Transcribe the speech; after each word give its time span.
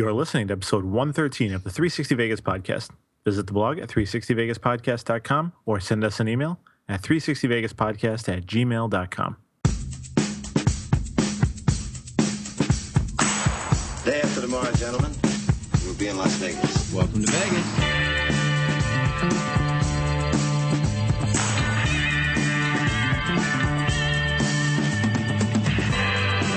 You 0.00 0.08
are 0.08 0.14
listening 0.14 0.48
to 0.48 0.54
episode 0.54 0.86
113 0.86 1.52
of 1.52 1.62
the 1.62 1.68
360 1.68 2.14
Vegas 2.14 2.40
podcast. 2.40 2.88
Visit 3.26 3.46
the 3.46 3.52
blog 3.52 3.78
at 3.78 3.90
360vegaspodcast.com 3.90 5.52
or 5.66 5.78
send 5.78 6.04
us 6.04 6.20
an 6.20 6.26
email 6.26 6.58
at 6.88 7.02
360vegaspodcast 7.02 8.34
at 8.34 8.46
gmail.com. 8.46 9.36
Day 14.06 14.20
after 14.22 14.40
tomorrow, 14.40 14.72
gentlemen, 14.72 15.12
we'll 15.84 15.94
be 15.96 16.08
in 16.08 16.16
Las 16.16 16.32
Vegas. 16.36 16.94
Welcome 16.94 17.22
to 17.22 17.30
Vegas. 17.30 17.66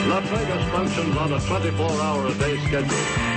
Las 0.07 0.29
Vegas 0.29 0.71
functions 0.71 1.17
on 1.17 1.33
a 1.33 1.39
24-hour 1.39 2.27
a 2.27 2.33
day 2.35 2.57
schedule. 2.67 3.32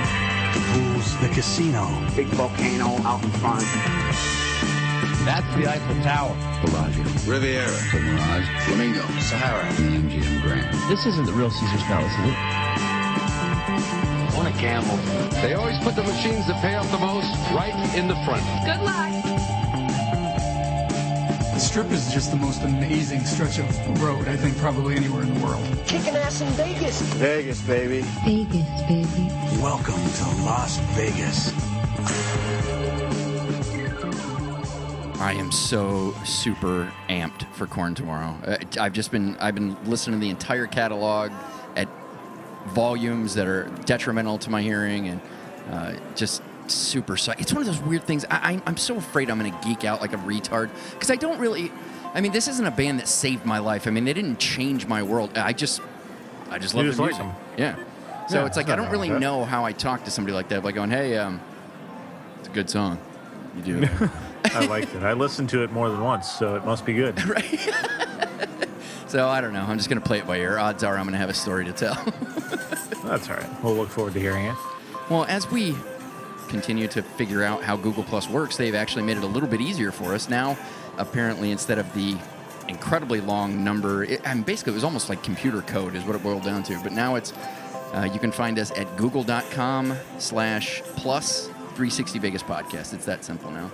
Pools, 0.73 1.16
the 1.20 1.29
casino. 1.29 1.86
big 2.14 2.26
volcano 2.29 2.96
out 3.07 3.22
in 3.22 3.30
front. 3.43 3.64
That's 5.25 5.46
the 5.57 5.67
Eiffel 5.67 5.96
Tower. 6.03 6.36
Bellagio. 6.64 7.03
Riviera. 7.30 7.67
The 7.93 8.00
Mirage. 8.00 8.49
Flamingo. 8.64 9.03
Sahara. 9.21 9.72
The 9.75 9.82
MGM 9.82 10.43
Grand. 10.43 10.90
This 10.90 11.04
isn't 11.07 11.27
the 11.27 11.32
real 11.32 11.50
Caesar's 11.50 11.82
Palace, 11.82 12.13
is 12.13 12.18
it? 12.30 12.35
I 13.58 14.32
Want 14.36 14.49
a 14.49 14.53
camel? 14.58 14.96
They 15.43 15.54
always 15.54 15.79
put 15.80 15.96
the 15.96 16.04
machines 16.04 16.46
that 16.46 16.61
pay 16.63 16.75
off 16.77 16.91
the 16.91 16.99
most 16.99 17.32
right 17.52 17.75
in 17.96 18.07
the 18.07 18.16
front. 18.25 18.44
Good 18.64 18.82
luck. 18.85 19.46
The 21.56 21.62
strip 21.62 21.90
is 21.90 22.12
just 22.12 22.30
the 22.32 22.36
most 22.36 22.60
amazing 22.64 23.24
stretch 23.24 23.58
of 23.58 24.02
road, 24.02 24.28
I 24.28 24.36
think, 24.36 24.58
probably 24.58 24.94
anywhere 24.94 25.22
in 25.22 25.32
the 25.32 25.42
world. 25.42 25.64
Kicking 25.86 26.14
ass 26.14 26.42
in 26.42 26.48
Vegas. 26.48 27.00
Vegas, 27.14 27.62
baby. 27.62 28.02
Vegas, 28.26 28.82
baby. 28.82 29.30
Welcome 29.62 29.94
to 29.94 30.24
Las 30.44 30.76
Vegas. 30.92 31.54
I 35.18 35.32
am 35.32 35.50
so 35.50 36.14
super 36.26 36.92
amped 37.08 37.50
for 37.54 37.66
Korn 37.66 37.94
tomorrow. 37.94 38.36
Uh, 38.46 38.58
I've 38.78 38.92
just 38.92 39.10
been 39.10 39.34
I've 39.38 39.54
been 39.54 39.82
listening 39.86 40.20
to 40.20 40.22
the 40.22 40.28
entire 40.28 40.66
catalog 40.66 41.32
at 41.74 41.88
volumes 42.66 43.32
that 43.32 43.46
are 43.46 43.64
detrimental 43.86 44.36
to 44.41 44.50
my 44.50 44.60
hearing 44.60 45.08
and 45.08 45.20
uh, 45.70 45.94
just 46.16 46.42
super 46.72 47.14
psyched. 47.14 47.41
It's 47.41 47.53
one 47.53 47.62
of 47.62 47.67
those 47.67 47.81
weird 47.81 48.05
things. 48.05 48.25
I, 48.31 48.55
I, 48.55 48.62
I'm 48.67 48.77
so 48.77 48.97
afraid 48.97 49.31
I'm 49.31 49.39
going 49.39 49.53
to 49.53 49.59
geek 49.69 49.84
out 49.84 50.00
like 50.00 50.12
a 50.12 50.19
retard 50.19 50.70
because 50.92 51.11
I 51.11 51.17
don't 51.17 51.39
really. 51.39 51.70
I 52.14 52.20
mean, 52.20 52.33
this 52.33 52.48
isn't 52.48 52.64
a 52.64 52.70
band 52.70 52.98
that 53.00 53.09
saved 53.09 53.45
my 53.45 53.59
life. 53.59 53.86
I 53.86 53.91
mean, 53.91 54.05
they 54.05 54.14
didn't 54.14 54.39
change 54.39 54.87
my 54.87 55.03
world. 55.03 55.37
I 55.37 55.53
just 55.53 55.83
I 56.50 56.59
just 56.59 56.75
love 56.75 56.87
the 56.87 57.03
music. 57.03 57.19
them. 57.19 57.33
Yeah. 57.59 57.77
So 58.28 58.41
Yeah, 58.41 58.47
it's 58.47 58.56
like 58.56 58.69
I 58.70 58.77
don't 58.77 58.91
really 58.91 59.11
know 59.11 59.44
how 59.44 59.64
I 59.64 59.72
talk 59.72 60.05
to 60.05 60.11
somebody 60.11 60.34
like 60.34 60.48
that 60.48 60.62
by 60.62 60.72
going, 60.72 60.91
"Hey, 60.91 61.17
um, 61.19 61.41
it's 62.39 62.48
a 62.48 62.53
good 62.53 62.69
song." 62.70 62.98
You 63.56 63.81
do. 63.81 63.89
I 64.55 64.67
liked 64.67 64.94
it. 64.94 65.03
I 65.03 65.12
listened 65.12 65.48
to 65.50 65.62
it 65.64 65.72
more 65.72 65.89
than 65.91 66.00
once, 66.00 66.31
so 66.31 66.55
it 66.56 66.64
must 66.64 66.84
be 66.87 66.94
good. 66.94 67.17
Right. 67.27 67.61
so 69.06 69.28
I 69.28 69.41
don't 69.41 69.53
know. 69.53 69.62
I'm 69.64 69.77
just 69.77 69.89
gonna 69.89 70.00
play 70.00 70.19
it 70.19 70.27
by 70.27 70.39
ear. 70.39 70.59
Odds 70.59 70.83
are 70.84 70.97
I'm 70.97 71.05
gonna 71.05 71.17
have 71.19 71.31
a 71.31 71.34
story 71.34 71.64
to 71.67 71.72
tell. 71.72 71.94
That's 73.05 73.28
all 73.31 73.37
right. 73.37 73.62
We'll 73.64 73.75
look 73.75 73.89
forward 73.89 74.14
to 74.14 74.20
hearing 74.20 74.47
it. 74.47 74.56
well, 75.11 75.25
as 75.27 75.50
we 75.50 75.75
continue 76.48 76.89
to 76.89 77.02
figure 77.02 77.42
out 77.42 77.62
how 77.62 77.77
Google 77.77 78.05
Plus 78.05 78.28
works, 78.28 78.56
they've 78.56 78.75
actually 78.75 79.02
made 79.02 79.16
it 79.16 79.25
a 79.25 79.27
little 79.27 79.48
bit 79.48 79.61
easier 79.61 79.92
for 79.92 80.14
us 80.14 80.28
now. 80.28 80.56
Apparently, 80.98 81.50
instead 81.50 81.78
of 81.78 81.92
the 81.94 82.16
incredibly 82.69 83.20
long 83.20 83.62
number, 83.62 84.05
it, 84.05 84.20
and 84.25 84.44
basically 84.44 84.72
it 84.72 84.75
was 84.75 84.84
almost 84.84 85.08
like 85.08 85.22
computer 85.22 85.62
code 85.62 85.94
is 85.94 86.05
what 86.05 86.16
it 86.16 86.22
boiled 86.22 86.44
down 86.44 86.62
to. 86.64 86.78
But 86.83 86.92
now 86.92 87.16
it's 87.16 87.33
uh, 87.92 88.08
you 88.12 88.19
can 88.19 88.33
find 88.33 88.58
us 88.58 88.70
at 88.72 88.97
google.com/slash 88.97 90.83
plus 90.97 91.47
360 91.47 92.19
Vegas 92.19 92.42
podcast. 92.42 92.94
It's 92.94 93.05
that 93.05 93.25
simple 93.25 93.50
now. 93.50 93.70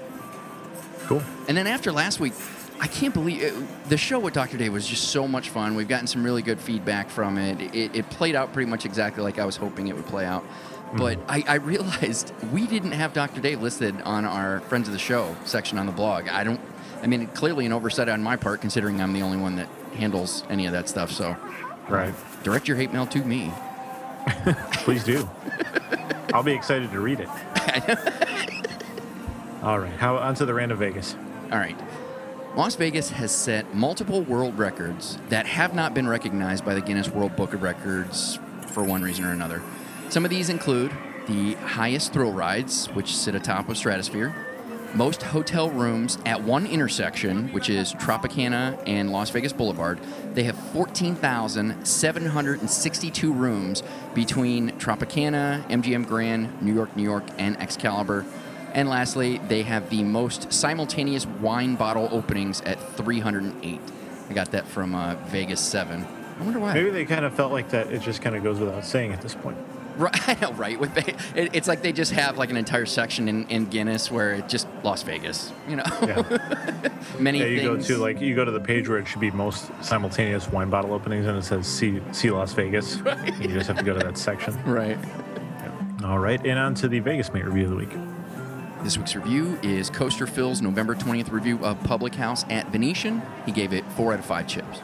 Cool. 1.06 1.22
And 1.48 1.56
then 1.56 1.66
after 1.66 1.92
last 1.92 2.20
week, 2.20 2.34
I 2.82 2.88
can't 2.88 3.14
believe 3.14 3.40
it, 3.40 3.54
the 3.88 3.96
show 3.96 4.18
with 4.18 4.34
Dr. 4.34 4.58
Dave 4.58 4.72
was 4.72 4.88
just 4.88 5.10
so 5.10 5.28
much 5.28 5.50
fun. 5.50 5.76
We've 5.76 5.86
gotten 5.86 6.08
some 6.08 6.24
really 6.24 6.42
good 6.42 6.58
feedback 6.58 7.10
from 7.10 7.38
it. 7.38 7.60
It, 7.72 7.94
it 7.94 8.10
played 8.10 8.34
out 8.34 8.52
pretty 8.52 8.68
much 8.68 8.84
exactly 8.84 9.22
like 9.22 9.38
I 9.38 9.44
was 9.44 9.54
hoping 9.54 9.86
it 9.86 9.94
would 9.94 10.06
play 10.06 10.26
out. 10.26 10.42
Mm-hmm. 10.42 10.96
But 10.96 11.20
I, 11.28 11.44
I 11.46 11.54
realized 11.54 12.32
we 12.52 12.66
didn't 12.66 12.90
have 12.90 13.12
Dr. 13.12 13.40
Dave 13.40 13.62
listed 13.62 14.00
on 14.02 14.24
our 14.24 14.58
Friends 14.62 14.88
of 14.88 14.94
the 14.94 14.98
Show 14.98 15.36
section 15.44 15.78
on 15.78 15.86
the 15.86 15.92
blog. 15.92 16.28
I 16.28 16.42
don't, 16.42 16.60
I 17.04 17.06
mean, 17.06 17.28
clearly 17.28 17.66
an 17.66 17.72
oversight 17.72 18.08
on 18.08 18.20
my 18.20 18.34
part, 18.34 18.60
considering 18.60 19.00
I'm 19.00 19.12
the 19.12 19.22
only 19.22 19.38
one 19.38 19.54
that 19.56 19.68
handles 19.94 20.42
any 20.50 20.66
of 20.66 20.72
that 20.72 20.88
stuff. 20.88 21.12
So 21.12 21.36
Right. 21.88 22.12
direct 22.42 22.66
your 22.66 22.76
hate 22.76 22.92
mail 22.92 23.06
to 23.06 23.24
me. 23.24 23.52
Please 24.72 25.04
do. 25.04 25.30
I'll 26.34 26.42
be 26.42 26.52
excited 26.52 26.90
to 26.90 26.98
read 26.98 27.20
it. 27.20 27.28
All 29.62 29.78
right. 29.78 29.92
How 29.92 30.16
onto 30.16 30.44
the 30.44 30.54
random 30.54 30.78
Vegas. 30.78 31.14
All 31.52 31.58
right. 31.58 31.78
Las 32.54 32.74
Vegas 32.74 33.08
has 33.08 33.32
set 33.32 33.74
multiple 33.74 34.20
world 34.20 34.58
records 34.58 35.16
that 35.30 35.46
have 35.46 35.74
not 35.74 35.94
been 35.94 36.06
recognized 36.06 36.66
by 36.66 36.74
the 36.74 36.82
Guinness 36.82 37.08
World 37.08 37.34
Book 37.34 37.54
of 37.54 37.62
Records 37.62 38.38
for 38.66 38.84
one 38.84 39.00
reason 39.00 39.24
or 39.24 39.32
another. 39.32 39.62
Some 40.10 40.26
of 40.26 40.30
these 40.30 40.50
include 40.50 40.92
the 41.26 41.54
highest 41.54 42.12
thrill 42.12 42.30
rides, 42.30 42.88
which 42.88 43.16
sit 43.16 43.34
atop 43.34 43.70
of 43.70 43.78
Stratosphere, 43.78 44.34
most 44.94 45.22
hotel 45.22 45.70
rooms 45.70 46.18
at 46.26 46.42
one 46.42 46.66
intersection, 46.66 47.50
which 47.54 47.70
is 47.70 47.94
Tropicana 47.94 48.78
and 48.86 49.10
Las 49.10 49.30
Vegas 49.30 49.54
Boulevard. 49.54 49.98
They 50.34 50.42
have 50.42 50.58
14,762 50.74 53.32
rooms 53.32 53.82
between 54.12 54.72
Tropicana, 54.72 55.66
MGM 55.70 56.06
Grand, 56.06 56.60
New 56.60 56.74
York, 56.74 56.94
New 56.96 57.02
York, 57.02 57.24
and 57.38 57.56
Excalibur. 57.56 58.26
And 58.74 58.88
lastly, 58.88 59.38
they 59.48 59.62
have 59.62 59.90
the 59.90 60.02
most 60.02 60.52
simultaneous 60.52 61.26
wine 61.26 61.76
bottle 61.76 62.08
openings 62.10 62.60
at 62.62 62.78
308. 62.96 63.80
I 64.28 64.32
got 64.32 64.50
that 64.52 64.66
from 64.66 64.94
uh, 64.94 65.16
Vegas 65.26 65.60
7. 65.60 66.04
I 66.40 66.42
wonder 66.44 66.58
why. 66.58 66.74
Maybe 66.74 66.90
they 66.90 67.04
kind 67.04 67.24
of 67.24 67.34
felt 67.34 67.52
like 67.52 67.70
that. 67.70 67.92
It 67.92 68.02
just 68.02 68.22
kind 68.22 68.34
of 68.34 68.42
goes 68.42 68.58
without 68.58 68.84
saying 68.84 69.12
at 69.12 69.20
this 69.20 69.34
point. 69.34 69.58
Right, 69.96 70.28
I 70.28 70.38
know, 70.40 70.52
right? 70.54 70.78
With 70.80 70.96
it, 70.96 71.16
it's 71.34 71.68
like 71.68 71.82
they 71.82 71.92
just 71.92 72.12
have 72.12 72.38
like 72.38 72.50
an 72.50 72.56
entire 72.56 72.86
section 72.86 73.28
in, 73.28 73.46
in 73.48 73.66
Guinness 73.66 74.10
where 74.10 74.34
it 74.34 74.48
just 74.48 74.66
Las 74.82 75.02
Vegas, 75.02 75.52
you 75.68 75.76
know. 75.76 75.84
Yeah. 76.02 76.90
Many 77.18 77.40
yeah. 77.40 77.44
You 77.44 77.62
go 77.62 77.76
to 77.76 77.98
like 77.98 78.20
you 78.20 78.34
go 78.34 78.44
to 78.44 78.50
the 78.50 78.60
page 78.60 78.88
where 78.88 78.98
it 78.98 79.06
should 79.06 79.20
be 79.20 79.30
most 79.30 79.70
simultaneous 79.82 80.48
wine 80.48 80.70
bottle 80.70 80.94
openings, 80.94 81.26
and 81.26 81.36
it 81.36 81.44
says 81.44 81.66
"See 81.66 82.00
See 82.12 82.30
Las 82.30 82.52
Vegas." 82.54 82.96
And 83.06 83.44
you 83.44 83.48
just 83.48 83.68
have 83.68 83.76
to 83.76 83.84
go 83.84 83.92
to 83.92 84.00
that 84.00 84.16
section. 84.16 84.54
right. 84.64 84.98
All 86.04 86.18
right. 86.18 86.44
And 86.44 86.58
on 86.58 86.74
to 86.76 86.88
the 86.88 86.98
Vegas 86.98 87.32
Mate 87.32 87.44
review 87.44 87.64
of 87.64 87.70
the 87.70 87.76
week. 87.76 88.11
This 88.82 88.98
week's 88.98 89.14
review 89.14 89.60
is 89.62 89.88
Coaster 89.90 90.26
Phil's 90.26 90.60
November 90.60 90.96
20th 90.96 91.30
review 91.30 91.64
of 91.64 91.80
Public 91.84 92.16
House 92.16 92.44
at 92.50 92.66
Venetian. 92.72 93.22
He 93.46 93.52
gave 93.52 93.72
it 93.72 93.84
four 93.92 94.12
out 94.12 94.18
of 94.18 94.24
five 94.24 94.48
chips. 94.48 94.80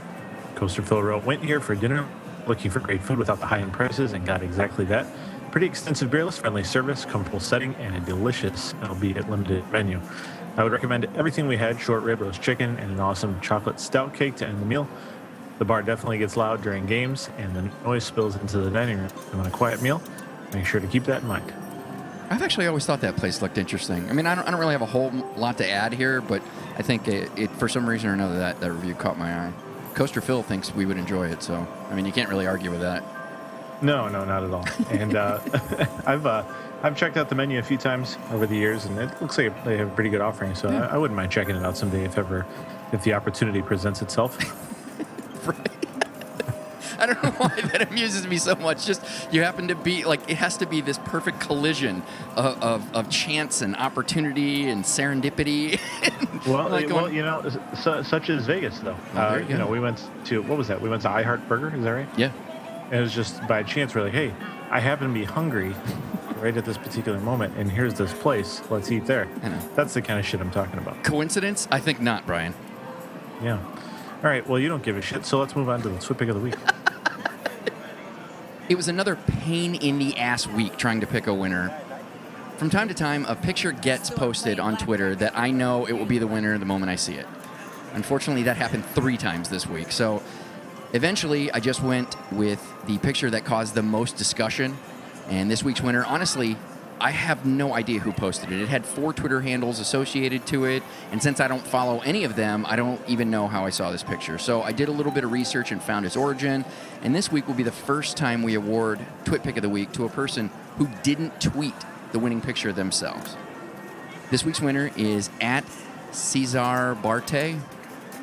Coaster 0.54 0.82
Phil 0.82 1.02
wrote, 1.02 1.24
went 1.24 1.44
here 1.44 1.58
for 1.58 1.74
dinner, 1.74 2.06
looking 2.46 2.70
for 2.70 2.78
great 2.78 3.02
food 3.02 3.18
without 3.18 3.40
the 3.40 3.46
high 3.46 3.58
end 3.58 3.72
prices, 3.72 4.12
and 4.12 4.24
got 4.24 4.40
exactly 4.40 4.84
that. 4.84 5.04
Pretty 5.50 5.66
extensive 5.66 6.12
beer 6.12 6.24
list, 6.24 6.38
friendly 6.42 6.62
service, 6.62 7.04
comfortable 7.04 7.40
setting, 7.40 7.74
and 7.74 7.96
a 7.96 8.00
delicious, 8.00 8.72
albeit 8.84 9.28
limited 9.28 9.68
menu. 9.72 10.00
I 10.56 10.62
would 10.62 10.70
recommend 10.70 11.06
everything 11.16 11.48
we 11.48 11.56
had 11.56 11.80
short 11.80 12.04
rib, 12.04 12.20
roast 12.20 12.40
chicken, 12.40 12.76
and 12.76 12.92
an 12.92 13.00
awesome 13.00 13.40
chocolate 13.40 13.80
stout 13.80 14.14
cake 14.14 14.36
to 14.36 14.46
end 14.46 14.62
the 14.62 14.66
meal. 14.66 14.88
The 15.58 15.64
bar 15.64 15.82
definitely 15.82 16.18
gets 16.18 16.36
loud 16.36 16.62
during 16.62 16.86
games, 16.86 17.30
and 17.36 17.52
the 17.52 17.62
noise 17.82 18.04
spills 18.04 18.36
into 18.36 18.58
the 18.58 18.70
dining 18.70 18.98
room. 18.98 19.10
You 19.32 19.38
want 19.38 19.48
a 19.48 19.50
quiet 19.50 19.82
meal? 19.82 20.00
Make 20.54 20.66
sure 20.66 20.78
to 20.78 20.86
keep 20.86 21.02
that 21.06 21.22
in 21.22 21.28
mind. 21.28 21.52
I've 22.30 22.42
actually 22.42 22.66
always 22.66 22.84
thought 22.84 23.00
that 23.00 23.16
place 23.16 23.40
looked 23.40 23.58
interesting. 23.58 24.08
I 24.10 24.12
mean, 24.12 24.26
I 24.26 24.34
don't, 24.34 24.46
I 24.46 24.50
don't 24.50 24.60
really 24.60 24.72
have 24.72 24.82
a 24.82 24.86
whole 24.86 25.10
lot 25.36 25.58
to 25.58 25.68
add 25.68 25.94
here, 25.94 26.20
but 26.20 26.42
I 26.76 26.82
think 26.82 27.08
it, 27.08 27.30
it 27.36 27.50
for 27.52 27.68
some 27.68 27.88
reason 27.88 28.10
or 28.10 28.12
another 28.12 28.38
that, 28.38 28.60
that 28.60 28.72
review 28.72 28.94
caught 28.94 29.18
my 29.18 29.46
eye. 29.46 29.52
Coaster 29.94 30.20
Phil 30.20 30.42
thinks 30.42 30.74
we 30.74 30.86
would 30.86 30.98
enjoy 30.98 31.28
it, 31.28 31.42
so 31.42 31.66
I 31.90 31.94
mean, 31.94 32.04
you 32.04 32.12
can't 32.12 32.28
really 32.28 32.46
argue 32.46 32.70
with 32.70 32.80
that. 32.80 33.02
No, 33.80 34.08
no, 34.08 34.24
not 34.24 34.44
at 34.44 34.50
all. 34.52 34.66
And 34.90 35.16
uh, 35.16 35.40
I've 36.06 36.26
uh, 36.26 36.44
I've 36.82 36.96
checked 36.96 37.16
out 37.16 37.28
the 37.28 37.34
menu 37.34 37.58
a 37.58 37.62
few 37.62 37.76
times 37.78 38.16
over 38.30 38.46
the 38.46 38.56
years, 38.56 38.84
and 38.84 38.98
it 38.98 39.10
looks 39.20 39.38
like 39.38 39.64
they 39.64 39.76
have 39.78 39.88
a 39.88 39.94
pretty 39.94 40.10
good 40.10 40.20
offering. 40.20 40.54
So 40.54 40.68
I, 40.68 40.94
I 40.94 40.98
wouldn't 40.98 41.16
mind 41.16 41.32
checking 41.32 41.56
it 41.56 41.64
out 41.64 41.76
someday 41.76 42.04
if 42.04 42.18
ever 42.18 42.46
if 42.92 43.02
the 43.04 43.14
opportunity 43.14 43.62
presents 43.62 44.02
itself. 44.02 44.36
I 46.98 47.06
don't 47.06 47.22
know 47.22 47.30
why 47.30 47.48
that 47.72 47.88
amuses 47.90 48.26
me 48.26 48.36
so 48.38 48.54
much. 48.56 48.84
Just 48.86 49.02
you 49.32 49.42
happen 49.42 49.68
to 49.68 49.74
be 49.74 50.04
like 50.04 50.28
it 50.30 50.36
has 50.38 50.56
to 50.58 50.66
be 50.66 50.80
this 50.80 50.98
perfect 50.98 51.40
collision 51.40 52.02
of, 52.36 52.62
of, 52.62 52.94
of 52.94 53.08
chance 53.10 53.62
and 53.62 53.76
opportunity 53.76 54.68
and 54.68 54.84
serendipity. 54.84 55.78
Well, 56.46 56.68
Like 56.68 56.88
well, 56.88 57.12
you 57.12 57.22
know, 57.22 57.42
su- 57.74 58.04
such 58.04 58.30
is 58.30 58.46
Vegas, 58.46 58.78
though. 58.78 58.96
Well, 59.12 59.34
uh, 59.34 59.38
you 59.38 59.46
you 59.48 59.58
know, 59.58 59.66
we 59.66 59.80
went 59.80 60.08
to 60.26 60.40
what 60.42 60.56
was 60.56 60.68
that? 60.68 60.80
We 60.80 60.88
went 60.88 61.02
to 61.02 61.10
I 61.10 61.22
Heart 61.22 61.48
Burger. 61.48 61.74
Is 61.76 61.82
that 61.82 61.90
right? 61.90 62.08
yeah, 62.16 62.30
And 62.84 62.94
it 62.94 63.00
was 63.00 63.12
just 63.12 63.44
by 63.48 63.64
chance. 63.64 63.92
We're 63.94 64.04
like, 64.04 64.12
hey, 64.12 64.32
I 64.70 64.78
happen 64.78 65.08
to 65.08 65.12
be 65.14 65.24
hungry 65.24 65.74
right 66.40 66.56
at 66.56 66.64
this 66.64 66.78
particular 66.78 67.18
moment, 67.20 67.56
and 67.56 67.70
here's 67.70 67.94
this 67.94 68.12
place. 68.14 68.62
Let's 68.70 68.90
eat 68.92 69.04
there. 69.06 69.26
That's 69.74 69.94
the 69.94 70.00
kind 70.00 70.20
of 70.20 70.24
shit 70.24 70.40
I'm 70.40 70.52
talking 70.52 70.78
about. 70.78 71.02
coincidence? 71.02 71.66
I 71.72 71.80
think 71.80 72.00
not, 72.00 72.24
Brian. 72.24 72.54
Yeah. 73.42 73.58
All 73.58 74.22
right. 74.30 74.46
Well, 74.48 74.60
you 74.60 74.68
don't 74.68 74.82
give 74.84 74.96
a 74.96 75.02
shit, 75.02 75.26
so 75.26 75.38
let's 75.40 75.56
move 75.56 75.68
on 75.68 75.82
to 75.82 75.88
the 75.88 76.00
Swift 76.00 76.20
Pick 76.20 76.28
of 76.28 76.36
the 76.36 76.40
Week. 76.40 76.54
It 78.68 78.76
was 78.76 78.88
another 78.88 79.16
pain 79.16 79.76
in 79.76 79.98
the 79.98 80.18
ass 80.18 80.46
week 80.46 80.76
trying 80.76 81.00
to 81.00 81.06
pick 81.06 81.26
a 81.26 81.32
winner. 81.32 81.70
From 82.58 82.68
time 82.68 82.88
to 82.88 82.94
time, 82.94 83.24
a 83.24 83.34
picture 83.34 83.72
gets 83.72 84.10
posted 84.10 84.60
on 84.60 84.76
Twitter 84.76 85.14
that 85.14 85.38
I 85.38 85.50
know 85.50 85.86
it 85.86 85.92
will 85.92 86.04
be 86.04 86.18
the 86.18 86.26
winner 86.26 86.58
the 86.58 86.66
moment 86.66 86.90
I 86.90 86.96
see 86.96 87.14
it. 87.14 87.26
Unfortunately, 87.94 88.42
that 88.42 88.58
happened 88.58 88.84
three 88.84 89.16
times 89.16 89.48
this 89.48 89.66
week. 89.66 89.90
So 89.90 90.22
eventually, 90.92 91.50
I 91.50 91.60
just 91.60 91.82
went 91.82 92.14
with 92.30 92.62
the 92.86 92.98
picture 92.98 93.30
that 93.30 93.46
caused 93.46 93.74
the 93.74 93.82
most 93.82 94.18
discussion. 94.18 94.76
And 95.30 95.50
this 95.50 95.62
week's 95.62 95.80
winner, 95.80 96.04
honestly, 96.04 96.58
I 97.00 97.12
have 97.12 97.46
no 97.46 97.74
idea 97.74 98.00
who 98.00 98.12
posted 98.12 98.50
it. 98.50 98.60
It 98.60 98.68
had 98.68 98.84
four 98.84 99.12
Twitter 99.12 99.40
handles 99.40 99.78
associated 99.78 100.46
to 100.46 100.64
it, 100.64 100.82
and 101.12 101.22
since 101.22 101.38
I 101.38 101.46
don't 101.46 101.64
follow 101.64 102.00
any 102.00 102.24
of 102.24 102.34
them, 102.34 102.66
I 102.66 102.74
don't 102.74 103.00
even 103.08 103.30
know 103.30 103.46
how 103.46 103.64
I 103.64 103.70
saw 103.70 103.92
this 103.92 104.02
picture. 104.02 104.36
So 104.38 104.62
I 104.62 104.72
did 104.72 104.88
a 104.88 104.92
little 104.92 105.12
bit 105.12 105.22
of 105.22 105.30
research 105.30 105.70
and 105.70 105.80
found 105.80 106.06
its 106.06 106.16
origin, 106.16 106.64
and 107.02 107.14
this 107.14 107.30
week 107.30 107.46
will 107.46 107.54
be 107.54 107.62
the 107.62 107.70
first 107.70 108.16
time 108.16 108.42
we 108.42 108.54
award 108.54 108.98
Twit 109.24 109.44
Pick 109.44 109.56
of 109.56 109.62
the 109.62 109.68
Week 109.68 109.92
to 109.92 110.04
a 110.04 110.08
person 110.08 110.50
who 110.76 110.88
didn't 111.02 111.40
tweet 111.40 111.74
the 112.12 112.18
winning 112.18 112.40
picture 112.40 112.72
themselves. 112.72 113.36
This 114.30 114.44
week's 114.44 114.60
winner 114.60 114.90
is 114.96 115.30
at 115.40 115.64
Cesar 116.10 116.96
Barte, 117.00 117.56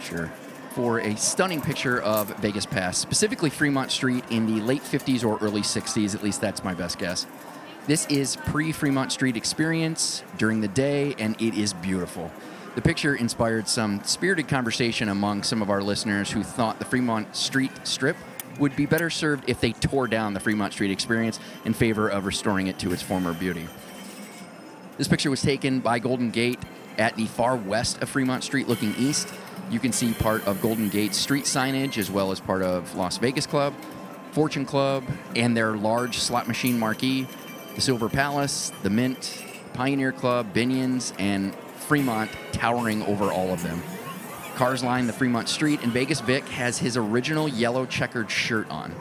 sure, 0.01 0.31
for 0.71 0.99
a 0.99 1.15
stunning 1.15 1.61
picture 1.61 2.01
of 2.01 2.35
Vegas 2.39 2.65
Pass, 2.65 2.97
specifically 2.97 3.49
Fremont 3.49 3.89
Street 3.89 4.25
in 4.29 4.45
the 4.45 4.61
late 4.61 4.83
50s 4.83 5.23
or 5.23 5.37
early 5.39 5.61
60s, 5.61 6.13
at 6.13 6.21
least 6.21 6.41
that's 6.41 6.63
my 6.63 6.73
best 6.73 6.99
guess. 6.99 7.25
This 7.87 8.07
is 8.07 8.35
pre 8.35 8.71
Fremont 8.71 9.11
Street 9.11 9.37
experience 9.37 10.23
during 10.39 10.59
the 10.59 10.67
day, 10.67 11.13
and 11.19 11.39
it 11.39 11.53
is 11.53 11.71
beautiful. 11.71 12.31
The 12.73 12.81
picture 12.81 13.13
inspired 13.13 13.67
some 13.67 14.03
spirited 14.03 14.47
conversation 14.47 15.07
among 15.07 15.43
some 15.43 15.61
of 15.61 15.69
our 15.69 15.83
listeners 15.83 16.31
who 16.31 16.41
thought 16.41 16.79
the 16.79 16.85
Fremont 16.85 17.35
Street 17.35 17.71
strip 17.83 18.17
would 18.57 18.75
be 18.75 18.87
better 18.87 19.11
served 19.11 19.47
if 19.47 19.61
they 19.61 19.71
tore 19.71 20.07
down 20.07 20.33
the 20.33 20.39
Fremont 20.39 20.73
Street 20.73 20.89
experience 20.89 21.39
in 21.63 21.73
favor 21.75 22.09
of 22.09 22.25
restoring 22.25 22.65
it 22.65 22.79
to 22.79 22.91
its 22.91 23.03
former 23.03 23.35
beauty. 23.35 23.67
This 24.97 25.07
picture 25.07 25.29
was 25.29 25.43
taken 25.43 25.79
by 25.79 25.99
Golden 25.99 26.31
Gate 26.31 26.59
at 26.97 27.15
the 27.15 27.27
far 27.27 27.55
west 27.55 28.01
of 28.01 28.09
Fremont 28.09 28.43
Street, 28.43 28.67
looking 28.67 28.95
east. 28.97 29.31
You 29.69 29.79
can 29.79 29.91
see 29.91 30.11
part 30.15 30.43
of 30.47 30.59
Golden 30.59 30.89
Gate's 30.89 31.17
street 31.17 31.43
signage 31.43 31.99
as 31.99 32.09
well 32.09 32.31
as 32.31 32.39
part 32.39 32.63
of 32.63 32.95
Las 32.95 33.19
Vegas 33.19 33.45
Club, 33.45 33.75
Fortune 34.31 34.65
Club, 34.65 35.03
and 35.35 35.55
their 35.55 35.77
large 35.77 36.17
slot 36.17 36.47
machine 36.47 36.79
marquee 36.79 37.27
the 37.75 37.81
Silver 37.81 38.09
Palace, 38.09 38.71
the 38.83 38.89
Mint, 38.89 39.43
Pioneer 39.73 40.11
Club, 40.11 40.53
Binion's, 40.53 41.13
and 41.19 41.53
Fremont 41.55 42.31
towering 42.53 43.03
over 43.03 43.31
all 43.31 43.49
of 43.51 43.61
them. 43.63 43.81
Cars 44.55 44.83
line 44.83 45.05
the 45.05 45.13
Fremont 45.13 45.49
Street, 45.49 45.81
and 45.83 45.91
Vegas 45.91 46.21
Vic 46.21 46.47
has 46.49 46.77
his 46.77 46.95
original 46.95 47.47
yellow 47.49 47.85
checkered 47.85 48.31
shirt 48.31 48.69
on. 48.69 48.93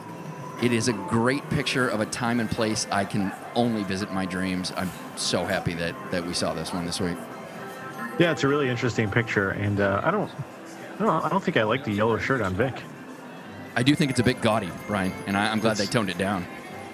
It 0.61 0.71
is 0.73 0.87
a 0.89 0.93
great 0.93 1.49
picture 1.49 1.87
of 1.87 2.01
a 2.01 2.05
time 2.05 2.39
and 2.39 2.49
place 2.49 2.87
I 2.91 3.05
can 3.05 3.31
only 3.55 3.83
visit 3.83 4.09
in 4.09 4.15
my 4.15 4.25
dreams. 4.25 4.73
I'm 4.75 4.91
so 5.15 5.45
happy 5.45 5.73
that, 5.75 5.95
that 6.11 6.25
we 6.25 6.33
saw 6.33 6.53
this 6.53 6.73
one 6.73 6.85
this 6.85 6.99
week. 6.99 7.17
Yeah, 8.19 8.31
it's 8.31 8.43
a 8.43 8.47
really 8.47 8.69
interesting 8.69 9.09
picture, 9.09 9.51
and 9.51 9.79
uh, 9.79 10.01
I 10.03 10.11
don't, 10.11 10.29
I 10.99 11.03
don't, 11.03 11.25
I 11.25 11.29
don't 11.29 11.43
think 11.43 11.57
I 11.57 11.63
like 11.63 11.83
the 11.83 11.91
yellow 11.91 12.17
shirt 12.17 12.41
on 12.41 12.53
Vic. 12.53 12.73
I 13.77 13.83
do 13.83 13.95
think 13.95 14.11
it's 14.11 14.19
a 14.21 14.23
bit 14.23 14.41
gaudy, 14.41 14.71
Brian, 14.87 15.11
and 15.27 15.35
I, 15.37 15.51
I'm 15.51 15.59
glad 15.59 15.73
It's- 15.73 15.87
they 15.87 15.91
toned 15.93 16.09
it 16.09 16.17
down. 16.17 16.45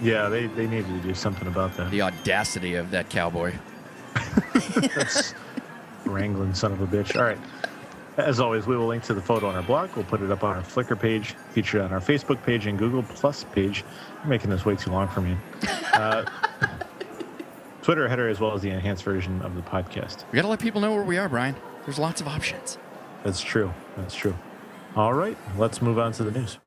Yeah, 0.02 0.30
they, 0.30 0.48
they 0.48 0.68
needed 0.68 0.88
to 0.88 1.00
do 1.00 1.14
something 1.14 1.48
about 1.48 1.76
that. 1.78 1.92
The 1.92 2.02
audacity 2.02 2.76
of 2.76 2.90
that 2.92 3.10
cowboy. 3.10 3.54
Wrangling 6.06 6.54
son 6.54 6.72
of 6.72 6.82
a 6.82 6.88
bitch. 6.88 7.16
All 7.16 7.24
right. 7.24 7.38
As 8.18 8.40
always, 8.40 8.68
we 8.68 8.76
will 8.76 8.88
link 8.88 9.04
to 9.04 9.14
the 9.14 9.22
photo 9.22 9.48
on 9.48 9.56
our 9.56 9.62
blog. 9.62 9.96
We'll 9.96 10.06
put 10.06 10.22
it 10.22 10.32
up 10.32 10.44
on 10.44 10.58
our 10.58 10.64
Flickr 10.64 11.00
page, 11.00 11.36
featured 11.52 11.82
on 11.82 11.94
our 11.94 12.02
Facebook 12.02 12.44
page 12.44 12.66
and 12.66 12.78
Google 12.78 13.04
Plus 13.04 13.46
page. 13.46 13.86
You're 14.20 14.30
making 14.30 14.50
this 14.50 14.66
way 14.66 14.76
too 14.76 14.92
long 14.92 15.08
for 15.08 15.22
me. 15.22 15.38
Uh, 15.94 16.26
Twitter 17.82 18.08
header 18.08 18.28
as 18.28 18.40
well 18.40 18.54
as 18.54 18.62
the 18.62 18.70
enhanced 18.70 19.04
version 19.04 19.42
of 19.42 19.56
the 19.56 19.62
podcast. 19.62 20.26
We 20.32 20.36
got 20.36 20.44
to 20.44 20.48
let 20.48 20.60
people 20.60 20.82
know 20.82 20.94
where 20.94 21.04
we 21.04 21.18
are, 21.18 21.30
Brian. 21.30 21.56
There's 21.86 21.98
lots 22.00 22.22
of 22.22 22.28
options. 22.28 22.78
That's 23.24 23.42
true. 23.42 23.74
That's 23.98 24.14
true. 24.14 24.36
All 24.96 25.14
right, 25.14 25.38
let's 25.58 25.82
move 25.82 25.98
on 25.98 26.12
to 26.14 26.24
the 26.24 26.32
news. 26.32 26.58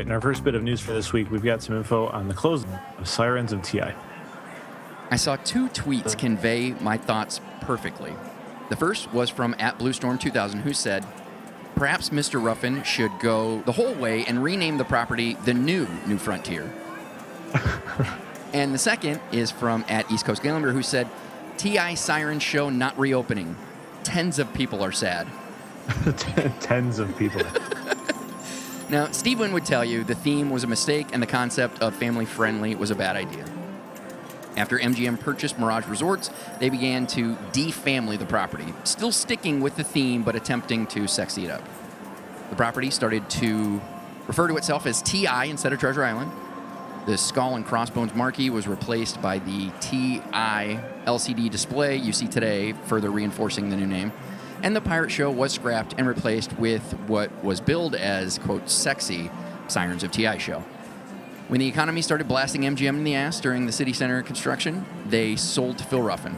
Right, 0.00 0.06
in 0.06 0.12
our 0.12 0.20
first 0.20 0.44
bit 0.44 0.54
of 0.54 0.62
news 0.62 0.80
for 0.80 0.92
this 0.92 1.12
week, 1.12 1.30
we've 1.30 1.42
got 1.42 1.62
some 1.62 1.76
info 1.76 2.06
on 2.08 2.26
the 2.26 2.34
closing 2.34 2.70
of 2.98 3.06
Sirens 3.06 3.52
of 3.52 3.62
TI. 3.62 3.92
I 5.10 5.16
saw 5.16 5.36
two 5.36 5.68
tweets 5.68 6.16
convey 6.16 6.72
my 6.80 6.96
thoughts 6.96 7.40
perfectly. 7.60 8.14
The 8.70 8.76
first 8.76 9.12
was 9.12 9.28
from 9.28 9.54
at 9.58 9.78
Bluestorm2000, 9.78 10.62
who 10.62 10.72
said, 10.72 11.06
Perhaps 11.74 12.10
Mr. 12.10 12.42
Ruffin 12.42 12.82
should 12.82 13.10
go 13.20 13.60
the 13.62 13.72
whole 13.72 13.94
way 13.94 14.24
and 14.24 14.42
rename 14.42 14.78
the 14.78 14.84
property 14.84 15.34
the 15.44 15.54
new 15.54 15.86
New 16.06 16.18
Frontier. 16.18 16.72
and 18.52 18.72
the 18.72 18.78
second 18.78 19.20
is 19.32 19.50
from 19.50 19.84
at 19.88 20.10
East 20.10 20.24
Coast 20.24 20.42
Galander, 20.42 20.72
who 20.72 20.82
said, 20.82 21.08
TI 21.58 21.94
Siren 21.94 22.38
Show 22.38 22.70
not 22.70 22.98
reopening. 22.98 23.54
Tens 24.02 24.38
of 24.38 24.52
people 24.54 24.82
are 24.82 24.92
sad. 24.92 25.26
Tens 26.60 26.98
of 26.98 27.16
people. 27.18 27.42
Now, 28.90 29.12
Steve 29.12 29.38
Wynn 29.38 29.52
would 29.52 29.64
tell 29.64 29.84
you 29.84 30.02
the 30.02 30.16
theme 30.16 30.50
was 30.50 30.64
a 30.64 30.66
mistake 30.66 31.10
and 31.12 31.22
the 31.22 31.26
concept 31.26 31.80
of 31.80 31.94
family 31.94 32.24
friendly 32.24 32.74
was 32.74 32.90
a 32.90 32.96
bad 32.96 33.14
idea. 33.14 33.44
After 34.56 34.80
MGM 34.80 35.20
purchased 35.20 35.60
Mirage 35.60 35.86
Resorts, 35.86 36.28
they 36.58 36.70
began 36.70 37.06
to 37.08 37.36
defamily 37.52 38.18
the 38.18 38.26
property, 38.26 38.74
still 38.82 39.12
sticking 39.12 39.60
with 39.60 39.76
the 39.76 39.84
theme 39.84 40.24
but 40.24 40.34
attempting 40.34 40.88
to 40.88 41.06
sexy 41.06 41.44
it 41.44 41.52
up. 41.52 41.62
The 42.50 42.56
property 42.56 42.90
started 42.90 43.30
to 43.30 43.80
refer 44.26 44.48
to 44.48 44.56
itself 44.56 44.86
as 44.86 45.02
TI 45.02 45.48
instead 45.48 45.72
of 45.72 45.78
Treasure 45.78 46.02
Island. 46.02 46.32
The 47.06 47.16
skull 47.16 47.54
and 47.54 47.64
crossbones 47.64 48.12
marquee 48.12 48.50
was 48.50 48.66
replaced 48.66 49.22
by 49.22 49.38
the 49.38 49.70
TI 49.78 50.80
LCD 51.06 51.48
display 51.48 51.94
you 51.94 52.12
see 52.12 52.26
today, 52.26 52.72
further 52.86 53.12
reinforcing 53.12 53.70
the 53.70 53.76
new 53.76 53.86
name. 53.86 54.12
And 54.62 54.76
the 54.76 54.80
pirate 54.80 55.10
show 55.10 55.30
was 55.30 55.52
scrapped 55.52 55.94
and 55.96 56.06
replaced 56.06 56.58
with 56.58 56.92
what 57.06 57.44
was 57.44 57.60
billed 57.60 57.94
as, 57.94 58.38
quote, 58.38 58.68
sexy 58.68 59.30
Sirens 59.68 60.02
of 60.02 60.10
TI 60.10 60.38
show. 60.38 60.64
When 61.48 61.60
the 61.60 61.66
economy 61.66 62.02
started 62.02 62.28
blasting 62.28 62.62
MGM 62.62 62.88
in 62.88 63.04
the 63.04 63.14
ass 63.14 63.40
during 63.40 63.66
the 63.66 63.72
city 63.72 63.92
center 63.92 64.22
construction, 64.22 64.84
they 65.06 65.34
sold 65.36 65.78
to 65.78 65.84
Phil 65.84 66.02
Ruffin. 66.02 66.36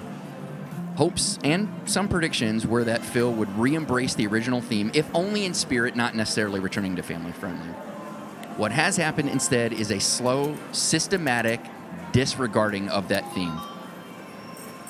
Hopes 0.97 1.39
and 1.43 1.69
some 1.85 2.09
predictions 2.09 2.67
were 2.67 2.85
that 2.85 3.05
Phil 3.05 3.33
would 3.33 3.59
re 3.59 3.75
embrace 3.75 4.14
the 4.14 4.26
original 4.26 4.61
theme, 4.61 4.91
if 4.95 5.09
only 5.14 5.45
in 5.45 5.55
spirit, 5.55 5.97
not 5.97 6.14
necessarily 6.14 6.61
returning 6.61 6.97
to 6.97 7.02
family 7.02 7.33
friendly. 7.33 7.69
What 8.57 8.73
has 8.73 8.99
happened 8.99 9.31
instead 9.31 9.73
is 9.73 9.91
a 9.91 9.99
slow, 9.99 10.57
systematic 10.73 11.61
disregarding 12.12 12.88
of 12.91 13.09
that 13.09 13.31
theme. 13.35 13.59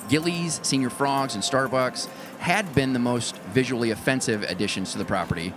Gilley's, 0.08 0.60
Señor 0.60 0.92
Frogs, 0.92 1.34
and 1.34 1.42
Starbucks 1.42 2.08
had 2.38 2.74
been 2.74 2.92
the 2.92 2.98
most 2.98 3.36
visually 3.52 3.90
offensive 3.90 4.42
additions 4.44 4.92
to 4.92 4.98
the 4.98 5.04
property. 5.04 5.52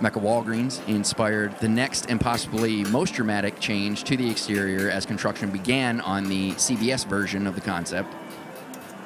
Mecca 0.00 0.20
Walgreens 0.20 0.86
inspired 0.88 1.58
the 1.60 1.68
next 1.68 2.10
and 2.10 2.20
possibly 2.20 2.84
most 2.84 3.14
dramatic 3.14 3.58
change 3.60 4.04
to 4.04 4.16
the 4.16 4.30
exterior 4.30 4.90
as 4.90 5.06
construction 5.06 5.50
began 5.50 6.00
on 6.02 6.28
the 6.28 6.52
CVS 6.52 7.06
version 7.06 7.46
of 7.46 7.54
the 7.54 7.60
concept. 7.62 8.12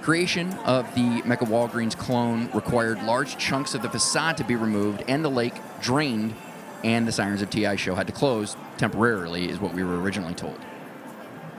Creation 0.03 0.53
of 0.65 0.93
the 0.95 1.23
Mecca 1.25 1.45
Walgreens 1.45 1.97
clone 1.97 2.51
required 2.53 3.03
large 3.05 3.37
chunks 3.37 3.75
of 3.75 3.83
the 3.83 3.89
facade 3.89 4.37
to 4.39 4.45
be 4.45 4.57
removed 4.57 5.05
and 5.07 5.25
the 5.25 5.31
lake 5.31 5.55
drained, 5.81 6.35
and 6.83 7.07
the 7.07 7.13
Sirens 7.13 7.43
of 7.43 7.51
TI 7.51 7.77
show 7.77 7.95
had 7.95 8.07
to 8.07 8.13
close 8.13 8.57
temporarily, 8.79 9.49
is 9.49 9.61
what 9.61 9.75
we 9.75 9.85
were 9.85 10.01
originally 10.01 10.35
told. 10.35 10.59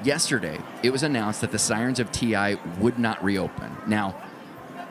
Yesterday, 0.03 0.60
it 0.81 0.91
was 0.91 1.03
announced 1.03 1.41
that 1.41 1.51
the 1.51 1.60
Sirens 1.60 2.00
of 2.00 2.12
TI 2.12 2.55
would 2.79 2.98
not 2.98 3.24
reopen. 3.24 3.75
Now, 3.86 4.15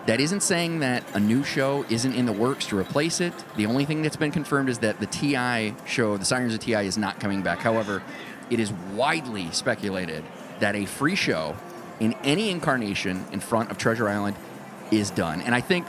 that 0.07 0.21
isn't 0.21 0.43
saying 0.43 0.81
that 0.81 1.05
a 1.15 1.21
new 1.21 1.43
show 1.43 1.85
isn't 1.91 2.15
in 2.15 2.27
the 2.27 2.33
works 2.33 2.67
to 2.67 2.79
replace 2.79 3.21
it. 3.21 3.33
The 3.57 3.67
only 3.67 3.85
thing 3.85 4.03
that's 4.03 4.17
been 4.17 4.31
confirmed 4.31 4.69
is 4.69 4.79
that 4.79 5.01
the 5.01 5.07
TI 5.07 5.75
show, 5.85 6.17
the 6.17 6.25
Sirens 6.25 6.55
of 6.55 6.61
TI, 6.61 6.87
is 6.87 6.97
not 6.97 7.19
coming 7.21 7.43
back. 7.43 7.59
However, 7.59 8.03
it 8.51 8.61
is 8.61 8.73
widely 8.95 9.51
speculated 9.51 10.25
that 10.61 10.77
a 10.77 10.87
free 10.87 11.17
show 11.17 11.57
in 11.99 12.15
any 12.25 12.51
incarnation 12.51 13.25
in 13.33 13.41
front 13.41 13.71
of 13.71 13.79
Treasure 13.79 14.09
Island 14.09 14.37
is 14.91 15.11
done. 15.11 15.41
And 15.43 15.55
I 15.55 15.61
think 15.61 15.87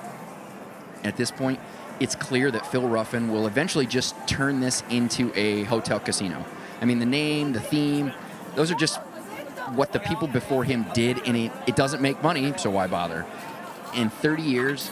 at 1.04 1.16
this 1.16 1.32
point, 1.32 1.60
it's 2.00 2.16
clear 2.16 2.50
that 2.52 2.66
Phil 2.66 2.88
Ruffin 2.88 3.32
will 3.32 3.46
eventually 3.46 3.86
just 3.86 4.16
turn 4.28 4.60
this 4.60 4.84
into 4.90 5.32
a 5.36 5.64
hotel 5.64 6.00
casino. 6.00 6.44
I 6.82 6.86
mean, 6.86 7.00
the 7.00 7.06
name, 7.06 7.54
the 7.54 7.60
theme, 7.60 8.12
those 8.56 8.72
are 8.72 8.76
just 8.76 9.00
what 9.76 9.92
the 9.92 10.00
people 10.00 10.28
before 10.28 10.64
him 10.64 10.86
did, 10.94 11.20
and 11.26 11.36
it, 11.38 11.52
it 11.68 11.76
doesn't 11.76 12.02
make 12.02 12.22
money, 12.22 12.54
so 12.58 12.70
why 12.70 12.88
bother? 12.88 13.26
In 13.94 14.10
30 14.10 14.44
years, 14.44 14.90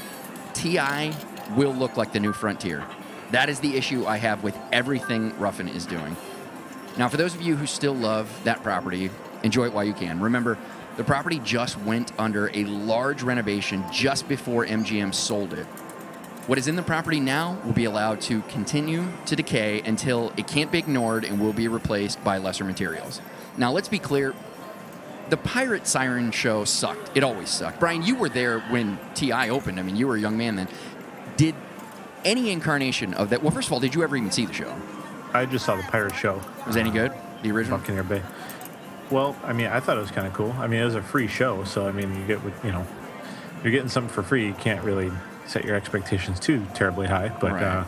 TI 0.54 1.12
will 1.56 1.74
look 1.74 1.98
like 1.98 2.14
the 2.14 2.20
new 2.20 2.34
frontier. 2.34 2.86
That 3.32 3.50
is 3.50 3.60
the 3.60 3.76
issue 3.78 4.06
I 4.06 4.18
have 4.18 4.44
with 4.44 4.58
everything 4.72 5.38
Ruffin 5.40 5.68
is 5.68 5.86
doing. 5.86 6.16
Now, 6.98 7.08
for 7.08 7.18
those 7.18 7.36
of 7.36 7.42
you 7.42 7.56
who 7.56 7.66
still 7.66 7.94
love 7.94 8.30
that 8.44 8.64
property, 8.64 9.10
enjoy 9.44 9.66
it 9.66 9.74
while 9.74 9.86
you 9.86 9.94
can. 9.94 10.20
Remember, 10.20 10.58
The 11.00 11.06
property 11.06 11.40
just 11.46 11.80
went 11.84 12.12
under 12.20 12.50
a 12.54 12.66
large 12.66 13.24
renovation 13.24 13.86
just 13.90 14.28
before 14.28 14.66
MGM 14.66 15.14
sold 15.16 15.54
it. 15.54 15.66
What 16.46 16.58
is 16.58 16.68
in 16.68 16.76
the 16.76 16.84
property 16.84 17.22
now 17.22 17.58
will 17.64 17.72
be 17.72 17.86
allowed 17.86 18.20
to 18.22 18.42
continue 18.50 19.08
to 19.28 19.38
decay 19.38 19.80
until 19.86 20.34
it 20.36 20.46
can't 20.46 20.74
be 20.74 20.78
ignored 20.78 21.24
and 21.24 21.40
will 21.40 21.54
be 21.54 21.70
replaced 21.70 22.22
by 22.22 22.38
lesser 22.38 22.66
materials. 22.66 23.22
Now, 23.56 23.72
let's 23.72 23.88
be 23.88 23.98
clear 23.98 24.34
the 25.30 25.38
Pirate 25.38 25.88
Siren 25.88 26.32
show 26.32 26.64
sucked. 26.66 27.12
It 27.16 27.24
always 27.24 27.50
sucked. 27.50 27.80
Brian, 27.80 28.04
you 28.04 28.16
were 28.16 28.30
there 28.30 28.60
when 28.62 28.98
TI 29.16 29.50
opened. 29.50 29.80
I 29.80 29.84
mean, 29.84 29.96
you 29.96 30.08
were 30.08 30.16
a 30.16 30.20
young 30.20 30.38
man 30.38 30.56
then. 30.56 30.68
Did 31.38 31.56
any 32.26 32.52
incarnation 32.52 33.14
of 33.14 33.30
that? 33.30 33.42
Well, 33.42 33.52
first 33.52 33.68
of 33.68 33.74
all, 33.74 33.80
did 33.80 33.96
you 33.96 34.04
ever 34.04 34.16
even 34.16 34.32
see 34.32 34.46
the 34.46 34.54
show? 34.54 34.74
I 35.34 35.46
just 35.46 35.66
saw 35.66 35.76
the 35.76 35.84
pirate 35.84 36.16
show. 36.16 36.42
Was 36.68 36.76
any 36.78 36.92
good? 36.92 37.12
The 37.44 37.52
original? 37.52 37.78
Buccaneer 37.78 38.04
Bay. 38.04 38.22
Well, 39.12 39.36
I 39.44 39.54
mean, 39.54 39.68
I 39.68 39.80
thought 39.80 39.98
it 39.98 40.02
was 40.02 40.12
kind 40.12 40.28
of 40.28 40.34
cool. 40.34 40.52
I 40.60 40.68
mean, 40.68 40.82
it 40.82 40.86
was 40.86 40.96
a 40.96 41.02
free 41.02 41.28
show, 41.28 41.64
so 41.64 41.88
I 41.88 41.92
mean, 41.92 42.16
you 42.20 42.26
get 42.28 42.44
what 42.44 42.54
you 42.64 42.72
know, 42.72 42.86
you're 43.64 43.72
getting 43.72 43.90
something 43.90 44.14
for 44.14 44.22
free. 44.24 44.48
You 44.48 44.54
can't 44.54 44.84
really 44.84 45.12
set 45.48 45.66
your 45.66 45.76
expectations 45.76 46.40
too 46.40 46.66
terribly 46.76 47.08
high, 47.08 47.30
but 47.40 47.54
Right. 47.54 47.64
uh, 47.64 47.84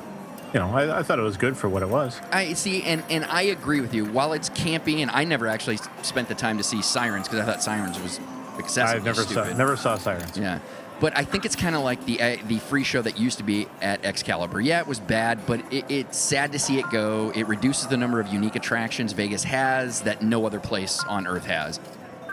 you 0.54 0.60
know, 0.60 0.70
I, 0.76 1.00
I 1.00 1.04
thought 1.04 1.20
it 1.20 1.24
was 1.24 1.38
good 1.38 1.56
for 1.56 1.70
what 1.70 1.82
it 1.82 1.90
was. 1.90 2.20
I 2.32 2.54
see, 2.54 2.84
and, 2.84 3.04
and 3.10 3.24
I 3.26 3.44
agree 3.44 3.82
with 3.82 3.94
you. 3.94 4.06
While 4.06 4.34
it's 4.34 4.50
campy, 4.50 4.98
and 4.98 5.10
I 5.12 5.24
never 5.24 5.48
actually 5.48 5.80
spent 6.02 6.28
the 6.28 6.36
time 6.36 6.58
to 6.58 6.64
see 6.64 6.82
Sirens 6.82 7.28
because 7.28 7.40
I 7.40 7.46
thought 7.46 7.64
Sirens 7.64 8.00
was 8.02 8.20
excessively 8.60 9.02
I 9.02 9.04
never 9.04 9.24
stupid. 9.24 9.52
saw 9.52 9.58
never 9.58 9.78
saw 9.78 9.98
sirens. 9.98 10.38
Yeah, 10.38 10.60
but 11.00 11.18
I 11.18 11.24
think 11.24 11.46
it's 11.46 11.56
kind 11.56 11.76
of 11.76 11.84
like 11.84 12.06
the 12.06 12.22
uh, 12.22 12.38
the 12.48 12.60
free 12.60 12.84
show 12.84 13.02
that 13.02 13.18
used 13.18 13.38
to 13.38 13.44
be 13.44 13.68
at 13.82 14.04
Excalibur. 14.06 14.60
Yeah, 14.62 14.82
it 14.82 14.88
was 14.88 15.00
bad, 15.00 15.46
but 15.46 15.62
it, 15.72 15.86
it's 15.90 16.18
sad 16.18 16.52
to 16.52 16.60
see 16.60 16.80
it 16.80 16.90
go. 16.92 17.32
It 17.34 17.48
reduces 17.48 17.88
the 17.88 17.98
number 17.98 18.20
of 18.20 18.28
unique 18.28 18.56
attractions 18.56 19.14
Vegas 19.14 19.44
has 19.46 20.02
that 20.02 20.22
no 20.22 20.46
other 20.46 20.60
place 20.60 21.04
on 21.06 21.28
Earth 21.28 21.46
has. 21.46 21.80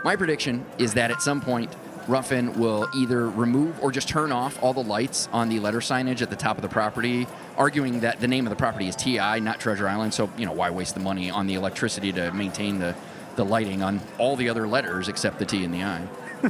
My 0.03 0.15
prediction 0.15 0.65
is 0.77 0.93
that 0.93 1.11
at 1.11 1.21
some 1.21 1.41
point, 1.41 1.75
Ruffin 2.09 2.59
will 2.59 2.87
either 2.95 3.29
remove 3.29 3.81
or 3.81 3.91
just 3.91 4.09
turn 4.09 4.31
off 4.31 4.61
all 4.63 4.73
the 4.73 4.83
lights 4.83 5.29
on 5.31 5.47
the 5.47 5.59
letter 5.59 5.79
signage 5.79 6.21
at 6.21 6.29
the 6.29 6.35
top 6.35 6.57
of 6.57 6.63
the 6.63 6.69
property, 6.69 7.27
arguing 7.57 7.99
that 8.01 8.19
the 8.19 8.27
name 8.27 8.45
of 8.45 8.49
the 8.49 8.55
property 8.55 8.87
is 8.87 8.95
TI, 8.95 9.39
not 9.39 9.59
Treasure 9.59 9.87
Island. 9.87 10.13
So 10.13 10.29
you 10.37 10.45
know 10.45 10.51
why 10.51 10.71
waste 10.71 10.95
the 10.95 10.99
money 10.99 11.29
on 11.29 11.47
the 11.47 11.53
electricity 11.53 12.11
to 12.13 12.31
maintain 12.31 12.79
the 12.79 12.95
the 13.35 13.45
lighting 13.45 13.81
on 13.81 14.01
all 14.17 14.35
the 14.35 14.49
other 14.49 14.67
letters 14.67 15.07
except 15.07 15.39
the 15.39 15.45
T 15.45 15.63
and 15.63 15.73
the 15.73 15.83
I. 15.83 16.07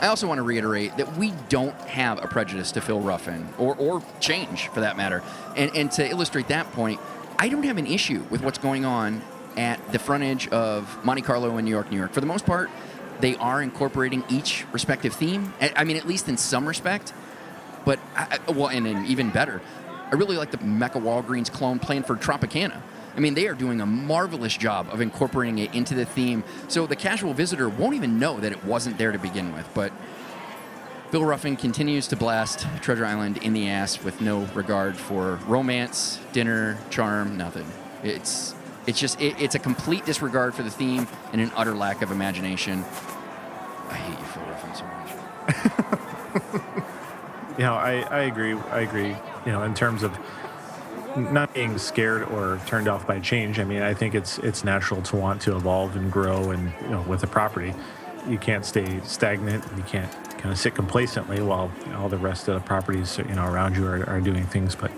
I 0.00 0.08
also 0.08 0.28
want 0.28 0.38
to 0.38 0.42
reiterate 0.42 0.98
that 0.98 1.16
we 1.16 1.32
don't 1.48 1.74
have 1.80 2.22
a 2.22 2.28
prejudice 2.28 2.70
to 2.72 2.80
Phil 2.80 3.00
Ruffin 3.00 3.48
or, 3.58 3.74
or 3.76 4.02
change 4.20 4.68
for 4.68 4.80
that 4.80 4.96
matter. 4.96 5.22
And, 5.56 5.74
and 5.74 5.90
to 5.92 6.08
illustrate 6.08 6.48
that 6.48 6.70
point, 6.72 7.00
I 7.38 7.48
don't 7.48 7.64
have 7.64 7.78
an 7.78 7.86
issue 7.86 8.24
with 8.30 8.42
what's 8.42 8.58
going 8.58 8.84
on 8.84 9.22
at 9.56 9.80
the 9.92 9.98
front 9.98 10.22
edge 10.22 10.48
of 10.48 11.02
Monte 11.04 11.22
Carlo 11.22 11.56
in 11.56 11.64
New 11.64 11.70
York, 11.70 11.90
New 11.90 11.96
York. 11.96 12.12
For 12.12 12.20
the 12.20 12.26
most 12.26 12.44
part, 12.44 12.70
they 13.20 13.36
are 13.36 13.62
incorporating 13.62 14.24
each 14.28 14.64
respective 14.72 15.14
theme. 15.14 15.52
I 15.60 15.84
mean, 15.84 15.96
at 15.96 16.06
least 16.06 16.28
in 16.28 16.36
some 16.36 16.66
respect. 16.66 17.12
But, 17.84 17.98
I- 18.14 18.38
well, 18.48 18.68
and, 18.68 18.86
and 18.86 19.06
even 19.06 19.30
better, 19.30 19.60
I 20.10 20.14
really 20.16 20.36
like 20.36 20.50
the 20.50 20.58
Mecca 20.58 20.98
Walgreens 20.98 21.50
clone 21.50 21.78
plan 21.78 22.02
for 22.02 22.16
Tropicana. 22.16 22.80
I 23.16 23.20
mean, 23.20 23.34
they 23.34 23.46
are 23.46 23.54
doing 23.54 23.80
a 23.80 23.86
marvelous 23.86 24.56
job 24.56 24.88
of 24.92 25.00
incorporating 25.00 25.58
it 25.58 25.74
into 25.74 25.94
the 25.94 26.04
theme, 26.04 26.44
so 26.68 26.86
the 26.86 26.96
casual 26.96 27.32
visitor 27.32 27.68
won't 27.68 27.94
even 27.94 28.18
know 28.18 28.38
that 28.40 28.52
it 28.52 28.62
wasn't 28.64 28.98
there 28.98 29.10
to 29.12 29.18
begin 29.18 29.54
with. 29.54 29.66
But 29.72 29.92
Bill 31.12 31.24
Ruffin 31.24 31.56
continues 31.56 32.08
to 32.08 32.16
blast 32.16 32.66
Treasure 32.82 33.06
Island 33.06 33.38
in 33.38 33.52
the 33.52 33.68
ass 33.68 34.02
with 34.02 34.20
no 34.20 34.40
regard 34.54 34.96
for 34.96 35.36
romance, 35.46 36.18
dinner, 36.32 36.76
charm, 36.90 37.36
nothing. 37.38 37.66
It's 38.02 38.55
it's 38.86 38.98
just 38.98 39.20
it, 39.20 39.40
it's 39.40 39.54
a 39.54 39.58
complete 39.58 40.04
disregard 40.04 40.54
for 40.54 40.62
the 40.62 40.70
theme 40.70 41.08
and 41.32 41.40
an 41.40 41.50
utter 41.56 41.74
lack 41.74 42.02
of 42.02 42.10
imagination. 42.10 42.84
I 43.88 43.94
hate 43.94 44.18
you, 44.18 44.26
Phil 44.26 44.42
Ruffin, 44.44 44.74
so 44.74 44.84
much. 44.84 46.62
You 47.58 47.64
know, 47.64 47.74
I, 47.74 48.00
I 48.10 48.18
agree. 48.24 48.52
I 48.52 48.80
agree. 48.80 49.16
You 49.46 49.52
know, 49.52 49.62
in 49.62 49.72
terms 49.72 50.02
of 50.02 50.18
not 51.16 51.54
being 51.54 51.78
scared 51.78 52.24
or 52.24 52.60
turned 52.66 52.88
off 52.88 53.06
by 53.06 53.18
change. 53.20 53.58
I 53.58 53.64
mean, 53.64 53.80
I 53.80 53.94
think 53.94 54.14
it's 54.14 54.38
it's 54.38 54.64
natural 54.64 55.00
to 55.02 55.16
want 55.16 55.40
to 55.42 55.56
evolve 55.56 55.96
and 55.96 56.12
grow, 56.12 56.50
and 56.50 56.72
you 56.82 56.88
know, 56.88 57.02
with 57.02 57.22
a 57.22 57.26
property, 57.26 57.72
you 58.28 58.38
can't 58.38 58.64
stay 58.64 59.00
stagnant. 59.04 59.64
You 59.76 59.82
can't 59.84 60.12
kind 60.38 60.52
of 60.52 60.58
sit 60.58 60.74
complacently 60.74 61.40
while 61.40 61.72
all 61.94 62.10
the 62.10 62.18
rest 62.18 62.48
of 62.48 62.54
the 62.54 62.60
properties 62.60 63.16
you 63.18 63.24
know 63.34 63.46
around 63.46 63.76
you 63.76 63.86
are, 63.86 64.06
are 64.08 64.20
doing 64.20 64.44
things. 64.44 64.74
But 64.74 64.90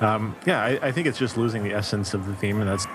um, 0.00 0.36
yeah, 0.46 0.62
I, 0.62 0.88
I 0.88 0.92
think 0.92 1.06
it's 1.06 1.18
just 1.18 1.36
losing 1.36 1.62
the 1.62 1.72
essence 1.72 2.14
of 2.14 2.26
the 2.26 2.34
theme, 2.34 2.60
and 2.60 2.68
that's 2.68 2.86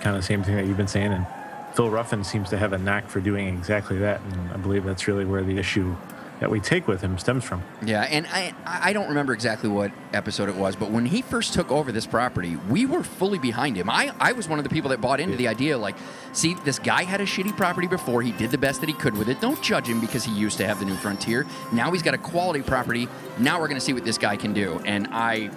kind 0.00 0.16
of 0.16 0.22
the 0.22 0.26
same 0.26 0.42
thing 0.42 0.56
that 0.56 0.66
you've 0.66 0.76
been 0.76 0.88
saying. 0.88 1.12
And 1.12 1.26
Phil 1.74 1.90
Ruffin 1.90 2.24
seems 2.24 2.50
to 2.50 2.58
have 2.58 2.72
a 2.72 2.78
knack 2.78 3.08
for 3.08 3.20
doing 3.20 3.48
exactly 3.48 3.98
that, 3.98 4.20
and 4.20 4.52
I 4.52 4.56
believe 4.56 4.84
that's 4.84 5.06
really 5.06 5.24
where 5.24 5.42
the 5.42 5.58
issue 5.58 5.94
that 6.40 6.50
we 6.50 6.58
take 6.58 6.88
with 6.88 7.02
him 7.02 7.18
stems 7.18 7.44
from. 7.44 7.62
Yeah, 7.84 8.00
and 8.02 8.26
I 8.28 8.54
I 8.64 8.92
don't 8.94 9.08
remember 9.08 9.34
exactly 9.34 9.68
what 9.68 9.92
episode 10.14 10.48
it 10.48 10.56
was, 10.56 10.74
but 10.74 10.90
when 10.90 11.04
he 11.04 11.20
first 11.20 11.52
took 11.52 11.70
over 11.70 11.92
this 11.92 12.06
property, 12.06 12.56
we 12.68 12.86
were 12.86 13.04
fully 13.04 13.38
behind 13.38 13.76
him. 13.76 13.90
I, 13.90 14.12
I 14.18 14.32
was 14.32 14.48
one 14.48 14.58
of 14.58 14.64
the 14.64 14.70
people 14.70 14.88
that 14.90 15.02
bought 15.02 15.20
into 15.20 15.36
the 15.36 15.48
idea 15.48 15.76
like, 15.76 15.96
see, 16.32 16.54
this 16.64 16.78
guy 16.78 17.02
had 17.04 17.20
a 17.20 17.26
shitty 17.26 17.54
property 17.58 17.86
before. 17.86 18.22
He 18.22 18.32
did 18.32 18.50
the 18.50 18.58
best 18.58 18.80
that 18.80 18.88
he 18.88 18.94
could 18.94 19.16
with 19.16 19.28
it. 19.28 19.40
Don't 19.42 19.62
judge 19.62 19.86
him 19.86 20.00
because 20.00 20.24
he 20.24 20.32
used 20.32 20.56
to 20.58 20.66
have 20.66 20.78
the 20.78 20.86
new 20.86 20.96
frontier. 20.96 21.46
Now 21.72 21.92
he's 21.92 22.02
got 22.02 22.14
a 22.14 22.18
quality 22.18 22.62
property. 22.62 23.06
Now 23.38 23.60
we're 23.60 23.68
going 23.68 23.78
to 23.78 23.84
see 23.84 23.92
what 23.92 24.04
this 24.04 24.16
guy 24.16 24.36
can 24.36 24.54
do. 24.54 24.80
And 24.86 25.08
I 25.12 25.50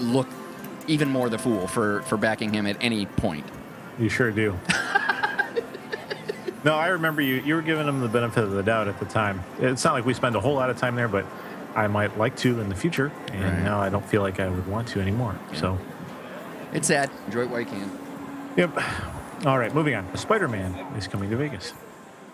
look 0.00 0.28
even 0.86 1.08
more 1.08 1.28
the 1.28 1.38
fool 1.38 1.66
for 1.66 2.02
for 2.02 2.16
backing 2.16 2.52
him 2.52 2.66
at 2.66 2.76
any 2.80 3.06
point. 3.06 3.46
You 3.98 4.08
sure 4.08 4.30
do. 4.30 4.58
no, 6.64 6.74
I 6.74 6.88
remember 6.88 7.22
you. 7.22 7.36
You 7.36 7.54
were 7.54 7.62
giving 7.62 7.86
him 7.86 8.00
the 8.00 8.08
benefit 8.08 8.44
of 8.44 8.50
the 8.52 8.62
doubt 8.62 8.88
at 8.88 8.98
the 8.98 9.06
time. 9.06 9.42
It's 9.60 9.84
not 9.84 9.94
like 9.94 10.04
we 10.04 10.14
spend 10.14 10.36
a 10.36 10.40
whole 10.40 10.54
lot 10.54 10.70
of 10.70 10.78
time 10.78 10.94
there, 10.96 11.08
but 11.08 11.24
I 11.74 11.86
might 11.86 12.16
like 12.18 12.36
to 12.38 12.60
in 12.60 12.68
the 12.68 12.74
future, 12.74 13.12
and 13.32 13.44
Right. 13.44 13.62
now 13.62 13.80
I 13.80 13.88
don't 13.88 14.04
feel 14.06 14.22
like 14.22 14.40
I 14.40 14.48
would 14.48 14.66
want 14.66 14.88
to 14.88 15.00
anymore. 15.00 15.36
So, 15.54 15.78
It's 16.72 16.88
sad. 16.88 17.10
Enjoy 17.26 17.42
it 17.42 17.50
while 17.50 17.60
you 17.60 17.66
can. 17.66 17.90
yep. 18.56 18.70
All 19.46 19.58
right, 19.58 19.74
moving 19.74 19.94
on. 19.94 20.14
Spider-Man 20.16 20.74
is 20.98 21.06
coming 21.08 21.30
to 21.30 21.36
Vegas. 21.36 21.72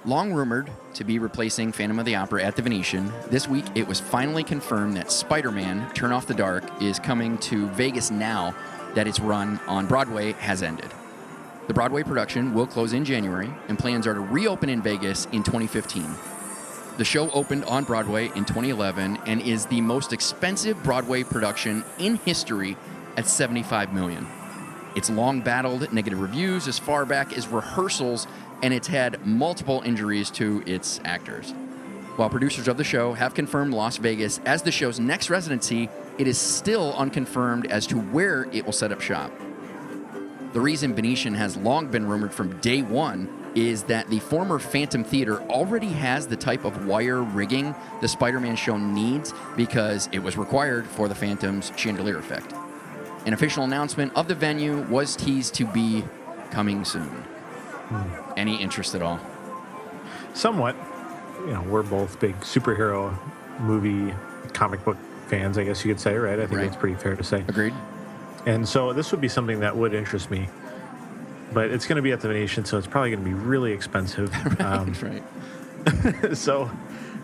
Long 0.07 0.33
rumored 0.33 0.71
to 0.95 1.03
be 1.03 1.19
replacing 1.19 1.73
Phantom 1.73 1.99
of 1.99 2.05
the 2.05 2.15
Opera 2.15 2.45
at 2.45 2.55
the 2.55 2.63
Venetian, 2.63 3.13
this 3.29 3.49
week 3.49 3.65
it 3.75 3.89
was 3.89 3.99
finally 3.99 4.45
confirmed 4.45 4.97
that 4.97 5.11
Spider 5.11 5.51
Man 5.51 5.93
Turn 5.95 6.13
Off 6.13 6.29
the 6.29 6.35
Dark 6.35 6.63
is 6.81 7.01
coming 7.01 7.37
to 7.39 7.67
Vegas 7.71 8.13
now 8.13 8.55
that 8.95 9.09
its 9.09 9.19
run 9.19 9.59
on 9.67 9.89
Broadway 9.89 10.31
has 10.35 10.63
ended. 10.63 10.93
The 11.67 11.75
Broadway 11.75 12.05
production 12.05 12.55
will 12.55 12.69
close 12.69 12.93
in 12.93 13.05
January, 13.05 13.51
and 13.67 13.77
plans 13.77 14.07
are 14.07 14.15
to 14.15 14.21
reopen 14.21 14.69
in 14.69 14.81
Vegas 14.81 15.25
in 15.33 15.43
2015. 15.43 16.07
The 16.99 17.05
show 17.05 17.29
opened 17.33 17.65
on 17.65 17.83
Broadway 17.83 18.27
in 18.27 18.45
2011 18.45 19.19
and 19.27 19.43
is 19.43 19.67
the 19.67 19.81
most 19.81 20.13
expensive 20.13 20.81
Broadway 20.85 21.25
production 21.25 21.85
in 21.99 22.15
history 22.15 22.77
at 23.17 23.27
75 23.27 23.93
million. 23.93 24.25
It's 24.95 25.11
long 25.11 25.43
battled 25.43 25.93
negative 25.93 26.21
reviews 26.21 26.67
as 26.69 26.79
far 26.79 27.05
back 27.05 27.37
as 27.37 27.49
rehearsals, 27.49 28.27
and 28.63 28.73
it's 28.73 28.89
had 28.89 29.25
multiple 29.27 29.83
injuries 29.85 30.31
to 30.31 30.63
its 30.67 31.01
actors. 31.05 31.53
While 32.17 32.31
producers 32.31 32.69
of 32.69 32.79
the 32.79 32.85
show 32.85 33.13
have 33.13 33.35
confirmed 33.35 33.75
Las 33.75 33.99
Vegas 33.99 34.41
as 34.47 34.63
the 34.63 34.73
show's 34.73 34.99
next 34.99 35.29
residency, 35.29 35.91
it 36.19 36.27
is 36.27 36.39
still 36.39 36.95
unconfirmed 36.95 37.67
as 37.67 37.87
to 37.89 37.97
where 37.99 38.49
it 38.53 38.65
will 38.65 38.73
set 38.73 38.91
up 38.91 39.03
shop. 39.03 39.31
The 40.53 40.61
reason 40.61 40.95
Venetian 40.95 41.35
has 41.35 41.59
long 41.59 41.89
been 41.89 42.07
rumored 42.07 42.33
from 42.33 42.59
day 42.61 42.81
one 42.81 43.29
is 43.55 43.83
that 43.85 44.09
the 44.09 44.21
former 44.21 44.59
Phantom 44.59 45.05
Theater 45.05 45.41
already 45.43 45.89
has 45.89 46.27
the 46.27 46.37
type 46.37 46.65
of 46.65 46.87
wire 46.87 47.23
rigging 47.23 47.75
the 48.01 48.09
Spider 48.09 48.41
Man 48.41 48.57
show 48.57 48.79
needs 48.79 49.35
because 49.57 50.09
it 50.13 50.19
was 50.19 50.39
required 50.39 50.87
for 50.87 51.09
the 51.09 51.15
Phantom's 51.15 51.73
chandelier 51.77 52.19
effect. 52.19 52.55
An 53.27 53.35
official 53.35 53.65
announcement 53.65 54.13
of 54.15 54.29
the 54.29 54.35
venue 54.35 54.83
was 54.85 55.17
teased 55.17 55.55
to 55.55 55.67
be 55.67 56.05
coming 56.51 56.85
soon. 56.85 57.25
Any 58.37 58.57
interest 58.61 58.95
at 58.95 59.03
all? 59.03 59.21
Somewhat. 60.35 60.77
You 61.41 61.53
know, 61.53 61.63
we're 61.63 61.83
both 61.83 62.19
big 62.21 62.39
superhero 62.41 63.17
movie, 63.61 64.15
comic 64.53 64.85
book 64.85 64.97
fans, 65.29 65.59
I 65.59 65.65
guess 65.65 65.85
you 65.85 65.93
could 65.93 66.01
say, 66.01 66.15
right? 66.17 66.39
I 66.39 66.47
think 66.47 66.59
Right. 66.59 66.65
that's 66.71 66.77
pretty 66.81 66.97
fair 66.97 67.15
to 67.17 67.25
say. 67.25 67.45
Agreed? 67.49 67.75
And 68.47 68.67
so 68.69 68.93
this 68.93 69.11
would 69.13 69.21
be 69.21 69.29
something 69.29 69.61
that 69.61 69.77
would 69.77 69.93
interest 69.95 70.31
me. 70.31 70.49
But 71.53 71.71
it's 71.71 71.87
going 71.87 71.97
to 71.97 72.03
be 72.03 72.13
at 72.13 72.21
the 72.21 72.29
Venetian, 72.29 72.65
so 72.65 72.77
it's 72.79 72.87
probably 72.87 73.11
going 73.11 73.23
to 73.25 73.29
be 73.29 73.35
really 73.35 73.73
expensive. 73.73 74.33
Um, 74.61 74.95
right. 75.03 76.37
so 76.37 76.71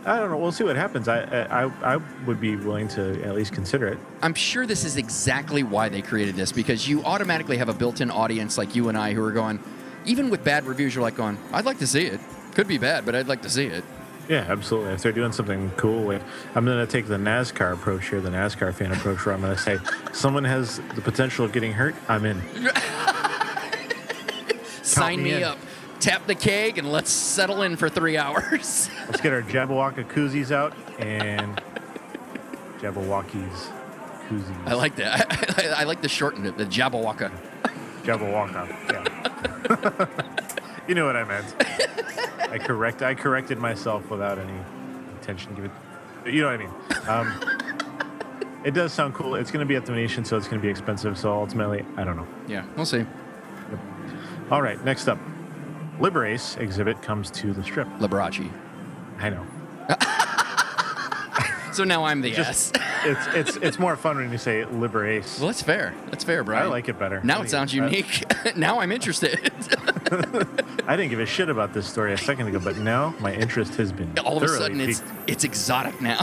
I 0.05 0.19
don't 0.19 0.31
know. 0.31 0.37
We'll 0.37 0.53
see 0.53 0.65
what 0.65 0.77
happens. 0.77 1.09
I, 1.09 1.23
I 1.23 1.95
I 1.95 1.97
would 2.27 2.41
be 2.41 2.55
willing 2.57 2.87
to 2.89 3.21
at 3.25 3.35
least 3.35 3.53
consider 3.53 3.89
it. 3.89 3.99
I'm 4.21 4.35
sure 4.35 4.67
this 4.67 4.85
is 4.85 4.97
exactly 4.97 5.63
why 5.65 5.89
they 5.89 6.03
created 6.03 6.37
this 6.37 6.53
because 6.53 6.89
you 6.89 7.03
automatically 7.05 7.57
have 7.57 7.69
a 7.69 7.75
built-in 7.75 8.11
audience 8.11 8.59
like 8.59 8.75
you 8.77 8.89
and 8.89 8.97
I 8.99 9.13
who 9.15 9.25
are 9.25 9.33
going, 9.33 9.59
even 10.05 10.31
with 10.31 10.45
bad 10.45 10.67
reviews, 10.67 10.95
you're 10.95 11.03
like 11.03 11.17
going, 11.17 11.39
I'd 11.53 11.65
like 11.65 11.79
to 11.79 11.87
see 11.87 12.07
it. 12.07 12.21
Could 12.55 12.69
be 12.69 12.79
bad, 12.79 13.05
but 13.07 13.15
I'd 13.15 13.29
like 13.29 13.43
to 13.43 13.51
see 13.51 13.67
it. 13.67 13.85
Yeah, 14.29 14.47
absolutely. 14.49 14.93
If 14.93 15.03
they're 15.03 15.13
doing 15.13 15.33
something 15.33 15.71
cool, 15.77 16.03
like 16.05 16.23
I'm 16.55 16.65
going 16.65 16.85
to 16.85 16.91
take 16.91 17.07
the 17.07 17.17
NASCAR 17.17 17.73
approach 17.75 18.09
here, 18.09 18.21
the 18.21 18.31
NASCAR 18.31 18.73
fan 18.75 18.93
approach, 18.93 19.25
where 19.27 19.35
I'm 19.35 19.41
going 19.41 19.55
to 19.57 19.61
say 19.61 19.79
someone 20.13 20.45
has 20.45 20.81
the 20.95 21.01
potential 21.01 21.45
of 21.45 21.53
getting 21.53 21.73
hurt. 21.73 21.95
I'm 22.09 22.25
in. 22.25 22.41
Sign 24.83 25.23
me 25.23 25.35
me 25.35 25.43
up. 25.43 25.59
tap 26.01 26.27
the 26.27 26.35
keg 26.35 26.77
and 26.79 26.91
let's 26.93 27.11
settle 27.11 27.63
in 27.63 27.77
for 27.77 27.89
three 27.89 28.17
hours. 28.19 28.91
Let's 29.09 29.21
get 29.21 29.33
our 29.33 29.43
Jabberwocky 29.43 30.05
koozies 30.09 30.51
out 30.51 30.75
and 30.99 31.61
Jabberwockies 32.79 33.71
koozies. 34.29 34.67
I 34.69 34.75
like 34.75 34.97
that. 34.97 35.59
I, 35.59 35.81
I 35.83 35.85
like 35.85 36.03
the 36.03 36.09
shortened 36.09 36.47
it, 36.47 36.57
the 36.59 36.67
Jabberwocka. 36.67 37.31
Jabberwocka. 38.03 38.69
Yeah. 38.91 39.22
you 40.89 40.95
know 40.95 41.07
what 41.07 41.17
I 41.17 41.25
meant. 41.25 41.55
I 42.51 42.59
correct. 42.59 43.03
I 43.03 43.15
corrected 43.15 43.59
myself 43.59 44.11
without 44.11 44.39
any 44.39 44.59
intention 45.13 45.55
given. 45.55 45.71
You 46.27 46.43
know 46.43 46.51
what 46.51 46.61
I 46.61 46.65
mean. 46.65 46.73
Um, 47.09 48.63
it 48.65 48.75
does 48.75 48.93
sound 48.93 49.15
cool. 49.15 49.35
It's 49.35 49.51
going 49.51 49.65
to 49.65 49.69
be 49.69 49.77
at 49.77 49.87
the 49.87 49.93
Venetian, 49.93 50.25
so 50.25 50.37
it's 50.37 50.47
going 50.47 50.61
to 50.61 50.65
be 50.65 50.71
expensive. 50.71 51.19
So 51.19 51.33
ultimately, 51.33 51.85
I 51.97 52.05
don't 52.05 52.17
know. 52.17 52.27
Yeah, 52.47 52.65
we'll 52.77 52.87
see. 52.87 53.05
All 54.51 54.63
right, 54.63 54.83
next 54.85 55.09
up, 55.09 55.19
Liberace 55.99 56.59
exhibit 56.59 57.03
comes 57.03 57.31
to 57.33 57.53
the 57.53 57.63
strip. 57.63 57.89
Liberace. 57.99 58.51
I 59.19 59.31
know. 59.31 59.47
So 61.73 61.85
now 61.85 62.05
I'm 62.05 62.21
the 62.21 62.31
Just- 62.33 62.77
S. 62.77 62.83
It's 63.05 63.27
it's 63.35 63.57
it's 63.57 63.79
more 63.81 63.97
fun 63.97 64.17
when 64.17 64.31
you 64.31 64.39
say 64.39 64.63
Liberace. 64.63 65.41
well, 65.41 65.49
that's 65.49 65.61
fair. 65.61 65.93
That's 66.11 66.23
fair, 66.23 66.45
bro. 66.45 66.57
I 66.57 66.67
like 66.67 66.89
it 66.89 67.01
better. 67.01 67.21
Now 67.25 67.43
it 67.43 67.51
sounds 67.51 67.75
unique. 67.75 68.23
now 68.57 68.79
I'm 68.79 68.93
interested. 68.93 69.41
I 70.87 70.95
didn't 70.97 71.11
give 71.11 71.19
a 71.19 71.27
shit 71.27 71.49
about 71.49 71.75
this 71.75 71.85
story 71.89 72.13
a 72.13 72.17
second 72.17 72.47
ago, 72.47 72.61
but 72.61 72.77
now 72.77 73.13
my 73.19 73.35
interest 73.35 73.75
has 73.75 73.91
been 73.91 74.17
All 74.21 74.37
of 74.37 74.45
a 74.45 74.49
sudden, 74.49 74.81
it's 74.81 75.03
it's 75.27 75.43
exotic 75.43 76.01
now. 76.01 76.23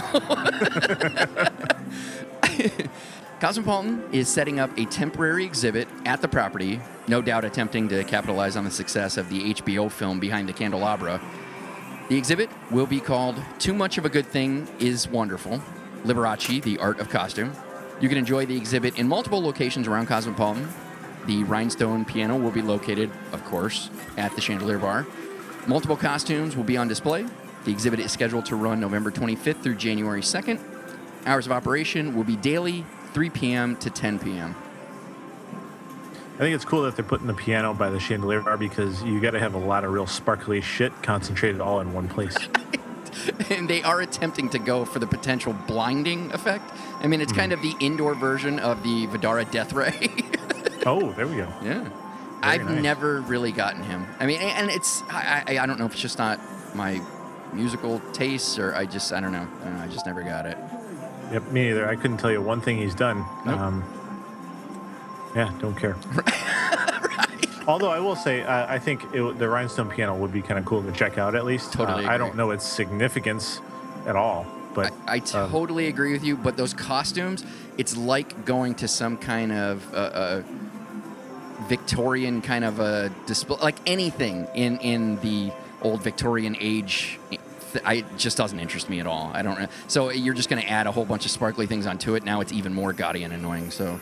Cosmopolitan 3.42 4.04
is 4.12 4.28
setting 4.28 4.60
up 4.60 4.70
a 4.78 4.86
temporary 4.86 5.46
exhibit 5.46 5.88
at 6.06 6.22
the 6.22 6.28
property, 6.28 6.80
no 7.08 7.22
doubt 7.22 7.44
attempting 7.46 7.88
to 7.90 8.04
capitalize 8.04 8.56
on 8.56 8.64
the 8.66 8.72
success 8.72 9.18
of 9.18 9.30
the 9.30 9.54
HBO 9.54 9.90
film 9.92 10.20
Behind 10.20 10.48
the 10.48 10.54
Candelabra. 10.54 11.22
The 12.10 12.18
exhibit 12.18 12.50
will 12.72 12.88
be 12.88 13.00
called 13.00 13.40
Too 13.60 13.72
Much 13.72 14.00
of 14.00 14.06
a 14.06 14.10
Good 14.10 14.26
Thing 14.26 14.68
is 14.80 15.08
Wonderful 15.08 15.62
Liberace, 16.04 16.60
the 16.64 16.80
Art 16.80 17.00
of 17.00 17.08
Costume. 17.08 17.54
You 18.02 18.10
can 18.10 18.18
enjoy 18.18 18.48
the 18.48 18.58
exhibit 18.58 18.98
in 18.98 19.08
multiple 19.08 19.40
locations 19.40 19.88
around 19.88 20.08
Cosmopolitan. 20.08 20.68
The 21.28 21.44
Rhinestone 21.44 22.06
piano 22.06 22.36
will 22.36 22.50
be 22.50 22.64
located, 22.64 23.12
of 23.32 23.46
course, 23.46 23.92
at 24.18 24.34
the 24.34 24.42
Chandelier 24.42 24.80
Bar. 24.80 25.06
Multiple 25.68 25.96
costumes 25.96 26.58
will 26.58 26.64
be 26.64 26.78
on 26.78 26.88
display. 26.88 27.28
The 27.66 27.72
exhibit 27.72 28.00
is 28.00 28.12
scheduled 28.12 28.48
to 28.48 28.56
run 28.56 28.80
November 28.80 29.12
25th 29.12 29.62
through 29.62 29.76
January 29.76 30.22
2nd. 30.22 30.60
Hours 31.28 31.46
of 31.46 31.52
operation 31.52 32.16
will 32.16 32.24
be 32.24 32.38
daily, 32.38 32.86
3 33.14 33.30
p.m. 33.30 33.76
to 33.76 33.92
10 33.92 34.18
p.m. 34.18 34.56
I 36.40 36.44
think 36.44 36.56
it's 36.56 36.64
cool 36.64 36.84
that 36.84 36.96
they're 36.96 37.04
putting 37.04 37.28
the 37.28 37.34
piano 37.34 37.74
by 37.74 37.90
the 37.90 38.00
chandelier 38.00 38.40
bar 38.40 38.56
because 38.56 39.04
you 39.04 39.20
got 39.20 39.32
to 39.32 39.40
have 39.40 39.56
a 39.56 39.60
lot 39.60 39.84
of 39.84 39.92
real 39.92 40.08
sparkly 40.08 40.62
shit 40.62 40.94
concentrated 41.04 41.60
all 41.60 41.82
in 41.82 41.92
one 41.92 42.08
place. 42.08 42.38
and 43.50 43.70
they 43.70 43.84
are 43.84 44.00
attempting 44.00 44.48
to 44.52 44.58
go 44.58 44.86
for 44.86 45.00
the 45.00 45.06
potential 45.06 45.52
blinding 45.68 46.32
effect. 46.32 46.64
I 47.02 47.08
mean, 47.08 47.20
it's 47.20 47.34
kind 47.34 47.52
of 47.52 47.62
the 47.62 47.76
indoor 47.82 48.16
version 48.16 48.58
of 48.58 48.84
the 48.84 49.08
Vdara 49.08 49.52
Death 49.52 49.74
Ray. 49.74 50.10
oh, 50.86 51.12
there 51.12 51.28
we 51.28 51.36
go. 51.36 51.54
yeah. 51.62 51.90
I've 52.42 52.64
nice. 52.64 52.82
never 52.82 53.20
really 53.20 53.52
gotten 53.52 53.84
him. 53.84 54.08
I 54.18 54.26
mean, 54.26 54.40
and 54.40 54.72
it's, 54.72 55.04
I, 55.10 55.44
I, 55.46 55.60
I 55.60 55.66
don't 55.66 55.78
know 55.78 55.88
if 55.88 55.92
it's 55.92 56.02
just 56.02 56.20
not 56.20 56.40
my 56.74 57.02
musical 57.52 58.00
tastes 58.14 58.58
or 58.58 58.74
I 58.74 58.86
just, 58.86 59.12
I 59.12 59.20
don't 59.20 59.34
know. 59.34 59.46
I, 59.60 59.64
don't 59.66 59.78
know, 59.78 59.84
I 59.84 59.88
just 59.88 60.06
never 60.06 60.24
got 60.24 60.46
it. 60.46 60.58
Yep, 61.34 61.52
me 61.52 61.68
neither. 61.68 61.90
I 61.90 61.98
couldn't 61.98 62.18
tell 62.18 62.32
you 62.32 62.42
one 62.42 62.62
thing 62.62 62.78
he's 62.78 62.96
done. 62.96 63.26
Nope. 63.46 63.60
Um, 63.60 63.99
yeah, 65.36 65.54
don't 65.60 65.76
care. 65.76 65.96
Although 67.68 67.92
I 67.92 68.00
will 68.00 68.16
say, 68.16 68.42
uh, 68.42 68.66
I 68.68 68.80
think 68.80 69.04
it, 69.14 69.38
the 69.38 69.48
rhinestone 69.48 69.90
piano 69.90 70.16
would 70.16 70.34
be 70.34 70.42
kind 70.42 70.58
of 70.58 70.66
cool 70.66 70.82
to 70.82 70.92
check 70.92 71.18
out 71.18 71.36
at 71.36 71.46
least. 71.46 71.72
Totally 71.72 72.06
Uh, 72.06 72.12
I 72.12 72.18
don't 72.18 72.36
know 72.36 72.52
its 72.52 72.66
significance 72.66 73.62
at 74.08 74.16
all, 74.16 74.48
but 74.74 74.92
I, 75.06 75.16
I 75.16 75.40
um, 75.40 75.52
totally 75.52 75.88
agree 75.88 76.12
with 76.12 76.24
you, 76.24 76.36
but 76.36 76.58
those 76.58 76.74
costumes, 76.74 77.46
it's 77.78 77.96
like 77.96 78.44
going 78.46 78.74
to 78.76 78.88
some 78.88 79.18
kind 79.18 79.52
of 79.52 79.94
uh, 79.94 79.98
uh, 79.98 80.44
Victorian 81.68 82.42
kind 82.42 82.66
of 82.66 82.80
a 82.80 83.12
display, 83.28 83.58
like 83.62 83.78
anything 83.86 84.48
in 84.56 84.80
in 84.80 85.18
the 85.18 85.52
old 85.84 86.02
Victorian 86.02 86.58
age. 86.60 87.20
I 87.86 87.96
it 87.96 88.18
just 88.18 88.36
doesn't 88.36 88.60
interest 88.60 88.90
me 88.90 89.00
at 89.00 89.06
all. 89.06 89.30
I 89.32 89.44
don't. 89.44 89.70
So 89.88 90.10
you're 90.10 90.34
just 90.34 90.50
going 90.50 90.62
to 90.62 90.68
add 90.68 90.88
a 90.88 90.92
whole 90.92 91.06
bunch 91.06 91.26
of 91.26 91.32
sparkly 91.32 91.68
things 91.68 91.86
onto 91.86 92.16
it. 92.16 92.24
Now 92.24 92.42
it's 92.42 92.52
even 92.52 92.74
more 92.74 92.94
gaudy 92.94 93.24
and 93.24 93.32
annoying. 93.32 93.70
So 93.70 94.00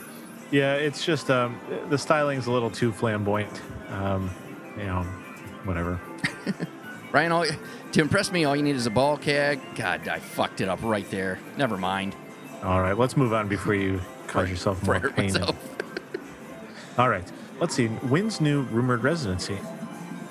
yeah, 0.50 0.74
it's 0.74 1.04
just 1.04 1.30
um, 1.30 1.58
the 1.88 1.98
styling's 1.98 2.46
a 2.46 2.52
little 2.52 2.70
too 2.70 2.92
flamboyant. 2.92 3.60
Um, 3.90 4.30
you 4.76 4.84
know, 4.84 5.02
whatever. 5.64 6.00
Ryan, 7.12 7.32
all, 7.32 7.46
to 7.92 8.00
impress 8.00 8.30
me, 8.30 8.44
all 8.44 8.54
you 8.54 8.62
need 8.62 8.76
is 8.76 8.86
a 8.86 8.90
ball 8.90 9.16
keg. 9.16 9.60
God, 9.74 10.08
I 10.08 10.18
fucked 10.18 10.60
it 10.60 10.68
up 10.68 10.80
right 10.82 11.10
there. 11.10 11.38
Never 11.56 11.76
mind. 11.76 12.14
All 12.62 12.80
right, 12.80 12.96
let's 12.96 13.16
move 13.16 13.32
on 13.32 13.48
before 13.48 13.74
you 13.74 14.00
cause 14.26 14.50
yourself 14.50 14.82
more 14.84 15.00
pain. 15.10 15.36
All 16.98 17.08
right, 17.08 17.24
let's 17.60 17.74
see. 17.74 17.86
Wynn's 17.86 18.40
new 18.40 18.62
rumored 18.62 19.02
residency. 19.02 19.58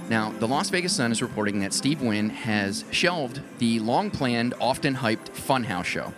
Now, 0.10 0.32
the 0.32 0.48
Las 0.48 0.70
Vegas 0.70 0.96
Sun 0.96 1.12
is 1.12 1.22
reporting 1.22 1.60
that 1.62 1.74
Steve 1.74 2.02
Wynn 2.02 2.30
has 2.30 2.86
shelved 2.92 3.42
the 3.60 3.80
long 3.80 4.12
planned, 4.12 4.54
often 4.60 4.96
hyped 4.96 5.30
Funhouse 5.32 5.86
show. 5.86 6.14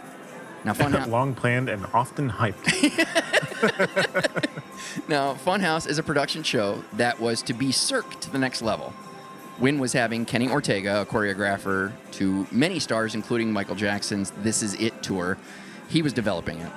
Now, 0.65 0.73
Funhouse, 0.73 1.07
Long 1.07 1.33
planned 1.33 1.69
and 1.69 1.85
often 1.93 2.29
hyped. 2.29 2.65
now, 5.07 5.33
Funhouse 5.33 5.87
is 5.87 5.97
a 5.97 6.03
production 6.03 6.43
show 6.43 6.83
that 6.93 7.19
was 7.19 7.41
to 7.43 7.53
be 7.53 7.71
circed 7.71 8.21
to 8.21 8.29
the 8.31 8.39
next 8.39 8.61
level. 8.61 8.93
Wynn 9.59 9.79
was 9.79 9.93
having 9.93 10.25
Kenny 10.25 10.49
Ortega, 10.49 11.01
a 11.01 11.05
choreographer 11.05 11.91
to 12.11 12.47
many 12.51 12.79
stars, 12.79 13.15
including 13.15 13.51
Michael 13.51 13.75
Jackson's 13.75 14.31
This 14.31 14.61
Is 14.63 14.73
It 14.75 15.01
tour. 15.03 15.37
He 15.89 16.01
was 16.01 16.13
developing 16.13 16.59
it. 16.59 16.71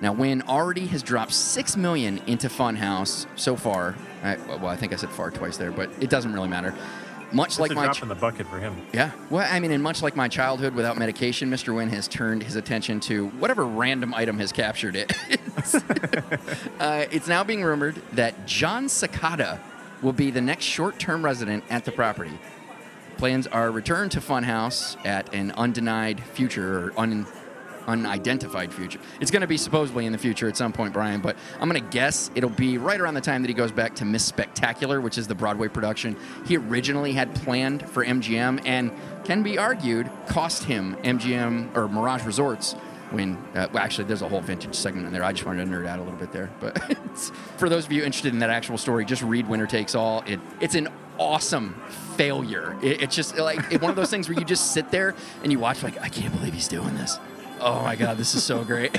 Now, 0.00 0.12
Wynn 0.12 0.42
already 0.42 0.86
has 0.86 1.02
dropped 1.02 1.32
six 1.32 1.76
million 1.76 2.20
into 2.26 2.48
Funhouse 2.48 3.26
so 3.36 3.54
far. 3.54 3.94
I, 4.22 4.36
well, 4.36 4.66
I 4.66 4.76
think 4.76 4.92
I 4.92 4.96
said 4.96 5.10
far 5.10 5.30
twice 5.30 5.56
there, 5.56 5.70
but 5.70 5.90
it 6.00 6.10
doesn't 6.10 6.32
really 6.32 6.48
matter. 6.48 6.74
Much 7.32 7.50
It's 7.50 7.60
like 7.60 7.70
a 7.70 7.74
my 7.74 7.84
drop 7.84 8.02
in 8.02 8.08
the 8.08 8.14
bucket 8.14 8.46
for 8.46 8.58
him. 8.58 8.76
Yeah. 8.92 9.10
Well, 9.30 9.46
I 9.50 9.60
mean, 9.60 9.70
and 9.70 9.82
much 9.82 10.02
like 10.02 10.16
my 10.16 10.28
childhood 10.28 10.74
without 10.74 10.98
medication, 10.98 11.50
Mr. 11.50 11.74
Wynn 11.74 11.88
has 11.88 12.08
turned 12.08 12.42
his 12.42 12.56
attention 12.56 13.00
to 13.00 13.28
whatever 13.28 13.64
random 13.64 14.12
item 14.14 14.38
has 14.38 14.52
captured 14.52 14.96
it. 14.96 15.12
it's, 15.28 15.74
uh, 16.80 17.06
it's 17.10 17.28
now 17.28 17.42
being 17.42 17.62
rumored 17.62 18.02
that 18.12 18.46
Jon 18.46 18.86
Secada 18.86 19.58
will 20.02 20.12
be 20.12 20.30
the 20.30 20.40
next 20.40 20.64
short 20.64 20.98
term 20.98 21.24
resident 21.24 21.64
at 21.70 21.84
the 21.84 21.92
property. 21.92 22.38
Plans 23.16 23.46
are 23.46 23.70
returned 23.70 24.10
to 24.12 24.20
Funhouse 24.20 24.96
at 25.06 25.32
an 25.32 25.52
undenied 25.52 26.22
future 26.22 26.86
or 26.86 26.92
un, 26.96 27.26
unidentified 27.86 28.72
future. 28.72 28.98
It's 29.20 29.30
going 29.30 29.42
to 29.42 29.46
be 29.46 29.56
supposedly 29.56 30.06
in 30.06 30.12
the 30.12 30.18
future 30.18 30.48
at 30.48 30.56
some 30.56 30.72
point, 30.72 30.92
Brian, 30.92 31.20
but 31.20 31.36
I'm 31.60 31.68
going 31.68 31.82
to 31.82 31.90
guess 31.90 32.30
it'll 32.34 32.50
be 32.50 32.78
right 32.78 33.00
around 33.00 33.14
the 33.14 33.20
time 33.20 33.42
that 33.42 33.48
he 33.48 33.54
goes 33.54 33.72
back 33.72 33.94
to 33.96 34.04
Miss 34.04 34.24
Spectacular, 34.24 35.00
which 35.00 35.18
is 35.18 35.26
the 35.26 35.34
Broadway 35.34 35.68
production 35.68 36.16
he 36.46 36.56
originally 36.56 37.12
had 37.12 37.34
planned 37.34 37.88
for 37.88 38.04
MGM 38.04 38.62
and 38.66 38.92
can 39.24 39.42
be 39.42 39.58
argued 39.58 40.10
cost 40.26 40.64
him 40.64 40.96
MGM 41.02 41.76
or 41.76 41.88
Mirage 41.88 42.24
Resorts 42.24 42.74
when 43.12 43.36
uh, 43.54 43.68
well, 43.72 43.82
actually 43.82 44.04
there's 44.04 44.22
a 44.22 44.28
whole 44.28 44.40
vintage 44.40 44.74
segment 44.74 45.06
in 45.06 45.12
there. 45.12 45.22
I 45.22 45.32
just 45.32 45.44
wanted 45.44 45.64
to 45.64 45.70
nerd 45.70 45.86
out 45.86 45.98
a 45.98 46.02
little 46.02 46.18
bit 46.18 46.32
there, 46.32 46.50
but 46.60 46.78
for 47.56 47.68
those 47.68 47.86
of 47.86 47.92
you 47.92 48.02
interested 48.02 48.32
in 48.32 48.38
that 48.40 48.50
actual 48.50 48.78
story, 48.78 49.04
just 49.04 49.22
read 49.22 49.46
Winner 49.46 49.66
Takes 49.66 49.94
All. 49.94 50.24
It 50.26 50.40
it's 50.60 50.74
an 50.74 50.88
awesome 51.18 51.80
failure. 52.16 52.76
It, 52.82 53.02
it's 53.02 53.14
just 53.14 53.36
like 53.36 53.80
one 53.80 53.90
of 53.90 53.96
those 53.96 54.10
things 54.10 54.28
where 54.28 54.38
you 54.38 54.44
just 54.44 54.72
sit 54.72 54.90
there 54.90 55.14
and 55.42 55.52
you 55.52 55.58
watch 55.58 55.82
like 55.82 56.00
I 56.00 56.08
can't 56.08 56.34
believe 56.34 56.54
he's 56.54 56.68
doing 56.68 56.94
this. 56.94 57.18
Oh 57.64 57.80
my 57.82 57.94
god, 57.94 58.16
this 58.16 58.34
is 58.34 58.42
so 58.42 58.64
great. 58.64 58.90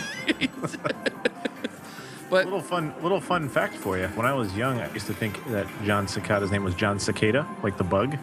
but 2.30 2.46
Little 2.46 2.62
fun, 2.62 2.94
little 3.02 3.20
fun 3.20 3.50
fact 3.50 3.76
for 3.76 3.98
you. 3.98 4.08
When 4.08 4.26
I 4.26 4.34
was 4.34 4.56
young, 4.56 4.80
I 4.80 4.92
used 4.94 5.08
to 5.08 5.14
think 5.14 5.44
that 5.50 5.68
Jon 5.84 6.08
Secada's 6.08 6.50
name 6.50 6.64
was 6.64 6.74
John 6.74 6.98
Cicada, 6.98 7.46
like 7.62 7.78
the 7.78 7.84
bug. 7.84 8.18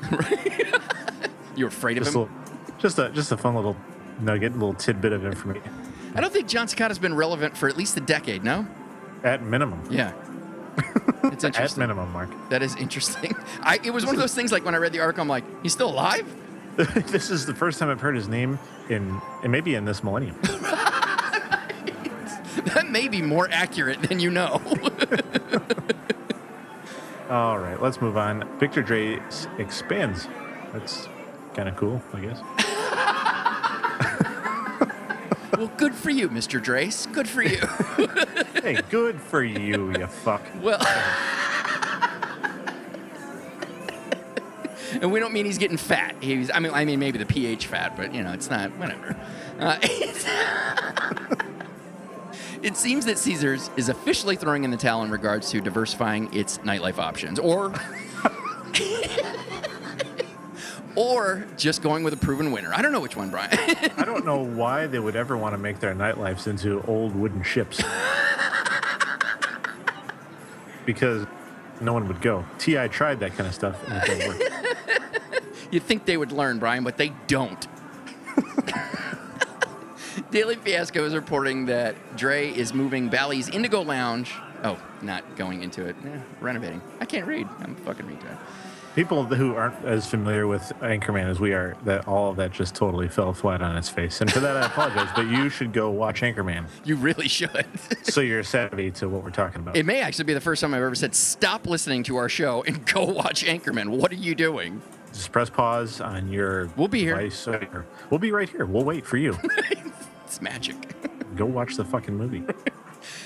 you're 1.57 1.69
afraid 1.69 1.99
of 1.99 2.05
just, 2.05 2.17
him. 2.17 2.23
a, 2.23 2.81
just 2.81 2.99
a 2.99 3.11
just 3.11 3.33
a 3.33 3.37
fun 3.37 3.55
little 3.55 3.77
nugget, 4.21 4.55
little 4.55 4.73
tidbit 4.73 5.13
of 5.13 5.27
information. 5.27 5.71
I 6.15 6.23
don't 6.23 6.33
think 6.33 6.49
Jon 6.49 6.67
Secada's 6.69 6.99
been 6.99 7.15
relevant 7.15 7.55
for 7.55 7.69
at 7.69 7.77
least 7.77 7.97
a 7.99 8.01
decade. 8.01 8.43
No. 8.43 8.67
At 9.23 9.43
minimum. 9.43 9.83
Yeah. 9.91 10.13
It's 11.23 11.45
At 11.45 11.55
interesting. 11.55 11.83
minimum, 11.83 12.13
Mark. 12.13 12.31
That 12.49 12.63
is 12.63 12.75
interesting. 12.77 13.37
I, 13.61 13.79
it 13.85 13.91
was 13.91 14.05
one 14.05 14.15
of 14.15 14.21
those 14.21 14.35
things 14.35 14.51
like 14.51 14.65
when 14.65 14.75
I 14.75 14.79
read 14.79 14.93
the 14.93 15.01
article, 15.01 15.23
I'm 15.23 15.29
like, 15.29 15.45
he's 15.63 15.73
still 15.73 15.91
alive? 15.91 16.27
this 16.77 17.31
is 17.31 17.47
the 17.47 17.55
first 17.55 17.79
time 17.79 17.89
I've 17.89 18.01
heard 18.01 18.17
his 18.17 18.27
name 18.27 18.59
in, 18.91 19.21
and 19.43 19.53
maybe 19.53 19.75
in 19.75 19.85
this 19.85 20.03
millennium. 20.05 20.37
That 22.75 22.91
may 22.91 23.09
be 23.09 23.23
more 23.23 23.49
accurate 23.51 24.03
than 24.03 24.21
you 24.21 24.31
know. 24.31 24.61
All 27.31 27.59
right, 27.59 27.81
let's 27.81 28.01
move 28.01 28.17
on. 28.17 28.47
Victor 28.59 28.83
Drai 28.83 29.21
expands. 29.59 30.29
That's 30.73 31.09
kind 31.55 31.69
of 31.69 31.77
cool, 31.77 32.03
I 32.13 32.21
guess. 32.21 32.41
well, 35.59 35.71
good 35.77 35.95
for 35.95 36.11
you, 36.11 36.29
Mr. 36.29 36.63
Drace. 36.63 37.11
Good 37.13 37.29
for 37.29 37.43
you. 37.43 37.61
hey, 38.63 38.81
good 38.91 39.21
for 39.21 39.43
you, 39.43 39.93
you 39.93 40.07
fuck. 40.07 40.43
well, 40.61 40.79
and 44.93 45.13
we 45.13 45.21
don't 45.21 45.33
mean 45.33 45.47
he's 45.47 45.59
getting 45.59 45.77
fat. 45.77 46.17
He's, 46.21 46.51
I 46.51 46.59
mean, 46.59 46.73
I 46.73 46.85
mean 46.85 46.99
maybe 46.99 47.19
the 47.19 47.27
pH 47.27 47.67
fat, 47.67 47.97
but 47.97 48.15
you 48.15 48.23
know, 48.23 48.33
it's 48.33 48.51
not. 48.51 48.71
Whatever. 48.77 49.17
Uh, 49.59 49.79
it 52.63 52.77
seems 52.77 53.07
that 53.07 53.19
Caesars 53.19 53.71
is 53.77 53.89
officially 53.89 54.37
throwing 54.37 54.65
in 54.65 54.71
the 54.71 54.77
towel 54.77 55.03
in 55.03 55.11
regards 55.11 55.51
to 55.51 55.61
diversifying 55.61 56.33
its 56.35 56.59
nightlife 56.59 56.99
options, 56.99 57.39
or. 57.39 57.73
Or 60.97 61.47
just 61.57 61.83
going 61.83 62.03
with 62.03 62.13
a 62.15 62.17
proven 62.17 62.51
winner. 62.51 62.73
I 62.75 62.83
don't 62.83 62.91
know 62.93 63.01
which 63.01 63.17
one, 63.17 63.31
Brian. 63.31 63.51
I 63.97 64.05
don't 64.05 64.27
know 64.27 64.43
why 64.43 64.89
they 64.89 64.99
would 64.99 65.15
ever 65.15 65.37
want 65.37 65.55
to 65.55 65.59
make 65.59 65.79
their 65.79 65.95
nightlives 65.95 66.49
into 66.49 66.83
old 66.83 67.15
wooden 67.15 67.45
ships. 67.45 67.81
because 70.85 71.27
no 71.81 71.93
one 71.93 72.09
would 72.09 72.21
go. 72.21 72.45
Ti 72.59 72.89
tried 72.89 73.21
that 73.21 73.37
kind 73.37 73.47
of 73.47 73.55
stuff 73.55 73.77
and 73.89 74.03
it 74.03 74.07
didn't 74.07 74.29
work. 74.29 74.50
You'd 75.71 75.83
think 75.85 76.05
they 76.05 76.17
would 76.17 76.33
learn, 76.33 76.59
Brian, 76.59 76.83
but 76.85 76.97
they 76.97 77.13
don't. 77.27 77.67
Daily 80.31 80.57
Fiasco 80.57 81.05
is 81.05 81.15
reporting 81.15 81.67
that 81.67 81.95
Drai 82.17 82.55
is 82.55 82.75
moving 82.75 83.09
Bally's 83.09 83.49
Indigo 83.49 83.83
Lounge. 83.83 84.33
Oh, 84.63 84.81
not 85.03 85.37
going 85.37 85.63
into 85.63 85.87
it. 85.87 85.97
Eh, 86.05 86.19
renovating. 86.41 86.83
I 87.01 87.05
can't 87.05 87.27
read. 87.27 87.49
I'm 87.61 87.75
fucking 87.77 88.07
retard. 88.07 88.37
People 88.97 89.25
who 89.25 89.55
aren't 89.55 89.85
as 89.85 90.07
familiar 90.09 90.49
with 90.49 90.63
Anchorman 90.81 91.29
as 91.31 91.39
we 91.39 91.53
are, 91.53 91.77
that 91.85 92.09
all 92.09 92.31
of 92.31 92.37
that 92.37 92.51
just 92.51 92.75
totally 92.75 93.09
fell 93.09 93.33
flat 93.33 93.63
on 93.63 93.77
its 93.77 93.89
face. 93.89 94.21
And 94.21 94.31
for 94.31 94.41
that, 94.41 94.57
I 94.57 94.67
apologize. 94.67 95.09
But 95.15 95.29
you 95.29 95.49
should 95.49 95.73
go 95.73 95.91
watch 95.91 96.23
Anchorman 96.23 96.67
You 96.85 96.97
really 96.97 97.29
should. 97.29 97.67
so 98.03 98.21
you're 98.21 98.43
savvy 98.43 98.91
to 98.93 99.09
what 99.09 99.23
we're 99.23 99.31
talking 99.31 99.61
about. 99.61 99.77
it 99.77 99.87
may 99.87 100.01
actually 100.01 100.25
be 100.25 100.35
the 100.35 100.41
first 100.41 100.61
time 100.61 100.75
I've 100.75 100.83
ever 100.83 100.97
said, 100.97 101.15
stop 101.15 101.67
listening 101.69 102.03
to 102.05 102.17
our 102.17 102.29
show 102.29 102.65
and 102.65 102.85
go 102.93 103.05
watch 103.05 103.45
Anchorman. 103.45 103.91
What 103.91 104.11
are 104.11 104.17
you 104.17 104.35
doing? 104.35 104.83
Just 105.13 105.33
press 105.33 105.51
pause 105.51 106.01
on 106.01 106.31
your. 106.33 106.71
We'll 106.77 106.89
be 106.89 107.01
here. 107.01 107.17
device. 107.17 107.47
or- 107.49 107.87
We'll 108.11 108.19
be 108.21 108.33
right 108.33 108.49
here. 108.49 108.65
We'll 108.67 108.85
wait 108.85 109.07
for 109.07 109.17
you. 109.17 109.39
It's 110.25 110.41
magic. 110.41 110.77
go 111.37 111.45
watch 111.45 111.75
the 111.75 111.85
fucking 111.85 112.17
movie. 112.17 112.45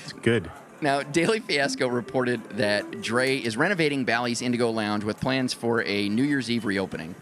It's 0.04 0.14
good. 0.14 0.50
Now, 0.80 1.02
Daily 1.02 1.38
Fiasco 1.40 1.86
reported 1.86 2.42
that 2.56 2.90
Drai 2.92 3.42
is 3.42 3.58
renovating 3.58 4.06
Bally's 4.06 4.40
Indigo 4.40 4.70
Lounge 4.70 5.04
with 5.04 5.20
plans 5.20 5.52
for 5.52 5.82
a 5.84 6.08
New 6.08 6.22
Year's 6.22 6.50
Eve 6.50 6.64
reopening. 6.64 7.14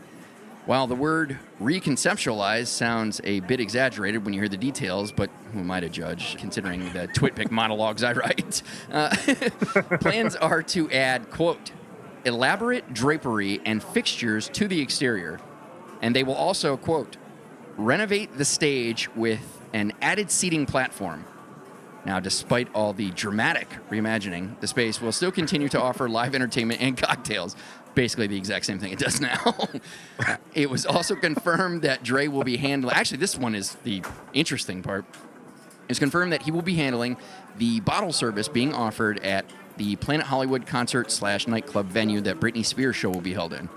While 0.66 0.86
the 0.86 0.94
word 0.94 1.36
reconceptualize 1.60 2.68
sounds 2.68 3.20
a 3.24 3.40
bit 3.40 3.58
exaggerated 3.58 4.24
when 4.24 4.34
you 4.34 4.40
hear 4.40 4.48
the 4.48 4.56
details, 4.56 5.10
but 5.10 5.30
who 5.52 5.58
am 5.58 5.70
I 5.72 5.80
to 5.80 5.88
judge, 5.88 6.36
considering 6.36 6.84
the 6.92 7.08
TwitPic 7.08 7.50
monologues 7.50 8.04
I 8.04 8.12
write? 8.12 8.62
Uh, 8.92 9.10
plans 10.00 10.36
are 10.36 10.62
to 10.62 10.88
add, 10.92 11.28
quote, 11.30 11.72
elaborate 12.24 12.92
drapery 12.92 13.60
and 13.64 13.82
fixtures 13.82 14.48
to 14.50 14.68
the 14.68 14.80
exterior. 14.80 15.40
And 16.00 16.14
they 16.16 16.24
will 16.24 16.34
also, 16.34 16.76
quote, 16.76 17.16
renovate 17.76 18.36
the 18.36 18.44
stage 18.44 19.08
with 19.14 19.60
an 19.72 19.92
added 20.02 20.30
seating 20.30 20.66
platform. 20.66 21.24
Now, 22.04 22.18
despite 22.18 22.68
all 22.74 22.92
the 22.92 23.10
dramatic 23.12 23.68
reimagining, 23.88 24.58
the 24.60 24.66
space 24.66 25.00
will 25.00 25.12
still 25.12 25.30
continue 25.30 25.68
to 25.68 25.80
offer 25.80 26.08
live 26.08 26.34
entertainment 26.34 26.80
and 26.80 26.96
cocktails. 26.96 27.54
Basically, 27.94 28.26
the 28.26 28.36
exact 28.36 28.66
same 28.66 28.78
thing 28.78 28.92
it 28.92 28.98
does 28.98 29.20
now. 29.20 29.54
Uh, 30.24 30.36
it 30.54 30.70
was 30.70 30.86
also 30.86 31.16
confirmed 31.16 31.82
that 31.82 32.04
Drai 32.04 32.28
will 32.28 32.44
be 32.44 32.56
handling. 32.56 32.94
Actually, 32.94 33.18
this 33.18 33.36
one 33.36 33.56
is 33.56 33.74
the 33.82 34.02
interesting 34.32 34.80
part. 34.80 35.04
It's 35.88 35.98
confirmed 35.98 36.32
that 36.32 36.42
he 36.42 36.52
will 36.52 36.62
be 36.62 36.74
handling 36.74 37.16
the 37.58 37.80
bottle 37.80 38.12
service 38.12 38.46
being 38.46 38.72
offered 38.72 39.18
at 39.20 39.44
the 39.76 39.96
Planet 39.96 40.26
Hollywood 40.26 40.66
concert 40.66 41.10
slash 41.10 41.46
nightclub 41.46 41.86
venue 41.86 42.20
that 42.22 42.40
Britney 42.40 42.64
Spears 42.64 42.96
show 42.96 43.10
will 43.10 43.20
be 43.20 43.34
held 43.34 43.52
in. 43.52 43.68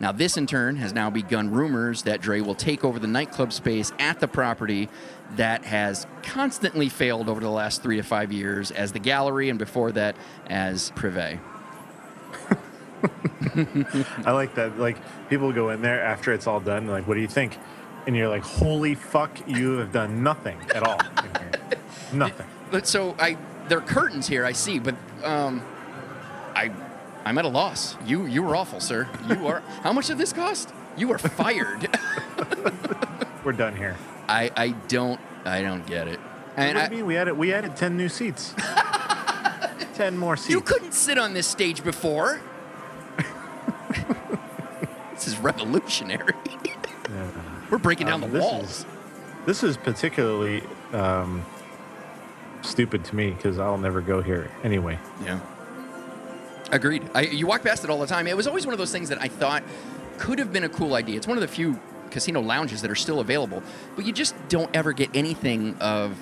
Now, 0.00 0.12
this 0.12 0.38
in 0.38 0.46
turn 0.46 0.76
has 0.76 0.94
now 0.94 1.10
begun 1.10 1.50
rumors 1.50 2.04
that 2.04 2.22
Drai 2.22 2.42
will 2.44 2.54
take 2.54 2.84
over 2.84 2.98
the 2.98 3.06
nightclub 3.06 3.52
space 3.52 3.92
at 3.98 4.18
the 4.18 4.26
property 4.26 4.88
that 5.36 5.64
has 5.64 6.06
constantly 6.22 6.88
failed 6.88 7.28
over 7.28 7.40
the 7.40 7.50
last 7.50 7.82
three 7.82 7.96
to 7.96 8.02
five 8.02 8.32
years 8.32 8.70
as 8.70 8.92
the 8.92 8.98
gallery 8.98 9.50
and 9.50 9.58
before 9.58 9.92
that 9.92 10.16
as 10.48 10.90
Privé. 10.92 11.38
I 14.26 14.32
like 14.32 14.54
that. 14.54 14.78
Like 14.78 14.96
people 15.28 15.52
go 15.52 15.68
in 15.68 15.82
there 15.82 16.02
after 16.02 16.32
it's 16.32 16.46
all 16.46 16.60
done. 16.60 16.86
Like, 16.86 17.06
what 17.06 17.14
do 17.14 17.20
you 17.20 17.28
think? 17.28 17.58
And 18.06 18.16
you're 18.16 18.28
like, 18.28 18.42
holy 18.42 18.94
fuck, 18.94 19.46
you 19.46 19.78
have 19.78 19.92
done 19.92 20.22
nothing 20.22 20.58
at 20.74 20.82
all. 20.82 20.98
nothing. 22.14 22.46
But 22.70 22.86
so 22.86 23.14
I, 23.18 23.36
there 23.68 23.78
are 23.78 23.82
curtains 23.82 24.26
here. 24.26 24.46
I 24.46 24.52
see, 24.52 24.78
but 24.78 24.94
um, 25.24 25.62
I, 26.54 26.70
I'm 27.24 27.38
at 27.38 27.44
a 27.44 27.48
loss. 27.48 27.96
You, 28.04 28.26
you 28.26 28.42
were 28.42 28.56
awful, 28.56 28.80
sir. 28.80 29.08
You 29.28 29.46
are. 29.46 29.60
how 29.82 29.92
much 29.92 30.06
did 30.08 30.18
this 30.18 30.32
cost? 30.32 30.72
You 30.96 31.12
are 31.12 31.18
fired. 31.18 31.88
We're 33.44 33.52
done 33.52 33.76
here. 33.76 33.96
I, 34.28 34.50
I 34.56 34.68
don't, 34.88 35.20
I 35.44 35.62
don't 35.62 35.86
get 35.86 36.08
it. 36.08 36.20
And 36.56 36.76
what 36.76 36.84
I, 36.84 36.88
do 36.88 36.94
you 36.96 37.00
mean? 37.02 37.06
We 37.06 37.16
added 37.16 37.38
we 37.38 37.52
added 37.54 37.76
ten 37.76 37.96
new 37.96 38.08
seats. 38.08 38.54
ten 39.94 40.18
more 40.18 40.36
seats. 40.36 40.50
you 40.50 40.60
couldn't 40.60 40.92
sit 40.92 41.16
on 41.16 41.32
this 41.32 41.46
stage 41.46 41.82
before. 41.84 42.40
this 45.14 45.28
is 45.28 45.38
revolutionary. 45.38 46.34
We're 47.70 47.78
breaking 47.78 48.08
down 48.08 48.22
Um, 48.24 48.30
the 48.30 48.38
this 48.38 48.42
walls. 48.42 48.70
Is, 48.70 48.86
this 49.46 49.62
is 49.62 49.76
particularly 49.76 50.62
um, 50.92 51.44
stupid 52.62 53.04
to 53.06 53.16
me 53.16 53.30
because 53.30 53.58
I'll 53.58 53.78
never 53.78 54.00
go 54.00 54.22
here 54.22 54.50
anyway. 54.62 54.98
Yeah. 55.24 55.40
Agreed. 56.72 57.08
I, 57.14 57.22
you 57.22 57.46
walk 57.46 57.62
past 57.62 57.84
it 57.84 57.90
all 57.90 57.98
the 57.98 58.06
time. 58.06 58.26
It 58.26 58.36
was 58.36 58.46
always 58.46 58.66
one 58.66 58.72
of 58.72 58.78
those 58.78 58.92
things 58.92 59.08
that 59.08 59.20
I 59.20 59.28
thought 59.28 59.62
could 60.18 60.38
have 60.38 60.52
been 60.52 60.64
a 60.64 60.68
cool 60.68 60.94
idea. 60.94 61.16
It's 61.16 61.26
one 61.26 61.36
of 61.36 61.42
the 61.42 61.48
few 61.48 61.80
casino 62.10 62.40
lounges 62.40 62.82
that 62.82 62.90
are 62.90 62.96
still 62.96 63.20
available, 63.20 63.62
but 63.96 64.04
you 64.04 64.12
just 64.12 64.34
don't 64.48 64.70
ever 64.74 64.92
get 64.92 65.10
anything 65.14 65.76
of 65.78 66.16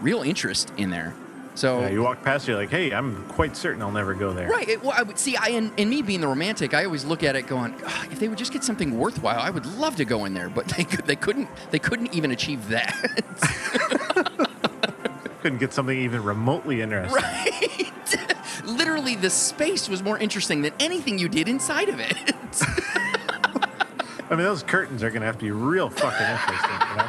real 0.00 0.22
interest 0.22 0.72
in 0.76 0.90
there. 0.90 1.14
So 1.54 1.80
Yeah, 1.80 1.88
you 1.88 2.02
walk 2.02 2.22
past, 2.22 2.46
you're 2.46 2.56
like, 2.58 2.68
hey, 2.68 2.92
I'm 2.92 3.26
quite 3.28 3.56
certain 3.56 3.80
I'll 3.80 3.90
never 3.90 4.12
go 4.12 4.34
there. 4.34 4.46
Right. 4.48 4.68
It, 4.68 4.82
well, 4.82 4.94
I 4.94 5.02
would 5.02 5.18
see. 5.18 5.36
I 5.36 5.48
in, 5.48 5.72
in 5.78 5.88
me 5.88 6.02
being 6.02 6.20
the 6.20 6.28
romantic, 6.28 6.74
I 6.74 6.84
always 6.84 7.06
look 7.06 7.22
at 7.22 7.34
it 7.34 7.46
going, 7.46 7.74
"Ah, 7.86 8.06
if 8.10 8.20
they 8.20 8.28
would 8.28 8.36
just 8.36 8.52
get 8.52 8.62
something 8.62 8.98
worthwhile, 8.98 9.40
I 9.40 9.48
would 9.48 9.64
love 9.64 9.96
to 9.96 10.04
go 10.04 10.26
in 10.26 10.34
there. 10.34 10.50
But 10.50 10.68
they 10.68 10.84
could, 10.84 11.06
they 11.06 11.16
couldn't. 11.16 11.48
They 11.70 11.78
couldn't 11.78 12.14
even 12.14 12.30
achieve 12.30 12.68
that. 12.68 14.34
Couldn't 15.42 15.58
get 15.58 15.72
something 15.72 15.98
even 15.98 16.22
remotely 16.24 16.80
interesting. 16.82 17.22
right. 17.22 17.92
Literally, 18.64 19.14
the 19.16 19.30
space 19.30 19.88
was 19.88 20.02
more 20.02 20.18
interesting 20.18 20.62
than 20.62 20.72
anything 20.80 21.18
you 21.18 21.28
did 21.28 21.48
inside 21.48 21.88
of 21.88 22.00
it. 22.00 22.14
I 24.28 24.30
mean, 24.30 24.38
those 24.38 24.62
curtains 24.62 25.02
are 25.02 25.10
gonna 25.10 25.26
have 25.26 25.38
to 25.38 25.44
be 25.44 25.50
real 25.52 25.88
fucking 25.88 26.26
interesting. 26.26 26.80
You 26.90 26.96
know? 26.96 27.08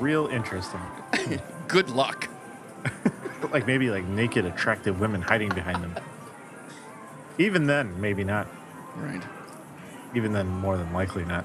real 0.00 0.26
interesting. 0.26 0.80
Good 1.68 1.90
luck. 1.90 2.28
Like 3.52 3.66
maybe 3.66 3.90
like 3.90 4.04
naked, 4.04 4.44
attractive 4.46 5.00
women 5.00 5.22
hiding 5.22 5.50
behind 5.50 5.82
them. 5.82 5.94
Even 7.38 7.66
then, 7.66 8.00
maybe 8.00 8.24
not. 8.24 8.46
Right. 8.96 9.22
Even 10.14 10.32
then, 10.32 10.48
more 10.48 10.76
than 10.76 10.92
likely 10.92 11.24
not. 11.24 11.44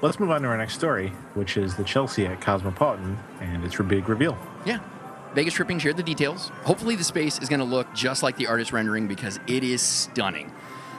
Let's 0.00 0.20
move 0.20 0.30
on 0.30 0.42
to 0.42 0.48
our 0.48 0.56
next 0.56 0.74
story, 0.74 1.08
which 1.34 1.56
is 1.56 1.74
the 1.74 1.82
Chelsea 1.84 2.24
at 2.26 2.40
Cosmopolitan 2.40 3.18
and 3.40 3.64
its 3.64 3.76
big 3.76 4.08
reveal. 4.08 4.38
Yeah. 4.64 4.78
Vegas 5.34 5.54
Tripping 5.54 5.78
shared 5.78 5.96
the 5.96 6.02
details. 6.02 6.48
Hopefully, 6.62 6.94
the 6.96 7.04
space 7.04 7.38
is 7.40 7.48
going 7.48 7.58
to 7.60 7.66
look 7.66 7.92
just 7.94 8.22
like 8.22 8.36
the 8.36 8.46
artist 8.46 8.72
rendering 8.72 9.08
because 9.08 9.38
it 9.46 9.64
is 9.64 9.82
stunning. 9.82 10.52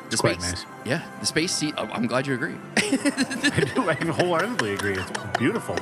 The 0.09 0.13
It's 0.13 0.21
quite 0.21 0.41
space, 0.41 0.65
nice. 0.65 0.85
yeah, 0.85 1.01
the 1.19 1.25
space 1.25 1.51
seat. 1.53 1.75
oh, 1.77 1.85
I'm 1.85 2.07
glad 2.07 2.27
you 2.27 2.33
agree. 2.33 2.55
I 2.77 3.71
do. 3.73 3.89
I 3.89 3.93
wholeheartedly 3.93 4.73
agree. 4.73 4.97
It's 4.97 5.11
beautiful. 5.37 5.75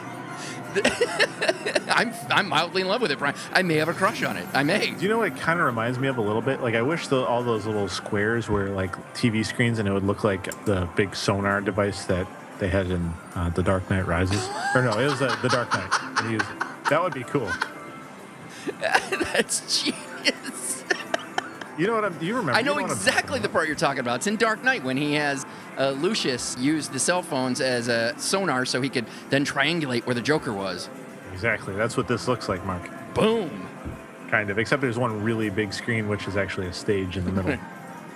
I'm 1.90 2.14
I'm 2.30 2.48
mildly 2.50 2.82
in 2.82 2.88
love 2.88 3.02
with 3.02 3.12
it, 3.12 3.20
Brian. 3.20 3.36
I 3.54 3.64
may 3.64 3.76
have 3.76 3.88
a 3.90 3.94
crush 3.94 4.24
on 4.24 4.38
it. 4.38 4.46
I 4.54 4.64
may. 4.64 4.92
Do 4.92 5.02
you 5.02 5.10
know 5.10 5.18
what 5.20 5.30
it 5.30 5.38
kind 5.38 5.60
of 5.60 5.66
reminds 5.66 5.98
me 5.98 6.08
of 6.08 6.18
a 6.18 6.22
little 6.22 6.42
bit? 6.42 6.62
Like 6.62 6.76
I 6.76 6.82
wish 6.82 7.08
the, 7.08 7.18
all 7.26 7.42
those 7.44 7.66
little 7.66 7.88
squares 7.88 8.48
were 8.50 8.70
like 8.70 8.96
TV 9.14 9.46
screens, 9.46 9.80
and 9.80 9.88
it 9.88 9.92
would 9.94 10.04
look 10.06 10.24
like 10.24 10.66
the 10.66 10.88
big 10.96 11.16
sonar 11.16 11.62
device 11.62 12.06
that 12.06 12.28
they 12.60 12.68
had 12.70 12.88
in 12.90 13.14
uh, 13.36 13.50
The 13.50 13.64
Dark 13.64 13.90
Knight 13.90 14.08
Rises. 14.08 14.48
or 14.76 14.82
no, 14.82 14.98
it 15.00 15.06
was 15.10 15.22
uh, 15.22 15.36
The 15.42 15.50
Dark 15.50 15.72
Knight. 15.74 15.92
They 16.24 16.32
used- 16.32 16.46
That 16.90 17.02
would 17.02 17.14
be 17.14 17.24
cool. 17.24 17.50
That's 19.34 19.84
genius. 19.84 20.84
You 21.78 21.88
know 21.88 21.94
what? 21.94 22.06
I'm, 22.06 22.18
do 22.18 22.26
you 22.26 22.36
remember? 22.36 22.54
I 22.58 22.62
know 22.64 22.78
you 22.80 22.86
I'm 22.86 22.92
exactly 22.92 23.40
the 23.40 23.50
part 23.50 23.68
you're 23.68 23.76
talking 23.76 24.00
about. 24.00 24.18
It's 24.18 24.28
in 24.28 24.36
Dark 24.36 24.64
Knight 24.64 24.84
when 24.84 24.98
he 24.98 25.14
has 25.14 25.46
uh, 25.78 25.92
Lucius 25.92 26.58
use 26.58 26.90
the 26.90 26.98
cell 27.00 27.22
phones 27.22 27.62
as 27.62 27.88
a 27.88 28.18
sonar 28.18 28.66
so 28.66 28.82
he 28.82 28.90
could 28.90 29.06
then 29.30 29.46
triangulate 29.46 30.06
where 30.06 30.16
the 30.16 30.22
Joker 30.22 30.52
was. 30.54 30.90
Exactly. 31.34 31.76
That's 31.76 31.96
what 31.96 32.08
this 32.08 32.28
looks 32.28 32.50
like, 32.50 32.66
Mark. 32.66 32.90
Boom. 33.14 33.68
Kind 34.30 34.50
of. 34.50 34.58
Except 34.58 34.82
there's 34.82 34.98
one 34.98 35.22
really 35.24 35.50
big 35.52 35.72
screen, 35.72 36.08
which 36.10 36.28
is 36.28 36.36
actually 36.36 36.66
a 36.68 36.74
stage 36.74 37.16
in 37.16 37.26
the 37.26 37.32
middle. 37.32 37.58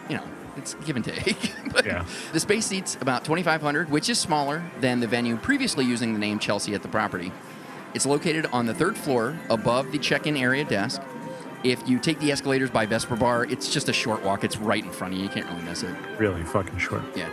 You 0.09 0.17
know, 0.17 0.23
it's 0.57 0.73
give 0.85 0.95
and 0.95 1.05
take. 1.05 1.53
but 1.71 1.85
Yeah. 1.85 2.05
The 2.33 2.39
space 2.39 2.65
seats 2.65 2.97
about 3.01 3.23
2,500, 3.23 3.89
which 3.89 4.09
is 4.09 4.19
smaller 4.19 4.63
than 4.79 4.99
the 4.99 5.07
venue 5.07 5.37
previously 5.37 5.85
using 5.85 6.13
the 6.13 6.19
name 6.19 6.39
Chelsea 6.39 6.73
at 6.73 6.81
the 6.81 6.87
property. 6.87 7.31
It's 7.93 8.05
located 8.05 8.45
on 8.47 8.65
the 8.65 8.73
third 8.73 8.97
floor 8.97 9.37
above 9.49 9.91
the 9.91 9.97
check-in 9.97 10.37
area 10.37 10.63
desk. 10.63 11.01
If 11.63 11.87
you 11.87 11.99
take 11.99 12.19
the 12.19 12.31
escalators 12.31 12.69
by 12.71 12.85
Vesper 12.85 13.15
Bar, 13.15 13.45
it's 13.45 13.71
just 13.71 13.87
a 13.89 13.93
short 13.93 14.23
walk. 14.23 14.43
It's 14.43 14.57
right 14.57 14.83
in 14.83 14.91
front 14.91 15.13
of 15.13 15.19
you. 15.19 15.25
You 15.25 15.29
can't 15.29 15.47
really 15.47 15.61
miss 15.63 15.83
it. 15.83 15.93
Really 16.17 16.43
fucking 16.43 16.77
short. 16.79 17.03
Yeah. 17.15 17.29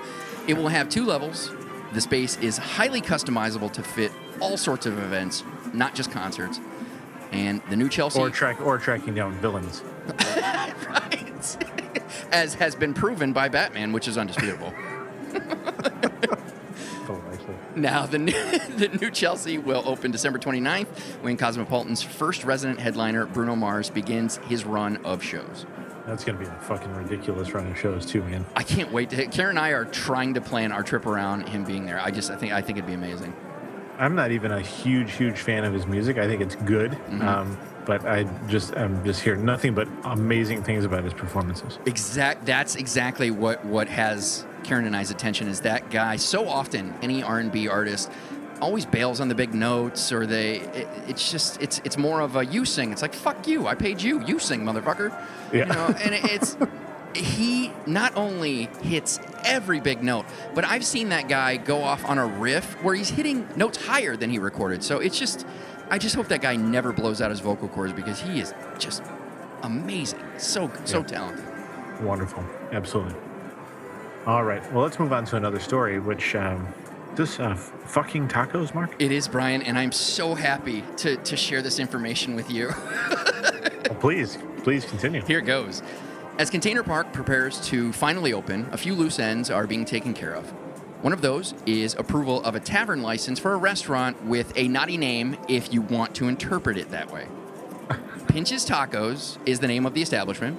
It 0.46 0.54
will 0.54 0.68
have 0.68 0.88
two 0.88 1.04
levels. 1.04 1.50
The 1.94 2.00
space 2.00 2.36
is 2.38 2.58
highly 2.58 3.00
customizable 3.00 3.72
to 3.72 3.82
fit 3.82 4.12
all 4.40 4.56
sorts 4.56 4.84
of 4.84 4.98
events, 4.98 5.44
not 5.72 5.94
just 5.94 6.10
concerts. 6.10 6.60
And 7.32 7.62
the 7.70 7.76
new 7.76 7.88
Chelsea, 7.88 8.20
Or 8.20 8.30
track 8.30 8.60
or 8.60 8.78
tracking 8.78 9.14
down 9.14 9.34
villains. 9.34 9.82
right, 10.88 11.56
as 12.32 12.54
has 12.54 12.74
been 12.74 12.94
proven 12.94 13.32
by 13.32 13.48
Batman, 13.48 13.92
which 13.92 14.08
is 14.08 14.18
undisputable. 14.18 14.74
Now, 17.78 18.06
the 18.06 18.18
new, 18.18 18.32
the 18.76 18.88
new 19.00 19.10
Chelsea 19.10 19.56
will 19.56 19.82
open 19.86 20.10
December 20.10 20.38
29th 20.38 20.88
when 21.22 21.36
Cosmopolitan's 21.36 22.02
first 22.02 22.44
resident 22.44 22.80
headliner, 22.80 23.26
Bruno 23.26 23.54
Mars, 23.54 23.88
begins 23.88 24.38
his 24.48 24.64
run 24.64 24.96
of 25.04 25.22
shows. 25.22 25.64
That's 26.06 26.24
gonna 26.24 26.38
be 26.38 26.46
a 26.46 26.58
fucking 26.62 26.92
ridiculous 26.94 27.52
run 27.52 27.66
of 27.66 27.78
shows 27.78 28.06
too, 28.06 28.22
man. 28.22 28.46
I 28.56 28.62
can't 28.62 28.90
wait 28.90 29.10
to. 29.10 29.26
Karen 29.26 29.50
and 29.50 29.58
I 29.58 29.70
are 29.70 29.84
trying 29.84 30.34
to 30.34 30.40
plan 30.40 30.72
our 30.72 30.82
trip 30.82 31.04
around 31.06 31.48
him 31.48 31.64
being 31.64 31.84
there. 31.84 32.00
I 32.00 32.10
just, 32.10 32.30
I 32.30 32.36
think, 32.36 32.52
I 32.52 32.62
think 32.62 32.78
it'd 32.78 32.86
be 32.86 32.94
amazing. 32.94 33.34
I'm 33.98 34.14
not 34.14 34.30
even 34.30 34.52
a 34.52 34.60
huge, 34.60 35.12
huge 35.12 35.38
fan 35.38 35.64
of 35.64 35.72
his 35.72 35.86
music. 35.86 36.18
I 36.18 36.26
think 36.26 36.40
it's 36.42 36.56
good, 36.56 36.92
Mm-hmm. 36.92 37.22
um, 37.28 37.58
but 37.84 38.04
I 38.06 38.24
just 38.48 38.76
I'm 38.76 39.02
just 39.04 39.20
hear 39.22 39.34
nothing 39.36 39.74
but 39.74 39.88
amazing 40.04 40.62
things 40.62 40.84
about 40.84 41.04
his 41.04 41.14
performances. 41.14 41.78
Exact. 41.86 42.44
That's 42.46 42.76
exactly 42.76 43.30
what 43.30 43.64
what 43.64 43.88
has 43.88 44.44
Karen 44.62 44.84
and 44.86 44.94
I's 44.94 45.10
attention. 45.10 45.48
Is 45.48 45.62
that 45.62 45.88
guy 45.90 46.16
so 46.16 46.48
often 46.48 46.94
any 47.02 47.22
R 47.22 47.38
and 47.38 47.50
B 47.50 47.66
artist 47.66 48.10
always 48.60 48.84
bails 48.84 49.20
on 49.20 49.28
the 49.28 49.34
big 49.34 49.54
notes, 49.54 50.12
or 50.12 50.26
they. 50.26 50.56
It, 50.60 50.88
it's 51.08 51.30
just 51.32 51.62
it's 51.62 51.80
it's 51.84 51.96
more 51.96 52.20
of 52.20 52.36
a 52.36 52.44
you 52.44 52.64
sing. 52.66 52.92
It's 52.92 53.00
like 53.02 53.14
fuck 53.14 53.48
you. 53.48 53.66
I 53.66 53.74
paid 53.74 54.02
you. 54.02 54.22
You 54.24 54.38
sing, 54.38 54.60
motherfucker. 54.64 55.10
Yeah. 55.52 55.60
You 55.60 55.72
know, 55.72 55.86
and 56.04 56.14
it- 56.14 56.24
it's. 56.24 56.56
He 57.14 57.72
not 57.86 58.16
only 58.16 58.64
hits 58.82 59.18
every 59.44 59.80
big 59.80 60.02
note, 60.02 60.26
but 60.54 60.64
I've 60.64 60.84
seen 60.84 61.08
that 61.08 61.28
guy 61.28 61.56
go 61.56 61.82
off 61.82 62.04
on 62.04 62.18
a 62.18 62.26
riff 62.26 62.74
where 62.82 62.94
he's 62.94 63.08
hitting 63.10 63.48
notes 63.56 63.84
higher 63.86 64.16
than 64.16 64.30
he 64.30 64.38
recorded. 64.38 64.84
So 64.84 64.98
it's 64.98 65.18
just, 65.18 65.46
I 65.90 65.98
just 65.98 66.14
hope 66.14 66.28
that 66.28 66.42
guy 66.42 66.56
never 66.56 66.92
blows 66.92 67.20
out 67.20 67.30
his 67.30 67.40
vocal 67.40 67.68
cords 67.68 67.92
because 67.92 68.20
he 68.20 68.40
is 68.40 68.52
just 68.78 69.02
amazing. 69.62 70.22
So 70.36 70.70
so 70.84 70.98
Yeah. 70.98 71.04
talented. 71.06 71.44
Wonderful, 72.02 72.44
absolutely. 72.72 73.14
All 74.26 74.44
right, 74.44 74.62
well 74.72 74.82
let's 74.82 74.98
move 74.98 75.12
on 75.12 75.24
to 75.26 75.36
another 75.36 75.58
story, 75.58 75.98
which 75.98 76.34
um, 76.36 76.68
this 77.16 77.40
uh, 77.40 77.54
fucking 77.56 78.28
tacos, 78.28 78.74
Mark. 78.74 78.94
It 79.00 79.10
is 79.10 79.26
Brian, 79.26 79.62
and 79.62 79.76
I'm 79.78 79.90
so 79.92 80.34
happy 80.34 80.84
to 80.98 81.16
to 81.16 81.36
share 81.36 81.62
this 81.62 81.78
information 81.78 82.34
with 82.36 82.50
you. 82.50 82.70
Oh, 83.90 83.94
please, 83.94 84.36
please 84.64 84.84
continue. 84.84 85.22
Here 85.22 85.38
it 85.38 85.46
goes. 85.46 85.82
As 86.38 86.50
Container 86.50 86.84
Park 86.84 87.12
prepares 87.12 87.60
to 87.62 87.92
finally 87.92 88.32
open, 88.32 88.68
a 88.70 88.76
few 88.76 88.94
loose 88.94 89.18
ends 89.18 89.50
are 89.50 89.66
being 89.66 89.84
taken 89.84 90.14
care 90.14 90.36
of. 90.36 90.48
One 91.02 91.12
of 91.12 91.20
those 91.20 91.52
is 91.66 91.96
approval 91.96 92.44
of 92.44 92.54
a 92.54 92.60
tavern 92.60 93.02
license 93.02 93.40
for 93.40 93.54
a 93.54 93.56
restaurant 93.56 94.24
with 94.24 94.52
a 94.54 94.68
naughty 94.68 94.96
name 94.96 95.36
if 95.48 95.72
you 95.74 95.82
want 95.82 96.14
to 96.14 96.28
interpret 96.28 96.78
it 96.78 96.92
that 96.92 97.10
way. 97.10 97.26
Pinches 98.28 98.64
Tacos 98.64 99.38
is 99.46 99.58
the 99.58 99.66
name 99.66 99.84
of 99.84 99.94
the 99.94 100.02
establishment. 100.02 100.56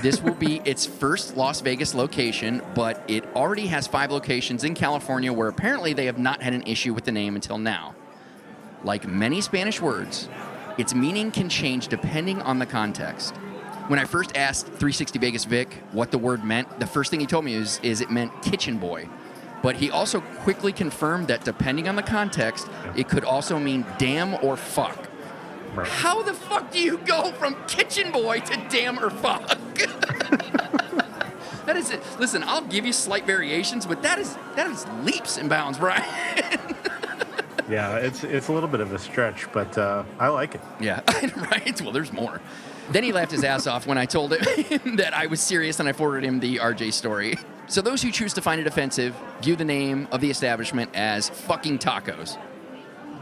This 0.00 0.22
will 0.22 0.36
be 0.36 0.56
its 0.64 0.86
first 0.86 1.36
Las 1.36 1.60
Vegas 1.60 1.94
location, 1.94 2.62
but 2.74 3.04
it 3.06 3.26
already 3.36 3.66
has 3.66 3.86
five 3.86 4.10
locations 4.10 4.64
in 4.64 4.74
California 4.74 5.30
where 5.30 5.48
apparently 5.48 5.92
they 5.92 6.06
have 6.06 6.18
not 6.18 6.42
had 6.42 6.54
an 6.54 6.62
issue 6.62 6.94
with 6.94 7.04
the 7.04 7.12
name 7.12 7.34
until 7.34 7.58
now. 7.58 7.94
Like 8.84 9.06
many 9.06 9.42
Spanish 9.42 9.82
words, 9.82 10.30
its 10.78 10.94
meaning 10.94 11.30
can 11.30 11.50
change 11.50 11.88
depending 11.88 12.40
on 12.40 12.58
the 12.58 12.64
context. 12.64 13.34
When 13.90 13.98
I 13.98 14.04
first 14.04 14.36
asked 14.36 14.66
360 14.66 15.18
Vegas 15.18 15.44
Vic 15.44 15.82
what 15.90 16.12
the 16.12 16.18
word 16.18 16.44
meant, 16.44 16.78
the 16.78 16.86
first 16.86 17.10
thing 17.10 17.18
he 17.18 17.26
told 17.26 17.44
me 17.44 17.54
is, 17.54 17.80
is 17.82 18.00
it 18.00 18.08
meant 18.08 18.30
kitchen 18.40 18.78
boy. 18.78 19.08
But 19.64 19.74
he 19.74 19.90
also 19.90 20.20
quickly 20.20 20.72
confirmed 20.72 21.26
that 21.26 21.42
depending 21.42 21.88
on 21.88 21.96
the 21.96 22.02
context, 22.04 22.68
it 22.94 23.08
could 23.08 23.24
also 23.24 23.58
mean 23.58 23.84
damn 23.98 24.34
or 24.44 24.56
fuck. 24.56 25.08
Right. 25.74 25.88
How 25.88 26.22
the 26.22 26.34
fuck 26.34 26.70
do 26.70 26.78
you 26.78 26.98
go 26.98 27.32
from 27.32 27.56
kitchen 27.66 28.12
boy 28.12 28.38
to 28.38 28.64
damn 28.68 28.96
or 28.96 29.10
fuck? 29.10 29.48
that 31.66 31.76
is 31.76 31.90
it. 31.90 32.00
Listen, 32.20 32.44
I'll 32.44 32.62
give 32.62 32.86
you 32.86 32.92
slight 32.92 33.26
variations, 33.26 33.86
but 33.86 34.04
that 34.04 34.20
is 34.20 34.36
that 34.54 34.70
is 34.70 34.86
leaps 35.02 35.36
and 35.36 35.48
bounds, 35.48 35.78
Brian. 35.80 36.04
Yeah, 37.68 37.96
it's 37.96 38.22
it's 38.22 38.46
a 38.46 38.52
little 38.52 38.68
bit 38.68 38.80
of 38.80 38.92
a 38.92 39.00
stretch, 39.00 39.50
but 39.52 39.76
uh, 39.76 40.04
I 40.20 40.28
like 40.28 40.54
it. 40.54 40.60
Yeah, 40.78 41.00
right. 41.50 41.80
Well, 41.80 41.90
there's 41.90 42.12
more. 42.12 42.40
Then 42.90 43.04
he 43.04 43.12
laughed 43.12 43.30
his 43.32 43.44
ass 43.44 43.66
off 43.66 43.86
when 43.86 43.98
I 43.98 44.06
told 44.06 44.32
him 44.32 44.96
that 44.96 45.14
I 45.14 45.26
was 45.26 45.40
serious 45.40 45.78
and 45.80 45.88
I 45.88 45.92
forwarded 45.92 46.28
him 46.28 46.40
the 46.40 46.56
RJ 46.56 46.92
story. 46.92 47.38
So 47.68 47.80
those 47.82 48.02
who 48.02 48.10
choose 48.10 48.32
to 48.34 48.40
find 48.40 48.60
it 48.60 48.66
offensive 48.66 49.14
view 49.42 49.54
the 49.54 49.64
name 49.64 50.08
of 50.10 50.20
the 50.20 50.30
establishment 50.30 50.90
as 50.94 51.28
fucking 51.28 51.78
tacos. 51.78 52.36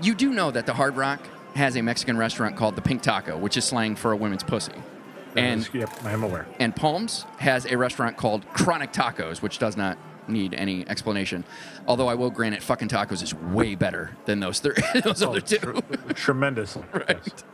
You 0.00 0.14
do 0.14 0.32
know 0.32 0.50
that 0.50 0.64
the 0.64 0.72
Hard 0.72 0.96
Rock 0.96 1.20
has 1.54 1.76
a 1.76 1.82
Mexican 1.82 2.16
restaurant 2.16 2.56
called 2.56 2.76
the 2.76 2.82
Pink 2.82 3.02
Taco, 3.02 3.36
which 3.36 3.56
is 3.56 3.64
slang 3.64 3.94
for 3.96 4.12
a 4.12 4.16
woman's 4.16 4.42
pussy. 4.44 4.72
That 5.34 5.40
And 5.42 5.60
is- 5.60 5.70
yep, 5.74 5.90
I 6.04 6.12
am 6.12 6.22
aware. 6.22 6.46
and 6.58 6.74
Palms 6.74 7.26
has 7.38 7.66
a 7.66 7.76
restaurant 7.76 8.16
called 8.16 8.46
Chronic 8.54 8.92
Tacos, 8.92 9.42
which 9.42 9.58
does 9.58 9.76
not 9.76 9.98
need 10.28 10.54
any 10.54 10.88
explanation. 10.88 11.44
Although 11.86 12.08
I 12.08 12.14
will 12.14 12.30
grant 12.30 12.54
it, 12.54 12.62
fucking 12.62 12.88
tacos 12.88 13.22
is 13.22 13.34
way 13.34 13.74
better 13.74 14.10
than 14.26 14.40
those 14.40 14.60
three, 14.60 14.74
those 15.02 15.22
Oh, 15.22 15.30
other 15.30 15.40
two. 15.40 15.58
tr- 15.58 16.12
tremendous. 16.14 16.76
Right. 16.92 17.44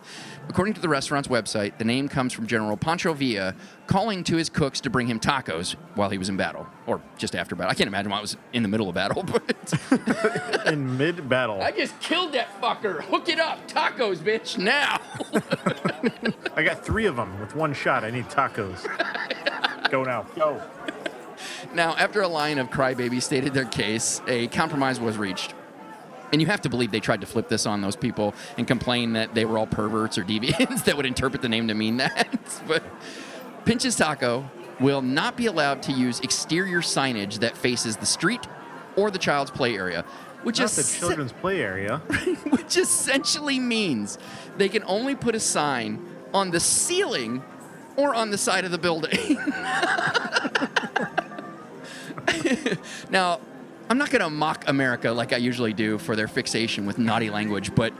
According 0.46 0.74
to 0.74 0.80
the 0.82 0.90
restaurant's 0.90 1.26
website, 1.28 1.78
the 1.78 1.84
name 1.87 2.06
comes 2.06 2.34
from 2.34 2.46
General 2.46 2.76
Pancho 2.76 3.14
Villa 3.14 3.54
calling 3.87 4.22
to 4.24 4.37
his 4.37 4.50
cooks 4.50 4.78
to 4.82 4.90
bring 4.90 5.06
him 5.06 5.18
tacos 5.18 5.72
while 5.94 6.10
he 6.10 6.18
was 6.18 6.28
in 6.28 6.37
battle, 6.37 6.66
or 6.87 7.00
just 7.16 7.34
after 7.34 7.56
battle. 7.56 7.70
I 7.70 7.74
can't 7.74 7.88
imagine 7.88 8.10
why 8.10 8.18
it 8.18 8.22
was 8.22 8.37
in 8.52 8.62
the 8.62 8.68
middle 8.68 8.90
of 8.90 8.94
battle, 8.94 9.22
but 9.26 10.66
In 10.66 10.98
mid 10.98 11.30
battle, 11.30 11.62
I 11.62 11.70
just 11.70 11.98
killed 12.00 12.32
that 12.34 12.48
fucker. 12.60 13.00
Hook 13.04 13.30
it 13.30 13.40
up, 13.40 13.66
tacos, 13.68 14.16
bitch, 14.18 14.58
now. 14.58 15.00
I 16.56 16.62
got 16.62 16.84
three 16.84 17.06
of 17.06 17.16
them 17.16 17.40
with 17.40 17.54
one 17.56 17.72
shot. 17.72 18.04
I 18.04 18.10
need 18.10 18.26
tacos. 18.26 18.84
Go 19.90 20.04
now. 20.04 20.22
Go. 20.37 20.60
Now, 21.74 21.96
after 21.96 22.22
a 22.22 22.28
line 22.28 22.58
of 22.58 22.70
crybabies 22.70 23.22
stated 23.22 23.52
their 23.52 23.64
case, 23.64 24.22
a 24.28 24.46
compromise 24.48 25.00
was 25.00 25.18
reached. 25.18 25.54
And 26.32 26.40
you 26.40 26.46
have 26.46 26.60
to 26.62 26.68
believe 26.68 26.92
they 26.92 27.00
tried 27.00 27.20
to 27.20 27.26
flip 27.26 27.48
this 27.48 27.66
on 27.66 27.80
those 27.80 27.96
people 27.96 28.34
and 28.56 28.66
complain 28.66 29.12
that 29.14 29.34
they 29.34 29.44
were 29.44 29.58
all 29.58 29.66
perverts 29.66 30.16
or 30.16 30.24
deviants 30.24 30.84
that 30.84 30.96
would 30.96 31.06
interpret 31.06 31.42
the 31.42 31.48
name 31.48 31.68
to 31.68 31.74
mean 31.74 31.96
that. 31.96 32.28
but 32.68 32.82
Pinches 33.64 33.96
Taco 33.96 34.48
will 34.80 35.02
not 35.02 35.37
be 35.37 35.46
allowed 35.46 35.82
to 35.84 35.92
use 35.92 36.20
exterior 36.20 36.80
signage 36.80 37.40
that 37.40 37.56
faces 37.56 37.96
the 37.96 38.06
street 38.06 38.46
or 38.96 39.10
the 39.10 39.18
child's 39.18 39.50
play 39.50 39.76
area, 39.76 40.04
which 40.44 40.60
Not 40.60 40.66
is 40.66 40.76
the 40.76 40.98
children's 40.98 41.32
play 41.32 41.60
area. 41.60 41.98
which 42.50 42.76
essentially 42.76 43.58
means 43.58 44.18
they 44.56 44.68
can 44.68 44.84
only 44.84 45.16
put 45.16 45.34
a 45.34 45.40
sign 45.40 46.04
on 46.32 46.50
the 46.50 46.60
ceiling 46.60 47.42
or 47.96 48.14
on 48.14 48.30
the 48.30 48.38
side 48.38 48.64
of 48.64 48.70
the 48.70 48.78
building. 48.78 49.38
now, 53.10 53.40
I'm 53.88 53.98
not 53.98 54.10
going 54.10 54.22
to 54.22 54.30
mock 54.30 54.64
America 54.66 55.10
like 55.12 55.32
I 55.32 55.37
usually 55.37 55.72
do 55.72 55.98
for 55.98 56.16
their 56.16 56.28
fixation 56.28 56.87
with 56.87 56.98
naughty 56.98 57.30
language, 57.30 57.74
but 57.74 57.92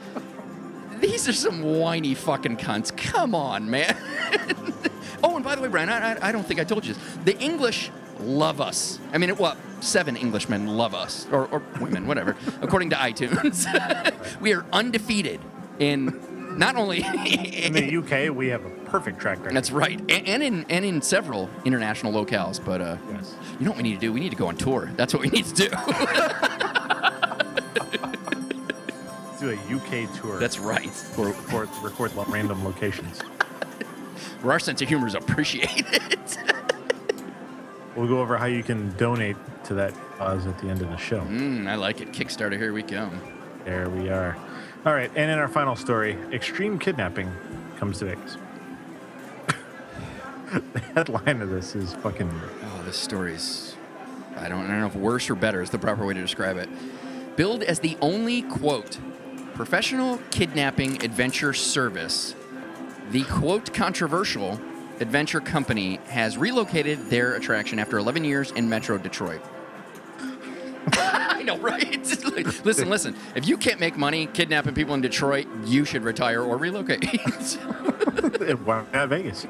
these 1.01 1.29
are 1.29 1.33
some 1.33 1.63
whiny 1.63 2.15
fucking 2.15 2.57
cunts. 2.57 2.97
Come 2.97 3.35
on, 3.35 3.69
man. 3.69 3.97
oh, 5.23 5.37
and 5.37 5.45
by 5.45 5.55
the 5.55 5.61
way, 5.61 5.69
Brian, 5.69 5.89
I, 5.89 6.13
I, 6.13 6.29
I 6.29 6.33
don't 6.33 6.47
think 6.47 6.61
I 6.61 6.65
told 6.65 6.87
you 6.87 6.95
this. 6.95 7.03
The 7.25 7.39
English 7.39 7.91
love 8.21 8.61
us. 8.61 8.99
I 9.13 9.19
mean, 9.19 9.31
what? 9.31 9.59
Seven 9.81 10.17
Englishmen 10.17 10.67
love 10.67 10.95
us, 10.95 11.27
or, 11.31 11.47
or 11.47 11.63
women, 11.81 12.07
whatever, 12.07 12.37
according 12.63 12.91
to 12.91 12.97
iTunes. 12.97 14.41
we 14.41 14.55
are 14.55 14.65
undefeated 14.73 15.41
in 15.79 16.34
not 16.57 16.77
only 16.77 17.03
In 17.03 17.73
the 17.73 17.97
UK, 17.99 18.35
we 18.35 18.49
have 18.49 18.65
a 18.65 18.71
perfect 18.87 19.19
track 19.21 19.39
record. 19.39 19.55
That's 19.57 19.71
right, 19.71 19.99
and, 20.11 20.27
and 20.29 20.43
in 20.43 20.65
and 20.71 20.85
in 20.85 21.01
several 21.03 21.49
international 21.65 22.13
locales. 22.13 22.65
But 22.65 22.81
uh, 22.81 22.97
Yes. 23.13 23.35
you 23.59 23.65
know 23.65 23.71
what 23.73 23.77
we 23.79 23.83
need 23.85 23.95
to 23.95 24.01
do? 24.01 24.13
We 24.13 24.21
need 24.21 24.31
to 24.31 24.37
go 24.37 24.47
on 24.49 24.57
tour. 24.57 24.91
That's 24.97 25.13
what 25.15 25.23
we 25.23 25.29
need 25.29 25.45
to 25.47 25.55
do. 25.55 25.69
Let's 25.71 25.99
do 29.41 29.51
a 29.51 29.57
UK 29.77 30.13
tour. 30.21 30.39
That's 30.39 30.59
right. 30.59 30.91
For, 30.91 31.29
record, 31.29 31.69
record 31.83 32.13
random 32.29 32.65
locations. 32.65 33.21
Where 34.43 34.53
our 34.53 34.61
sense 34.61 34.83
of 34.83 34.89
humor 34.89 35.07
is 35.07 35.15
appreciated. 35.15 35.87
We'll 37.97 38.09
go 38.09 38.19
over 38.19 38.37
how 38.37 38.47
you 38.47 38.65
can 38.65 38.91
donate 38.97 39.37
to 39.67 39.75
that 39.75 39.95
cause 40.19 40.49
at 40.49 40.59
the 40.59 40.67
end 40.67 40.83
of 40.83 40.91
the 40.91 40.97
show. 40.97 41.21
mm, 41.21 41.69
I 41.69 41.77
like 41.77 42.01
it. 42.01 42.11
Kickstarter. 42.11 42.59
Here 42.59 42.73
we 42.73 42.83
go. 42.83 43.09
There 43.65 43.89
we 43.89 44.09
are. 44.09 44.37
All 44.87 44.93
right, 44.93 45.11
and 45.15 45.31
in 45.31 45.39
our 45.39 45.49
final 45.49 45.77
story, 45.77 46.19
extreme 46.33 46.79
kidnapping 46.79 47.33
comes 47.79 47.99
to 48.01 48.05
Vegas. 48.05 48.37
the 50.73 50.81
headline 50.95 51.41
of 51.41 51.51
this 51.51 51.75
is 51.75 51.95
fucking. 51.95 52.31
Oh, 52.65 52.83
this 52.85 52.97
story's. 52.97 53.77
I 54.37 54.49
don't, 54.49 54.65
I 54.67 54.69
don't 54.69 54.81
know 54.81 54.87
if 54.87 54.97
worse 54.97 55.31
or 55.31 55.37
better 55.37 55.63
is 55.63 55.71
the 55.71 55.79
proper 55.79 56.05
way 56.05 56.15
to 56.15 56.21
describe 56.21 56.57
it. 56.57 56.69
Billed 57.37 57.63
as 57.63 57.81
the 57.81 57.97
only, 58.01 58.43
quote, 58.43 58.99
professional 59.55 60.19
kidnapping 60.31 61.03
adventure 61.05 61.53
service 61.53 62.35
the 63.11 63.23
quote 63.25 63.73
controversial 63.75 64.61
adventure 65.01 65.41
company 65.41 66.01
has 66.09 66.39
relocated 66.39 67.11
their 67.11 67.35
attraction 67.35 67.79
after 67.79 67.99
11 67.99 68.25
years 68.25 68.51
in 68.53 68.69
Metro 68.69 68.99
Detroit. 68.99 69.43
Know, 71.45 71.59
right? 71.59 71.99
listen, 72.65 72.89
listen. 72.89 73.15
If 73.35 73.47
you 73.47 73.59
can't 73.59 73.79
make 73.79 73.97
money 73.97 74.27
kidnapping 74.27 74.75
people 74.75 74.95
in 74.95 75.03
Detroit, 75.03 75.47
you 75.65 75.85
should 75.85 76.03
retire 76.03 76.43
or 76.43 76.57
relocate. 76.57 77.05
Why 78.65 78.85
not 78.93 79.09
Vegas? 79.11 79.47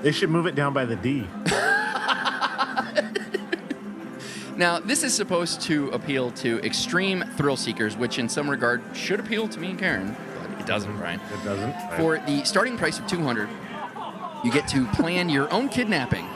They 0.00 0.12
should 0.12 0.30
move 0.30 0.46
it 0.46 0.54
down 0.54 0.72
by 0.72 0.86
the 0.86 0.96
D. 0.96 1.26
now, 4.56 4.78
this 4.80 5.02
is 5.02 5.12
supposed 5.12 5.60
to 5.62 5.90
appeal 5.90 6.30
to 6.32 6.58
extreme 6.60 7.22
thrill 7.36 7.56
seekers, 7.56 7.96
which 7.96 8.18
in 8.18 8.28
some 8.28 8.48
regard 8.48 8.82
should 8.94 9.20
appeal 9.20 9.46
to 9.48 9.60
me 9.60 9.70
and 9.70 9.78
Karen, 9.78 10.16
but 10.40 10.60
it 10.60 10.66
doesn't, 10.66 10.96
Brian. 10.96 11.20
It 11.20 11.44
doesn't. 11.44 11.74
For 11.98 12.18
the 12.18 12.44
starting 12.44 12.78
price 12.78 12.98
of 12.98 13.06
200, 13.06 13.48
you 14.42 14.50
get 14.50 14.68
to 14.68 14.86
plan 14.86 15.28
your 15.28 15.52
own 15.52 15.68
kidnapping. 15.68 16.26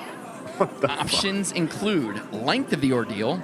Options 0.88 1.52
include 1.52 2.20
length 2.32 2.72
of 2.74 2.80
the 2.82 2.92
ordeal, 2.92 3.42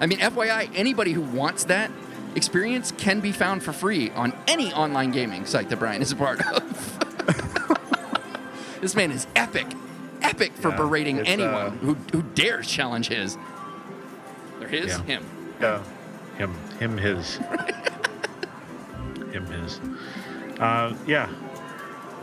I 0.00 0.06
mean, 0.06 0.18
FYI, 0.18 0.70
anybody 0.74 1.12
who 1.12 1.22
wants 1.22 1.64
that 1.64 1.90
experience 2.34 2.92
can 2.96 3.20
be 3.20 3.32
found 3.32 3.62
for 3.62 3.72
free 3.72 4.10
on 4.10 4.32
any 4.48 4.72
online 4.72 5.10
gaming 5.12 5.46
site 5.46 5.68
that 5.68 5.78
Brian 5.78 6.02
is 6.02 6.12
a 6.12 6.16
part 6.16 6.40
of. 6.40 6.60
this 8.80 8.94
man 8.96 9.10
is 9.10 9.26
epic, 9.36 9.66
epic 10.22 10.52
for 10.54 10.70
Yeah, 10.70 10.76
berating 10.76 11.20
anyone 11.20 11.52
uh, 11.54 11.70
who, 11.70 11.94
who 12.12 12.22
dares 12.22 12.66
challenge 12.66 13.08
his. 13.08 13.38
They're 14.58 14.68
his, 14.68 14.86
Yeah. 14.86 15.02
him. 15.02 15.24
Yeah. 15.60 15.82
Him. 16.36 16.54
Him. 16.80 16.98
His. 16.98 17.36
him. 19.32 19.46
His. 19.46 19.80
Uh, 20.58 20.94
yeah. 21.06 21.28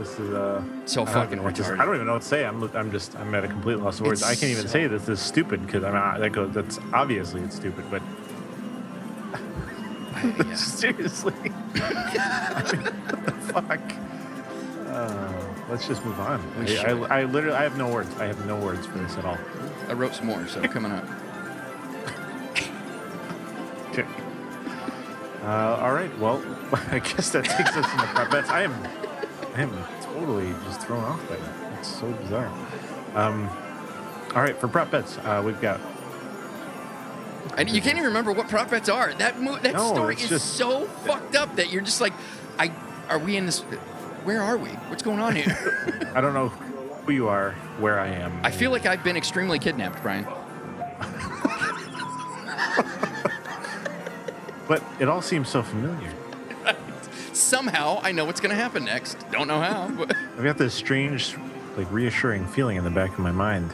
This 0.02 0.20
is 0.20 0.34
uh. 0.34 0.64
So 0.86 1.04
I 1.04 1.06
fucking 1.06 1.24
even 1.26 1.38
know 1.38 1.44
what 1.44 1.56
to 1.58 1.64
say. 1.64 1.70
retarded. 1.70 1.80
I 1.80 1.86
don't 1.86 1.96
even 1.96 2.08
know 2.08 2.14
what 2.14 2.22
to 2.24 2.28
say. 2.28 2.44
I'm. 2.44 2.64
I'm 2.76 2.92
just. 2.92 3.16
I'm 3.18 3.36
at 3.36 3.44
a 3.44 3.48
complete 3.48 3.78
loss 3.78 4.00
of 4.00 4.08
words. 4.08 4.22
It's 4.22 4.30
I 4.32 4.34
can't 4.34 4.52
even 4.52 4.64
so- 4.64 4.70
say 4.74 4.88
this 4.88 5.08
is 5.08 5.20
stupid 5.20 5.64
because 5.64 5.84
I'm. 5.84 5.94
Not, 5.94 6.20
that 6.20 6.32
goes. 6.32 6.52
That's 6.54 6.80
obviously 6.92 7.42
it's 7.42 7.56
stupid, 7.56 7.86
but 7.92 8.02
Yeah. 10.24 10.56
seriously. 10.56 11.34
I 11.76 12.72
mean, 12.74 12.82
what 12.82 13.26
the 13.26 13.32
fuck. 13.54 13.80
Uh, 14.88 15.44
let's 15.70 15.88
just 15.88 16.04
move 16.04 16.20
on. 16.20 16.42
I, 16.58 16.92
I, 16.92 17.22
I 17.22 17.26
literally. 17.26 17.56
I 17.56 17.62
have 17.62 17.78
no 17.78 17.94
words. 17.94 18.10
I 18.18 18.26
have 18.26 18.44
no 18.48 18.56
words 18.58 18.88
for 18.88 18.98
this 18.98 19.16
at 19.18 19.26
all. 19.26 19.38
I 19.88 19.94
wrote 19.94 20.16
some 20.16 20.26
more, 20.26 20.48
so 20.48 20.62
coming 20.68 20.92
up. 20.92 21.06
Okay. 23.92 24.06
Uh, 25.44 25.78
all 25.80 25.94
right. 25.94 26.16
Well, 26.18 26.42
I 26.92 26.98
guess 27.00 27.30
that 27.32 27.46
takes 27.46 27.76
us 27.76 27.92
into 27.92 28.06
prop 28.08 28.32
bets. 28.32 28.50
I 28.50 28.64
am, 28.64 28.74
I 29.56 29.62
am 29.64 29.84
totally 30.02 30.54
just 30.66 30.82
thrown 30.82 31.04
off 31.04 31.28
by 31.30 31.36
that. 31.36 31.72
That's 31.72 32.00
so 32.00 32.12
bizarre. 32.12 32.52
Um, 33.16 33.50
all 34.36 34.42
right, 34.42 34.58
for 34.58 34.68
prop 34.68 34.92
bets, 34.92 35.18
uh, 35.20 35.42
we've 35.46 35.60
got. 35.60 35.80
And 37.58 37.70
you 37.70 37.82
can't 37.82 37.96
even 37.98 38.06
remember 38.08 38.32
what 38.32 38.48
prop 38.48 38.70
bets 38.70 38.88
are. 38.88 39.14
That 39.16 39.42
mo- 39.42 39.58
that 39.58 39.74
No, 39.74 39.94
story 39.94 40.16
is 40.16 40.30
just- 40.30 40.54
so 40.56 40.86
fucked 41.06 41.36
up 41.36 41.56
that 41.58 41.72
you're 41.72 41.82
just 41.82 42.00
like, 42.00 42.14
I 42.58 42.72
are 43.10 43.20
we 43.20 43.36
in 43.36 43.46
this? 43.46 43.60
Where 44.24 44.42
are 44.42 44.58
we? 44.58 44.70
What's 44.70 45.04
going 45.04 45.20
on 45.20 45.36
here? 45.36 46.08
I 46.16 46.22
don't 46.22 46.34
know 46.34 46.50
who 46.50 47.12
you 47.12 47.28
are, 47.28 47.52
where 47.80 48.00
I 48.00 48.08
am. 48.08 48.40
I 48.44 48.52
feel 48.52 48.72
like 48.72 48.86
I've 48.86 49.04
been 49.04 49.18
extremely 49.18 49.60
kidnapped, 49.60 50.02
Brian. 50.02 50.24
but 54.68 54.82
it 55.00 55.10
all 55.10 55.22
seems 55.22 55.50
so 55.50 55.62
familiar. 55.62 56.10
Somehow 57.52 58.00
I 58.02 58.14
know 58.14 58.24
what's 58.24 58.40
going 58.40 58.52
to 58.52 58.56
happen 58.56 58.86
next. 58.86 59.30
Don't 59.30 59.46
know 59.46 59.60
how, 59.60 59.90
but 59.90 60.16
I've 60.38 60.44
got 60.46 60.58
this 60.58 60.74
strange, 60.74 61.36
like 61.76 61.92
reassuring 61.92 62.48
feeling 62.48 62.78
in 62.78 62.86
the 62.86 62.90
back 62.90 63.12
of 63.12 63.20
my 63.20 63.34
mind 63.34 63.72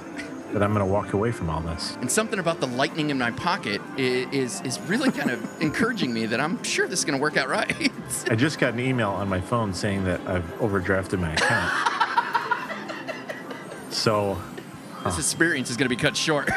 that 0.51 0.63
I'm 0.63 0.73
going 0.73 0.83
to 0.83 0.91
walk 0.91 1.13
away 1.13 1.31
from 1.31 1.47
all 1.51 1.61
this. 1.61 1.95
and 1.97 2.11
something 2.11 2.39
about 2.39 2.59
the 2.59 2.65
lightning 2.65 3.11
in 3.11 3.19
my 3.19 3.29
pocket 3.29 3.79
is 3.95 4.61
is 4.61 4.79
really 4.89 5.11
kind 5.11 5.29
of 5.29 5.61
encouraging 5.61 6.11
me 6.11 6.25
that 6.25 6.39
I'm 6.39 6.63
sure 6.63 6.87
this 6.87 6.97
is 6.97 7.05
going 7.05 7.19
to 7.19 7.21
work 7.21 7.37
out 7.37 7.49
right. 7.49 7.91
I 8.31 8.35
just 8.35 8.57
got 8.57 8.73
an 8.73 8.79
email 8.79 9.11
on 9.11 9.29
my 9.29 9.41
phone 9.41 9.75
saying 9.75 10.05
that 10.05 10.21
I've 10.21 10.51
overdrafted 10.57 11.19
my 11.19 11.33
account. 11.33 11.71
so 13.93 14.41
this 15.05 15.19
experience 15.19 15.69
is 15.69 15.77
going 15.77 15.87
to 15.87 15.95
be 15.95 16.01
cut 16.01 16.17
short. 16.17 16.49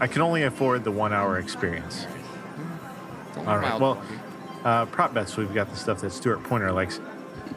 I 0.00 0.06
can 0.06 0.22
only 0.22 0.44
afford 0.44 0.82
the 0.82 0.92
one 0.92 1.12
hour 1.12 1.38
experience. 1.38 2.06
All 3.46 3.58
right. 3.58 3.78
Well, 3.78 4.02
uh, 4.66 4.84
prop 4.86 5.14
bets. 5.14 5.36
We've 5.36 5.54
got 5.54 5.70
the 5.70 5.76
stuff 5.76 6.00
that 6.00 6.10
Stuart 6.10 6.42
Pointer 6.42 6.72
likes. 6.72 7.00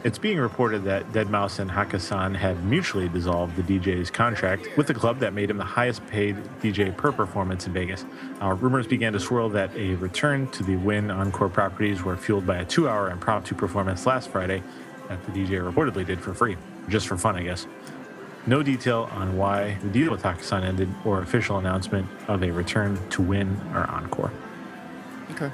It's 0.04 0.18
being 0.18 0.38
reported 0.38 0.84
that 0.84 1.10
Deadmau5 1.12 1.58
and 1.58 1.70
Hakkasan 1.70 2.36
have 2.36 2.62
mutually 2.64 3.08
dissolved 3.08 3.56
the 3.56 3.62
DJ's 3.62 4.10
contract 4.10 4.68
with 4.76 4.86
the 4.86 4.94
club 4.94 5.18
that 5.18 5.32
made 5.32 5.50
him 5.50 5.58
the 5.58 5.64
highest 5.64 6.06
paid 6.06 6.36
DJ 6.62 6.96
per 6.96 7.10
performance 7.10 7.66
in 7.66 7.72
Vegas. 7.72 8.06
Uh, 8.40 8.54
rumors 8.54 8.86
began 8.86 9.12
to 9.12 9.20
swirl 9.20 9.48
that 9.48 9.74
a 9.74 9.96
return 9.96 10.48
to 10.52 10.62
the 10.62 10.76
Wynn 10.76 11.10
Encore 11.10 11.48
properties 11.48 12.04
were 12.04 12.16
fueled 12.16 12.46
by 12.46 12.58
a 12.58 12.64
two 12.64 12.88
hour 12.88 13.10
impromptu 13.10 13.56
performance 13.56 14.06
last 14.06 14.30
Friday 14.30 14.62
that 15.08 15.22
the 15.26 15.32
DJ 15.32 15.60
reportedly 15.60 16.06
did 16.06 16.20
for 16.20 16.32
free, 16.32 16.56
just 16.88 17.08
for 17.08 17.18
fun, 17.18 17.34
I 17.34 17.42
guess. 17.42 17.66
No 18.46 18.62
detail 18.62 19.10
on 19.12 19.36
why 19.36 19.76
the 19.82 19.88
deal 19.88 20.12
with 20.12 20.22
Hakkasan 20.22 20.62
ended 20.62 20.88
or 21.04 21.20
official 21.20 21.58
announcement 21.58 22.06
of 22.28 22.44
a 22.44 22.52
return 22.52 22.96
to 23.10 23.20
Wynn 23.20 23.60
or 23.74 23.90
Encore. 23.90 24.32
Okay. 25.32 25.50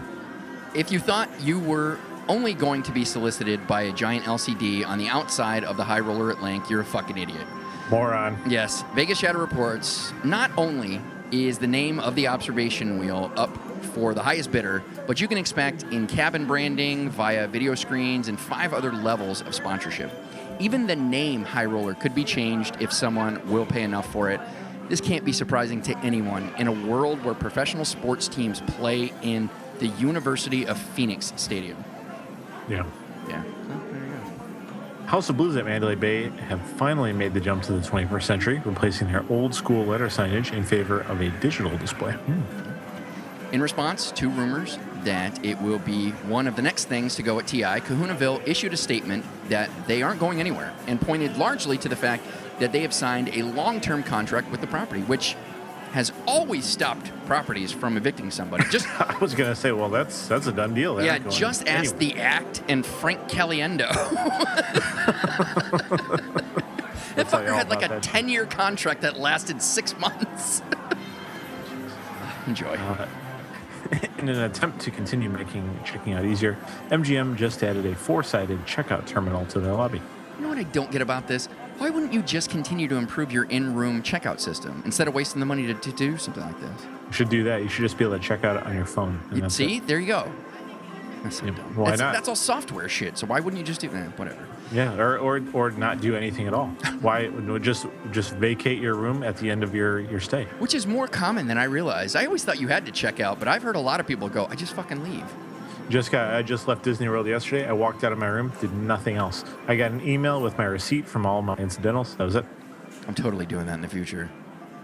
If 0.77 0.93
you 0.93 0.99
thought 0.99 1.31
you 1.41 1.59
were 1.59 1.99
only 2.29 2.53
going 2.53 2.83
to 2.83 2.93
be 2.93 3.03
solicited 3.03 3.67
by 3.67 3.85
a 3.85 3.93
giant 3.95 4.27
LCD 4.27 4.87
on 4.87 4.99
the 4.99 5.09
outside 5.09 5.65
of 5.65 5.79
the 5.79 5.85
high 5.85 6.01
roller 6.01 6.31
at 6.31 6.37
LINQ, 6.37 6.69
you're 6.69 6.83
a 6.83 6.85
fucking 6.85 7.17
idiot. 7.17 7.47
Moron. 7.91 8.39
Yes, 8.47 8.85
Vegas 8.95 9.19
Chatter 9.19 9.39
reports 9.39 10.13
not 10.23 10.51
only 10.59 11.01
is 11.33 11.57
the 11.57 11.67
name 11.67 11.99
of 11.99 12.15
the 12.15 12.29
observation 12.29 12.99
wheel 12.99 13.33
up 13.37 13.57
for 13.95 14.13
the 14.13 14.23
highest 14.23 14.53
bidder, 14.53 14.85
but 15.07 15.19
you 15.19 15.27
can 15.27 15.39
expect 15.39 15.85
in 15.85 16.07
cabin 16.07 16.45
branding, 16.45 17.09
via 17.09 17.49
video 17.49 17.75
screens, 17.75 18.29
and 18.29 18.39
five 18.39 18.75
other 18.75 18.93
levels 18.93 19.41
of 19.41 19.55
sponsorship. 19.55 20.11
Even 20.61 20.87
the 20.87 20.97
name 20.97 21.43
High 21.43 21.65
Roller 21.65 21.95
could 21.95 22.15
be 22.15 22.23
changed 22.23 22.77
if 22.81 22.93
someone 22.93 23.41
will 23.51 23.65
pay 23.65 23.83
enough 23.83 24.13
for 24.13 24.29
it. 24.29 24.43
This 24.91 25.01
can't 25.01 25.25
be 25.25 25.33
surprising 25.33 25.81
to 25.83 25.97
anyone 26.01 26.53
in 26.59 26.67
a 26.67 26.73
world 26.73 27.25
where 27.25 27.35
professional 27.35 27.87
sports 27.87 28.29
teams 28.29 28.61
play 28.61 29.11
in 29.23 29.49
the 29.79 29.89
University 29.89 30.67
of 30.67 30.79
Phoenix 30.79 31.33
Stadium. 31.37 31.83
Yeah. 32.69 32.85
Yeah. 33.29 33.43
Well, 33.69 33.81
there 33.91 34.05
you 34.05 34.13
go. 34.13 35.07
House 35.07 35.29
of 35.29 35.37
Blues 35.37 35.57
at 35.57 35.65
Mandalay 35.65 35.95
Bay 35.95 36.31
have 36.49 36.61
finally 36.61 37.13
made 37.13 37.35
the 37.35 37.41
jump 37.41 37.63
to 37.65 37.73
the 37.73 37.87
21st 37.87 38.23
century, 38.23 38.63
replacing 38.65 39.09
their 39.09 39.25
old 39.31 39.55
school 39.55 39.85
letter 39.85 40.09
signage 40.09 40.53
in 40.53 40.65
favor 40.65 41.01
of 41.03 41.21
a 41.21 41.31
digital 41.41 41.77
display. 41.79 42.13
Hmm. 42.13 43.53
In 43.53 43.63
response 43.63 44.11
to 44.13 44.29
rumors 44.29 44.79
that 45.05 45.45
it 45.45 45.61
will 45.61 45.79
be 45.79 46.11
one 46.11 46.49
of 46.49 46.57
the 46.57 46.63
next 46.63 46.87
things 46.87 47.15
to 47.15 47.23
go 47.23 47.39
at 47.39 47.47
TI, 47.47 47.63
Kahunaville 47.63 48.47
issued 48.47 48.73
a 48.73 48.77
statement 48.77 49.25
that 49.49 49.71
they 49.87 50.03
aren't 50.03 50.19
going 50.19 50.41
anywhere 50.41 50.75
and 50.89 51.01
pointed 51.01 51.37
largely 51.37 51.79
to 51.79 51.89
the 51.89 51.95
fact 51.95 52.25
that 52.59 52.73
they 52.73 52.81
have 52.81 52.93
signed 52.93 53.29
a 53.29 53.43
long 53.43 53.81
term 53.81 54.03
contract 54.03 54.51
with 54.51 54.61
the 54.61 54.67
property, 54.67 55.03
which 55.03 55.37
has 55.97 56.13
always 56.27 56.67
stopped 56.67 57.11
properties 57.25 57.73
from 57.73 57.97
evicting 57.97 58.31
somebody. 58.31 58.65
Just 58.71 58.87
I 59.01 59.17
was 59.19 59.35
gonna 59.35 59.57
say, 59.57 59.73
well, 59.73 59.89
that's 59.89 60.29
that's 60.29 60.47
a 60.47 60.53
done 60.53 60.75
deal. 60.75 60.97
They're 60.97 61.07
yeah, 61.07 61.19
just 61.31 61.67
ask 61.67 61.95
anywhere. 61.95 61.99
the 61.99 62.21
Act 62.21 62.63
and 62.69 62.85
Frank 62.85 63.21
Caliendo. 63.31 63.89
that 67.15 67.27
fucker 67.29 67.55
had 67.55 67.71
like 67.71 67.83
a 67.83 67.89
that. 67.89 68.03
10 68.03 68.29
year 68.29 68.45
contract 68.45 69.01
that 69.01 69.19
lasted 69.19 69.63
six 69.63 69.99
months. 69.99 70.61
Enjoy. 72.47 72.75
Uh, 72.75 73.09
in 74.19 74.29
an 74.29 74.43
attempt 74.43 74.81
to 74.81 74.91
continue 74.91 75.31
making 75.31 75.81
checking 75.83 76.13
out 76.13 76.27
easier, 76.27 76.59
MGM 76.91 77.37
just 77.37 77.63
added 77.63 77.87
a 77.87 77.95
four-sided 77.95 78.67
checkout 78.67 79.07
terminal 79.07 79.47
to 79.47 79.61
their 79.61 79.73
lobby. 79.73 80.03
You 80.37 80.43
know 80.43 80.49
what 80.51 80.59
I 80.59 80.65
don't 80.65 80.91
get 80.91 81.01
about 81.01 81.27
this? 81.27 81.49
Why 81.79 81.91
wouldn't 81.91 82.13
you 82.13 82.23
just 82.23 82.51
continue 82.51 82.89
to 82.89 82.97
improve 82.97 83.31
your 83.33 83.45
in-room 83.45 84.03
checkout 84.03 84.41
system 84.41 84.83
instead 84.85 85.09
of 85.09 85.15
wasting 85.15 85.41
the 85.41 85.47
money 85.47 85.67
to, 85.67 85.75
to 85.75 85.93
do 85.93 86.17
something 86.17 86.43
like 86.43 86.59
this? 86.61 86.83
You 87.09 87.13
should 87.13 87.29
do 87.29 87.45
that. 87.45 87.63
You 87.63 87.69
should 87.69 87.83
just 87.83 87.99
be 87.99 88.05
able 88.05 88.17
to 88.19 88.23
check 88.23 88.45
out 88.45 88.67
on 88.67 88.75
your 88.75 88.87
phone. 88.87 89.21
and 89.29 89.37
You- 89.37 89.43
that's 89.43 89.55
see, 89.55 89.77
it. 89.77 89.87
there 89.87 90.01
you 90.01 90.07
go. 90.07 90.31
That's 91.23 91.39
so 91.39 91.47
Yeah, 91.47 91.53
dumb. 91.53 91.77
why 91.77 91.91
that's, 91.91 92.01
not? 92.01 92.15
that's 92.15 92.29
all 92.29 92.37
software 92.37 92.89
shit. 92.89 93.19
So 93.19 93.27
why 93.27 93.41
wouldn't 93.41 93.59
you 93.59 93.65
just 93.67 93.81
do 93.81 93.89
that? 93.89 94.19
Whatever. 94.19 94.39
Yeah, 94.73 94.97
or, 94.97 95.19
or 95.19 95.41
or 95.53 95.71
not 95.71 96.01
do 96.01 96.17
anything 96.17 96.49
at 96.49 96.53
all. 96.55 96.67
Why 97.01 97.29
just 97.61 97.87
just 98.11 98.33
vacate 98.35 98.81
your 98.83 98.95
room 98.97 99.23
at 99.23 99.37
the 99.37 99.49
end 99.49 99.63
of 99.63 99.77
your 99.77 100.01
your 100.01 100.19
stay? 100.19 100.45
Which 100.59 100.75
is 100.75 100.89
more 100.89 101.07
common 101.07 101.47
than 101.47 101.57
I 101.57 101.65
realized. 101.65 102.17
I 102.17 102.27
always 102.27 102.43
thought 102.45 102.61
you 102.61 102.67
had 102.67 102.85
to 102.87 102.91
check 102.91 103.21
out, 103.21 103.39
but 103.39 103.47
I've 103.47 103.63
heard 103.63 103.77
a 103.77 103.81
lot 103.81 104.01
of 104.01 104.09
people 104.09 104.29
go, 104.29 104.47
"I 104.51 104.57
just 104.57 104.73
fucking 104.75 105.05
leave." 105.05 105.25
Just 105.89 106.11
got 106.11 106.35
I 106.35 106.43
just 106.43 106.67
left 106.67 106.83
Disney 106.83 107.09
World 107.09 107.27
yesterday. 107.27 107.67
I 107.67 107.73
walked 107.73 108.03
out 108.03 108.13
of 108.13 108.19
my 108.19 108.27
room, 108.27 108.53
did 108.61 108.73
nothing 108.73 109.17
else. 109.17 109.45
I 109.69 109.77
got 109.77 109.93
an 109.93 110.07
email 110.07 110.43
with 110.43 110.59
my 110.59 110.65
receipt 110.65 111.07
from 111.07 111.25
all 111.25 111.43
my 111.43 111.55
incidentals. 111.57 112.17
That 112.17 112.25
was 112.25 112.35
it. 112.35 112.45
I'm 113.07 113.15
totally 113.15 113.47
doing 113.47 113.67
that 113.67 113.75
in 113.75 113.83
the 113.83 113.89
future. 113.89 114.29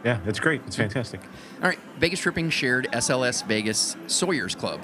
Yeah, 0.05 0.21
it's 0.27 0.39
great. 0.39 0.63
It's 0.67 0.77
fantastic. 0.77 1.21
All 1.61 1.69
right, 1.69 1.79
Vegas 1.99 2.21
Tripping 2.21 2.51
shared 2.51 2.89
SLS 2.93 3.45
Vegas 3.47 3.97
Sawyer's 4.07 4.55
Club. 4.55 4.81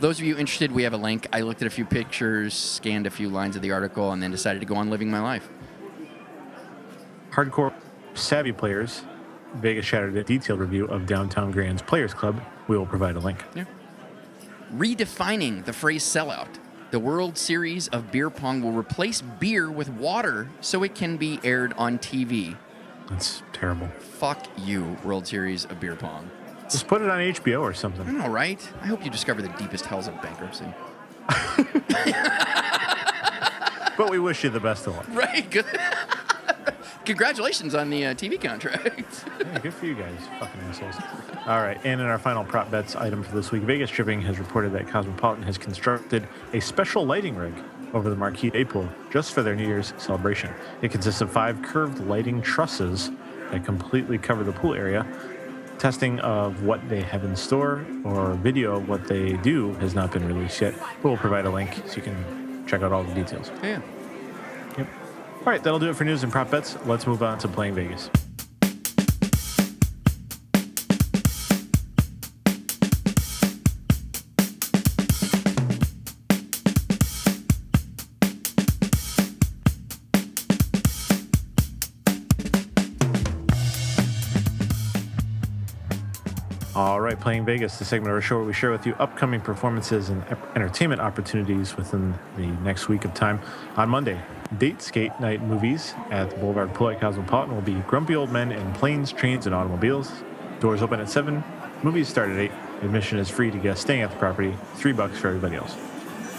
Those 0.00 0.18
of 0.18 0.24
you 0.24 0.36
interested, 0.36 0.72
we 0.72 0.84
have 0.84 0.92
a 0.92 0.96
link. 0.96 1.28
I 1.32 1.42
looked 1.42 1.60
at 1.60 1.66
a 1.66 1.70
few 1.70 1.84
pictures, 1.84 2.54
scanned 2.54 3.06
a 3.06 3.10
few 3.10 3.28
lines 3.28 3.54
of 3.54 3.62
the 3.62 3.72
article, 3.72 4.12
and 4.12 4.22
then 4.22 4.30
decided 4.30 4.60
to 4.60 4.66
go 4.66 4.76
on 4.76 4.90
living 4.90 5.10
my 5.10 5.20
life. 5.20 5.48
Hardcore 7.30 7.72
savvy 8.14 8.52
players, 8.52 9.02
Vegas 9.54 9.86
Chatter 9.86 10.08
a 10.08 10.24
detailed 10.24 10.60
review 10.60 10.86
of 10.86 11.06
Downtown 11.06 11.50
Grand's 11.50 11.82
Players 11.82 12.14
Club. 12.14 12.40
We 12.66 12.78
will 12.78 12.86
provide 12.86 13.16
a 13.16 13.20
link. 13.20 13.44
Yeah. 13.54 13.64
Redefining 14.74 15.64
the 15.64 15.72
phrase 15.72 16.04
sellout. 16.04 16.48
The 16.90 16.98
World 16.98 17.36
Series 17.36 17.88
of 17.88 18.10
Beer 18.12 18.30
Pong 18.30 18.62
will 18.62 18.72
replace 18.72 19.20
beer 19.20 19.70
with 19.70 19.88
water 19.88 20.48
so 20.60 20.82
it 20.82 20.94
can 20.94 21.16
be 21.16 21.40
aired 21.42 21.72
on 21.76 21.98
TV. 21.98 22.56
That's 23.08 23.42
terrible. 23.52 23.88
Fuck 23.98 24.46
you, 24.58 24.96
World 25.04 25.26
Series 25.26 25.64
of 25.64 25.80
Beer 25.80 25.96
Pong. 25.96 26.30
Just 26.64 26.86
put 26.86 27.02
it 27.02 27.08
on 27.10 27.18
HBO 27.18 27.62
or 27.62 27.74
something. 27.74 28.06
I 28.06 28.12
know, 28.12 28.28
right? 28.28 28.60
I 28.80 28.86
hope 28.86 29.04
you 29.04 29.10
discover 29.10 29.42
the 29.42 29.48
deepest 29.50 29.86
hells 29.86 30.06
of 30.06 30.20
bankruptcy. 30.22 30.66
But 34.00 34.08
we 34.08 34.18
wish 34.18 34.44
you 34.44 34.48
the 34.48 34.60
best 34.60 34.86
of 34.86 34.96
luck. 34.96 35.06
Right? 35.12 35.50
Good. 35.50 35.66
Congratulations 37.10 37.74
on 37.74 37.90
the 37.90 38.06
uh, 38.06 38.14
TV 38.14 38.40
contract. 38.40 39.24
Yeah, 39.40 39.58
good 39.58 39.74
for 39.74 39.86
you 39.86 39.96
guys, 39.96 40.16
fucking 40.38 40.60
assholes. 40.60 40.94
All 41.44 41.58
right, 41.60 41.76
and 41.82 42.00
in 42.00 42.06
our 42.06 42.20
final 42.20 42.44
prop 42.44 42.70
bets 42.70 42.94
item 42.94 43.24
for 43.24 43.34
this 43.34 43.50
week, 43.50 43.64
Vegas 43.64 43.90
Tripping 43.90 44.22
has 44.22 44.38
reported 44.38 44.72
that 44.74 44.86
Cosmopolitan 44.86 45.42
has 45.42 45.58
constructed 45.58 46.28
a 46.52 46.60
special 46.60 47.04
lighting 47.04 47.34
rig 47.34 47.52
over 47.94 48.10
the 48.10 48.14
Marquee 48.14 48.50
Day 48.50 48.64
Pool 48.64 48.88
just 49.10 49.32
for 49.32 49.42
their 49.42 49.56
New 49.56 49.66
Year's 49.66 49.92
celebration. 49.98 50.54
It 50.82 50.92
consists 50.92 51.20
of 51.20 51.32
five 51.32 51.60
curved 51.62 51.98
lighting 51.98 52.42
trusses 52.42 53.10
that 53.50 53.64
completely 53.64 54.16
cover 54.16 54.44
the 54.44 54.52
pool 54.52 54.74
area. 54.74 55.04
Testing 55.80 56.20
of 56.20 56.62
what 56.62 56.88
they 56.88 57.02
have 57.02 57.24
in 57.24 57.34
store 57.34 57.84
or 58.04 58.34
video 58.34 58.76
of 58.76 58.88
what 58.88 59.08
they 59.08 59.32
do 59.38 59.74
has 59.74 59.96
not 59.96 60.12
been 60.12 60.28
released 60.28 60.60
yet. 60.60 60.78
But 60.78 61.08
we'll 61.08 61.16
provide 61.16 61.44
a 61.44 61.50
link 61.50 61.74
so 61.86 61.96
you 61.96 62.02
can 62.02 62.64
check 62.68 62.82
out 62.82 62.92
all 62.92 63.02
the 63.02 63.14
details. 63.14 63.50
yeah. 63.64 63.80
All 65.40 65.46
right, 65.46 65.62
that'll 65.62 65.78
do 65.78 65.88
it 65.88 65.96
for 65.96 66.04
news 66.04 66.22
and 66.22 66.30
prop 66.30 66.50
bets. 66.50 66.76
Let's 66.84 67.06
move 67.06 67.22
on 67.22 67.38
to 67.38 67.48
playing 67.48 67.74
Vegas. 67.74 68.10
All 86.76 87.00
right, 87.00 87.18
playing 87.18 87.44
Vegas, 87.46 87.80
the 87.80 87.84
segment 87.84 88.10
of 88.10 88.14
our 88.14 88.20
show 88.20 88.36
where 88.36 88.44
we 88.44 88.52
share 88.52 88.70
with 88.70 88.86
you 88.86 88.94
upcoming 89.00 89.40
performances 89.40 90.08
and 90.08 90.22
entertainment 90.54 91.00
opportunities 91.00 91.76
within 91.76 92.14
the 92.36 92.46
next 92.46 92.86
week 92.86 93.04
of 93.04 93.12
time. 93.12 93.40
On 93.76 93.88
Monday, 93.88 94.20
date 94.56 94.80
skate 94.80 95.10
night 95.18 95.42
movies 95.42 95.94
at 96.12 96.30
the 96.30 96.36
Boulevard 96.36 96.72
Pool 96.72 96.90
at 96.90 97.00
Cosmopolitan 97.00 97.56
will 97.56 97.62
be 97.62 97.74
Grumpy 97.88 98.14
Old 98.14 98.30
Men 98.30 98.52
in 98.52 98.72
Planes, 98.74 99.10
Trains, 99.10 99.46
and 99.46 99.54
Automobiles. 99.54 100.12
Doors 100.60 100.80
open 100.80 101.00
at 101.00 101.10
7. 101.10 101.42
Movies 101.82 102.06
start 102.08 102.30
at 102.30 102.38
8. 102.38 102.52
Admission 102.82 103.18
is 103.18 103.28
free 103.28 103.50
to 103.50 103.58
guests 103.58 103.82
staying 103.82 104.02
at 104.02 104.12
the 104.12 104.16
property. 104.16 104.54
3 104.76 104.92
bucks 104.92 105.18
for 105.18 105.26
everybody 105.26 105.56
else. 105.56 105.74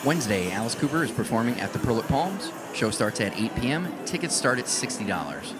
Wednesday, 0.05 0.49
Alice 0.51 0.75
Cooper 0.75 1.03
is 1.03 1.11
performing 1.11 1.59
at 1.59 1.73
the 1.73 1.79
Pearl 1.79 1.99
at 1.99 2.07
Palms. 2.07 2.53
Show 2.73 2.89
starts 2.89 3.19
at 3.19 3.37
8 3.37 3.53
p.m. 3.57 3.93
Tickets 4.05 4.33
start 4.33 4.59
at 4.59 4.65
$60. 4.65 5.53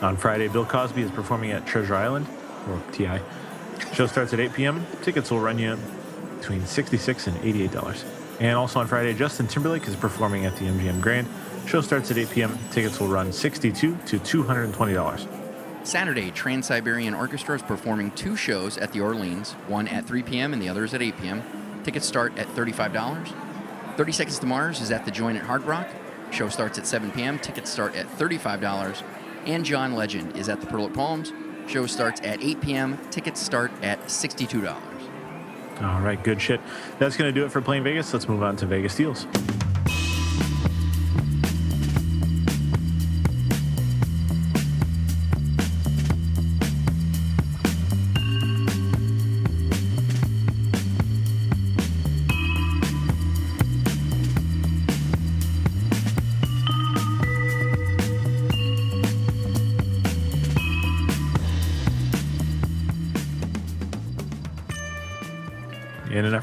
On 0.00 0.16
Friday, 0.16 0.48
Bill 0.48 0.64
Cosby 0.64 1.02
is 1.02 1.10
performing 1.10 1.50
at 1.50 1.66
Treasure 1.66 1.94
Island, 1.94 2.26
or 2.66 2.80
TI. 2.92 3.20
Show 3.94 4.06
starts 4.06 4.32
at 4.32 4.40
8 4.40 4.52
p.m. 4.52 4.86
Tickets 5.02 5.30
will 5.30 5.40
run 5.40 5.58
you 5.58 5.76
between 6.38 6.64
66 6.64 7.26
and 7.26 7.36
$88. 7.38 8.04
And 8.40 8.56
also 8.56 8.80
on 8.80 8.86
Friday, 8.86 9.14
Justin 9.14 9.46
Timberlake 9.46 9.86
is 9.86 9.96
performing 9.96 10.46
at 10.46 10.56
the 10.56 10.64
MGM 10.66 11.00
Grand. 11.00 11.28
Show 11.66 11.80
starts 11.82 12.10
at 12.10 12.18
8 12.18 12.30
p.m. 12.30 12.58
Tickets 12.70 12.98
will 12.98 13.08
run 13.08 13.32
62 13.32 13.96
to 14.06 14.18
$220. 14.18 15.86
Saturday, 15.86 16.30
Trans 16.30 16.66
Siberian 16.66 17.14
Orchestra 17.14 17.56
is 17.56 17.62
performing 17.62 18.10
two 18.12 18.36
shows 18.36 18.76
at 18.78 18.92
the 18.92 19.00
Orleans, 19.00 19.52
one 19.66 19.88
at 19.88 20.06
3 20.06 20.22
p.m. 20.22 20.52
and 20.52 20.60
the 20.60 20.68
other 20.68 20.84
is 20.84 20.94
at 20.94 21.02
8 21.02 21.16
p.m. 21.20 21.42
Tickets 21.84 22.06
start 22.06 22.36
at 22.38 22.46
$35. 22.48 23.34
30 23.96 24.12
Seconds 24.12 24.38
to 24.38 24.46
Mars 24.46 24.80
is 24.80 24.90
at 24.90 25.04
the 25.04 25.10
Joint 25.10 25.38
at 25.38 25.44
Hard 25.44 25.62
Rock. 25.64 25.88
Show 26.30 26.48
starts 26.48 26.78
at 26.78 26.86
7 26.86 27.10
p.m. 27.10 27.38
Tickets 27.38 27.70
start 27.70 27.94
at 27.96 28.06
$35. 28.18 29.02
And 29.46 29.64
John 29.64 29.94
Legend 29.94 30.36
is 30.36 30.48
at 30.48 30.60
the 30.60 30.66
Pearl 30.66 30.86
at 30.86 30.92
Palms. 30.92 31.32
Show 31.70 31.86
starts 31.86 32.20
at 32.24 32.42
8 32.42 32.60
p.m. 32.60 32.98
Tickets 33.12 33.40
start 33.40 33.70
at 33.80 34.02
$62. 34.06 34.74
All 35.80 36.00
right, 36.00 36.22
good 36.24 36.42
shit. 36.42 36.60
That's 36.98 37.16
going 37.16 37.32
to 37.32 37.40
do 37.40 37.46
it 37.46 37.52
for 37.52 37.60
Playing 37.60 37.84
Vegas. 37.84 38.12
Let's 38.12 38.28
move 38.28 38.42
on 38.42 38.56
to 38.56 38.66
Vegas 38.66 38.96
Deals. 38.96 39.26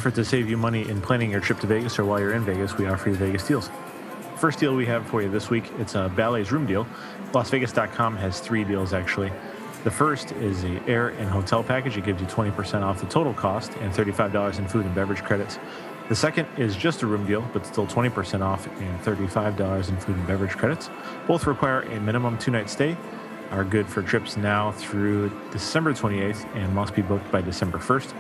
Effort 0.08 0.16
to 0.16 0.24
save 0.24 0.50
you 0.50 0.56
money 0.56 0.88
in 0.88 1.02
planning 1.02 1.30
your 1.30 1.42
trip 1.42 1.60
to 1.60 1.68
Vegas 1.68 2.00
or 2.00 2.06
while 2.06 2.18
you're 2.18 2.32
in 2.32 2.46
Vegas, 2.46 2.78
we 2.78 2.88
offer 2.88 3.10
you 3.10 3.16
Vegas 3.16 3.46
deals. 3.46 3.70
First 4.38 4.58
deal 4.58 4.74
we 4.74 4.86
have 4.86 5.06
for 5.06 5.22
you 5.22 5.30
this 5.30 5.50
week, 5.50 5.70
it's 5.80 5.96
a 5.96 6.08
Bally's 6.08 6.50
room 6.50 6.66
deal. 6.66 6.88
LasVegas.com 7.34 8.16
has 8.16 8.40
three 8.40 8.64
deals 8.64 8.94
actually. 8.94 9.34
The 9.84 9.92
first 9.92 10.32
is 10.32 10.62
the 10.62 10.82
air 10.88 11.10
and 11.10 11.30
hotel 11.30 11.62
package. 11.62 11.98
It 11.98 12.06
gives 12.06 12.22
you 12.22 12.28
20% 12.28 12.84
off 12.84 13.02
the 13.02 13.06
total 13.08 13.34
cost 13.34 13.74
and 13.82 13.92
$35 13.94 14.60
in 14.60 14.68
food 14.70 14.86
and 14.86 14.96
beverage 14.96 15.26
credits. 15.26 15.60
The 16.08 16.16
second 16.16 16.48
is 16.58 16.78
just 16.78 17.02
a 17.02 17.06
room 17.06 17.28
deal, 17.28 17.46
but 17.52 17.66
still 17.66 17.86
20% 17.86 18.40
off 18.40 18.66
and 18.66 19.02
$35 19.02 19.90
in 19.90 19.98
food 19.98 20.16
and 20.16 20.26
beverage 20.26 20.56
credits. 20.56 20.90
Both 21.28 21.46
require 21.46 21.82
a 21.82 22.00
minimum 22.00 22.38
two 22.38 22.52
night 22.52 22.70
stay, 22.70 22.96
are 23.52 23.66
good 23.66 23.88
for 23.88 24.02
trips 24.02 24.38
now 24.38 24.72
through 24.72 25.32
December 25.52 25.94
28th, 25.94 26.46
and 26.56 26.74
must 26.74 26.96
be 26.96 27.02
booked 27.02 27.30
by 27.30 27.42
December 27.42 27.78
1st. 27.78 28.14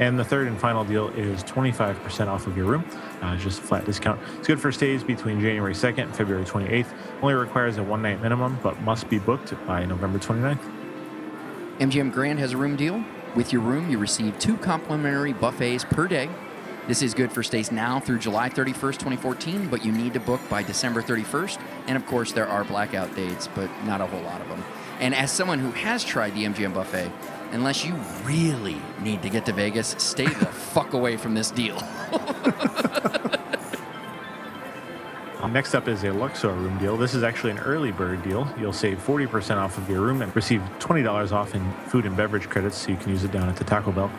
And 0.00 0.18
the 0.18 0.24
third 0.24 0.48
and 0.48 0.58
final 0.58 0.82
deal 0.82 1.10
is 1.10 1.44
25% 1.44 2.26
off 2.26 2.46
of 2.46 2.56
your 2.56 2.64
room, 2.64 2.84
uh, 3.20 3.36
just 3.36 3.60
a 3.60 3.62
flat 3.62 3.84
discount. 3.84 4.18
It's 4.38 4.46
good 4.46 4.58
for 4.58 4.72
stays 4.72 5.04
between 5.04 5.40
January 5.40 5.74
2nd 5.74 6.04
and 6.04 6.16
February 6.16 6.44
28th. 6.46 6.86
Only 7.20 7.34
requires 7.34 7.76
a 7.76 7.82
one 7.82 8.00
night 8.00 8.22
minimum, 8.22 8.58
but 8.62 8.80
must 8.80 9.10
be 9.10 9.18
booked 9.18 9.54
by 9.66 9.84
November 9.84 10.18
29th. 10.18 10.58
MGM 11.80 12.12
Grand 12.12 12.38
has 12.38 12.52
a 12.52 12.56
room 12.56 12.76
deal. 12.76 13.04
With 13.36 13.52
your 13.52 13.60
room, 13.60 13.90
you 13.90 13.98
receive 13.98 14.38
two 14.38 14.56
complimentary 14.56 15.34
buffets 15.34 15.84
per 15.84 16.08
day. 16.08 16.30
This 16.88 17.02
is 17.02 17.12
good 17.12 17.30
for 17.30 17.42
stays 17.42 17.70
now 17.70 18.00
through 18.00 18.20
July 18.20 18.48
31st, 18.48 18.94
2014, 18.94 19.68
but 19.68 19.84
you 19.84 19.92
need 19.92 20.14
to 20.14 20.20
book 20.20 20.40
by 20.48 20.62
December 20.62 21.02
31st. 21.02 21.60
And 21.86 21.96
of 21.96 22.06
course, 22.06 22.32
there 22.32 22.48
are 22.48 22.64
blackout 22.64 23.14
dates, 23.14 23.48
but 23.54 23.70
not 23.84 24.00
a 24.00 24.06
whole 24.06 24.22
lot 24.22 24.40
of 24.40 24.48
them. 24.48 24.64
And 24.98 25.14
as 25.14 25.30
someone 25.30 25.58
who 25.58 25.70
has 25.72 26.02
tried 26.02 26.34
the 26.34 26.44
MGM 26.44 26.74
buffet, 26.74 27.12
unless 27.52 27.84
you 27.84 27.94
really 28.24 28.80
need 29.00 29.22
to 29.22 29.28
get 29.28 29.46
to 29.46 29.52
Vegas, 29.52 29.94
stay 29.98 30.26
the 30.26 30.46
fuck 30.46 30.92
away 30.92 31.16
from 31.16 31.34
this 31.34 31.50
deal. 31.50 31.80
Next 35.52 35.74
up 35.74 35.88
is 35.88 36.04
a 36.04 36.12
Luxor 36.12 36.52
room 36.52 36.78
deal. 36.78 36.96
This 36.96 37.12
is 37.12 37.24
actually 37.24 37.50
an 37.50 37.58
early 37.58 37.90
bird 37.90 38.22
deal. 38.22 38.48
You'll 38.56 38.72
save 38.72 39.04
40% 39.04 39.56
off 39.56 39.78
of 39.78 39.90
your 39.90 40.00
room 40.00 40.22
and 40.22 40.34
receive 40.36 40.60
$20 40.78 41.32
off 41.32 41.56
in 41.56 41.72
food 41.88 42.06
and 42.06 42.16
beverage 42.16 42.48
credits 42.48 42.76
so 42.76 42.92
you 42.92 42.96
can 42.96 43.10
use 43.10 43.24
it 43.24 43.32
down 43.32 43.48
at 43.48 43.56
the 43.56 43.64
Taco 43.64 43.90
Bell. 43.90 44.12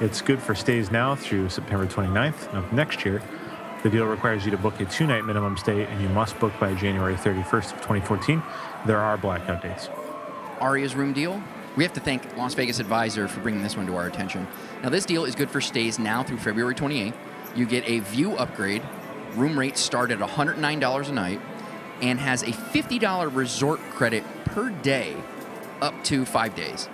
It's 0.00 0.22
good 0.22 0.40
for 0.40 0.54
stays 0.54 0.92
now 0.92 1.16
through 1.16 1.48
September 1.48 1.86
29th 1.86 2.54
of 2.54 2.72
next 2.72 3.04
year. 3.04 3.20
The 3.82 3.90
deal 3.90 4.06
requires 4.06 4.44
you 4.44 4.52
to 4.52 4.56
book 4.56 4.78
a 4.80 4.84
two 4.84 5.08
night 5.08 5.24
minimum 5.24 5.56
stay 5.56 5.86
and 5.86 6.00
you 6.00 6.08
must 6.10 6.38
book 6.38 6.52
by 6.60 6.72
January 6.74 7.14
31st 7.14 7.72
of 7.72 7.78
2014. 7.78 8.40
There 8.86 9.00
are 9.00 9.16
blackout 9.16 9.62
dates. 9.62 9.88
Aria's 10.60 10.94
room 10.94 11.12
deal. 11.12 11.42
We 11.76 11.82
have 11.82 11.92
to 11.92 12.00
thank 12.00 12.36
Las 12.36 12.54
Vegas 12.54 12.78
Advisor 12.78 13.28
for 13.28 13.40
bringing 13.40 13.62
this 13.62 13.76
one 13.76 13.86
to 13.86 13.96
our 13.96 14.06
attention. 14.06 14.48
Now, 14.82 14.88
this 14.88 15.04
deal 15.04 15.26
is 15.26 15.34
good 15.34 15.50
for 15.50 15.60
stays 15.60 15.98
now 15.98 16.22
through 16.22 16.38
February 16.38 16.74
28th. 16.74 17.14
You 17.54 17.66
get 17.66 17.86
a 17.86 18.00
view 18.00 18.34
upgrade. 18.36 18.82
Room 19.34 19.58
rates 19.58 19.80
start 19.80 20.10
at 20.10 20.18
$109 20.18 21.08
a 21.08 21.12
night 21.12 21.40
and 22.00 22.18
has 22.18 22.42
a 22.42 22.46
$50 22.46 23.34
resort 23.34 23.80
credit 23.90 24.24
per 24.46 24.70
day 24.70 25.16
up 25.82 26.02
to 26.04 26.24
five 26.24 26.54
days. 26.54 26.88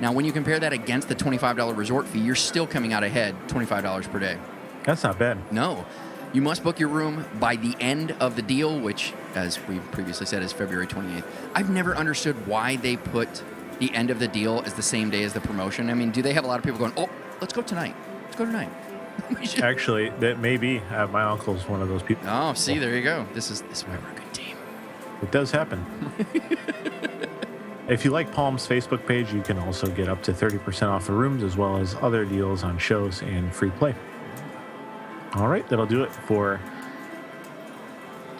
Now, 0.00 0.12
when 0.12 0.26
you 0.26 0.32
compare 0.32 0.60
that 0.60 0.74
against 0.74 1.08
the 1.08 1.14
$25 1.14 1.74
resort 1.74 2.06
fee, 2.06 2.20
you're 2.20 2.34
still 2.34 2.66
coming 2.66 2.92
out 2.92 3.04
ahead 3.04 3.34
$25 3.48 4.10
per 4.10 4.18
day. 4.18 4.36
That's 4.84 5.02
not 5.02 5.18
bad. 5.18 5.38
No. 5.50 5.86
You 6.34 6.42
must 6.42 6.62
book 6.62 6.78
your 6.78 6.90
room 6.90 7.24
by 7.40 7.56
the 7.56 7.74
end 7.80 8.12
of 8.20 8.36
the 8.36 8.42
deal, 8.42 8.78
which, 8.78 9.14
as 9.34 9.58
we 9.66 9.78
previously 9.78 10.26
said, 10.26 10.42
is 10.42 10.52
February 10.52 10.86
28th. 10.86 11.24
I've 11.54 11.70
never 11.70 11.96
understood 11.96 12.46
why 12.46 12.76
they 12.76 12.98
put 12.98 13.42
the 13.78 13.94
end 13.94 14.10
of 14.10 14.18
the 14.18 14.28
deal 14.28 14.62
is 14.62 14.74
the 14.74 14.82
same 14.82 15.10
day 15.10 15.22
as 15.24 15.32
the 15.32 15.40
promotion. 15.40 15.90
I 15.90 15.94
mean, 15.94 16.10
do 16.10 16.22
they 16.22 16.32
have 16.32 16.44
a 16.44 16.46
lot 16.46 16.58
of 16.58 16.64
people 16.64 16.78
going, 16.78 16.92
oh, 16.96 17.08
let's 17.40 17.52
go 17.52 17.62
tonight? 17.62 17.94
Let's 18.24 18.36
go 18.36 18.44
tonight. 18.46 18.70
Should- 19.42 19.64
Actually, 19.64 20.10
that 20.20 20.38
may 20.38 20.56
be. 20.56 20.78
Uh, 20.90 21.06
my 21.08 21.22
uncle's 21.22 21.66
one 21.68 21.82
of 21.82 21.88
those 21.88 22.02
people. 22.02 22.26
oh, 22.28 22.52
see, 22.54 22.78
there 22.78 22.94
you 22.94 23.02
go. 23.02 23.26
This 23.34 23.50
is 23.50 23.62
this 23.62 23.78
is 23.78 23.84
why 23.88 23.96
we're 23.96 24.10
a 24.10 24.14
good 24.14 24.32
team. 24.34 24.56
It 25.22 25.30
does 25.30 25.50
happen. 25.50 25.84
if 27.88 28.04
you 28.04 28.10
like 28.10 28.30
Palm's 28.32 28.66
Facebook 28.66 29.06
page, 29.06 29.32
you 29.32 29.40
can 29.42 29.58
also 29.58 29.86
get 29.88 30.08
up 30.08 30.22
to 30.24 30.32
30% 30.32 30.88
off 30.88 31.06
the 31.06 31.12
rooms 31.12 31.42
as 31.42 31.56
well 31.56 31.78
as 31.78 31.94
other 31.96 32.24
deals 32.26 32.62
on 32.62 32.76
shows 32.78 33.22
and 33.22 33.54
free 33.54 33.70
play. 33.70 33.94
All 35.34 35.48
right, 35.48 35.66
that'll 35.68 35.86
do 35.86 36.02
it 36.02 36.12
for. 36.12 36.60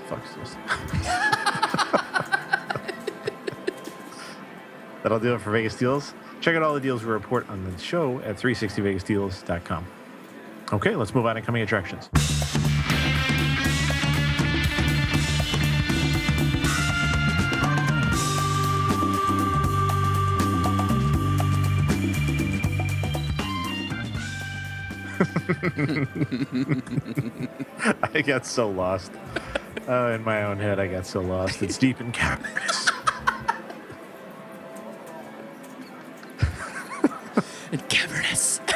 Fuck's 0.08 0.34
this? 0.34 0.56
that'll 5.06 5.20
do 5.20 5.34
it 5.34 5.40
for 5.40 5.52
Vegas 5.52 5.76
Deals. 5.76 6.14
Check 6.40 6.56
out 6.56 6.64
all 6.64 6.74
the 6.74 6.80
deals 6.80 7.04
we 7.04 7.12
report 7.12 7.48
on 7.48 7.62
the 7.62 7.78
show 7.78 8.18
at 8.22 8.36
360vegasdeals.com. 8.38 9.86
Okay, 10.72 10.96
let's 10.96 11.14
move 11.14 11.26
on 11.26 11.36
to 11.36 11.42
coming 11.42 11.62
attractions. 11.62 12.10
I 28.12 28.22
got 28.22 28.44
so 28.44 28.68
lost. 28.68 29.12
Oh, 29.86 30.12
in 30.12 30.24
my 30.24 30.42
own 30.42 30.58
head, 30.58 30.80
I 30.80 30.88
got 30.88 31.06
so 31.06 31.20
lost. 31.20 31.62
It's 31.62 31.78
deep 31.78 32.00
and 32.00 32.12
cavernous. 32.12 32.90
And 37.72 37.88
cavernous. 37.88 38.60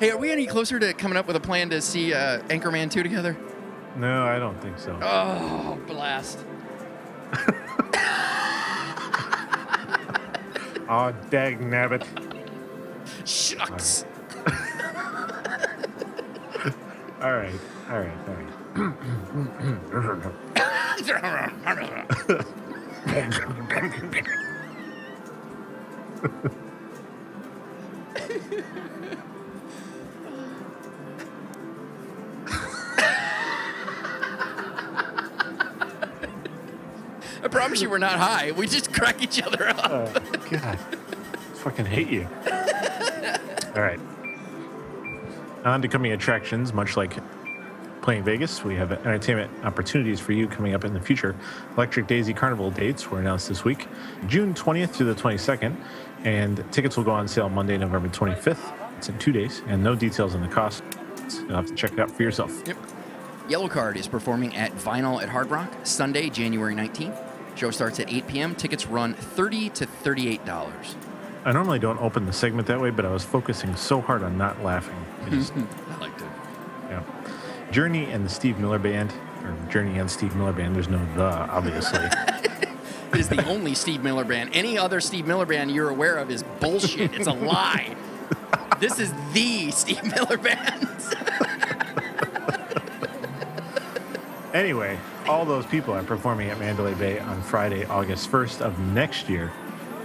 hey, 0.00 0.10
are 0.10 0.16
we 0.16 0.30
any 0.30 0.46
closer 0.46 0.78
to 0.78 0.94
coming 0.94 1.16
up 1.18 1.26
with 1.26 1.36
a 1.36 1.40
plan 1.40 1.70
to 1.70 1.80
see 1.80 2.14
uh, 2.14 2.40
Anchorman 2.48 2.90
2 2.90 3.02
together? 3.02 3.36
No, 3.96 4.24
I 4.24 4.38
don't 4.38 4.60
think 4.62 4.78
so. 4.78 4.98
Oh, 5.02 5.78
blast. 5.86 6.38
Oh, 10.88 11.10
dag 11.30 11.58
nabbit. 11.60 12.04
Shucks. 13.24 14.04
All 17.22 17.32
right, 17.32 17.54
all 17.88 18.00
right, 18.00 18.12
all 18.28 18.34
right. 18.34 18.51
Not 38.02 38.18
high. 38.18 38.50
We 38.50 38.66
just 38.66 38.92
crack 38.92 39.22
each 39.22 39.40
other 39.40 39.68
up. 39.68 39.78
Oh, 39.84 40.12
God. 40.50 40.64
I 40.64 40.76
fucking 41.54 41.86
hate 41.86 42.08
you. 42.08 42.26
All 43.76 43.80
right. 43.80 44.00
On 45.64 45.80
to 45.80 45.86
coming 45.86 46.10
attractions, 46.10 46.72
much 46.72 46.96
like 46.96 47.16
playing 48.00 48.24
Vegas, 48.24 48.64
we 48.64 48.74
have 48.74 48.90
entertainment 48.90 49.52
opportunities 49.64 50.18
for 50.18 50.32
you 50.32 50.48
coming 50.48 50.74
up 50.74 50.84
in 50.84 50.92
the 50.92 51.00
future. 51.00 51.36
Electric 51.76 52.08
Daisy 52.08 52.34
Carnival 52.34 52.72
dates 52.72 53.08
were 53.08 53.20
announced 53.20 53.48
this 53.48 53.62
week, 53.62 53.86
June 54.26 54.52
20th 54.52 54.90
through 54.90 55.14
the 55.14 55.20
22nd, 55.22 55.76
and 56.24 56.64
tickets 56.72 56.96
will 56.96 57.04
go 57.04 57.12
on 57.12 57.28
sale 57.28 57.48
Monday, 57.48 57.78
November 57.78 58.08
25th. 58.08 58.72
It's 58.98 59.08
in 59.10 59.16
two 59.18 59.30
days, 59.30 59.62
and 59.68 59.80
no 59.80 59.94
details 59.94 60.34
on 60.34 60.40
the 60.40 60.48
cost. 60.48 60.82
You'll 61.32 61.54
have 61.54 61.68
to 61.68 61.74
check 61.76 61.92
it 61.92 62.00
out 62.00 62.10
for 62.10 62.24
yourself. 62.24 62.64
Yep. 62.66 62.76
Yellowcard 63.46 63.94
is 63.94 64.08
performing 64.08 64.56
at 64.56 64.72
Vinyl 64.72 65.22
at 65.22 65.28
Hard 65.28 65.52
Rock 65.52 65.72
Sunday, 65.84 66.28
January 66.30 66.74
19th. 66.74 67.28
Show 67.54 67.70
starts 67.70 68.00
at 68.00 68.12
8 68.12 68.26
p.m. 68.26 68.54
Tickets 68.54 68.86
run 68.86 69.14
30 69.14 69.70
to 69.70 69.86
$38. 69.86 70.94
I 71.44 71.52
normally 71.52 71.78
don't 71.78 72.00
open 72.00 72.26
the 72.26 72.32
segment 72.32 72.68
that 72.68 72.80
way, 72.80 72.90
but 72.90 73.04
I 73.04 73.10
was 73.10 73.24
focusing 73.24 73.74
so 73.76 74.00
hard 74.00 74.22
on 74.22 74.38
not 74.38 74.62
laughing. 74.62 74.96
I 75.24 75.30
just 75.30 75.52
I 75.54 75.98
liked 75.98 76.20
it. 76.20 76.28
Yeah. 76.88 77.02
Journey 77.70 78.04
and 78.10 78.24
the 78.24 78.30
Steve 78.30 78.58
Miller 78.58 78.78
Band, 78.78 79.12
or 79.44 79.56
Journey 79.70 79.98
and 79.98 80.10
Steve 80.10 80.34
Miller 80.36 80.52
Band. 80.52 80.76
There's 80.76 80.88
no 80.88 81.04
the, 81.14 81.24
obviously. 81.24 82.00
It 83.12 83.20
is 83.20 83.28
the 83.28 83.44
only 83.44 83.74
Steve 83.74 84.02
Miller 84.02 84.24
band. 84.24 84.50
Any 84.54 84.78
other 84.78 84.98
Steve 84.98 85.26
Miller 85.26 85.44
band 85.44 85.70
you're 85.70 85.90
aware 85.90 86.16
of 86.16 86.30
is 86.30 86.42
bullshit. 86.60 87.12
It's 87.12 87.26
a 87.26 87.32
lie. 87.32 87.94
This 88.80 88.98
is 88.98 89.12
the 89.34 89.70
Steve 89.70 90.02
Miller 90.02 90.38
band. 90.38 90.88
anyway, 94.54 94.98
all 95.28 95.44
those 95.44 95.66
people 95.66 95.94
are 95.94 96.02
performing 96.02 96.50
at 96.50 96.58
Mandalay 96.58 96.94
Bay 96.94 97.18
on 97.18 97.42
Friday, 97.42 97.84
August 97.86 98.30
1st 98.30 98.60
of 98.60 98.78
next 98.78 99.28
year. 99.28 99.50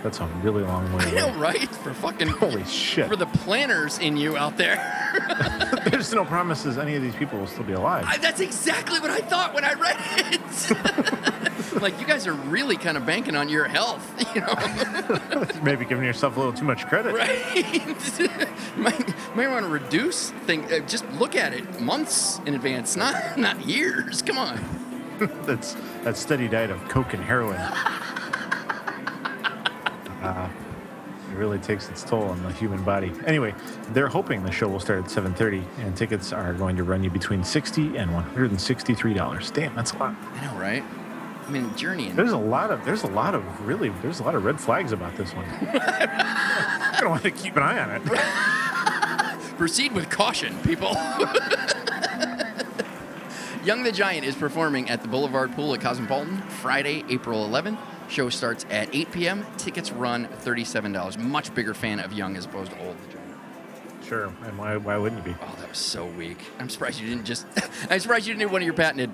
That's 0.04 0.20
a 0.20 0.26
really 0.44 0.64
long 0.64 0.92
way 0.94 1.06
I 1.06 1.12
know, 1.12 1.28
away. 1.30 1.38
right? 1.38 1.70
For 1.70 1.94
fucking 1.94 2.28
Holy 2.28 2.64
shit. 2.66 3.08
For 3.08 3.16
the 3.16 3.26
planners 3.26 3.98
in 3.98 4.16
you 4.16 4.38
out 4.38 4.56
there. 4.56 4.78
There's 5.90 6.14
no 6.14 6.24
promises 6.24 6.78
any 6.78 6.96
of 6.96 7.02
these 7.02 7.16
people 7.16 7.40
will 7.40 7.48
still 7.48 7.64
be 7.64 7.74
alive. 7.74 8.06
I, 8.08 8.18
that's 8.18 8.40
exactly 8.40 9.00
what 9.00 9.10
I 9.10 9.20
thought 9.20 9.54
when 9.54 9.66
I 9.66 9.74
read 9.74 9.98
it. 10.34 11.82
like 11.82 12.00
you 12.00 12.06
guys 12.06 12.28
are 12.28 12.34
really 12.34 12.78
kind 12.78 12.96
of 12.96 13.06
banking 13.06 13.36
on 13.36 13.50
your 13.50 13.66
health, 13.66 14.08
you 14.36 14.42
know? 14.42 15.46
Maybe 15.64 15.84
giving 15.84 16.06
yourself 16.06 16.36
a 16.38 16.40
little 16.40 16.54
too 16.54 16.66
much 16.66 16.86
credit. 16.88 17.14
right? 17.14 18.78
might, 18.78 19.36
may 19.36 19.48
want 19.48 19.66
to 19.66 19.72
reduce 19.72 20.30
thing. 20.46 20.72
Uh, 20.72 20.80
just 20.82 21.10
look 21.14 21.36
at 21.36 21.54
it 21.54 21.82
months 21.82 22.40
in 22.46 22.54
advance, 22.54 22.96
not 22.96 23.38
not 23.38 23.66
years. 23.66 24.22
Come 24.22 24.38
on. 24.38 24.87
That's 25.46 25.76
that 26.04 26.16
steady 26.18 26.48
diet 26.48 26.70
of 26.70 26.88
coke 26.90 27.14
and 27.14 27.24
heroin. 27.24 27.56
Uh, 30.22 30.50
it 31.32 31.36
really 31.36 31.60
takes 31.60 31.90
its 31.90 32.04
toll 32.04 32.24
on 32.24 32.42
the 32.44 32.52
human 32.54 32.84
body. 32.84 33.12
Anyway, 33.26 33.54
they're 33.90 34.08
hoping 34.08 34.44
the 34.44 34.52
show 34.52 34.68
will 34.68 34.80
start 34.80 35.00
at 35.00 35.10
7:30, 35.10 35.64
and 35.80 35.96
tickets 35.96 36.32
are 36.34 36.54
going 36.54 36.76
to 36.78 36.84
run 36.84 37.04
you 37.04 37.10
between 37.10 37.44
60 37.44 37.98
and 37.98 38.14
163 38.14 39.14
dollars. 39.14 39.52
Damn, 39.52 39.74
that's 39.76 39.94
a 39.94 39.98
lot. 39.98 40.16
I 40.36 40.46
know, 40.46 40.60
right? 40.60 40.84
I 41.48 41.50
mean, 41.50 41.74
Journey 41.78 42.08
and 42.08 42.18
There's 42.18 42.34
a 42.34 42.38
lot 42.38 42.72
of 42.72 42.84
there's 42.84 43.04
a 43.04 43.08
lot 43.08 43.34
of 43.34 43.44
really 43.66 43.90
there's 44.02 44.20
a 44.20 44.24
lot 44.24 44.36
of 44.36 44.44
red 44.44 44.60
flags 44.60 44.92
about 44.92 45.16
this 45.16 45.34
one. 45.34 45.46
I 45.62 46.98
don't 47.00 47.10
want 47.10 47.24
to 47.24 47.32
keep 47.32 47.56
an 47.56 47.64
eye 47.64 47.80
on 47.80 47.92
it. 47.92 49.58
Proceed 49.58 49.94
with 49.94 50.10
caution, 50.10 50.56
people. 50.60 50.96
Young 53.68 53.84
the 53.84 53.92
Giant 53.92 54.26
is 54.26 54.34
performing 54.34 54.90
at 54.90 55.02
the 55.02 55.10
Boulevard 55.10 55.52
Pool 55.52 55.74
at 55.74 55.82
Cosmopolitan 55.82 56.38
Friday, 56.38 57.04
April 57.10 57.46
11th. 57.46 57.78
Show 58.08 58.30
starts 58.30 58.66
at 58.70 58.96
8 58.96 59.12
p.m. 59.12 59.46
Tickets 59.58 59.92
run 59.92 60.30
$37. 60.46 61.18
Much 61.18 61.54
bigger 61.54 61.74
fan 61.74 62.00
of 62.00 62.14
Young 62.14 62.38
as 62.38 62.46
opposed 62.46 62.72
to 62.72 62.80
Old 62.80 62.96
the 62.98 63.12
Giant. 63.12 64.06
Sure, 64.06 64.34
and 64.44 64.58
why 64.58 64.78
why 64.78 64.96
wouldn't 64.96 65.28
you 65.28 65.34
be? 65.34 65.38
Oh, 65.42 65.54
that 65.60 65.68
was 65.68 65.78
so 65.78 66.06
weak. 66.06 66.38
I'm 66.60 66.70
surprised 66.70 67.02
you 67.02 67.10
didn't 67.10 67.26
just. 67.26 67.46
I'm 67.90 68.00
surprised 68.00 68.26
you 68.26 68.34
didn't 68.36 68.48
do 68.48 68.54
one 68.54 68.62
of 68.62 68.66
your 68.66 68.74
patented. 68.74 69.10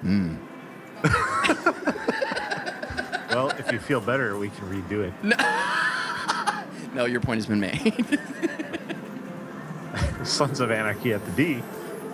Hmm. 0.00 0.36
Well, 3.28 3.50
if 3.50 3.70
you 3.70 3.78
feel 3.78 4.00
better, 4.00 4.38
we 4.38 4.48
can 4.48 4.64
redo 4.70 5.04
it. 5.04 5.12
No, 5.22 5.36
No, 6.94 7.04
your 7.04 7.20
point 7.20 7.36
has 7.36 7.46
been 7.46 7.60
made. 7.60 8.18
Sons 10.24 10.60
of 10.60 10.70
Anarchy 10.70 11.12
at 11.12 11.22
the 11.26 11.32
D. 11.32 11.62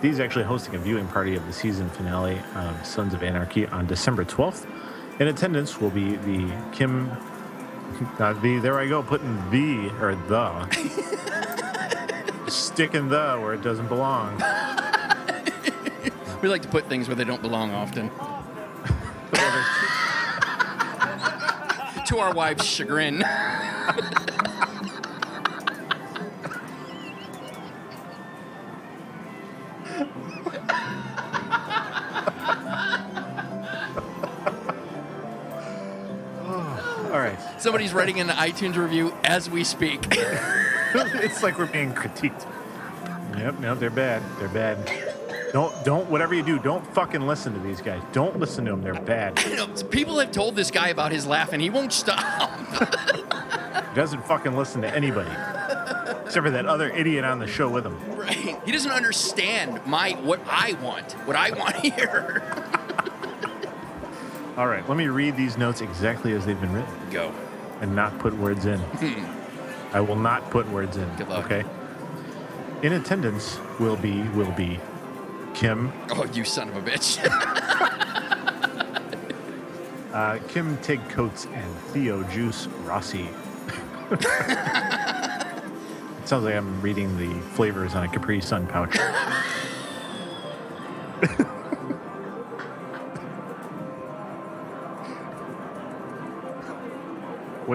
D's 0.01 0.19
actually 0.19 0.45
hosting 0.45 0.75
a 0.75 0.77
viewing 0.77 1.07
party 1.07 1.35
of 1.35 1.45
the 1.47 1.53
season 1.53 1.89
finale 1.89 2.39
of 2.55 2.85
Sons 2.85 3.13
of 3.13 3.23
Anarchy 3.23 3.65
on 3.67 3.87
December 3.87 4.25
12th. 4.25 4.67
In 5.19 5.27
attendance 5.27 5.79
will 5.79 5.89
be 5.89 6.17
the 6.17 6.51
Kim. 6.71 7.09
Uh, 8.19 8.33
the 8.33 8.59
there 8.59 8.77
I 8.77 8.87
go, 8.87 9.01
putting 9.01 9.35
the 9.49 9.89
or 10.01 10.15
the. 10.15 10.67
Sticking 12.49 13.09
the 13.09 13.39
where 13.41 13.53
it 13.53 13.61
doesn't 13.61 13.87
belong. 13.87 14.41
we 16.41 16.49
like 16.49 16.61
to 16.61 16.67
put 16.67 16.87
things 16.89 17.07
where 17.07 17.15
they 17.15 17.23
don't 17.23 17.41
belong 17.41 17.71
often. 17.71 18.09
to 22.05 22.19
our 22.19 22.33
wives' 22.33 22.65
chagrin. 22.65 23.23
Somebody's 37.65 37.95
writing 37.95 38.19
an 38.19 38.27
iTunes 38.27 38.75
review 38.75 39.11
as 39.23 39.49
we 39.49 39.63
speak. 39.63 40.05
it's 40.11 41.41
like 41.41 41.57
we're 41.57 41.65
being 41.65 41.93
critiqued. 41.95 42.45
Yep, 43.39 43.59
no, 43.59 43.73
they're 43.73 43.89
bad. 43.89 44.21
They're 44.37 44.49
bad. 44.49 44.87
Don't 45.51 45.73
don't 45.83 46.07
whatever 46.07 46.35
you 46.35 46.43
do, 46.43 46.59
don't 46.59 46.85
fucking 46.93 47.25
listen 47.25 47.53
to 47.53 47.59
these 47.59 47.81
guys. 47.81 48.03
Don't 48.11 48.39
listen 48.39 48.65
to 48.65 48.71
them. 48.71 48.83
They're 48.83 48.93
bad. 48.93 49.43
People 49.89 50.19
have 50.19 50.31
told 50.31 50.55
this 50.55 50.69
guy 50.69 50.89
about 50.89 51.11
his 51.11 51.25
laugh, 51.25 51.53
and 51.53 51.61
he 51.61 51.71
won't 51.71 51.91
stop. 51.91 52.51
He 53.89 53.95
doesn't 53.95 54.23
fucking 54.27 54.55
listen 54.55 54.81
to 54.83 54.95
anybody. 54.95 55.31
Except 56.25 56.45
for 56.45 56.51
that 56.51 56.67
other 56.67 56.89
idiot 56.89 57.25
on 57.25 57.39
the 57.39 57.47
show 57.47 57.67
with 57.67 57.85
him. 57.85 57.97
Right? 58.15 58.61
He 58.63 58.71
doesn't 58.71 58.91
understand 58.91 59.83
my 59.87 60.11
what 60.11 60.39
I 60.47 60.73
want, 60.83 61.13
what 61.25 61.35
I 61.35 61.49
want 61.51 61.77
here. 61.77 62.43
All 64.55 64.67
right, 64.67 64.87
let 64.87 64.97
me 64.97 65.07
read 65.07 65.35
these 65.35 65.57
notes 65.57 65.81
exactly 65.81 66.33
as 66.33 66.45
they've 66.45 66.59
been 66.59 66.71
written 66.71 66.93
Go. 67.09 67.33
And 67.81 67.95
not 67.95 68.17
put 68.19 68.33
words 68.35 68.65
in. 68.65 68.81
I 69.93 70.01
will 70.01 70.15
not 70.15 70.49
put 70.51 70.67
words 70.69 70.97
in. 70.97 71.09
Good 71.15 71.29
luck. 71.29 71.45
Okay. 71.45 71.63
In 72.81 72.93
attendance 72.93 73.59
will 73.79 73.95
be 73.95 74.21
will 74.29 74.51
be 74.51 74.79
Kim, 75.53 75.91
Oh, 76.09 76.25
you 76.33 76.43
son 76.43 76.67
of 76.69 76.75
a 76.75 76.81
bitch. 76.81 77.17
uh, 80.13 80.39
Kim 80.49 80.77
Tig 80.79 81.07
Coates 81.09 81.45
and 81.45 81.75
Theo 81.93 82.23
Juice 82.23 82.67
Rossi. 82.83 83.23
it 84.11 84.21
sounds 86.25 86.43
like 86.43 86.55
I'm 86.55 86.81
reading 86.81 87.17
the 87.17 87.33
flavors 87.51 87.95
on 87.95 88.03
a 88.03 88.07
Capri 88.09 88.41
Sun 88.41 88.67
pouch. 88.67 88.97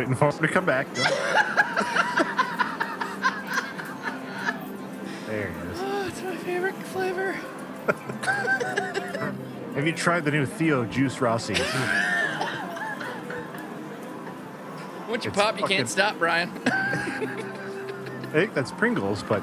Waiting 0.01 0.14
for 0.14 0.30
him 0.32 0.38
to 0.38 0.48
come 0.48 0.64
back. 0.64 0.86
there 5.26 5.48
he 5.48 5.68
is. 5.68 5.78
oh, 5.82 6.07
it's 6.09 6.22
my 6.22 6.36
favorite 6.36 6.74
flavor. 6.84 7.32
Have 9.74 9.86
you 9.86 9.92
tried 9.92 10.24
the 10.24 10.30
new 10.30 10.46
Theo 10.46 10.86
Juice 10.86 11.20
Rossi? 11.20 11.53
Once 15.07 15.26
you 15.26 15.30
It's 15.32 15.38
pop, 15.38 15.57
you 15.57 15.61
fucking- 15.61 15.76
can't 15.76 15.88
stop, 15.90 16.18
Brian. 16.18 16.51
I 16.64 18.26
think 18.32 18.55
that's 18.55 18.72
Pringles, 18.72 19.22
but 19.22 19.42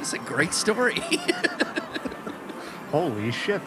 is 0.00 0.12
a 0.12 0.18
great 0.18 0.54
story. 0.54 1.00
holy 2.90 3.30
shit. 3.30 3.62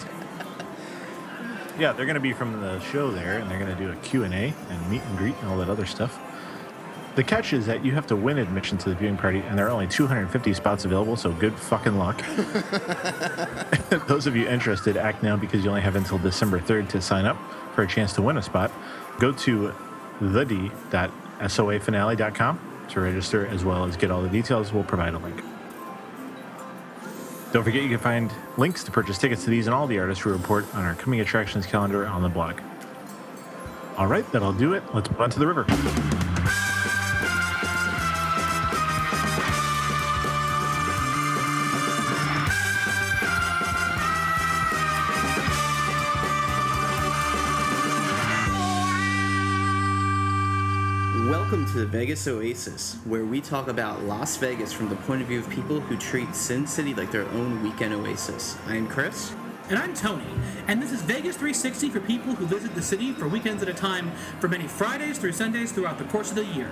Yeah, 1.80 1.94
they're 1.94 2.06
going 2.06 2.16
to 2.16 2.20
be 2.20 2.34
from 2.34 2.62
the 2.62 2.80
show 2.80 3.12
there, 3.12 3.38
and 3.38 3.50
they're 3.50 3.60
going 3.60 3.76
to 3.76 3.84
do 3.84 3.92
a 3.92 3.96
Q&A 3.98 4.28
and 4.28 4.90
meet 4.90 5.02
and 5.02 5.18
greet 5.18 5.36
and 5.42 5.50
all 5.50 5.58
that 5.58 5.70
other 5.70 5.86
stuff. 5.86 6.20
The 7.16 7.24
catch 7.24 7.52
is 7.52 7.66
that 7.66 7.84
you 7.84 7.92
have 7.92 8.08
to 8.08 8.16
win 8.16 8.38
admission 8.38 8.78
to 8.80 8.90
the 8.90 8.96
viewing 8.96 9.18
party, 9.18 9.40
and 9.40 9.58
there 9.58 9.68
are 9.68 9.72
only 9.72 9.88
250 9.88 10.54
spots 10.54 10.86
available, 10.86 11.18
so 11.18 11.34
good 11.34 11.54
fucking 11.56 11.98
luck. 11.98 12.24
Those 14.08 14.28
of 14.28 14.38
you 14.38 14.48
interested, 14.48 14.96
act 14.96 15.22
now 15.22 15.36
because 15.36 15.62
you 15.64 15.70
only 15.70 15.82
have 15.82 15.98
until 15.98 16.20
December 16.20 16.60
3rd 16.60 16.88
to 16.90 17.02
sign 17.02 17.26
up 17.26 17.38
for 17.76 17.84
a 17.84 17.88
chance 17.88 18.14
to 18.14 18.22
win 18.22 18.38
a 18.38 18.42
spot. 18.42 18.72
Go 19.20 19.34
to 19.34 19.74
thed.soafinale.com 20.20 22.60
to 22.90 23.00
register, 23.00 23.46
as 23.48 23.66
well 23.66 23.84
as 23.84 23.98
get 23.98 24.10
all 24.10 24.22
the 24.22 24.30
details. 24.30 24.72
We'll 24.72 24.86
provide 24.86 25.14
a 25.14 25.20
link. 25.20 25.44
Don't 27.52 27.66
forget 27.66 27.84
you 27.84 27.90
can 27.90 27.98
find 27.98 28.32
links 28.56 28.82
to 28.86 28.92
purchase 28.92 29.18
tickets 29.18 29.44
to 29.44 29.50
these 29.50 29.68
and 29.68 29.74
all 29.74 29.86
the 29.86 30.00
artists 30.00 30.24
we 30.24 30.32
report 30.32 30.74
on 30.74 30.86
our 30.86 30.96
coming 30.96 31.20
attractions 31.20 31.66
calendar 31.66 32.08
on 32.08 32.22
the 32.22 32.30
blog. 32.30 32.62
All 33.98 34.08
right, 34.08 34.30
that'll 34.32 34.54
do 34.54 34.74
it. 34.74 34.84
Let's 34.94 35.12
move 35.12 35.20
on 35.20 35.30
to 35.32 35.40
the 35.40 35.48
river. 35.48 36.31
To 51.72 51.78
the 51.78 51.86
Vegas 51.86 52.28
Oasis, 52.28 52.98
where 53.06 53.24
we 53.24 53.40
talk 53.40 53.70
about 53.70 54.04
Las 54.04 54.36
Vegas 54.36 54.74
from 54.74 54.90
the 54.90 54.96
point 54.98 55.22
of 55.22 55.30
view 55.30 55.40
of 55.40 55.50
people 55.50 55.80
who 55.80 55.96
treat 55.96 56.36
Sin 56.36 56.68
City 56.68 56.94
like 56.94 57.12
their 57.12 57.26
own 57.30 57.64
weekend 57.64 57.94
oasis. 57.94 58.58
I 58.68 58.76
am 58.76 58.90
Chris. 58.90 59.34
And 59.70 59.80
I'm 59.80 59.94
Tony, 59.94 60.26
and 60.68 60.82
this 60.82 60.92
is 60.92 61.02
Vegas 61.02 61.38
360 61.38 61.90
for 61.90 62.02
people 62.02 62.36
who 62.36 62.46
visit 62.46 62.76
the 62.76 62.82
city 62.82 63.14
for 63.14 63.30
weekends 63.30 63.64
at 63.64 63.70
a 63.70 63.74
time, 63.74 64.12
for 64.42 64.50
many 64.50 64.68
Fridays 64.68 65.18
through 65.18 65.32
Sundays 65.32 65.72
throughout 65.72 65.98
the 65.98 66.04
course 66.06 66.30
of 66.30 66.36
the 66.36 66.44
year. 66.44 66.70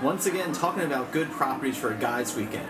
Once 0.00 0.26
again, 0.26 0.52
talking 0.52 0.84
about 0.84 1.10
good 1.10 1.28
properties 1.32 1.76
for 1.76 1.92
a 1.92 1.96
guy's 1.96 2.36
weekend. 2.36 2.68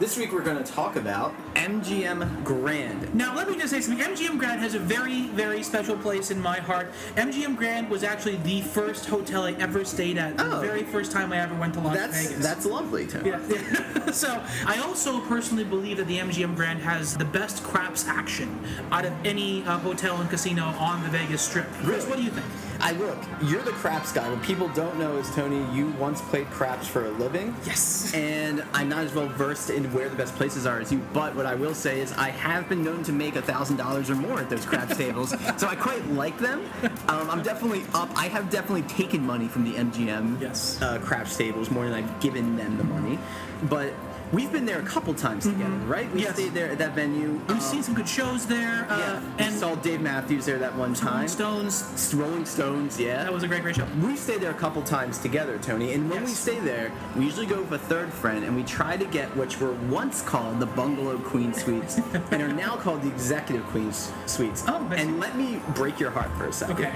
This 0.00 0.16
week 0.16 0.32
we're 0.32 0.40
going 0.42 0.56
to 0.56 0.72
talk 0.72 0.96
about 0.96 1.34
MGM 1.56 2.42
Grand. 2.42 3.14
Now, 3.14 3.34
let 3.36 3.50
me 3.50 3.58
just 3.58 3.68
say 3.70 3.82
something. 3.82 4.02
MGM 4.02 4.38
Grand 4.38 4.58
has 4.60 4.74
a 4.74 4.78
very, 4.78 5.26
very 5.28 5.62
special 5.62 5.94
place 5.94 6.30
in 6.30 6.40
my 6.40 6.58
heart. 6.58 6.90
MGM 7.16 7.54
Grand 7.54 7.90
was 7.90 8.02
actually 8.02 8.36
the 8.36 8.62
first 8.62 9.04
hotel 9.04 9.42
I 9.44 9.52
ever 9.52 9.84
stayed 9.84 10.16
at. 10.16 10.38
The 10.38 10.56
Oh. 10.56 10.60
very 10.60 10.84
first 10.84 11.12
time 11.12 11.34
I 11.34 11.40
ever 11.40 11.54
went 11.54 11.74
to 11.74 11.80
Las 11.80 11.94
That's 11.94 12.28
Vegas. 12.28 12.42
that's 12.42 12.64
lovely. 12.64 13.08
Yeah. 13.24 13.40
yeah. 13.46 14.10
so 14.10 14.42
I 14.66 14.78
also 14.78 15.20
personally 15.26 15.64
believe 15.64 15.98
that 15.98 16.06
the 16.06 16.16
MGM 16.18 16.56
Grand 16.56 16.80
has 16.80 17.14
the 17.18 17.26
best 17.26 17.62
craps 17.62 18.06
action 18.08 18.58
out 18.90 19.04
of 19.04 19.12
any 19.26 19.62
uh, 19.64 19.76
hotel 19.80 20.18
and 20.18 20.30
casino 20.30 20.64
on 20.64 21.02
the 21.02 21.10
Vegas 21.10 21.42
Strip. 21.42 21.66
Chris, 21.82 22.06
Really? 22.06 22.08
what 22.08 22.16
do 22.16 22.22
you 22.22 22.30
think? 22.30 22.46
I 22.80 22.92
look, 22.92 23.18
you're 23.42 23.62
the 23.62 23.72
craps 23.72 24.12
guy. 24.12 24.28
What 24.30 24.42
people 24.42 24.68
don't 24.68 24.98
know 24.98 25.16
is 25.18 25.28
Tony, 25.34 25.64
you 25.76 25.88
once 25.92 26.20
played 26.22 26.48
craps 26.50 26.86
for 26.86 27.06
a 27.06 27.10
living. 27.10 27.54
Yes. 27.64 28.12
And 28.14 28.64
I'm 28.72 28.88
not 28.88 29.04
as 29.04 29.12
well 29.14 29.28
versed 29.28 29.70
in 29.70 29.92
where 29.92 30.08
the 30.08 30.16
best 30.16 30.34
places 30.36 30.66
are 30.66 30.80
as 30.80 30.90
you, 30.90 30.98
but 31.12 31.34
what 31.34 31.46
I 31.46 31.54
will 31.54 31.74
say 31.74 32.00
is 32.00 32.12
I 32.12 32.30
have 32.30 32.68
been 32.68 32.82
known 32.82 33.02
to 33.04 33.12
make 33.12 33.36
a 33.36 33.42
thousand 33.42 33.76
dollars 33.76 34.08
or 34.10 34.14
more 34.16 34.40
at 34.40 34.48
those 34.50 34.64
craps 34.64 34.96
tables. 34.96 35.34
So 35.60 35.66
I 35.68 35.74
quite 35.76 36.06
like 36.12 36.38
them. 36.38 36.64
Um, 37.08 37.28
I'm 37.30 37.42
definitely 37.42 37.84
up. 37.92 38.08
I 38.16 38.28
have 38.28 38.48
definitely 38.50 38.82
taken 38.82 39.24
money 39.26 39.46
from 39.46 39.64
the 39.64 39.74
MGM 39.74 40.40
Yes. 40.40 40.80
uh, 40.80 40.98
craps 41.00 41.36
tables 41.36 41.70
more 41.70 41.84
than 41.84 41.92
I've 41.92 42.20
given 42.20 42.56
them 42.56 42.78
the 42.78 42.84
money. 42.84 43.18
But 43.64 43.92
we've 44.32 44.52
been 44.52 44.64
there 44.64 44.78
a 44.78 44.84
couple 44.84 45.12
times 45.14 45.44
together, 45.44 45.70
right? 45.86 46.04
We 46.06 46.10
Mm-hmm. 46.10 46.18
Yes. 46.20 46.34
stayed 46.34 46.54
there 46.54 46.70
at 46.70 46.78
that 46.78 46.94
venue. 46.94 47.32
We've 47.48 47.50
Um, 47.50 47.60
seen 47.60 47.82
some 47.82 47.94
good 47.94 48.08
shows 48.08 48.46
there. 48.46 48.86
Uh, 48.90 48.98
yeah, 48.98 49.20
we 49.38 49.44
and 49.44 49.54
saw 49.54 49.74
Dave 49.76 50.00
Matthews 50.00 50.44
there 50.46 50.58
that 50.58 50.74
one 50.76 50.94
time. 50.94 51.26
Rolling 51.38 51.70
Stones. 51.70 52.14
Rolling 52.14 52.44
Stones, 52.46 52.98
yeah. 53.00 53.24
That 53.24 53.32
was 53.32 53.42
a 53.42 53.48
great, 53.48 53.62
great 53.62 53.76
show. 53.76 53.86
We 54.02 54.16
stayed 54.16 54.40
there 54.40 54.50
a 54.50 54.54
couple 54.54 54.82
times 54.82 55.18
together, 55.18 55.58
Tony, 55.58 55.92
and 55.94 56.08
when 56.10 56.20
we 56.24 56.30
stay 56.30 56.60
there, 56.60 56.92
we 57.16 57.24
usually 57.24 57.46
go 57.46 57.60
with 57.60 57.72
a 57.72 57.78
third 57.78 58.12
friend, 58.12 58.44
and 58.44 58.54
we 58.54 58.62
try 58.62 58.96
to 58.96 59.04
get 59.06 59.34
which 59.36 59.60
were 59.60 59.72
once 59.88 60.22
called 60.22 60.60
the 60.60 60.66
Bungalow 60.66 61.18
Queen 61.18 61.52
Suites, 61.54 61.98
and 62.30 62.42
are 62.42 62.48
now 62.52 62.76
called 62.76 63.02
the 63.02 63.08
Executive 63.08 63.64
Queen 63.66 63.92
Suites. 64.26 64.64
Oh, 64.68 64.78
nice. 64.88 65.00
and 65.00 65.18
let 65.20 65.36
me 65.36 65.60
break 65.74 65.98
your 65.98 66.10
heart 66.10 66.30
for 66.36 66.46
a 66.46 66.52
second. 66.52 66.76
Okay. 66.76 66.92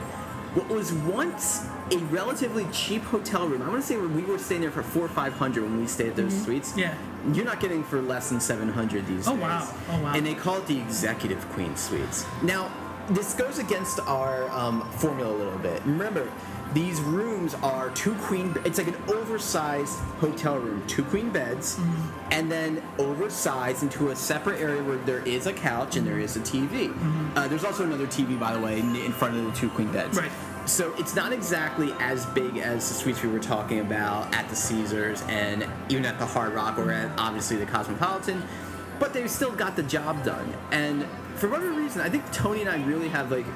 What 0.55 0.69
was 0.69 0.93
once 0.93 1.67
a 1.93 1.99
relatively 1.99 2.67
cheap 2.73 3.03
hotel 3.03 3.47
room, 3.47 3.63
I 3.63 3.69
want 3.69 3.83
to 3.83 3.87
say 3.87 3.97
we 3.97 4.23
were 4.23 4.39
staying 4.39 4.63
there 4.63 4.71
for 4.71 4.83
four 4.83 5.05
or 5.05 5.09
five 5.09 5.35
hundred 5.35 5.65
when 5.65 5.79
we 5.81 5.87
stayed 5.87 6.09
at 6.09 6.17
those 6.17 6.43
suites. 6.45 6.71
Mm-hmm. 6.71 6.81
Yeah. 6.81 6.95
You're 7.33 7.45
not 7.45 7.61
getting 7.61 7.83
for 7.85 8.01
less 8.03 8.29
than 8.31 8.41
seven 8.41 8.69
hundred 8.69 9.07
these 9.07 9.27
Oh, 9.29 9.33
days. 9.33 9.43
wow. 9.43 9.75
Oh, 9.91 10.03
wow. 10.03 10.13
And 10.15 10.25
they 10.27 10.35
call 10.35 10.57
it 10.59 10.67
the 10.67 10.79
Executive 10.79 11.47
Queen 11.51 11.75
Suites. 11.77 12.27
Now, 12.43 12.71
this 13.11 13.35
goes 13.35 13.59
against 13.59 14.01
our 14.01 14.49
um, 14.51 14.89
formula 14.93 15.35
a 15.35 15.37
little 15.37 15.59
bit. 15.59 15.83
Remember, 15.85 16.31
these 16.73 17.01
rooms 17.03 17.55
are 17.63 17.91
two 17.91 18.15
queen. 18.15 18.55
It's 18.65 18.79
like 18.79 18.89
an 18.89 18.97
oversized 19.09 19.99
hotel 20.21 20.59
room, 20.59 20.83
two 20.87 21.05
queen 21.05 21.31
beds, 21.31 21.77
Mm-hmm. 21.77 22.33
and 22.33 22.51
then 22.51 22.83
oversized 22.99 23.83
into 23.83 24.09
a 24.11 24.17
separate 24.17 24.61
area 24.61 24.83
where 24.83 24.97
there 24.99 25.21
is 25.27 25.47
a 25.47 25.53
couch 25.53 25.97
and 25.97 26.07
there 26.07 26.19
is 26.19 26.37
a 26.37 26.41
TV. 26.41 26.93
Uh, 27.37 27.47
there's 27.49 27.65
also 27.65 27.85
another 27.85 28.07
TV, 28.07 28.39
by 28.41 28.53
the 28.55 28.59
way, 28.61 28.81
in, 28.81 28.97
in 28.97 29.13
front 29.13 29.37
of 29.37 29.45
the 29.45 29.53
two 29.53 29.69
queen 29.71 29.91
beds. 29.93 30.17
Right. 30.19 30.31
So 30.67 30.95
it's 30.97 31.15
not 31.15 31.33
exactly 31.33 31.93
as 32.01 32.25
big 32.27 32.57
as 32.57 32.89
the 32.89 32.95
suites 32.95 33.23
we 33.23 33.29
were 33.29 33.39
talking 33.39 33.81
about 33.81 34.35
at 34.35 34.49
the 34.49 34.57
Caesars 34.57 35.23
and 35.29 35.67
even 35.91 36.07
at 36.07 36.19
the 36.19 36.25
Hard 36.25 36.55
Rock 36.55 36.79
or 36.79 36.91
at 36.91 37.11
obviously 37.19 37.59
the 37.59 37.67
Cosmopolitan, 37.67 38.43
but 38.99 39.13
they've 39.13 39.31
still 39.31 39.53
got 39.53 39.77
the 39.77 39.83
job 39.83 40.25
done. 40.25 40.55
And 40.73 41.07
for 41.37 41.49
whatever 41.49 41.73
reason, 41.73 42.01
I 42.01 42.09
think 42.09 42.31
Tony 42.33 42.63
and 42.63 42.71
I 42.71 42.83
really 42.87 43.09
have 43.09 43.31
like 43.31 43.47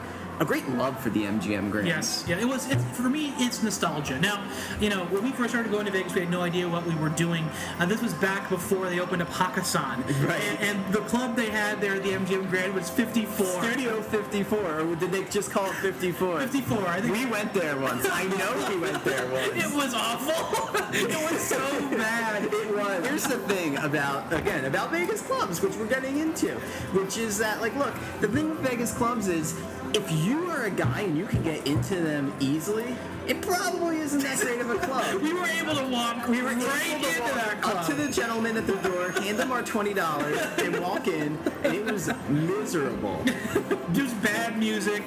a 0.41 0.45
great 0.45 0.69
love 0.71 0.99
for 1.01 1.11
the 1.11 1.25
MGM 1.25 1.71
Grand. 1.71 1.89
Yes, 1.89 2.25
yeah, 2.29 2.39
it 2.39 2.47
was. 2.47 2.71
It's, 2.71 2.85
for 2.97 3.09
me, 3.09 3.33
it's 3.39 3.63
nostalgia. 3.63 4.19
Now, 4.21 4.45
you 4.81 4.89
know, 4.89 5.05
when 5.07 5.25
we 5.25 5.33
first 5.33 5.51
started 5.51 5.73
going 5.73 5.87
to 5.87 5.93
Vegas, 5.93 6.15
we 6.15 6.21
had 6.21 6.31
no 6.31 6.43
idea 6.43 6.69
what 6.69 6.87
we 6.87 6.95
were 6.97 7.09
doing. 7.09 7.49
Uh, 7.79 7.87
this 7.87 8.03
was 8.03 8.15
back 8.15 8.49
before 8.49 8.89
they 8.89 9.01
opened 9.01 9.23
up 9.23 9.29
Hakkasan, 9.29 10.05
Right. 10.29 10.41
And, 10.43 10.59
and 10.79 10.95
the 10.95 11.01
club 11.01 11.37
they 11.37 11.51
had 11.51 11.81
there, 11.81 11.99
the 11.99 12.11
MGM 12.11 12.51
Grand, 12.51 12.75
was 12.75 12.89
54. 12.91 13.47
Studio 13.63 14.01
54, 14.03 14.81
or 14.81 14.97
did 14.97 15.11
they 15.13 15.25
just 15.25 15.51
call 15.51 15.67
it 15.67 15.75
54? 15.75 16.41
54, 16.41 16.87
I 16.87 17.01
think. 17.01 17.13
We 17.15 17.27
went 17.27 17.53
there 17.53 17.77
once. 17.79 18.07
I 18.11 18.25
know 18.25 18.69
we 18.69 18.79
went 18.81 19.05
there 19.05 19.27
once. 19.33 19.49
It 19.55 19.75
was 19.75 19.95
awful. 19.95 20.77
it 20.93 21.31
was 21.31 21.41
so 21.41 21.59
bad. 21.97 22.45
It 22.45 22.75
was. 22.75 23.07
Here's 23.07 23.25
the 23.25 23.39
thing 23.39 23.77
about 23.79 24.33
again 24.33 24.65
about 24.67 24.91
Vegas 24.91 25.23
clubs, 25.23 25.61
which 25.61 25.75
we're 25.77 25.87
getting 25.87 26.19
into, 26.19 26.55
which 26.93 27.17
is 27.17 27.39
that 27.39 27.61
like, 27.61 27.75
look, 27.77 27.95
the 28.21 28.29
thing 28.29 28.51
with 28.51 28.61
Vegas 28.61 28.93
clubs 28.93 29.29
is 29.29 29.59
if 29.95 30.11
you 30.13 30.28
are 30.51 30.65
a 30.65 30.71
guy 30.71 31.03
and 31.03 31.17
you 31.17 31.27
can 31.27 31.43
get 31.43 31.67
into 31.67 31.97
them 31.97 32.33
easily, 32.41 32.97
it 33.27 33.41
probably 33.43 33.99
isn't 33.99 34.21
that 34.23 34.39
great 34.41 34.61
of 34.61 34.71
a 34.71 34.79
club. 34.79 35.21
We 35.23 35.33
were 35.35 35.47
able 35.47 35.75
to 35.77 35.87
walk 35.89 36.27
We 36.29 36.41
were 36.43 36.49
right 36.49 36.57
able 36.91 37.03
to 37.03 37.09
into 37.09 37.21
walk 37.23 37.35
that 37.35 37.63
club. 37.63 37.77
up 37.79 37.87
to 37.87 37.95
the 37.95 38.09
gentleman 38.11 38.57
at 38.57 38.67
the 38.67 38.77
door, 38.77 39.11
hand 39.11 39.39
them 39.39 39.53
our 39.53 39.63
twenty 39.63 39.93
dollars, 39.95 40.39
and 40.59 40.81
walk 40.81 41.07
in, 41.09 41.39
and 41.65 41.75
it 41.75 41.85
was 41.85 42.11
miserable. 42.29 43.23
Just 43.93 44.21
bad 44.23 44.59
music. 44.59 45.03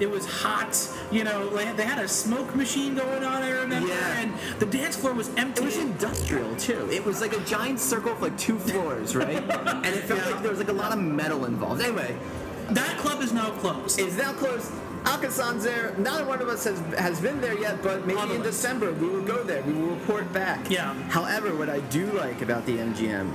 It 0.00 0.10
was 0.10 0.24
hot. 0.26 0.76
You 1.12 1.24
know, 1.24 1.48
they 1.74 1.84
had 1.84 1.98
a 1.98 2.08
smoke 2.08 2.54
machine 2.54 2.94
going 2.94 3.24
on. 3.24 3.42
I 3.42 3.50
remember, 3.50 3.88
Yeah. 3.88 4.20
and 4.20 4.32
the 4.60 4.66
dance 4.66 4.96
floor 4.96 5.12
was 5.14 5.30
empty. 5.36 5.62
It 5.62 5.66
was 5.66 5.76
industrial 5.78 6.54
too. 6.56 6.88
It 6.90 7.04
was 7.04 7.20
like 7.20 7.32
a 7.36 7.40
giant 7.44 7.80
circle 7.80 8.12
of 8.12 8.22
like 8.22 8.36
two 8.38 8.58
floors, 8.58 9.14
right? 9.16 9.36
and 9.84 9.86
it 9.86 10.04
felt 10.04 10.24
like 10.30 10.40
there 10.42 10.50
was 10.50 10.58
like 10.58 10.68
a 10.68 10.72
lot 10.72 10.92
of 10.92 10.98
metal 10.98 11.44
involved. 11.44 11.80
Anyway, 11.82 12.16
that 12.70 12.98
club 12.98 13.20
is 13.22 13.32
now 13.32 13.50
closed. 13.50 13.98
is 13.98 14.16
now 14.16 14.32
closed. 14.32 14.70
Hakkasan's 15.04 15.64
there. 15.64 15.94
Neither 15.98 16.24
one 16.24 16.40
of 16.40 16.48
us 16.48 16.64
has 16.64 16.78
has 16.98 17.20
been 17.20 17.40
there 17.40 17.58
yet, 17.58 17.82
but 17.82 18.06
maybe 18.06 18.20
the 18.26 18.34
in. 18.36 18.42
December 18.42 18.92
we 18.92 19.06
will 19.08 19.22
go 19.22 19.42
there. 19.44 19.62
We 19.62 19.74
will 19.74 19.94
report 19.96 20.32
back. 20.32 20.70
Yeah. 20.70 20.94
However, 21.10 21.54
what 21.54 21.68
I 21.68 21.80
do 21.80 22.06
like 22.12 22.40
about 22.42 22.64
the 22.64 22.78
MGM 22.78 23.30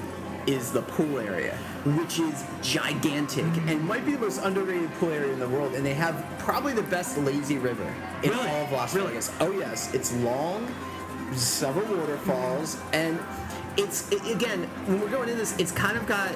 is 0.47 0.71
the 0.71 0.81
pool 0.81 1.19
area, 1.19 1.55
which 1.85 2.17
is 2.19 2.43
gigantic 2.63 3.45
and 3.67 3.83
might 3.85 4.03
be 4.03 4.13
the 4.13 4.19
most 4.19 4.39
underrated 4.41 4.91
pool 4.95 5.09
area 5.11 5.31
in 5.31 5.37
the 5.39 5.47
world. 5.47 5.75
And 5.75 5.85
they 5.85 5.93
have 5.93 6.15
probably 6.39 6.73
the 6.73 6.81
best 6.83 7.17
lazy 7.19 7.59
river 7.59 7.93
in 8.23 8.31
Really? 8.31 8.47
all 8.49 8.63
of 8.65 8.71
Las 8.71 8.95
Really? 8.95 9.09
Vegas. 9.09 9.31
Oh 9.39 9.51
yes, 9.51 9.93
it's 9.93 10.11
long, 10.15 10.67
several 11.33 11.85
waterfalls, 11.97 12.81
and 12.93 13.19
it's 13.77 14.11
it, 14.11 14.25
again 14.35 14.63
when 14.87 14.99
we're 15.01 15.09
going 15.11 15.29
in 15.29 15.37
this, 15.37 15.55
it's 15.59 15.71
kind 15.71 15.95
of 15.97 16.07
got 16.07 16.31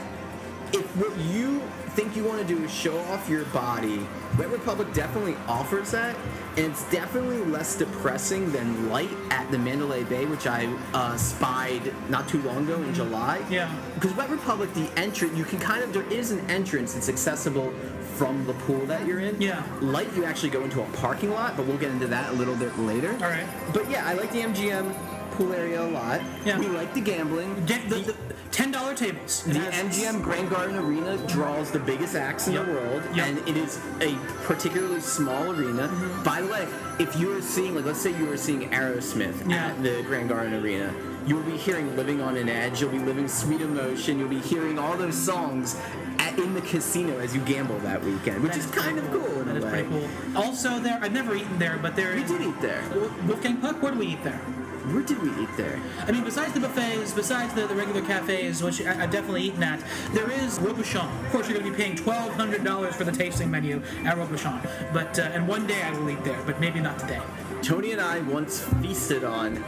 if 0.73 0.85
what 0.97 1.15
you 1.17 1.61
think 1.89 2.15
you 2.15 2.23
want 2.23 2.39
to 2.39 2.45
do 2.45 2.63
is 2.63 2.73
show 2.73 2.97
off 3.05 3.29
your 3.29 3.45
body, 3.45 4.05
Wet 4.37 4.49
Republic 4.49 4.91
definitely 4.93 5.35
offers 5.47 5.91
that, 5.91 6.15
and 6.57 6.65
it's 6.65 6.89
definitely 6.91 7.37
less 7.51 7.75
depressing 7.75 8.51
than 8.51 8.89
Light 8.89 9.11
at 9.29 9.49
the 9.51 9.59
Mandalay 9.59 10.03
Bay, 10.03 10.25
which 10.25 10.47
I 10.47 10.65
uh, 10.93 11.15
spied 11.17 11.93
not 12.09 12.27
too 12.27 12.41
long 12.41 12.63
ago 12.63 12.81
in 12.81 12.93
July. 12.93 13.45
Yeah. 13.49 13.73
Because 13.93 14.13
Wet 14.15 14.29
Republic, 14.29 14.73
the 14.73 14.89
entrance, 14.97 15.37
you 15.37 15.45
can 15.45 15.59
kind 15.59 15.83
of 15.83 15.93
there 15.93 16.11
is 16.11 16.31
an 16.31 16.39
entrance 16.49 16.95
It's 16.95 17.09
accessible 17.09 17.71
from 18.15 18.45
the 18.45 18.53
pool 18.53 18.85
that 18.87 19.05
you're 19.05 19.19
in. 19.19 19.39
Yeah. 19.39 19.63
Light, 19.81 20.11
you 20.15 20.25
actually 20.25 20.49
go 20.49 20.63
into 20.63 20.81
a 20.81 20.85
parking 20.93 21.31
lot, 21.31 21.55
but 21.55 21.65
we'll 21.67 21.77
get 21.77 21.91
into 21.91 22.07
that 22.07 22.31
a 22.31 22.33
little 22.33 22.55
bit 22.55 22.77
later. 22.79 23.11
All 23.13 23.29
right. 23.29 23.45
But 23.73 23.89
yeah, 23.89 24.07
I 24.07 24.13
like 24.13 24.31
the 24.31 24.41
MGM 24.41 24.95
pool 25.31 25.53
area 25.53 25.83
a 25.83 25.89
lot. 25.89 26.21
Yeah. 26.45 26.59
We 26.59 26.67
like 26.67 26.93
the 26.93 27.01
gambling. 27.01 27.65
Get 27.65 27.89
the, 27.89 27.95
the 27.95 28.15
ten 28.53 28.71
dollar 28.71 28.93
tables. 28.93 29.43
It 29.47 29.53
The 29.53 29.59
has- 29.59 29.73
MGM 29.97 30.21
Grand 30.21 30.49
Garden 30.49 30.77
Arena 30.77 31.17
draws 31.27 31.71
the 31.71 31.79
biggest 31.79 32.15
acts 32.15 32.47
in 32.47 32.53
Yep. 32.53 32.65
the 32.65 32.71
world, 32.71 33.03
Yep. 33.15 33.25
and 33.27 33.37
it 33.49 33.57
is 33.57 33.79
a 33.99 34.15
particularly 34.45 35.01
small 35.01 35.49
arena. 35.51 35.87
Mm-hmm. 35.89 36.23
By 36.23 36.41
the 36.41 36.47
way, 36.47 36.67
if 36.99 37.15
you 37.19 37.27
were 37.29 37.41
seeing, 37.41 37.75
like, 37.75 37.85
let's 37.85 37.99
say 37.99 38.11
you 38.15 38.25
were 38.27 38.37
seeing 38.37 38.69
Aerosmith 38.69 39.49
Yeah. 39.49 39.67
at 39.67 39.81
the 39.83 40.03
Grand 40.03 40.29
Garden 40.29 40.53
Arena, 40.53 40.93
you 41.25 41.35
will 41.35 41.43
be 41.43 41.57
hearing 41.57 41.95
"Living 41.97 42.21
on 42.21 42.37
an 42.37 42.47
Edge." 42.47 42.79
You'll 42.79 42.91
be 42.91 42.99
living 42.99 43.27
"Sweet 43.27 43.61
Emotion." 43.61 44.19
You'll 44.19 44.29
be 44.29 44.39
hearing 44.39 44.77
all 44.77 44.95
those 44.97 45.15
songs 45.15 45.75
at, 46.19 46.37
in 46.37 46.53
the 46.53 46.61
casino 46.61 47.17
as 47.19 47.33
you 47.33 47.41
gamble 47.41 47.79
that 47.79 48.03
weekend, 48.03 48.43
which 48.43 48.51
That 48.51 48.59
is 48.59 48.65
is 48.65 48.71
kind 48.71 48.99
of 48.99 49.09
cool 49.11 49.41
in 49.41 49.47
That 49.47 49.55
a 49.55 49.57
is 49.57 49.63
way. 49.63 49.69
pretty 49.71 49.89
cool. 49.89 50.09
Also, 50.43 50.77
there 50.79 50.99
I've 51.01 51.11
never 51.11 51.33
eaten 51.35 51.57
there, 51.57 51.79
but 51.81 51.95
there 51.95 52.13
We 52.15 52.23
did 52.23 52.41
eat 52.41 52.61
there. 52.61 52.83
Wolfgang 53.25 53.57
Puck. 53.57 53.81
Where 53.81 53.93
do 53.93 53.97
we 53.99 54.07
eat 54.07 54.23
there? 54.23 54.39
Where 54.91 55.01
did 55.01 55.21
we 55.21 55.29
eat 55.41 55.49
there? 55.55 55.81
I 56.05 56.11
mean, 56.11 56.23
besides 56.23 56.53
the 56.53 56.59
buffets, 56.59 57.13
besides 57.13 57.53
the, 57.53 57.67
the 57.67 57.75
regular 57.75 58.01
cafes, 58.01 58.61
which 58.61 58.81
I, 58.81 59.03
I've 59.03 59.11
definitely 59.11 59.43
eaten 59.43 59.63
at, 59.63 59.81
there 60.11 60.29
is 60.29 60.59
Robuchon. 60.59 61.25
Of 61.25 61.31
course, 61.31 61.47
you're 61.47 61.57
going 61.57 61.71
to 61.71 61.77
be 61.77 61.83
paying 61.83 61.95
twelve 61.95 62.33
hundred 62.33 62.63
dollars 62.63 62.95
for 62.95 63.05
the 63.05 63.11
tasting 63.11 63.49
menu 63.49 63.81
at 64.05 64.17
Robuchon. 64.17 64.61
But 64.93 65.17
uh, 65.19 65.23
and 65.33 65.47
one 65.47 65.65
day 65.67 65.81
I 65.81 65.91
will 65.97 66.09
eat 66.09 66.23
there, 66.23 66.41
but 66.45 66.59
maybe 66.59 66.79
not 66.79 66.99
today. 66.99 67.21
Tony 67.61 67.93
and 67.93 68.01
I 68.01 68.19
once 68.21 68.61
feasted 68.81 69.23
on 69.23 69.63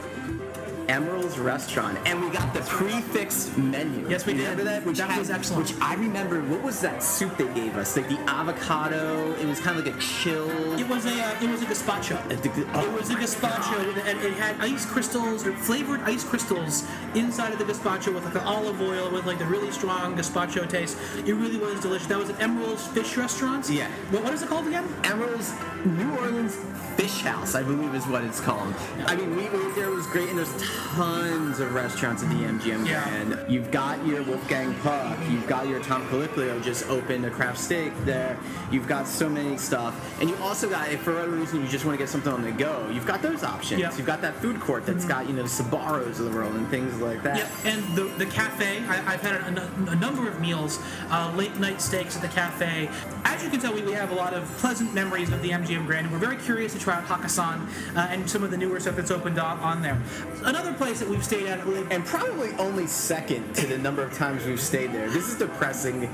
Emeril's 0.88 1.38
Restaurant, 1.38 1.98
and 2.06 2.22
we 2.22 2.30
got 2.30 2.54
the 2.54 2.62
prefix 2.62 3.56
menu. 3.58 4.08
Yes, 4.10 4.26
we 4.26 4.34
did. 4.34 4.42
Remember 4.42 4.64
that? 4.66 4.86
Which 4.86 4.98
That 4.98 5.10
had- 5.12 5.20
was 5.20 5.30
excellent. 5.30 5.68
Which 5.70 5.76
I 5.82 5.96
remember. 5.96 6.42
What 6.42 6.62
was 6.62 6.80
that 6.82 7.02
soup 7.04 7.38
they 7.38 7.48
gave 7.54 7.76
us? 7.76 7.96
Like 7.96 8.08
the 8.10 8.20
avocado. 8.30 9.34
It 9.40 9.46
was 9.46 9.60
kind 9.60 9.78
of 9.80 9.86
like 9.86 9.96
a 9.96 10.00
chill. 10.00 10.50
It 10.80 10.88
was 10.88 11.06
a 11.06 11.10
uh, 11.24 11.36
it 11.42 11.50
was 11.50 11.62
a 11.62 11.66
gazpacho. 11.66 12.16
Uh, 12.26 12.36
the- 12.42 12.86
It 12.86 12.94
was 12.94 13.10
a 13.10 13.16
gazpacho, 13.16 14.06
and 14.08 14.20
it 14.22 14.34
had 14.34 14.56
ice 14.60 14.86
crystals, 14.86 15.46
or 15.46 15.54
flavored 15.54 16.02
ice 16.02 16.24
crystals 16.24 16.86
inside 17.16 17.54
of 17.54 17.60
the 17.60 17.66
gazpacho 17.66 18.14
with 18.14 18.26
like 18.26 18.36
an 18.36 18.42
olive 18.42 18.82
oil 18.82 19.12
with 19.12 19.26
like 19.26 19.40
the 19.40 19.46
really 19.46 19.72
strong 19.72 20.16
gazpacho 20.16 20.68
taste. 20.70 20.98
It 21.26 21.34
really 21.34 21.58
was 21.58 21.80
delicious. 21.82 22.08
That 22.08 22.18
was 22.20 22.30
at 22.30 22.40
Emeril's 22.40 22.86
Fish 22.88 23.18
Restaurant. 23.18 23.70
Yeah. 23.70 23.88
What, 24.12 24.24
what 24.24 24.34
is 24.34 24.42
it 24.44 24.50
called 24.50 24.68
again? 24.68 24.88
Emeril's 25.04 25.54
New 25.86 26.12
Orleans 26.18 26.56
Fish 26.96 27.22
House, 27.22 27.56
I 27.56 27.64
believe 27.64 27.94
is 27.94 28.06
what 28.08 28.24
it's 28.24 28.40
called. 28.40 28.74
I 29.06 29.16
mean, 29.16 29.36
we 29.36 29.44
ate 29.44 29.76
there. 29.76 29.86
It 29.90 29.96
was 29.96 30.08
great, 30.08 30.30
and 30.30 30.38
there's 30.38 30.50
tons 30.76 31.60
of 31.60 31.74
restaurants 31.74 32.24
at 32.24 32.30
the 32.30 32.36
MGM 32.36 32.86
Yeah. 32.86 33.04
Grand. 33.04 33.52
You've 33.52 33.72
got 33.72 34.06
your 34.06 34.24
Wolfgang 34.24 34.74
Puck. 34.76 35.18
You've 35.30 35.48
got 35.48 35.68
your 35.68 35.80
Tom 35.82 36.06
Colicchio 36.08 36.62
just 36.64 36.90
opened 36.90 37.26
a 37.26 37.30
Craftsteak 37.32 37.94
there. 38.06 38.38
You've 38.72 38.88
got 38.88 39.08
so 39.08 39.30
many 39.30 39.58
stuff, 39.58 39.94
and 40.20 40.30
you 40.30 40.36
also 40.38 40.70
got 40.70 40.90
if 40.92 41.02
for 41.02 41.14
whatever 41.14 41.32
reason 41.36 41.62
you 41.62 41.68
just 41.68 41.86
want 41.86 41.98
to 41.98 42.04
get 42.04 42.10
something 42.10 42.32
on 42.32 42.44
the 42.44 42.52
go, 42.52 42.90
you've 42.92 43.06
got 43.06 43.22
those 43.22 43.44
options. 43.44 43.82
Yeah. 43.82 43.96
You've 43.96 44.06
got 44.06 44.22
that 44.22 44.36
food 44.36 44.60
court 44.60 44.86
that's 44.86 45.06
got 45.06 45.28
you 45.28 45.34
know 45.34 45.44
the 45.44 45.50
Sbarros 45.50 46.20
of 46.20 46.26
the 46.26 46.32
world 46.32 46.56
and 46.56 46.68
things 46.70 47.00
like 47.00 47.24
that. 47.24 47.38
Yep, 47.38 47.50
and 47.66 47.96
the, 47.96 48.04
the 48.18 48.26
cafe, 48.26 48.84
I, 48.88 49.14
I've 49.14 49.22
had 49.22 49.36
a, 49.58 49.92
a- 49.92 49.96
number 49.96 50.28
of 50.28 50.40
meals, 50.42 50.80
uh, 51.10 51.32
late 51.36 51.56
night 51.58 51.82
steaks 51.82 52.16
at 52.16 52.22
the 52.22 52.28
cafe. 52.28 52.90
As 53.24 53.44
you 53.44 53.50
can 53.50 53.60
tell, 53.60 53.74
we, 53.74 53.82
we 53.82 53.92
have 53.94 54.12
a 54.12 54.16
lot 54.16 54.34
of 54.34 54.44
pleasant 54.58 54.94
memories 54.94 55.32
of 55.32 55.42
the 55.42 55.50
MGM 55.50 55.86
Grand, 55.86 56.06
and 56.08 56.14
we're 56.14 56.20
very 56.20 56.38
curious 56.38 56.74
to 56.74 56.80
try 56.80 56.96
out 56.96 57.06
Hakkasan 57.06 57.68
uh, 57.96 58.00
and 58.10 58.30
some 58.30 58.44
of 58.44 58.52
the 58.52 58.58
newer 58.58 58.80
stuff 58.80 58.96
that's 58.96 59.12
opened 59.12 59.40
on, 59.40 59.60
on 59.60 59.82
there. 59.82 60.00
Another 60.44 60.65
place 60.74 61.00
that 61.00 61.08
we've 61.10 61.24
stayed 61.24 61.48
at, 61.48 61.60
And 61.92 62.06
probably 62.06 62.52
only 62.54 62.88
second 62.88 63.54
to 63.56 63.68
the 63.68 63.78
number 63.78 64.02
of 64.04 64.14
times 64.14 64.46
we've 64.46 64.60
stayed 64.60 64.92
there. 64.92 65.10
This 65.10 65.28
is 65.30 65.38
depressing 65.38 66.02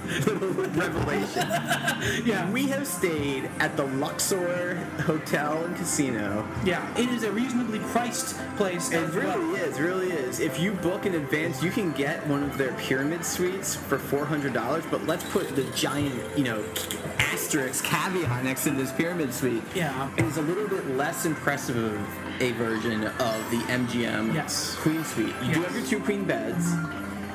revelation. 0.75 1.47
yeah, 2.25 2.49
We 2.51 2.67
have 2.67 2.87
stayed 2.87 3.49
at 3.59 3.75
the 3.77 3.85
Luxor 3.85 4.75
Hotel 5.01 5.63
and 5.65 5.75
Casino. 5.75 6.47
yeah, 6.65 6.85
it 6.97 7.09
is 7.09 7.23
a 7.23 7.31
reasonably 7.31 7.79
priced 7.79 8.37
place. 8.57 8.91
It 8.91 8.97
as 9.03 9.15
well. 9.15 9.37
really 9.37 9.59
is, 9.61 9.79
really 9.79 10.11
is. 10.11 10.39
If 10.39 10.59
you 10.59 10.73
book 10.73 11.05
in 11.05 11.15
advance, 11.15 11.61
you 11.63 11.71
can 11.71 11.91
get 11.93 12.25
one 12.27 12.43
of 12.43 12.57
their 12.57 12.73
pyramid 12.73 13.25
suites 13.25 13.75
for 13.75 13.97
four 13.97 14.25
hundred 14.25 14.53
dollars. 14.53 14.83
But 14.89 15.05
let's 15.05 15.23
put 15.31 15.55
the 15.55 15.63
giant, 15.75 16.13
you 16.37 16.43
know, 16.43 16.63
asterisk 17.19 17.83
caveat 17.85 18.43
next 18.43 18.63
to 18.63 18.71
this 18.71 18.91
pyramid 18.91 19.33
suite. 19.33 19.63
Yeah. 19.75 20.09
it 20.17 20.25
is 20.25 20.37
a 20.37 20.41
little 20.41 20.67
bit 20.67 20.85
less 20.95 21.25
impressive 21.25 21.77
of 21.77 21.99
a 22.41 22.51
version 22.53 23.03
of 23.05 23.51
the 23.51 23.57
MGM 23.69 24.33
Yes. 24.33 24.75
Queen 24.79 25.03
Suite. 25.05 25.33
You 25.43 25.53
do 25.53 25.61
have 25.61 25.75
your 25.75 25.85
two 25.85 25.99
queen 25.99 26.23
beds, 26.25 26.65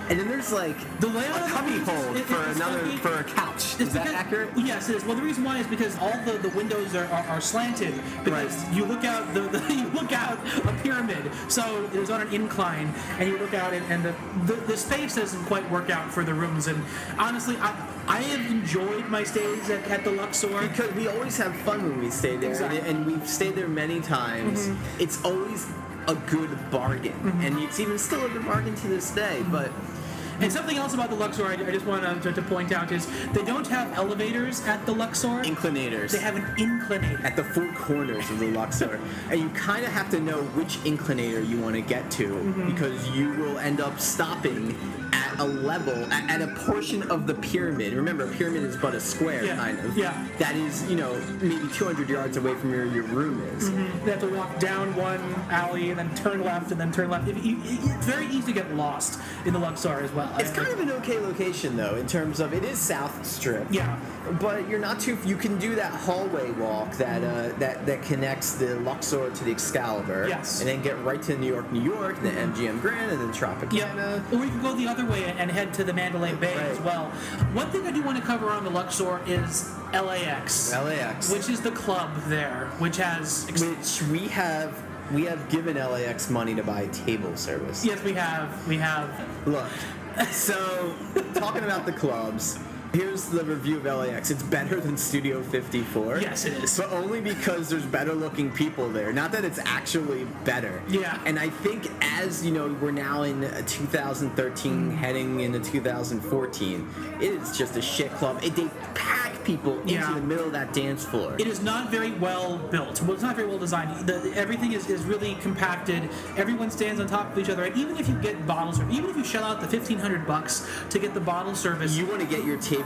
and 0.08 0.18
then 0.20 0.28
there's 0.28 0.52
like 0.52 0.76
The 1.00 1.08
layout 1.08 1.40
a 1.40 1.44
of 1.44 1.48
the 1.50 1.54
cubby 1.54 1.70
rooms 1.72 2.20
is- 2.20 2.26
for 2.26 2.42
another 2.42 2.86
for 2.98 3.14
a 3.14 3.24
couch. 3.24 3.56
It's 3.56 3.80
Is 3.80 3.92
that 3.92 4.04
because- 4.04 4.14
accurate? 4.14 4.50
Yes, 4.56 4.88
it 4.88 4.96
is. 4.96 5.04
Well, 5.04 5.16
the 5.16 5.22
reason 5.22 5.44
why 5.44 5.58
is 5.58 5.66
because 5.66 5.96
all 5.98 6.16
the, 6.24 6.32
the 6.38 6.48
windows 6.50 6.94
are, 6.94 7.04
are, 7.06 7.26
are 7.28 7.40
slanted 7.40 7.94
because 8.24 8.56
Right. 8.64 8.74
you 8.76 8.84
look 8.84 9.04
out 9.04 9.32
the, 9.34 9.40
the 9.42 9.74
you 9.74 9.88
look 9.90 10.12
out 10.12 10.38
a 10.66 10.72
pyramid, 10.82 11.30
so 11.48 11.84
it 11.92 11.94
is 11.96 12.10
on 12.10 12.20
an 12.22 12.32
incline, 12.32 12.92
and 13.18 13.28
you 13.28 13.38
look 13.38 13.54
out 13.54 13.72
and, 13.72 13.84
and 13.90 14.04
the, 14.04 14.14
the 14.46 14.54
the 14.62 14.76
space 14.76 15.14
doesn't 15.16 15.44
quite 15.46 15.68
work 15.70 15.90
out 15.90 16.10
for 16.10 16.24
the 16.24 16.34
rooms. 16.34 16.66
And 16.66 16.82
honestly, 17.18 17.56
I 17.60 17.74
I 18.08 18.20
have 18.22 18.50
enjoyed 18.50 19.08
my 19.08 19.24
stays 19.24 19.68
at, 19.70 19.86
at 19.90 20.04
the 20.04 20.12
Luxor. 20.12 20.60
Because 20.60 20.92
we 20.94 21.08
always 21.08 21.36
have 21.38 21.54
fun 21.56 21.82
when 21.82 21.98
we 22.00 22.10
stay 22.10 22.36
there, 22.36 22.50
Exactly. 22.50 22.78
and, 22.78 22.86
and 22.88 23.06
we've 23.06 23.28
stayed 23.28 23.56
there 23.56 23.68
many 23.68 24.00
times. 24.00 24.68
Mm-hmm. 24.68 25.00
It's 25.02 25.24
always 25.24 25.66
a 26.08 26.14
good 26.14 26.70
bargain, 26.70 27.12
mm-hmm. 27.14 27.40
and 27.40 27.58
it's 27.58 27.80
even 27.80 27.98
still 27.98 28.24
a 28.24 28.28
good 28.28 28.44
bargain 28.44 28.74
to 28.76 28.86
this 28.88 29.10
day. 29.10 29.42
But 29.50 29.70
mm-hmm. 29.70 29.95
And 30.40 30.52
something 30.52 30.76
else 30.76 30.92
about 30.94 31.08
the 31.10 31.16
Luxor 31.16 31.46
I, 31.46 31.54
I 31.54 31.70
just 31.72 31.86
want 31.86 32.22
to, 32.22 32.32
to 32.32 32.42
point 32.42 32.72
out 32.72 32.92
is 32.92 33.06
they 33.32 33.42
don't 33.44 33.66
have 33.68 33.92
elevators 33.96 34.60
at 34.66 34.84
the 34.86 34.92
Luxor. 34.92 35.28
inclinators 35.42 36.10
They 36.12 36.18
have 36.18 36.36
an 36.36 36.44
inclinator. 36.56 37.22
at 37.24 37.36
the 37.36 37.44
four 37.44 37.72
corners 37.72 38.28
of 38.30 38.38
the 38.38 38.50
Luxor, 38.50 39.00
and 39.30 39.40
you 39.40 39.48
kind 39.50 39.84
of 39.84 39.92
have 39.92 40.10
to 40.10 40.20
know 40.20 40.42
which 40.58 40.76
inclinator 40.84 41.46
you 41.46 41.58
want 41.60 41.74
to 41.74 41.80
get 41.80 42.10
to 42.12 42.26
Mm-hmm. 42.26 42.70
because 42.72 43.08
you 43.10 43.30
will 43.34 43.58
end 43.58 43.80
up 43.80 43.98
stopping 44.00 44.76
at 45.12 45.25
a 45.38 45.44
level 45.46 45.94
at, 46.12 46.30
at 46.30 46.42
a 46.42 46.48
portion 46.54 47.02
of 47.10 47.26
the 47.26 47.34
pyramid. 47.34 47.92
Remember, 47.92 48.24
a 48.24 48.28
pyramid 48.34 48.62
is 48.62 48.76
but 48.76 48.94
a 48.94 49.00
square, 49.00 49.44
Yeah, 49.44 49.56
kind 49.56 49.78
of. 49.80 49.96
yeah. 49.96 50.26
That 50.38 50.54
is, 50.56 50.88
you 50.90 50.96
know, 50.96 51.14
maybe 51.40 51.68
200 51.72 52.08
yards 52.08 52.36
away 52.36 52.54
from 52.54 52.70
where 52.70 52.84
your 52.86 53.04
room 53.04 53.40
is. 53.56 53.70
They 54.04 54.10
have 54.12 54.20
to 54.20 54.34
walk 54.34 54.58
down 54.58 54.94
one 54.96 55.20
alley 55.50 55.90
and 55.90 55.98
then 55.98 56.14
turn 56.14 56.42
left 56.44 56.70
and 56.72 56.80
then 56.80 56.92
turn 56.92 57.10
left. 57.10 57.28
If 57.28 57.44
you, 57.44 57.58
it's 57.64 58.06
very 58.06 58.26
easy 58.26 58.46
to 58.46 58.52
get 58.52 58.74
lost 58.74 59.20
in 59.44 59.52
the 59.52 59.58
Luxor 59.58 60.00
as 60.00 60.12
well. 60.12 60.32
It's 60.38 60.50
kind 60.50 60.68
of 60.68 60.80
an 60.80 60.90
okay 60.92 61.18
location 61.18 61.76
though, 61.76 61.96
in 61.96 62.06
terms 62.06 62.40
of 62.40 62.52
it 62.52 62.64
is 62.64 62.78
South 62.78 63.24
Strip. 63.26 63.66
Yeah. 63.70 63.98
But 64.40 64.68
you're 64.68 64.80
not 64.80 64.98
too. 65.00 65.16
You 65.24 65.36
can 65.36 65.56
do 65.58 65.76
that 65.76 65.92
hallway 65.92 66.50
walk 66.52 66.92
that 66.96 67.22
uh, 67.22 67.56
that 67.58 67.86
that 67.86 68.02
connects 68.02 68.54
the 68.54 68.74
Luxor 68.80 69.30
to 69.30 69.44
the 69.44 69.52
Excalibur. 69.52 70.26
Yes. 70.28 70.58
And 70.60 70.68
then 70.68 70.82
get 70.82 71.00
right 71.04 71.22
to 71.22 71.36
New 71.38 71.46
York, 71.46 71.70
New 71.70 71.82
York, 71.82 72.20
the 72.22 72.30
MGM 72.30 72.80
Grand, 72.80 73.12
and 73.12 73.20
then 73.20 73.32
Tropicana. 73.32 73.72
Yeah, 73.72 74.20
or 74.32 74.44
you 74.44 74.50
can 74.50 74.62
go 74.62 74.74
the 74.74 74.88
other 74.88 75.06
way 75.06 75.25
and 75.26 75.50
head 75.50 75.74
to 75.74 75.84
the 75.84 75.92
Mandalay 75.92 76.34
Bay 76.34 76.54
as 76.54 76.80
well. 76.80 77.06
One 77.52 77.70
thing 77.70 77.86
I 77.86 77.90
do 77.92 78.02
want 78.02 78.18
to 78.18 78.24
cover 78.24 78.50
on 78.50 78.64
the 78.64 78.70
Luxor 78.70 79.20
is 79.26 79.70
LAX, 79.92 80.72
LAX. 80.72 81.30
which 81.30 81.48
is 81.48 81.60
the 81.60 81.70
club 81.72 82.10
there, 82.26 82.70
which 82.78 82.96
has. 82.96 83.46
Ex- 83.48 83.62
Which 83.62 84.02
we 84.10 84.28
have. 84.28 84.82
We 85.12 85.24
have 85.26 85.48
given 85.48 85.76
LAX 85.76 86.28
money 86.30 86.54
to 86.56 86.62
buy 86.64 86.86
table 86.88 87.36
service. 87.36 87.84
yes, 87.84 88.02
we 88.02 88.12
have. 88.14 88.66
We 88.66 88.76
have. 88.78 89.08
Look, 89.46 89.66
so 90.32 90.94
talking 91.34 91.62
about 91.62 91.86
the 91.86 91.92
clubs, 91.92 92.58
here's 92.96 93.26
the 93.26 93.44
review 93.44 93.76
of 93.76 93.84
LAX. 93.84 94.30
It's 94.30 94.42
better 94.42 94.80
than 94.80 94.96
Studio 94.96 95.42
54. 95.42 96.20
Yes, 96.20 96.46
it 96.46 96.54
is. 96.54 96.78
But 96.78 96.90
only 96.92 97.20
because 97.20 97.68
there's 97.68 97.84
better 97.84 98.14
looking 98.14 98.50
people 98.50 98.88
there. 98.88 99.12
Not 99.12 99.32
that 99.32 99.44
it's 99.44 99.58
actually 99.58 100.24
better. 100.44 100.82
Yeah. 100.88 101.20
And 101.26 101.38
I 101.38 101.50
think 101.50 101.90
as 102.00 102.42
you 102.44 102.52
know, 102.52 102.74
we're 102.80 102.92
now 102.92 103.22
in 103.24 103.44
uh, 103.44 103.62
2013, 103.66 104.90
heading 104.92 105.40
into 105.40 105.60
2014. 105.60 106.88
It 107.20 107.32
is 107.32 107.56
just 107.56 107.76
a 107.76 107.82
shit 107.82 108.10
club. 108.12 108.42
It, 108.42 108.56
they 108.56 108.68
pack 108.94 109.44
people 109.44 109.78
into 109.82 109.92
Yeah. 109.94 110.14
the 110.14 110.20
middle 110.22 110.46
of 110.46 110.52
that 110.52 110.72
dance 110.72 111.04
floor. 111.04 111.36
It 111.38 111.46
is 111.46 111.60
not 111.62 111.90
very 111.90 112.12
well 112.12 112.56
built. 112.56 113.02
Well, 113.02 113.12
it's 113.12 113.22
not 113.22 113.36
very 113.36 113.46
well 113.48 113.58
designed. 113.58 114.06
The, 114.06 114.32
everything 114.34 114.72
is, 114.72 114.88
is 114.88 115.02
really 115.04 115.34
compacted. 115.36 116.08
Everyone 116.38 116.70
stands 116.70 116.98
on 116.98 117.06
top 117.08 117.30
of 117.32 117.38
each 117.38 117.50
other. 117.50 117.64
And 117.64 117.76
even 117.76 117.98
if 117.98 118.08
you 118.08 118.14
get 118.16 118.46
bottle 118.46 118.72
service, 118.72 118.94
even 118.96 119.10
if 119.10 119.16
you 119.16 119.24
shell 119.24 119.44
out 119.44 119.60
the 119.60 119.68
fifteen 119.68 119.98
hundred 119.98 120.26
bucks 120.26 120.66
to 120.90 120.98
get 120.98 121.12
the 121.14 121.20
bottle 121.20 121.54
service, 121.54 121.96
you 121.96 122.06
want 122.06 122.20
to 122.20 122.26
get 122.26 122.44
your 122.44 122.56
table 122.58 122.85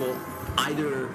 either 0.59 1.09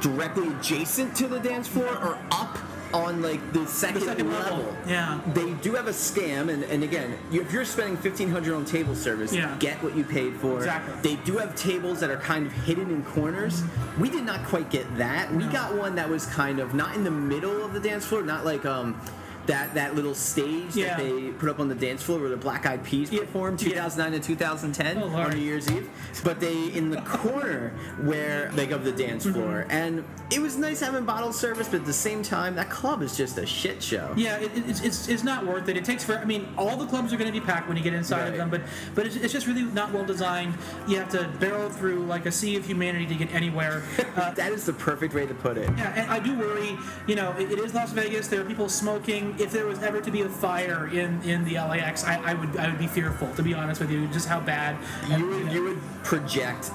directly 0.00 0.48
adjacent 0.48 1.14
to 1.16 1.28
the 1.28 1.38
dance 1.40 1.68
floor 1.68 1.88
or 1.98 2.18
up 2.30 2.58
on 2.94 3.22
like 3.22 3.40
the 3.54 3.66
second, 3.66 4.02
second 4.02 4.30
level. 4.30 4.76
Yeah. 4.86 5.18
They 5.32 5.52
do 5.54 5.72
have 5.74 5.86
a 5.86 5.92
scam, 5.92 6.50
and, 6.52 6.62
and 6.64 6.82
again, 6.82 7.16
you, 7.30 7.40
if 7.40 7.50
you're 7.50 7.64
spending 7.64 7.96
fifteen 7.96 8.28
hundred 8.30 8.54
on 8.54 8.66
table 8.66 8.94
service, 8.94 9.32
Yeah. 9.34 9.56
get 9.58 9.82
what 9.82 9.96
you 9.96 10.04
paid 10.04 10.34
for. 10.36 10.58
Exactly. 10.58 10.94
They 11.16 11.22
do 11.24 11.38
have 11.38 11.54
tables 11.56 12.00
that 12.00 12.10
are 12.10 12.18
kind 12.18 12.46
of 12.46 12.52
hidden 12.52 12.90
in 12.90 13.02
corners. 13.04 13.62
We 13.98 14.10
did 14.10 14.24
not 14.24 14.44
quite 14.44 14.68
get 14.70 14.84
that. 14.98 15.32
We 15.32 15.44
got 15.44 15.74
one 15.74 15.94
that 15.94 16.08
was 16.08 16.26
kind 16.26 16.58
of 16.58 16.74
not 16.74 16.94
in 16.94 17.02
the 17.02 17.10
middle 17.10 17.64
of 17.64 17.72
the 17.72 17.80
dance 17.80 18.04
floor, 18.04 18.22
not 18.22 18.44
like 18.44 18.66
um. 18.66 19.00
That, 19.46 19.74
that 19.74 19.94
little 19.96 20.14
stage 20.14 20.76
Yeah. 20.76 20.96
that 20.96 20.98
they 20.98 21.30
put 21.30 21.48
up 21.48 21.58
on 21.58 21.68
the 21.68 21.74
dance 21.74 22.02
floor 22.02 22.20
where 22.20 22.28
the 22.28 22.36
Black 22.36 22.64
Eyed 22.64 22.84
Peas 22.84 23.10
Yeah. 23.10 23.20
performed 23.20 23.58
2009 23.58 24.14
and 24.14 24.22
2010 24.22 24.98
Oh, 24.98 25.08
on 25.08 25.30
New 25.30 25.36
Year's 25.38 25.68
Eve, 25.70 25.88
but 26.22 26.38
they 26.38 26.66
in 26.72 26.90
the 26.90 27.00
corner 27.02 27.70
where 28.02 28.50
they 28.54 28.66
go 28.66 28.78
the 28.78 28.92
dance 28.92 29.24
Mm-hmm. 29.26 29.34
floor, 29.34 29.66
and 29.68 30.04
it 30.30 30.40
was 30.40 30.56
nice 30.56 30.80
having 30.80 31.04
bottle 31.04 31.32
service, 31.32 31.68
but 31.68 31.80
at 31.80 31.86
the 31.86 31.92
same 31.92 32.22
time, 32.22 32.54
that 32.54 32.70
club 32.70 33.02
is 33.02 33.16
just 33.16 33.36
a 33.38 33.44
shit 33.44 33.82
show. 33.82 34.12
Yeah, 34.16 34.36
it, 34.36 34.56
it- 34.56 34.68
it's, 34.68 34.80
it's, 34.80 35.08
it's 35.08 35.24
not 35.24 35.44
worth 35.46 35.68
it. 35.68 35.76
It 35.76 35.84
takes 35.84 36.04
for 36.04 36.16
I 36.18 36.24
mean, 36.24 36.46
all 36.56 36.76
the 36.76 36.86
clubs 36.86 37.12
are 37.12 37.16
going 37.16 37.32
to 37.32 37.38
be 37.38 37.44
packed 37.44 37.66
when 37.68 37.76
you 37.76 37.82
get 37.82 37.94
inside 37.94 38.28
of 38.28 38.36
them, 38.36 38.48
but 38.48 38.62
but 38.94 39.06
it's, 39.06 39.16
it's 39.16 39.32
just 39.32 39.46
really 39.48 39.62
not 39.64 39.92
well 39.92 40.04
designed. 40.04 40.54
You 40.86 40.98
have 40.98 41.08
to 41.10 41.28
barrel 41.40 41.68
through 41.68 42.04
like 42.06 42.26
a 42.26 42.32
sea 42.32 42.56
of 42.56 42.64
humanity 42.64 43.06
to 43.06 43.14
get 43.14 43.32
anywhere. 43.34 43.82
Uh, 44.12 44.30
that 44.34 44.52
is 44.52 44.66
the 44.66 44.72
perfect 44.74 45.14
way 45.14 45.24
to 45.26 45.32
put 45.32 45.56
it. 45.56 45.70
yeah, 45.78 45.90
and 45.96 46.10
I 46.10 46.18
do 46.18 46.38
worry. 46.38 46.76
You 47.06 47.14
know, 47.14 47.32
it, 47.38 47.50
it 47.50 47.58
is 47.58 47.72
Las 47.72 47.92
Vegas. 47.92 48.28
There 48.28 48.42
are 48.42 48.44
people 48.44 48.68
smoking. 48.68 49.31
If 49.38 49.50
there 49.52 49.66
was 49.66 49.82
ever 49.82 50.00
to 50.00 50.10
be 50.10 50.22
a 50.22 50.28
fire 50.28 50.86
in 50.88 51.22
in 51.22 51.44
the 51.44 51.54
LAX, 51.54 52.04
I, 52.04 52.16
I 52.30 52.34
would 52.34 52.56
I 52.56 52.68
would 52.68 52.78
be 52.78 52.86
fearful. 52.86 53.32
To 53.34 53.42
be 53.42 53.54
honest 53.54 53.80
with 53.80 53.90
you, 53.90 54.06
just 54.08 54.28
how 54.28 54.40
bad. 54.40 54.76
You 55.16 55.26
would 55.26 55.52
you 55.52 55.64
would 55.64 55.80
project 56.04 56.70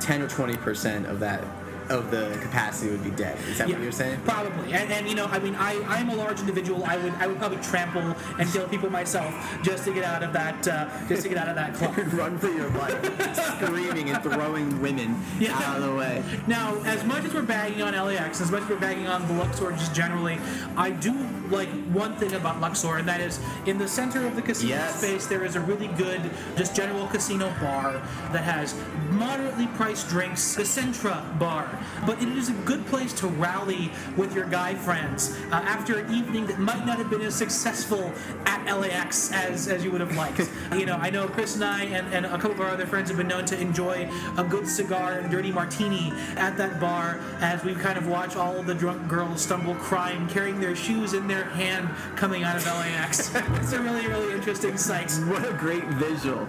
ten 0.00 0.22
or 0.22 0.28
twenty 0.28 0.56
percent 0.56 1.06
of 1.06 1.20
that 1.20 1.44
of 1.90 2.10
the 2.10 2.38
capacity 2.42 2.90
would 2.90 3.02
be 3.02 3.10
dead. 3.10 3.38
Is 3.48 3.56
that 3.56 3.66
what 3.68 3.80
you're 3.80 3.90
saying? 3.92 4.20
Probably, 4.24 4.74
and, 4.74 4.92
and 4.92 5.08
you 5.08 5.14
know, 5.14 5.24
I 5.24 5.38
mean, 5.38 5.54
I 5.54 5.80
I'm 5.88 6.10
a 6.10 6.14
large 6.14 6.38
individual. 6.40 6.84
I 6.84 6.98
would 6.98 7.14
I 7.14 7.26
would 7.26 7.38
probably 7.38 7.58
trample 7.62 8.14
and 8.38 8.52
kill 8.52 8.68
people 8.68 8.90
myself 8.90 9.34
just 9.62 9.84
to 9.84 9.94
get 9.94 10.04
out 10.04 10.22
of 10.22 10.34
that 10.34 10.68
uh, 10.68 10.88
just 11.08 11.22
to 11.22 11.28
get 11.30 11.38
out 11.38 11.48
of 11.48 11.54
that 11.54 11.74
club. 11.74 11.96
Run 12.12 12.38
for 12.38 12.48
your 12.48 12.68
life, 12.70 13.34
screaming 13.56 14.10
and 14.10 14.22
throwing 14.22 14.80
women 14.82 15.16
Yeah. 15.40 15.54
out 15.62 15.78
of 15.78 15.84
the 15.84 15.94
way. 15.94 16.22
Now, 16.46 16.76
as 16.84 17.04
much 17.04 17.24
as 17.24 17.32
we're 17.32 17.42
bagging 17.42 17.80
on 17.80 17.94
LAX, 17.94 18.40
as 18.42 18.50
much 18.50 18.62
as 18.64 18.68
we're 18.68 18.76
bagging 18.80 19.06
on 19.06 19.26
the 19.26 19.34
Luxor 19.34 19.70
just 19.72 19.94
generally, 19.94 20.38
I 20.76 20.90
do 20.90 21.14
like 21.50 21.68
one 21.92 22.14
thing 22.16 22.34
about 22.34 22.60
Luxor, 22.60 22.96
and 22.98 23.08
that 23.08 23.20
is 23.20 23.40
in 23.66 23.78
the 23.78 23.88
center 23.88 24.26
of 24.26 24.36
the 24.36 24.42
casino 24.42 24.68
Yes. 24.68 24.98
space, 24.98 25.26
there 25.26 25.44
is 25.44 25.56
a 25.56 25.60
really 25.60 25.88
good, 25.88 26.20
just 26.56 26.74
general 26.74 27.06
casino 27.06 27.52
bar 27.60 27.94
that 28.32 28.42
has 28.44 28.74
moderately 29.10 29.66
priced 29.68 30.08
drinks. 30.08 30.54
The 30.54 30.62
Centra 30.62 31.38
bar 31.38 31.68
but 32.06 32.22
it 32.22 32.28
is 32.28 32.48
a 32.48 32.52
good 32.64 32.84
place 32.86 33.12
to 33.14 33.26
rally 33.26 33.90
with 34.16 34.34
your 34.34 34.44
guy 34.46 34.74
friends 34.74 35.36
uh, 35.50 35.56
after 35.56 35.98
an 35.98 36.14
evening 36.14 36.46
that 36.46 36.58
might 36.58 36.84
not 36.86 36.98
have 36.98 37.10
been 37.10 37.20
as 37.22 37.34
successful 37.34 38.12
at 38.46 38.64
LAX 38.78 39.32
as, 39.32 39.68
as 39.68 39.84
you 39.84 39.90
would 39.90 40.00
have 40.00 40.14
liked. 40.16 40.38
you 40.72 40.86
know, 40.86 40.96
I 40.96 41.10
know 41.10 41.26
Chris 41.26 41.54
and 41.54 41.64
I 41.64 41.84
and, 41.84 42.12
and 42.14 42.26
a 42.26 42.38
couple 42.38 42.52
of 42.52 42.60
our 42.60 42.68
other 42.68 42.86
friends 42.86 43.08
have 43.08 43.18
been 43.18 43.28
known 43.28 43.44
to 43.46 43.60
enjoy 43.60 44.08
a 44.36 44.44
good 44.44 44.68
cigar 44.68 45.18
and 45.18 45.30
dirty 45.30 45.50
martini 45.52 46.12
at 46.36 46.56
that 46.56 46.80
bar 46.80 47.20
as 47.40 47.64
we 47.64 47.74
kind 47.74 47.98
of 47.98 48.06
watch 48.06 48.36
all 48.36 48.56
of 48.56 48.66
the 48.66 48.74
drunk 48.74 49.08
girls 49.08 49.42
stumble 49.42 49.74
crying, 49.74 50.26
carrying 50.28 50.60
their 50.60 50.76
shoes 50.76 51.14
in 51.14 51.26
their 51.26 51.37
hand 51.44 51.88
coming 52.16 52.44
out 52.44 52.56
of 52.56 52.66
LAX. 52.66 53.34
it's 53.34 53.72
a 53.72 53.80
really, 53.80 54.06
really 54.06 54.34
interesting 54.34 54.76
sight. 54.76 55.10
What 55.26 55.48
a 55.48 55.52
great 55.52 55.84
visual. 55.84 56.44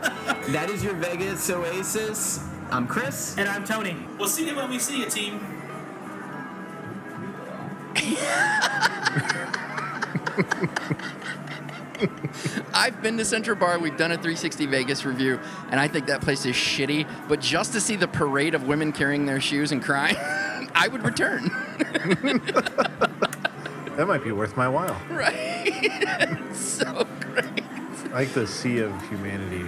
that 0.49 0.69
is 0.69 0.83
your 0.83 0.93
Vegas 0.95 1.49
Oasis. 1.49 2.43
I'm 2.71 2.87
Chris. 2.87 3.37
And 3.37 3.49
I'm 3.49 3.63
Tony. 3.63 3.95
We'll 4.17 4.27
see 4.27 4.47
you 4.47 4.55
when 4.55 4.69
we 4.69 4.79
see 4.79 4.99
you, 4.99 5.09
team. 5.09 5.59
I've 12.73 13.01
been 13.01 13.17
to 13.17 13.25
Central 13.25 13.55
Bar. 13.55 13.79
We've 13.79 13.97
done 13.97 14.11
a 14.11 14.15
360 14.15 14.65
Vegas 14.67 15.03
review, 15.05 15.39
and 15.69 15.79
I 15.79 15.87
think 15.87 16.05
that 16.07 16.21
place 16.21 16.45
is 16.45 16.55
shitty. 16.55 17.07
But 17.27 17.41
just 17.41 17.73
to 17.73 17.81
see 17.81 17.95
the 17.95 18.07
parade 18.07 18.55
of 18.55 18.67
women 18.67 18.91
carrying 18.91 19.25
their 19.25 19.41
shoes 19.41 19.71
and 19.71 19.83
crying, 19.83 20.15
I 20.75 20.87
would 20.89 21.03
return. 21.03 21.49
That 23.99 24.07
might 24.07 24.23
be 24.23 24.31
worth 24.31 24.55
my 24.55 24.69
while. 24.69 24.97
right? 25.09 26.39
so 26.53 27.05
great. 27.19 28.13
Like 28.13 28.31
the 28.31 28.47
sea 28.47 28.77
of 28.77 29.09
humanity. 29.09 29.65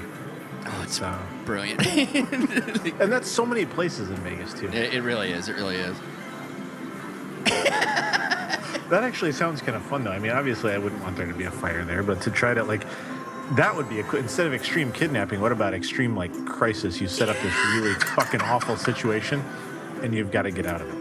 Oh, 0.66 0.82
it's 0.84 1.00
So, 1.00 1.08
uh, 1.08 1.20
brilliant. 1.44 1.86
and 3.02 3.12
that's 3.12 3.30
so 3.30 3.46
many 3.46 3.66
places 3.66 4.10
in 4.10 4.16
Vegas 4.16 4.54
too. 4.54 4.70
it, 4.70 4.94
it 4.94 5.02
really 5.02 5.34
is. 5.34 5.50
It 5.50 5.58
really 5.58 5.76
is. 5.76 5.98
That 7.46 9.04
actually 9.04 9.34
sounds 9.34 9.62
kind 9.62 9.76
of 9.76 9.84
fun 9.84 10.06
though. 10.06 10.12
I 10.12 10.20
mean, 10.20 10.32
obviously 10.32 10.72
I 10.72 10.78
wouldn't 10.78 11.04
want 11.04 11.18
there 11.18 11.26
to 11.26 11.34
be 11.34 11.44
a 11.44 11.52
fire 11.52 11.84
there, 11.84 12.02
but 12.02 12.22
to 12.22 12.32
try 12.32 12.54
to 12.54 12.64
like 12.64 12.86
that 13.58 13.76
would 13.76 13.90
be 13.90 14.00
a 14.00 14.10
instead 14.16 14.48
of 14.48 14.54
extreme 14.54 14.94
kidnapping, 14.94 15.42
what 15.42 15.52
about 15.52 15.74
extreme 15.74 16.16
like 16.16 16.34
crisis? 16.46 17.02
You 17.02 17.10
set 17.10 17.28
up 17.28 17.36
this 17.42 17.54
really 17.76 17.96
fucking 17.96 18.40
awful 18.44 18.78
situation 18.78 19.44
and 20.02 20.16
you've 20.16 20.32
got 20.32 20.44
to 20.44 20.52
get 20.52 20.66
out 20.66 20.80
of 20.80 20.88
it. 20.88 21.01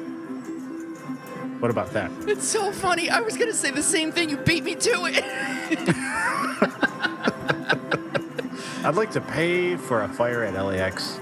What 1.61 1.71
about 1.71 1.93
that? 1.93 2.11
It's 2.27 2.49
so 2.49 2.73
funny. 2.73 3.11
I 3.11 3.21
was 3.21 3.37
gonna 3.37 3.53
say 3.53 3.71
the 3.71 3.83
same 3.83 4.11
thing. 4.11 4.31
You 4.31 4.39
beat 4.39 4.65
me 4.65 4.75
to 4.75 5.07
it. 5.07 5.25
I'd 8.85 8.97
like 8.97 9.13
to 9.13 9.21
pay 9.21 9.77
for 9.77 10.03
a 10.03 10.09
fire 10.09 10.43
at 10.43 10.55
LAX 10.55 11.21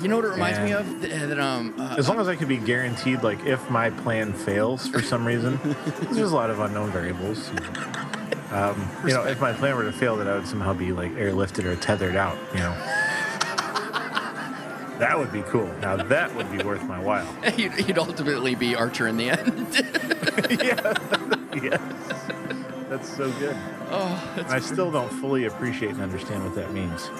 you 0.00 0.08
know 0.08 0.16
what 0.16 0.24
it 0.24 0.28
reminds 0.28 0.60
me 0.60 0.72
of? 0.72 1.00
That, 1.02 1.28
that, 1.28 1.38
um, 1.38 1.74
uh, 1.78 1.96
as 1.98 2.08
long 2.08 2.20
as 2.20 2.28
I 2.28 2.36
could 2.36 2.48
be 2.48 2.56
guaranteed 2.56 3.22
like 3.22 3.44
if 3.44 3.68
my 3.70 3.90
plan 3.90 4.32
fails 4.32 4.88
for 4.88 5.02
some 5.02 5.26
reason. 5.26 5.58
there's 6.12 6.32
a 6.32 6.36
lot 6.36 6.50
of 6.50 6.60
unknown 6.60 6.90
variables. 6.90 7.50
Um, 8.50 8.88
you 9.04 9.12
know, 9.12 9.26
if 9.26 9.42
my 9.42 9.52
plan 9.52 9.76
were 9.76 9.82
to 9.82 9.92
fail, 9.92 10.16
that 10.16 10.26
I 10.26 10.34
would 10.34 10.46
somehow 10.46 10.72
be 10.72 10.90
like 10.90 11.12
airlifted 11.16 11.66
or 11.66 11.76
tethered 11.76 12.16
out. 12.16 12.38
You 12.54 12.60
know, 12.60 12.72
that 14.98 15.18
would 15.18 15.32
be 15.32 15.42
cool. 15.42 15.66
Now 15.80 15.96
that 15.96 16.34
would 16.34 16.50
be 16.50 16.58
worth 16.58 16.82
my 16.84 16.98
while. 17.00 17.26
you'd, 17.56 17.86
you'd 17.88 17.98
ultimately 17.98 18.54
be 18.54 18.74
Archer 18.74 19.06
in 19.08 19.16
the 19.16 19.30
end. 19.30 19.74
yeah. 20.62 20.94
yes. 21.62 21.80
That's 22.88 23.16
so 23.16 23.30
good. 23.32 23.56
oh, 23.90 24.32
that's 24.34 24.50
I 24.50 24.60
still 24.60 24.90
don't 24.90 25.12
fully 25.12 25.44
appreciate 25.44 25.90
and 25.90 26.00
understand 26.00 26.42
what 26.44 26.54
that 26.54 26.72
means. 26.72 27.10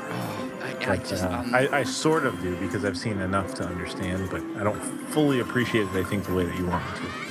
I, 0.62 0.70
I 0.80 0.96
But, 0.96 1.04
just, 1.06 1.24
uh, 1.24 1.28
um, 1.28 1.54
I, 1.54 1.68
I 1.68 1.82
sort 1.82 2.24
of 2.24 2.40
do 2.40 2.56
because 2.56 2.84
I've 2.86 2.96
seen 2.96 3.20
enough 3.20 3.54
to 3.56 3.64
understand, 3.64 4.30
but 4.30 4.42
I 4.56 4.64
don't 4.64 4.80
fully 4.80 5.40
appreciate 5.40 5.82
it. 5.82 5.94
I 5.94 6.04
think 6.04 6.24
the 6.24 6.34
way 6.34 6.46
that 6.46 6.56
you 6.56 6.66
want 6.66 6.84
me 6.86 7.00
to. 7.00 7.27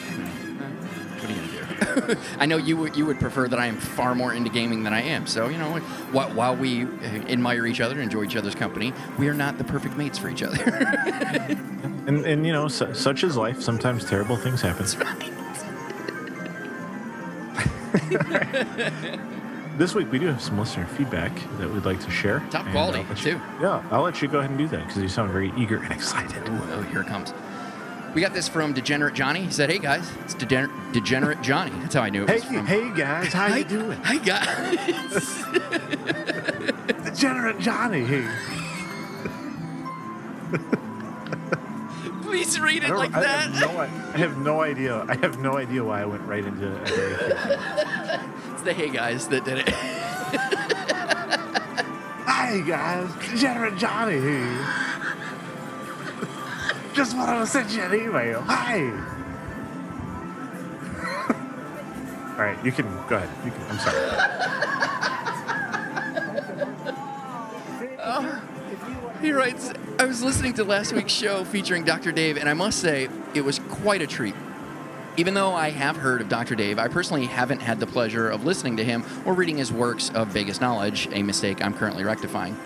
I 2.40 2.46
know 2.46 2.58
you 2.58 2.78
would 2.78 2.96
you 2.96 3.06
would 3.06 3.20
prefer 3.20 3.48
that 3.48 3.60
I 3.60 3.68
am 3.68 3.78
far 3.78 4.16
more 4.16 4.34
into 4.34 4.50
gaming 4.50 4.84
than 4.84 4.94
I 4.94 5.02
am. 5.02 5.28
So 5.28 5.50
you 5.50 5.58
know, 5.58 5.78
while, 6.12 6.30
while 6.32 6.56
we 6.56 6.84
uh, 6.86 6.88
admire 7.28 7.66
each 7.66 7.82
other, 7.82 8.00
enjoy 8.02 8.24
each 8.24 8.36
other's 8.36 8.56
company, 8.56 8.94
we 9.18 9.28
are 9.30 9.34
not 9.34 9.58
the 9.58 9.64
perfect 9.64 9.98
mates 9.98 10.18
for 10.18 10.30
each 10.30 10.44
other. 10.44 10.58
And 12.08 12.26
and 12.26 12.46
you 12.46 12.54
know, 12.54 12.70
su- 12.70 12.94
such 12.94 13.26
is 13.26 13.36
life. 13.36 13.62
Sometimes 13.62 14.06
terrible 14.06 14.38
things 14.38 14.62
happen. 14.62 14.86
This 19.78 19.94
week 19.94 20.12
we 20.12 20.18
do 20.18 20.26
have 20.26 20.42
some 20.42 20.58
listener 20.58 20.88
feedback 20.88 21.32
that 21.60 21.72
we'd 21.72 21.86
like 21.86 22.00
to 22.04 22.10
share. 22.10 22.40
Top 22.50 22.66
quality, 22.72 23.06
you- 23.10 23.16
too. 23.16 23.42
Yeah, 23.62 23.84
I'll 23.92 24.02
let 24.02 24.24
you 24.24 24.28
go 24.28 24.40
ahead 24.40 24.50
and 24.50 24.58
do 24.58 24.68
that 24.70 24.88
because 24.88 25.04
you 25.04 25.08
sound 25.08 25.32
very 25.32 25.54
eager 25.56 25.78
and 25.84 25.92
excited. 25.94 26.48
Ooh, 26.50 26.60
oh, 26.72 26.82
here 26.84 27.02
it 27.02 27.08
comes. 27.08 27.32
We 28.14 28.22
got 28.22 28.34
this 28.34 28.48
from 28.48 28.74
Degenerate 28.74 29.14
Johnny. 29.14 29.42
He 29.44 29.52
said, 29.52 29.70
"Hey 29.70 29.78
guys, 29.80 30.10
it's 30.24 30.34
Degenerate, 30.34 30.72
Degenerate 30.92 31.42
Johnny." 31.42 31.72
That's 31.82 31.94
how 31.94 32.02
I 32.02 32.10
knew 32.10 32.24
it 32.24 32.30
Hey, 32.30 32.36
was 32.36 32.44
from. 32.46 32.66
hey 32.66 32.92
guys, 32.96 33.32
how 33.34 33.48
you 33.56 33.64
doing? 33.64 34.02
Hey 34.04 34.18
guys. 34.20 35.44
Degenerate 37.04 37.60
Johnny 37.60 38.04
here. 38.06 38.32
Please 42.24 42.60
read 42.60 42.84
I 42.84 42.88
it 42.88 42.90
don't- 42.90 42.98
like 43.00 43.14
I 43.16 43.22
that. 43.22 43.52
Have 43.52 43.62
no, 43.74 43.80
I 43.80 44.18
have 44.18 44.38
no 44.40 44.62
idea. 44.62 45.06
I 45.08 45.16
have 45.18 45.40
no 45.40 45.58
idea 45.58 45.84
why 45.84 46.02
I 46.02 46.06
went 46.06 46.24
right 46.28 46.44
into 46.44 46.70
very 46.70 47.14
It's 48.54 48.62
the 48.64 48.74
hey 48.74 48.90
guys 48.90 49.28
that 49.28 49.46
did 49.46 49.60
it. 49.60 49.70
Hi 52.26 52.60
guys, 52.62 53.10
Degenerate 53.30 53.78
Johnny 53.78 54.20
here. 54.20 54.68
Just 56.98 57.16
wanted 57.16 57.38
to 57.38 57.46
send 57.46 57.70
you 57.70 57.84
an 57.84 57.94
email. 57.94 58.42
Hi. 58.42 58.82
All 62.32 62.38
right, 62.44 62.58
you 62.66 62.72
can 62.72 62.88
go 63.08 63.18
ahead. 63.18 63.30
You 63.46 63.52
can. 63.52 63.62
I'm 63.70 63.78
sorry. 63.78 63.98
Uh, 68.00 68.40
he 69.22 69.32
writes, 69.32 69.72
I 70.00 70.06
was 70.06 70.24
listening 70.24 70.56
to 70.56 70.64
last 70.64 70.92
week's 70.92 71.14
show 71.14 71.44
featuring 71.44 71.84
Dr. 71.84 72.12
Dave, 72.12 72.36
and 72.36 72.50
I 72.50 72.56
must 72.56 72.80
say, 72.80 73.10
it 73.36 73.42
was 73.42 73.60
quite 73.70 74.02
a 74.02 74.08
treat. 74.08 74.34
Even 75.18 75.36
though 75.36 75.54
I 75.54 75.70
have 75.70 75.98
heard 75.98 76.22
of 76.22 76.30
Dr. 76.30 76.56
Dave, 76.56 76.80
I 76.80 76.88
personally 76.88 77.28
haven't 77.28 77.60
had 77.60 77.80
the 77.80 77.86
pleasure 77.86 78.28
of 78.28 78.44
listening 78.44 78.78
to 78.78 78.84
him 78.84 79.04
or 79.24 79.34
reading 79.34 79.58
his 79.58 79.72
works 79.72 80.10
of 80.16 80.30
Vegas 80.30 80.60
knowledge, 80.60 81.08
a 81.12 81.22
mistake 81.22 81.64
I'm 81.64 81.76
currently 81.76 82.04
rectifying. 82.04 82.58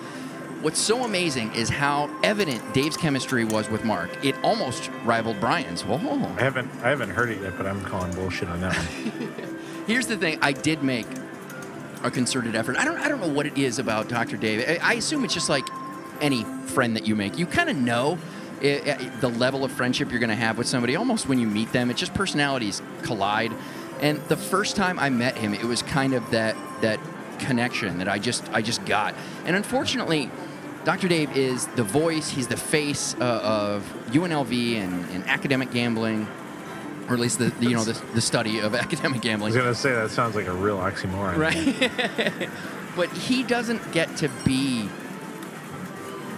What's 0.62 0.80
so 0.80 1.06
amazing 1.06 1.56
is 1.56 1.70
how 1.70 2.08
evident 2.22 2.62
Dave's 2.72 2.96
chemistry 2.96 3.46
was 3.46 3.68
with 3.68 3.84
Mark. 3.84 4.24
It 4.24 4.36
almost 4.44 4.92
rivaled 5.04 5.40
Brian's. 5.40 5.84
Whoa. 5.84 5.98
I 5.98 6.42
haven't 6.42 6.70
I 6.84 6.90
haven't 6.90 7.10
heard 7.10 7.30
it 7.30 7.42
yet, 7.42 7.58
but 7.58 7.66
I'm 7.66 7.84
calling 7.84 8.14
bullshit 8.14 8.48
on 8.48 8.62
that 8.62 8.76
one. 8.76 9.58
Here's 9.88 10.06
the 10.06 10.18
thing: 10.18 10.38
I 10.40 10.52
did 10.52 10.84
make 10.84 11.08
a 12.04 12.12
concerted 12.12 12.56
effort. 12.56 12.78
I 12.78 12.86
don't, 12.86 13.00
I 13.00 13.08
don't 13.08 13.22
know 13.22 13.28
what 13.28 13.48
it 13.48 13.58
is 13.58 13.80
about 13.80 14.08
Dr. 14.08 14.38
Dave. 14.38 14.64
I, 14.68 14.92
I 14.92 14.94
assume 14.94 15.24
it's 15.24 15.34
just 15.34 15.50
like 15.50 15.68
any 16.20 16.44
friend 16.68 16.96
that 16.96 17.08
you 17.08 17.16
make. 17.16 17.40
You 17.40 17.48
kind 17.48 17.70
of 17.70 17.76
know 17.76 18.20
i 18.62 18.82
i 18.86 19.10
the 19.20 19.30
level 19.30 19.64
of 19.64 19.72
friendship 19.72 20.12
you're 20.12 20.20
going 20.20 20.30
to 20.30 20.36
have 20.36 20.60
with 20.60 20.68
somebody 20.68 20.96
almost 20.96 21.28
when 21.28 21.40
you 21.40 21.48
meet 21.48 21.72
them. 21.72 21.90
It's 21.90 22.00
just 22.00 22.14
personalities 22.14 22.84
collide. 23.02 23.52
And 24.00 24.20
the 24.28 24.38
first 24.38 24.76
time 24.76 25.00
I 25.00 25.10
met 25.10 25.38
him, 25.38 25.56
it 25.56 25.64
was 25.64 25.82
kind 25.82 26.14
of 26.14 26.30
that 26.30 26.56
that 26.82 27.00
connection 27.40 27.98
that 27.98 28.08
I 28.08 28.20
just 28.20 28.48
I 28.54 28.62
just 28.62 28.86
got. 28.86 29.16
And 29.46 29.56
unfortunately. 29.56 30.30
Dr. 30.84 31.08
Dave 31.08 31.36
is 31.38 31.68
the 31.68 31.84
voice, 31.84 32.30
he's 32.30 32.48
the 32.48 32.58
face 32.58 33.16
uh, 33.20 33.40
of 33.44 33.84
UNLV 34.08 34.76
and, 34.76 35.10
and 35.12 35.24
academic 35.28 35.72
gambling, 35.72 36.28
or 37.08 37.14
at 37.14 37.20
least 37.20 37.38
the, 37.38 37.50
the 37.50 37.66
you 37.66 37.76
know 37.76 37.84
the, 37.84 38.00
the 38.14 38.22
study 38.22 38.60
of 38.60 38.74
academic 38.86 39.22
gambling. 39.22 39.54
I 39.54 39.56
was 39.56 39.64
gonna 39.64 39.76
say 39.76 39.92
that 39.92 40.10
sounds 40.10 40.36
like 40.36 40.48
a 40.48 40.54
real 40.54 40.78
oxymoron. 40.78 41.38
Right. 41.38 42.50
but 42.96 43.12
he 43.12 43.44
doesn't 43.44 43.92
get 43.92 44.18
to 44.18 44.30
be 44.44 44.90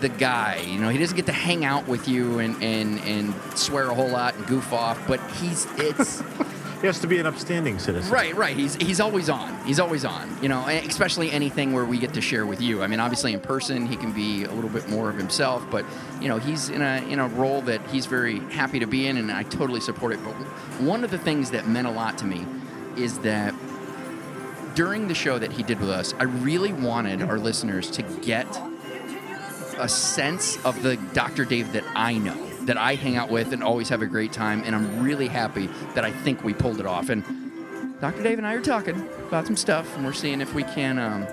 the 0.04 0.10
guy. 0.10 0.58
You 0.58 0.80
know, 0.80 0.89
he 0.89 0.98
doesn't 0.98 1.16
get 1.16 1.26
to 1.28 1.32
hang 1.32 1.64
out 1.64 1.88
with 1.88 2.10
you 2.10 2.39
and, 2.39 2.62
and, 2.62 3.00
and 3.00 3.34
swear 3.58 3.89
a 3.89 3.96
whole 3.96 4.10
lot 4.10 4.36
and 4.36 4.46
goof 4.46 4.74
off, 4.74 5.02
but 5.08 5.20
he's 5.32 5.66
it's 5.78 6.22
He 6.84 6.88
has 6.88 7.00
to 7.00 7.08
be 7.08 7.18
an 7.18 7.26
upstanding 7.26 7.80
citizen. 7.80 8.12
right, 8.12 8.36
right. 8.36 8.58
He's 8.58 8.76
he's 8.76 9.00
always 9.00 9.30
on. 9.30 9.58
He's 9.66 9.80
always 9.80 10.04
on. 10.04 10.38
You 10.44 10.50
know, 10.50 10.68
especially 10.68 11.32
anything 11.32 11.72
where 11.72 11.86
we 11.86 11.98
get 11.98 12.14
to 12.16 12.20
share 12.20 12.46
with 12.46 12.60
you. 12.60 12.84
I 12.84 12.88
mean, 12.88 13.00
obviously 13.00 13.32
in 13.32 13.40
person 13.40 13.86
he 13.86 13.96
can 13.96 14.12
be 14.12 14.44
a 14.44 14.52
little 14.52 14.70
bit 14.70 14.90
more 14.90 15.10
of 15.10 15.16
himself, 15.16 15.66
but 15.72 15.86
you 16.20 16.28
know, 16.28 16.40
he's 16.40 16.68
in 16.68 16.82
a 16.82 16.98
in 17.10 17.20
a 17.20 17.30
role 17.30 17.62
that 17.62 17.80
he's 17.88 18.06
very 18.06 18.40
happy 18.50 18.80
to 18.80 18.86
be 18.86 19.08
in 19.08 19.16
and 19.16 19.32
I 19.32 19.44
totally 19.44 19.80
support 19.80 20.12
it. 20.12 20.20
But 20.26 20.34
one 20.82 21.06
of 21.06 21.12
the 21.12 21.18
things 21.18 21.52
that 21.52 21.70
meant 21.70 21.88
a 21.88 21.92
lot 21.92 22.18
to 22.18 22.26
me 22.26 22.46
is 22.98 23.18
that 23.20 23.56
during 24.76 25.08
the 25.08 25.16
show 25.16 25.40
that 25.40 25.54
he 25.54 25.64
did 25.64 25.80
with 25.80 25.90
us, 25.90 26.14
I 26.20 26.24
really 26.24 26.74
wanted 26.74 27.22
our 27.22 27.40
listeners 27.40 27.90
to 27.92 28.02
get 28.02 28.46
a 29.78 29.88
sense 29.88 30.58
of 30.66 30.84
the 30.84 30.98
Dr. 31.14 31.46
Dave 31.46 31.72
that 31.72 31.86
I 31.96 32.18
know, 32.18 32.36
that 32.66 32.78
I 32.78 32.95
hang 32.95 33.16
out 33.16 33.30
with 33.30 33.53
and 33.53 33.64
always 33.64 33.89
have 33.89 34.01
a 34.01 34.05
great 34.05 34.32
time. 34.32 34.64
And 34.66 34.76
I'm 34.76 35.03
really 35.03 35.28
happy 35.28 35.68
that 35.95 36.03
I 36.05 36.11
think 36.11 36.43
we 36.43 36.53
pulled 36.53 36.80
it 36.80 36.86
off. 36.86 37.09
And 37.09 37.24
Dr. 38.01 38.24
Dave 38.24 38.38
and 38.38 38.47
I 38.47 38.53
are 38.53 38.61
talking 38.61 39.07
about 39.28 39.45
some 39.45 39.55
stuff, 39.57 39.95
and 39.95 40.05
we're 40.05 40.14
seeing 40.14 40.41
if 40.41 40.53
we 40.53 40.64
can. 40.64 40.99
Um, 40.99 41.28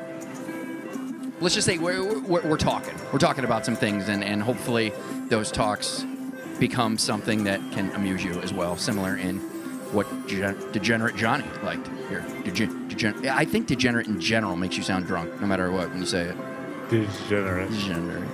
let's 1.41 1.55
just 1.55 1.67
say 1.67 1.79
we're, 1.79 2.21
we're, 2.21 2.47
we're 2.47 2.57
talking. 2.57 2.95
We're 3.13 3.19
talking 3.19 3.45
about 3.45 3.65
some 3.65 3.77
things, 3.77 4.09
and, 4.09 4.23
and 4.23 4.43
hopefully 4.43 4.93
those 5.29 5.51
talks 5.51 6.05
become 6.59 6.99
something 6.99 7.45
that 7.45 7.61
can 7.73 7.91
amuse 7.93 8.23
you 8.23 8.33
as 8.43 8.53
well, 8.53 8.77
similar 8.77 9.17
in 9.17 9.39
what 9.93 10.07
Gen- 10.29 10.57
Degenerate 10.73 11.17
Johnny 11.17 11.45
liked 11.65 11.89
here. 12.09 12.25
Degen- 12.45 12.87
degen- 12.89 13.27
I 13.29 13.45
think 13.45 13.67
degenerate 13.67 14.07
in 14.07 14.21
general 14.21 14.57
makes 14.57 14.77
you 14.77 14.83
sound 14.83 15.07
drunk, 15.07 15.41
no 15.41 15.47
matter 15.47 15.71
what 15.73 15.89
when 15.91 16.01
you 16.01 16.07
say 16.07 16.25
it. 16.27 16.37
Degenerate. 16.91 17.71
Degenerate. 17.71 18.29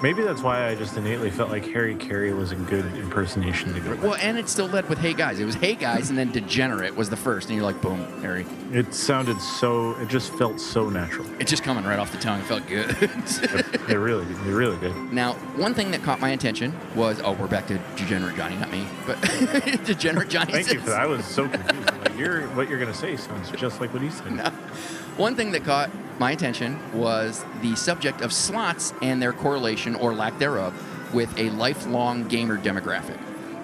Maybe 0.00 0.22
that's 0.22 0.42
why 0.42 0.68
I 0.68 0.74
just 0.76 0.96
innately 0.96 1.30
felt 1.30 1.50
like 1.50 1.66
Harry 1.66 1.96
Caray 1.96 2.32
was 2.32 2.52
a 2.52 2.56
good 2.56 2.84
impersonation 2.96 3.74
to 3.74 3.80
go 3.80 3.90
with. 3.90 4.02
Well, 4.02 4.14
and 4.14 4.38
it 4.38 4.48
still 4.48 4.66
led 4.66 4.88
with 4.88 4.98
"Hey 4.98 5.12
guys." 5.12 5.40
It 5.40 5.44
was 5.44 5.56
"Hey 5.56 5.74
guys," 5.74 6.10
and 6.10 6.18
then 6.18 6.30
"Degenerate" 6.30 6.94
was 6.94 7.10
the 7.10 7.16
first, 7.16 7.48
and 7.48 7.56
you're 7.56 7.64
like, 7.64 7.80
"Boom, 7.82 8.04
Harry." 8.22 8.46
It 8.72 8.94
sounded 8.94 9.40
so. 9.40 9.96
It 10.00 10.08
just 10.08 10.32
felt 10.34 10.60
so 10.60 10.88
natural. 10.88 11.26
It's 11.40 11.50
just 11.50 11.64
coming 11.64 11.84
right 11.84 11.98
off 11.98 12.12
the 12.12 12.18
tongue. 12.18 12.38
It 12.40 12.44
felt 12.44 12.66
good. 12.66 12.96
It 13.88 13.96
really, 13.96 14.24
it 14.24 14.52
really 14.52 14.76
did. 14.78 14.94
Now, 15.12 15.32
one 15.56 15.74
thing 15.74 15.90
that 15.92 16.02
caught 16.02 16.20
my 16.20 16.30
attention 16.30 16.74
was 16.94 17.20
oh, 17.24 17.32
we're 17.32 17.48
back 17.48 17.66
to 17.68 17.78
Degenerate 17.96 18.36
Johnny, 18.36 18.56
not 18.56 18.70
me, 18.70 18.86
but 19.06 19.20
Degenerate 19.84 20.28
Johnny. 20.28 20.52
Thank 20.52 20.72
you 20.72 20.80
for 20.80 20.90
that. 20.90 21.00
I 21.00 21.06
was 21.06 21.24
so 21.24 21.48
confused. 21.48 21.90
Like 21.98 22.16
you're, 22.16 22.46
what 22.48 22.68
you're 22.68 22.78
gonna 22.78 22.94
say 22.94 23.16
sounds 23.16 23.50
just 23.52 23.80
like 23.80 23.92
what 23.92 24.02
he 24.02 24.10
said. 24.10 24.52
One 25.16 25.34
thing 25.34 25.50
that 25.52 25.64
caught 25.64 25.90
my 26.20 26.30
attention 26.32 26.78
was 26.92 27.44
the 27.62 27.74
subject 27.76 28.20
of 28.20 28.32
slots 28.32 28.92
and 29.02 29.20
their 29.22 29.32
correlation 29.32 29.87
or 29.96 30.14
lack 30.14 30.38
thereof 30.38 30.74
with 31.14 31.36
a 31.38 31.50
lifelong 31.50 32.28
gamer 32.28 32.58
demographic. 32.58 33.18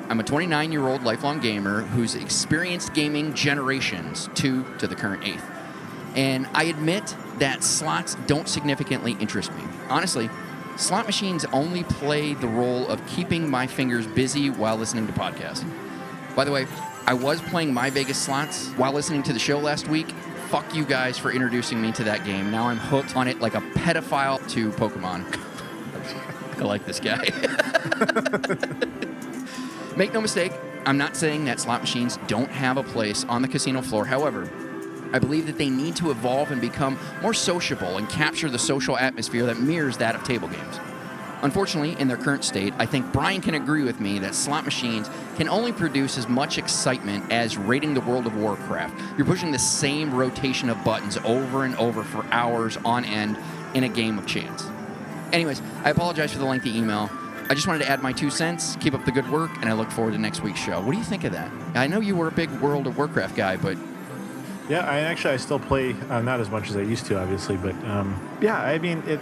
I'm 0.08 0.20
a 0.20 0.22
29 0.22 0.70
year 0.70 0.86
old 0.86 1.02
lifelong 1.02 1.40
gamer 1.40 1.80
who's 1.80 2.14
experienced 2.14 2.92
gaming 2.94 3.32
generations, 3.34 4.28
two 4.34 4.64
to 4.78 4.86
the 4.86 4.94
current 4.94 5.24
eighth. 5.24 5.44
And 6.14 6.46
I 6.52 6.64
admit 6.64 7.16
that 7.38 7.64
slots 7.64 8.14
don't 8.26 8.48
significantly 8.48 9.16
interest 9.18 9.52
me. 9.54 9.64
Honestly, 9.88 10.28
slot 10.76 11.06
machines 11.06 11.44
only 11.46 11.84
play 11.84 12.34
the 12.34 12.46
role 12.46 12.86
of 12.88 13.04
keeping 13.06 13.50
my 13.50 13.66
fingers 13.66 14.06
busy 14.06 14.50
while 14.50 14.76
listening 14.76 15.06
to 15.06 15.12
podcasts. 15.12 15.64
By 16.36 16.44
the 16.44 16.52
way, 16.52 16.66
I 17.06 17.14
was 17.14 17.40
playing 17.40 17.72
My 17.72 17.90
Vegas 17.90 18.18
slots 18.18 18.68
while 18.70 18.92
listening 18.92 19.22
to 19.24 19.32
the 19.32 19.38
show 19.38 19.58
last 19.58 19.88
week. 19.88 20.10
Fuck 20.48 20.74
you 20.74 20.84
guys 20.84 21.18
for 21.18 21.32
introducing 21.32 21.80
me 21.80 21.92
to 21.92 22.04
that 22.04 22.24
game. 22.24 22.50
Now 22.50 22.68
I'm 22.68 22.78
hooked 22.78 23.16
on 23.16 23.26
it 23.26 23.40
like 23.40 23.54
a 23.54 23.60
pedophile 23.60 24.46
to 24.50 24.70
Pokemon. 24.72 25.24
I 26.58 26.62
like 26.62 26.86
this 26.86 27.00
guy. 27.00 27.22
Make 29.96 30.12
no 30.12 30.20
mistake, 30.20 30.52
I'm 30.86 30.98
not 30.98 31.16
saying 31.16 31.46
that 31.46 31.60
slot 31.60 31.80
machines 31.80 32.18
don't 32.26 32.50
have 32.50 32.76
a 32.76 32.82
place 32.82 33.24
on 33.24 33.42
the 33.42 33.48
casino 33.48 33.80
floor. 33.80 34.04
However, 34.04 34.50
I 35.12 35.18
believe 35.18 35.46
that 35.46 35.58
they 35.58 35.70
need 35.70 35.96
to 35.96 36.10
evolve 36.10 36.50
and 36.50 36.60
become 36.60 36.98
more 37.22 37.32
sociable 37.32 37.98
and 37.98 38.08
capture 38.08 38.50
the 38.50 38.58
social 38.58 38.98
atmosphere 38.98 39.46
that 39.46 39.60
mirrors 39.60 39.96
that 39.98 40.14
of 40.14 40.24
table 40.24 40.48
games. 40.48 40.80
Unfortunately, 41.42 41.98
in 42.00 42.08
their 42.08 42.16
current 42.16 42.42
state, 42.42 42.72
I 42.78 42.86
think 42.86 43.12
Brian 43.12 43.40
can 43.40 43.54
agree 43.54 43.84
with 43.84 44.00
me 44.00 44.18
that 44.20 44.34
slot 44.34 44.64
machines 44.64 45.08
can 45.36 45.48
only 45.48 45.72
produce 45.72 46.18
as 46.18 46.28
much 46.28 46.58
excitement 46.58 47.30
as 47.30 47.56
raiding 47.56 47.94
the 47.94 48.00
World 48.00 48.26
of 48.26 48.34
Warcraft. 48.34 48.98
You're 49.16 49.26
pushing 49.26 49.52
the 49.52 49.58
same 49.58 50.14
rotation 50.14 50.70
of 50.70 50.82
buttons 50.84 51.18
over 51.18 51.64
and 51.64 51.76
over 51.76 52.02
for 52.02 52.24
hours 52.32 52.78
on 52.78 53.04
end 53.04 53.38
in 53.74 53.84
a 53.84 53.88
game 53.88 54.18
of 54.18 54.26
chance. 54.26 54.64
Anyways, 55.34 55.60
I 55.82 55.90
apologize 55.90 56.32
for 56.32 56.38
the 56.38 56.44
lengthy 56.44 56.78
email. 56.78 57.10
I 57.50 57.54
just 57.54 57.66
wanted 57.66 57.80
to 57.80 57.90
add 57.90 58.04
my 58.04 58.12
two 58.12 58.30
cents, 58.30 58.76
keep 58.76 58.94
up 58.94 59.04
the 59.04 59.10
good 59.10 59.28
work, 59.32 59.50
and 59.56 59.64
I 59.64 59.72
look 59.72 59.90
forward 59.90 60.12
to 60.12 60.18
next 60.18 60.44
week's 60.44 60.60
show. 60.60 60.80
What 60.80 60.92
do 60.92 60.98
you 60.98 61.02
think 61.02 61.24
of 61.24 61.32
that? 61.32 61.50
I 61.74 61.88
know 61.88 61.98
you 61.98 62.14
were 62.14 62.28
a 62.28 62.32
big 62.32 62.48
World 62.60 62.86
of 62.86 62.96
Warcraft 62.96 63.34
guy, 63.34 63.56
but 63.56 63.76
Yeah, 64.68 64.88
I 64.88 65.00
actually 65.00 65.34
I 65.34 65.36
still 65.38 65.58
play 65.58 65.96
uh, 66.08 66.22
not 66.22 66.38
as 66.38 66.50
much 66.50 66.70
as 66.70 66.76
I 66.76 66.82
used 66.82 67.06
to, 67.06 67.18
obviously, 67.20 67.56
but 67.56 67.74
um, 67.84 68.16
yeah, 68.40 68.62
I 68.62 68.78
mean 68.78 69.02
it. 69.08 69.18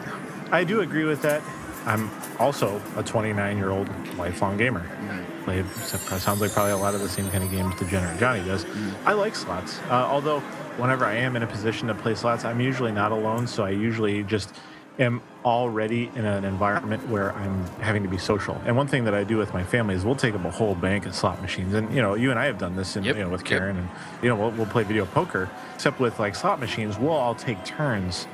I 0.51 0.65
do 0.65 0.83
agree 0.83 1.05
with 1.05 1.23
that. 1.23 1.41
I'm 1.87 2.11
also 2.39 2.81
a 2.97 3.03
29 3.03 3.57
year 3.57 3.71
old 3.71 3.89
lifelong 4.19 4.59
gamer. 4.59 4.87
Play 5.45 5.65
sounds 6.19 6.43
like 6.43 6.53
probably 6.53 6.73
a 6.73 6.77
lot 6.77 6.95
of 6.95 7.01
the 7.01 7.09
same 7.09 7.29
kind 7.31 7.43
of 7.43 7.51
games 7.51 7.75
Degenerate 7.77 8.21
Johnny 8.21 8.45
does. 8.45 8.67
I 9.07 9.15
like 9.15 9.35
slots, 9.35 9.81
uh, 9.89 9.95
although 9.95 10.41
whenever 10.77 11.07
I 11.07 11.15
am 11.15 11.37
in 11.37 11.43
a 11.43 11.47
position 11.47 11.89
to 11.89 11.95
play 11.95 12.15
slots, 12.15 12.45
I'm 12.45 12.61
usually 12.61 12.93
not 12.93 13.13
alone, 13.13 13.47
so 13.47 13.65
I 13.65 13.71
usually 13.71 14.23
just 14.25 14.55
am 14.99 15.23
already 15.45 16.11
in 16.15 16.25
an 16.25 16.45
environment 16.45 17.09
where 17.09 17.33
I'm 17.35 17.65
having 17.81 18.03
to 18.03 18.09
be 18.09 18.19
social. 18.19 18.61
And 18.65 18.77
one 18.77 18.87
thing 18.87 19.05
that 19.05 19.15
I 19.15 19.25
do 19.25 19.37
with 19.39 19.53
my 19.53 19.65
family 19.65 19.95
is 19.95 20.05
we'll 20.05 20.15
take 20.15 20.35
up 20.35 20.45
a 20.45 20.51
whole 20.51 20.75
bank 20.75 21.07
of 21.07 21.15
slot 21.15 21.41
machines. 21.43 21.75
And 21.75 21.93
you 21.95 22.01
know, 22.01 22.15
you 22.15 22.31
and 22.31 22.39
I 22.39 22.47
have 22.47 22.59
done 22.59 22.77
this, 22.77 22.97
in, 22.97 23.05
Yep. 23.05 23.17
you 23.17 23.23
know, 23.25 23.29
with 23.29 23.43
Yep. 23.43 23.49
Karen, 23.49 23.77
and 23.77 23.89
you 24.23 24.29
know, 24.29 24.37
we'll, 24.37 24.51
we'll 24.53 24.67
play 24.67 24.85
video 24.85 25.05
poker. 25.07 25.51
Except 25.75 25.99
with 25.99 26.19
like 26.21 26.35
slot 26.35 26.61
machines, 26.61 26.99
we'll 26.99 27.11
all 27.11 27.35
take 27.35 27.65
turns 27.65 28.27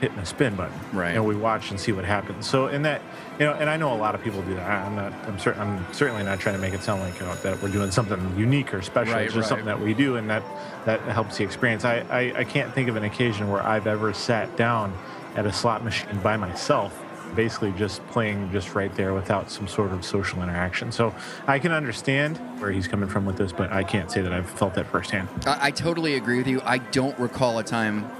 hitting 0.00 0.18
a 0.18 0.26
spin 0.26 0.54
button, 0.54 0.78
Right. 0.92 1.14
And 1.14 1.24
we 1.24 1.34
watch 1.34 1.70
and 1.70 1.80
see 1.80 1.90
what 1.92 2.04
happens. 2.04 2.46
So 2.46 2.66
in 2.66 2.82
that, 2.82 3.00
you 3.38 3.46
know, 3.46 3.54
and 3.54 3.70
I 3.70 3.78
know 3.78 3.94
a 3.94 3.96
lot 3.96 4.14
of 4.14 4.22
people 4.22 4.42
do 4.42 4.54
that. 4.54 4.86
I'm 4.86 4.94
not. 4.94 5.12
I'm 5.26 5.38
certain. 5.38 5.62
I'm 5.62 5.92
certainly 5.94 6.22
not 6.22 6.38
trying 6.38 6.54
to 6.54 6.60
make 6.60 6.74
it 6.74 6.82
sound 6.82 7.00
like 7.00 7.20
uh, 7.22 7.34
that 7.36 7.62
we're 7.62 7.70
doing 7.70 7.90
something 7.90 8.36
unique 8.36 8.74
or 8.74 8.82
special. 8.82 9.14
Right, 9.14 9.24
it's 9.24 9.32
just 9.34 9.44
right. 9.44 9.48
something 9.48 9.66
that 9.66 9.80
we 9.80 9.94
do, 9.94 10.16
and 10.16 10.28
that 10.28 10.42
that 10.84 11.00
helps 11.02 11.38
the 11.38 11.44
experience. 11.44 11.84
I, 11.86 12.00
I 12.10 12.40
I 12.40 12.44
can't 12.44 12.72
think 12.74 12.88
of 12.88 12.96
an 12.96 13.04
occasion 13.04 13.50
where 13.50 13.62
I've 13.62 13.86
ever 13.86 14.12
sat 14.12 14.54
down 14.56 14.92
at 15.36 15.46
a 15.46 15.52
slot 15.52 15.84
machine 15.84 16.18
by 16.20 16.36
myself 16.36 17.02
basically 17.34 17.72
just 17.72 18.06
playing 18.08 18.50
just 18.52 18.74
right 18.74 18.94
there 18.94 19.12
without 19.12 19.50
some 19.50 19.66
sort 19.66 19.92
of 19.92 20.04
social 20.04 20.42
interaction. 20.42 20.92
So 20.92 21.14
I 21.46 21.58
can 21.58 21.72
understand 21.72 22.38
where 22.60 22.70
he's 22.70 22.88
coming 22.88 23.08
from 23.08 23.26
with 23.26 23.36
this, 23.36 23.52
but 23.52 23.72
I 23.72 23.82
can't 23.82 24.10
say 24.10 24.22
that 24.22 24.32
I've 24.32 24.48
felt 24.48 24.74
that 24.74 24.86
firsthand. 24.86 25.28
I, 25.44 25.66
I 25.66 25.70
totally 25.70 26.14
agree 26.14 26.38
with 26.38 26.46
you. 26.46 26.60
I 26.64 26.78
don't 26.78 27.18
recall 27.18 27.58
a 27.58 27.64
time 27.64 28.10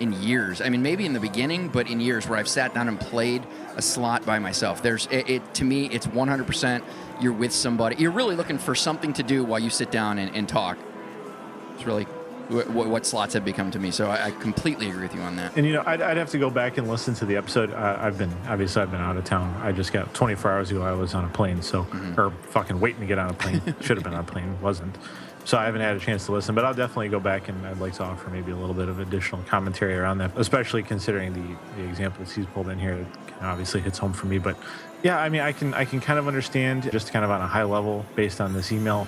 in 0.00 0.12
years. 0.12 0.60
I 0.60 0.68
mean, 0.68 0.82
maybe 0.82 1.06
in 1.06 1.12
the 1.12 1.20
beginning, 1.20 1.68
but 1.68 1.88
in 1.88 2.00
years 2.00 2.28
where 2.28 2.38
I've 2.38 2.48
sat 2.48 2.74
down 2.74 2.88
and 2.88 3.00
played 3.00 3.42
a 3.76 3.82
slot 3.82 4.24
by 4.24 4.38
myself. 4.38 4.82
There's 4.82 5.06
it, 5.06 5.28
it 5.28 5.54
to 5.54 5.64
me, 5.64 5.86
it's 5.90 6.06
100%. 6.06 6.82
You're 7.20 7.32
with 7.32 7.52
somebody. 7.52 7.96
You're 7.96 8.12
really 8.12 8.36
looking 8.36 8.58
for 8.58 8.74
something 8.74 9.12
to 9.14 9.24
do 9.24 9.44
while 9.44 9.58
you 9.58 9.70
sit 9.70 9.90
down 9.90 10.18
and, 10.18 10.34
and 10.36 10.48
talk. 10.48 10.78
It's 11.74 11.84
really 11.84 12.06
what, 12.48 12.88
what 12.88 13.06
slots 13.06 13.34
have 13.34 13.44
become 13.44 13.70
to 13.70 13.78
me. 13.78 13.90
So 13.90 14.08
I, 14.08 14.26
I 14.26 14.30
completely 14.30 14.88
agree 14.88 15.02
with 15.02 15.14
you 15.14 15.20
on 15.20 15.36
that. 15.36 15.56
And 15.56 15.66
you 15.66 15.72
know, 15.72 15.82
I'd, 15.86 16.00
I'd 16.00 16.16
have 16.16 16.30
to 16.30 16.38
go 16.38 16.50
back 16.50 16.78
and 16.78 16.88
listen 16.88 17.14
to 17.14 17.26
the 17.26 17.36
episode. 17.36 17.72
Uh, 17.72 17.98
I've 18.00 18.18
been 18.18 18.32
obviously 18.48 18.82
I've 18.82 18.90
been 18.90 19.00
out 19.00 19.16
of 19.16 19.24
town. 19.24 19.54
I 19.62 19.72
just 19.72 19.92
got 19.92 20.12
24 20.14 20.50
hours 20.50 20.70
ago. 20.70 20.82
I 20.82 20.92
was 20.92 21.14
on 21.14 21.24
a 21.24 21.28
plane, 21.28 21.62
so 21.62 21.86
or 22.16 22.30
fucking 22.30 22.80
waiting 22.80 23.00
to 23.00 23.06
get 23.06 23.18
on 23.18 23.30
a 23.30 23.34
plane. 23.34 23.62
Should 23.80 23.96
have 23.96 24.04
been 24.04 24.14
on 24.14 24.20
a 24.20 24.24
plane, 24.24 24.60
wasn't. 24.60 24.96
So 25.44 25.56
I 25.56 25.64
haven't 25.64 25.80
had 25.80 25.96
a 25.96 26.00
chance 26.00 26.26
to 26.26 26.32
listen, 26.32 26.54
but 26.54 26.66
I'll 26.66 26.74
definitely 26.74 27.08
go 27.08 27.20
back 27.20 27.48
and 27.48 27.66
I'd 27.66 27.78
like 27.78 27.94
to 27.94 28.02
offer 28.02 28.28
maybe 28.28 28.52
a 28.52 28.56
little 28.56 28.74
bit 28.74 28.88
of 28.90 29.00
additional 29.00 29.42
commentary 29.44 29.96
around 29.96 30.18
that, 30.18 30.32
especially 30.36 30.82
considering 30.82 31.32
the 31.32 31.56
the 31.76 31.88
examples 31.88 32.32
he's 32.32 32.46
pulled 32.46 32.68
in 32.68 32.78
here. 32.78 32.94
It 32.94 33.06
obviously 33.40 33.80
hits 33.80 33.96
home 33.98 34.12
for 34.12 34.26
me, 34.26 34.38
but 34.38 34.56
yeah, 35.02 35.18
I 35.18 35.28
mean, 35.28 35.40
I 35.40 35.52
can 35.52 35.72
I 35.74 35.84
can 35.84 36.00
kind 36.00 36.18
of 36.18 36.26
understand 36.26 36.90
just 36.92 37.12
kind 37.12 37.24
of 37.24 37.30
on 37.30 37.40
a 37.40 37.46
high 37.46 37.62
level 37.62 38.04
based 38.14 38.40
on 38.40 38.52
this 38.52 38.72
email, 38.72 39.06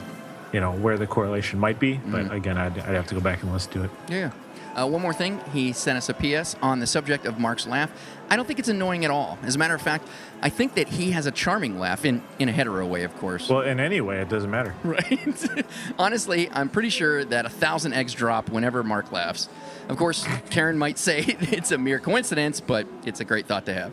you 0.53 0.61
know, 0.61 0.73
where 0.73 0.99
the 0.99 1.07
correlation 1.07 1.59
might 1.59 1.79
be. 1.79 2.01
But 2.07 2.33
again, 2.33 2.59
I'd, 2.59 2.79
I'd 2.79 2.95
have 2.95 3.07
to 3.09 3.15
go 3.15 3.21
back 3.21 3.43
and 3.43 3.53
listen 3.53 3.73
to 3.73 3.85
it. 3.85 3.91
Yeah. 4.09 4.31
Uh, 4.75 4.87
one 4.87 5.03
more 5.03 5.13
thing, 5.13 5.41
he 5.53 5.73
sent 5.73 5.99
us 5.99 6.09
a 6.09 6.15
PS 6.15 6.55
on 6.63 6.79
the 6.79 6.87
subject 6.87 7.27
of 7.27 7.41
Mark's 7.41 7.67
laugh. 7.67 7.91
I 8.29 8.37
don't 8.37 8.47
think 8.47 8.61
it's 8.61 8.69
annoying 8.69 9.05
at 9.05 9.11
all. 9.11 9.37
As 9.43 9.57
a 9.57 9.59
matter 9.59 9.75
of 9.75 9.83
fact, 9.83 10.07
I 10.41 10.49
think 10.49 10.75
that 10.75 10.89
he 10.89 11.11
has 11.11 11.27
a 11.27 11.33
charming 11.33 11.81
laugh 11.81 12.05
in, 12.05 12.23
in 12.39 12.49
a 12.49 12.53
hetero 12.53 12.87
way, 12.87 13.03
of 13.03 13.17
course. 13.17 13.49
Well, 13.49 13.63
in 13.63 13.81
any 13.81 14.01
way, 14.01 14.21
it 14.21 14.29
doesn't 14.29 14.51
matter. 14.51 14.75
Right. 14.85 15.65
Honestly, 15.99 16.49
I'm 16.53 16.69
pretty 16.69 16.91
sure 16.91 17.25
that 17.25 17.47
a 17.47 17.49
thousand 17.49 17.93
eggs 17.95 18.13
drop 18.13 18.49
whenever 18.49 18.83
Mark 18.83 19.13
laughs. 19.13 19.49
Of 19.89 19.97
course, 19.97 20.27
Karen 20.51 20.79
might 20.79 20.99
say 20.99 21.25
it's 21.27 21.73
a 21.73 21.79
mere 21.79 21.99
coincidence, 21.99 22.61
but 22.61 22.87
it's 23.05 23.21
a 23.21 23.25
great 23.25 23.47
thought 23.47 23.67
to 23.67 23.75
have. 23.75 23.93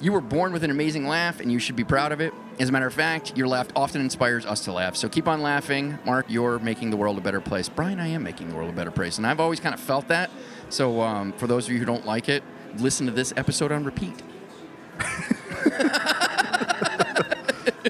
You 0.00 0.12
were 0.12 0.20
born 0.20 0.52
with 0.52 0.62
an 0.62 0.70
amazing 0.70 1.08
laugh, 1.08 1.40
and 1.40 1.50
you 1.50 1.58
should 1.58 1.74
be 1.74 1.82
proud 1.82 2.12
of 2.12 2.20
it. 2.20 2.32
As 2.60 2.68
a 2.68 2.72
matter 2.72 2.86
of 2.86 2.94
fact, 2.94 3.36
your 3.36 3.48
laugh 3.48 3.66
often 3.74 4.00
inspires 4.00 4.46
us 4.46 4.64
to 4.64 4.72
laugh. 4.72 4.94
So 4.94 5.08
keep 5.08 5.26
on 5.26 5.42
laughing. 5.42 5.98
Mark, 6.04 6.26
you're 6.28 6.60
making 6.60 6.90
the 6.90 6.96
world 6.96 7.18
a 7.18 7.20
better 7.20 7.40
place. 7.40 7.68
Brian, 7.68 7.98
I 7.98 8.06
am 8.08 8.22
making 8.22 8.48
the 8.48 8.54
world 8.54 8.70
a 8.70 8.72
better 8.72 8.92
place. 8.92 9.18
And 9.18 9.26
I've 9.26 9.40
always 9.40 9.58
kind 9.58 9.74
of 9.74 9.80
felt 9.80 10.06
that. 10.08 10.30
So 10.70 11.00
um, 11.00 11.32
for 11.32 11.48
those 11.48 11.66
of 11.66 11.72
you 11.72 11.80
who 11.80 11.84
don't 11.84 12.06
like 12.06 12.28
it, 12.28 12.44
listen 12.76 13.06
to 13.06 13.12
this 13.12 13.32
episode 13.36 13.72
on 13.72 13.84
repeat. 13.84 14.22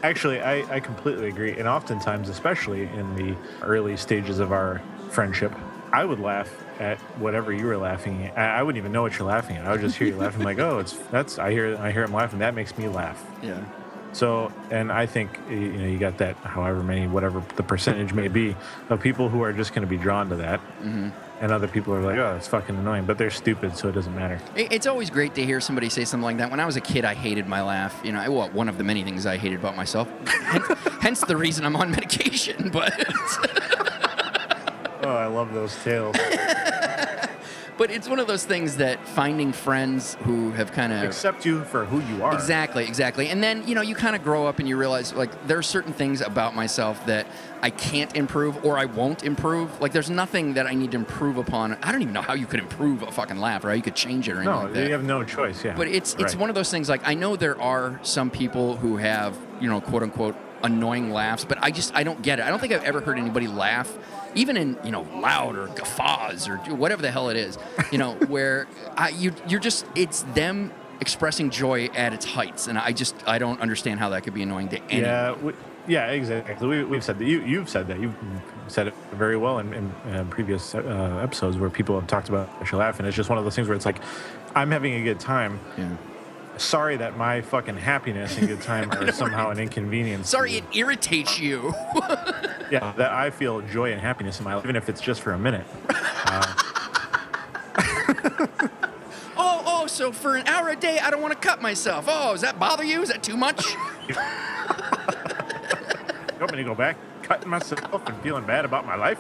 Actually, 0.03 0.41
I, 0.41 0.77
I 0.77 0.81
completely 0.81 1.29
agree. 1.29 1.59
And 1.59 1.69
oftentimes, 1.69 2.31
especially 2.31 2.85
in 2.85 3.17
the 3.17 3.37
early 3.63 3.99
stages 3.99 4.39
of 4.39 4.53
our 4.53 4.81
friendship, 5.11 5.53
I 5.93 6.07
would 6.07 6.21
laugh 6.21 6.49
at 6.81 6.99
whatever 7.19 7.53
you 7.53 7.67
were 7.67 7.77
laughing 7.77 8.25
at. 8.27 8.39
I 8.39 8.59
I 8.59 8.63
wouldn't 8.63 8.81
even 8.81 8.93
know 8.93 9.03
what 9.03 9.19
you're 9.19 9.29
laughing 9.29 9.57
at. 9.57 9.67
I 9.67 9.73
would 9.73 9.81
just 9.81 9.97
hear 9.97 10.09
you 10.09 10.17
laughing 10.25 10.43
like, 10.45 10.59
oh, 10.59 10.79
it's 10.79 10.93
that's 11.11 11.39
I 11.39 11.51
hear 11.53 11.77
I 11.79 11.91
hear 11.93 12.05
him 12.05 12.13
laughing. 12.13 12.39
That 12.41 12.55
makes 12.55 12.77
me 12.79 12.89
laugh. 12.89 13.23
Yeah. 13.43 13.63
So, 14.15 14.51
and 14.71 14.91
I 14.91 15.05
think 15.05 15.39
you 15.51 15.57
know 15.73 15.87
you 15.87 15.99
got 15.99 16.17
that, 16.19 16.37
however 16.37 16.83
many, 16.83 17.07
whatever 17.07 17.43
the 17.57 17.63
percentage 17.63 18.15
may 18.15 18.29
be, 18.29 18.57
of 18.89 19.01
people 19.01 19.29
who 19.29 19.43
are 19.43 19.53
just 19.53 19.75
going 19.75 19.83
to 19.87 19.89
be 19.89 19.99
drawn 19.99 20.31
to 20.31 20.37
that, 20.37 20.61
Mhm. 20.83 21.13
and 21.43 21.53
other 21.53 21.69
people 21.69 21.93
are 21.95 22.01
like, 22.01 22.17
oh, 22.17 22.35
it's 22.35 22.49
fucking 22.49 22.75
annoying, 22.75 23.05
but 23.05 23.19
they're 23.19 23.31
stupid, 23.31 23.77
so 23.77 23.89
it 23.89 23.93
doesn't 23.93 24.15
matter. 24.17 24.41
It's 24.57 24.87
always 24.87 25.11
great 25.11 25.35
to 25.35 25.45
hear 25.45 25.61
somebody 25.61 25.91
say 25.91 26.07
something 26.07 26.25
like 26.25 26.39
that. 26.39 26.51
When 26.51 26.59
I 26.59 26.65
was 26.65 26.77
a 26.77 26.81
kid, 26.81 27.05
I 27.05 27.13
hated 27.13 27.47
my 27.47 27.61
laugh. 27.63 28.01
You 28.03 28.13
know, 28.13 28.21
I- 28.21 28.29
well, 28.31 28.49
one 28.49 28.71
of 28.71 28.79
the 28.79 28.83
many 28.85 29.05
things 29.05 29.27
I 29.27 29.37
hated 29.37 29.59
about 29.61 29.77
myself. 29.77 30.09
hence, 30.27 30.67
hence 31.03 31.21
the 31.21 31.37
reason 31.37 31.67
I'm 31.67 31.77
on 31.77 31.91
medication. 31.91 32.71
But 32.73 32.95
Oh, 35.03 35.09
I 35.09 35.27
love 35.27 35.53
those 35.55 35.75
tales. 35.85 36.17
but 37.79 37.91
it's 37.93 38.09
one 38.09 38.19
of 38.19 38.27
those 38.27 38.45
things 38.45 38.79
that 38.79 39.07
finding 39.07 39.53
friends 39.53 40.17
who 40.25 40.51
have 40.53 40.73
kind 40.73 40.93
of 40.93 41.05
Accept 41.05 41.47
you 41.47 41.63
for 41.63 41.85
who 41.85 42.01
you 42.13 42.25
are. 42.25 42.35
Exactly, 42.35 42.85
exactly. 42.85 43.29
And 43.29 43.41
then, 43.43 43.67
you 43.69 43.77
know, 43.77 43.81
you 43.83 43.95
kind 43.95 44.17
of 44.17 44.25
grow 44.25 44.47
up 44.49 44.59
and 44.59 44.69
you 44.69 44.77
realize, 44.77 45.13
like, 45.13 45.47
there 45.47 45.57
are 45.59 45.63
certain 45.63 45.93
things 45.93 46.21
about 46.21 46.57
myself 46.57 47.07
that 47.07 47.29
I 47.63 47.71
can't 47.71 48.15
improve 48.17 48.65
or 48.65 48.77
I 48.77 48.87
won't 48.87 49.23
improve. 49.23 49.81
Like, 49.81 49.93
there's 49.93 50.11
nothing 50.11 50.55
that 50.55 50.67
I 50.67 50.75
need 50.75 50.91
to 50.91 50.97
improve 50.97 51.37
upon. 51.37 51.77
I 51.83 51.93
don't 51.93 52.03
even 52.03 52.15
know 52.15 52.23
how 52.23 52.35
you 52.35 52.47
could 52.47 52.59
improve 52.61 53.03
a 53.03 53.13
fucking 53.13 53.37
laugh, 53.39 53.63
right? 53.63 53.77
You 53.77 53.83
could 53.83 53.95
change 53.95 54.29
it 54.29 54.33
or 54.33 54.37
anything 54.39 54.53
No, 54.53 54.63
like 54.63 54.73
that. 54.73 54.87
you 54.87 54.93
have 54.93 55.05
no 55.05 55.23
choice. 55.23 55.65
Yeah. 55.65 55.77
But 55.77 55.87
it's 55.87 56.15
it's 56.15 56.35
Right. 56.35 56.37
one 56.41 56.49
of 56.51 56.57
those 56.57 56.71
things. 56.73 56.89
Like 56.89 57.03
I 57.07 57.15
know 57.15 57.37
there 57.37 57.61
are 57.61 58.01
some 58.03 58.31
people 58.31 58.77
who 58.77 58.97
have 58.97 59.37
you 59.61 59.69
know 59.69 59.81
quote 59.81 60.03
unquote 60.03 60.35
annoying 60.65 61.13
laughs, 61.13 61.45
but 61.45 61.59
I 61.63 61.71
just 61.71 61.95
I 61.95 62.03
don't 62.03 62.21
get 62.23 62.41
it. 62.41 62.45
I 62.45 62.49
don't 62.51 62.59
think 62.59 62.73
I've 62.73 62.83
ever 62.83 63.01
heard 63.01 63.19
anybody 63.19 63.47
laugh, 63.47 63.97
even 64.35 64.57
in 64.57 64.79
you 64.85 64.91
know 64.91 65.03
loud 65.21 65.57
or 65.57 65.69
guffaws 65.69 66.49
or 66.49 66.57
whatever 66.75 67.03
the 67.03 67.11
hell 67.11 67.29
it 67.29 67.37
is. 67.37 67.59
You 67.91 67.99
know 67.99 68.15
where 68.29 68.67
I, 68.97 69.11
you 69.11 69.35
you're 69.49 69.61
just 69.61 69.87
it's 69.95 70.23
them 70.35 70.73
expressing 71.01 71.51
joy 71.51 71.87
at 71.95 72.13
its 72.13 72.25
heights, 72.25 72.67
and 72.67 72.79
I 72.79 72.93
just 72.93 73.17
I 73.27 73.39
don't 73.39 73.61
understand 73.61 74.01
how 74.01 74.11
that 74.11 74.23
could 74.23 74.35
be 74.35 74.43
annoying 74.43 74.69
to 74.71 74.83
anyone. 74.85 75.03
Yeah, 75.03 75.33
we, 75.35 75.53
yeah, 75.89 76.11
exactly. 76.11 76.69
We, 76.69 76.85
we've 76.85 77.03
said 77.03 77.19
that. 77.19 77.25
You, 77.25 77.41
you've 77.41 77.69
said 77.69 77.89
that. 77.89 77.99
You've 77.99 78.15
said 78.69 78.89
it 78.89 78.95
very 79.13 79.37
well 79.37 79.59
in, 79.59 79.73
in, 79.73 79.91
uh 80.13 80.27
previous 80.29 80.75
uh, 80.75 81.21
episodes 81.23 81.57
where 81.57 81.71
people 81.71 81.99
have 81.99 82.07
talked 82.07 82.29
about 82.29 82.49
actually 82.61 82.81
laughing. 82.81 83.07
It's 83.07 83.17
just 83.17 83.31
one 83.31 83.39
of 83.39 83.45
those 83.45 83.57
things 83.57 83.69
where 83.69 83.77
it's 83.77 83.87
like, 83.87 84.01
I'm 84.55 84.71
having 84.71 84.95
a 84.95 85.03
good 85.03 85.19
time. 85.19 85.59
Yeah. 85.79 85.97
Sorry 86.59 86.97
that 86.97 87.17
my 87.17 87.41
fucking 87.41 87.77
happiness 87.77 88.37
and 88.37 88.49
good 88.49 88.61
time 88.63 88.91
are 88.91 89.13
somehow 89.13 89.51
an 89.51 89.59
inconvenience. 89.59 90.29
Sorry, 90.29 90.57
it 90.59 90.65
irritates 90.75 91.41
you. 91.41 91.73
Yeah, 92.71 92.85
uh, 92.85 92.93
that 92.93 93.13
I 93.13 93.31
feel 93.31 93.61
joy 93.63 93.93
and 93.93 94.01
happiness 94.01 94.39
in 94.39 94.45
my 94.45 94.55
life, 94.55 94.65
even 94.65 94.77
if 94.77 94.89
it's 94.89 95.01
just 95.01 95.21
for 95.21 95.33
a 95.33 95.39
minute. 95.39 95.67
Uh, 96.25 96.55
oh, 99.37 99.63
oh, 99.67 99.87
so 99.87 100.13
for 100.13 100.37
an 100.37 100.47
hour 100.47 100.69
a 100.69 100.77
day, 100.77 100.99
I 100.99 101.11
don't 101.11 101.23
want 101.23 101.33
to 101.33 101.49
cut 101.49 101.63
myself. 101.63 102.07
Oh, 102.09 102.33
does 102.33 102.41
that 102.43 102.59
bother 102.59 102.85
you? 102.85 103.01
Is 103.03 103.09
that 103.09 103.23
too 103.23 103.37
much? 103.37 103.65
You 106.39 106.43
want 106.43 106.53
me 106.53 106.59
to 106.59 106.65
go 106.65 106.75
back 106.77 106.97
cutting 107.25 107.49
myself 107.49 108.07
and 108.07 108.17
feeling 108.23 108.45
bad 108.45 108.65
about 108.65 108.87
my 108.87 108.95
life? 108.95 109.19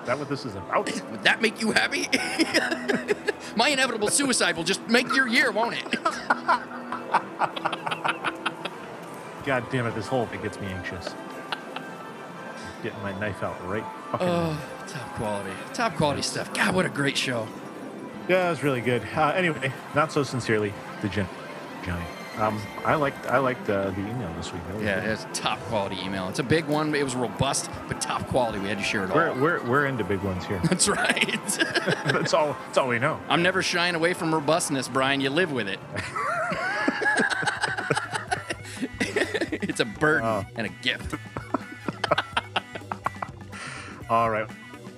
Is 0.00 0.06
that 0.06 0.18
what 0.18 0.30
this 0.30 0.46
is 0.46 0.54
about? 0.54 0.86
Would 1.10 1.22
that 1.24 1.42
make 1.42 1.60
you 1.60 1.72
happy? 1.72 2.08
My 3.54 3.68
inevitable 3.68 4.08
suicide 4.08 4.56
will 4.56 4.64
just 4.64 4.80
make 4.88 5.14
your 5.14 5.28
year, 5.28 5.52
won't 5.52 5.74
it? 5.76 5.84
God 9.44 9.64
damn 9.70 9.86
it, 9.86 9.94
this 9.94 10.06
whole 10.06 10.24
thing 10.26 10.40
gets 10.40 10.58
me 10.58 10.68
anxious. 10.68 11.14
Getting 12.82 13.02
my 13.02 13.18
knife 13.18 13.42
out 13.42 13.56
right 13.66 13.84
fucking. 14.12 14.28
Oh, 14.28 14.58
top 14.86 15.14
quality. 15.14 15.50
Top 15.72 15.96
quality 15.96 16.22
stuff. 16.22 16.52
God, 16.54 16.74
what 16.74 16.86
a 16.86 16.88
great 16.90 17.16
show. 17.16 17.48
Yeah, 18.28 18.46
it 18.48 18.50
was 18.50 18.62
really 18.62 18.80
good. 18.80 19.02
Uh, 19.14 19.32
anyway, 19.34 19.72
not 19.94 20.12
so 20.12 20.22
sincerely, 20.22 20.72
the 21.02 21.08
Jen, 21.08 21.28
Johnny. 21.84 22.04
Um, 22.38 22.60
I 22.84 22.96
liked 22.96 23.26
I 23.28 23.38
liked 23.38 23.68
uh, 23.70 23.90
the 23.90 24.00
email 24.00 24.30
this 24.36 24.52
week. 24.52 24.62
That 24.66 24.74
was 24.76 24.84
Yeah, 24.84 25.00
good. 25.00 25.10
it's 25.10 25.24
a 25.24 25.28
top 25.28 25.58
quality 25.68 25.96
email. 26.04 26.28
It's 26.28 26.38
a 26.38 26.42
big 26.42 26.66
one. 26.66 26.94
It 26.94 27.02
was 27.02 27.14
robust, 27.16 27.70
but 27.88 27.98
top 28.00 28.26
quality. 28.26 28.58
We 28.58 28.68
had 28.68 28.76
to 28.76 28.84
share 28.84 29.04
it 29.04 29.10
all. 29.10 29.16
We're, 29.16 29.40
we're, 29.40 29.64
we're 29.64 29.86
into 29.86 30.04
big 30.04 30.20
ones 30.22 30.44
here. 30.44 30.60
That's 30.64 30.86
right. 30.86 31.40
that's 32.04 32.34
all. 32.34 32.54
That's 32.66 32.76
all 32.78 32.88
we 32.88 32.98
know. 32.98 33.18
I'm 33.30 33.42
never 33.42 33.62
shying 33.62 33.94
away 33.94 34.12
from 34.12 34.34
robustness, 34.34 34.86
Brian. 34.88 35.20
You 35.22 35.30
live 35.30 35.50
with 35.50 35.66
it. 35.68 35.80
it's 39.00 39.80
a 39.80 39.84
burden 39.86 40.26
Oh. 40.26 40.44
and 40.56 40.66
a 40.66 40.70
gift. 40.82 41.14
All 44.08 44.30
right. 44.30 44.48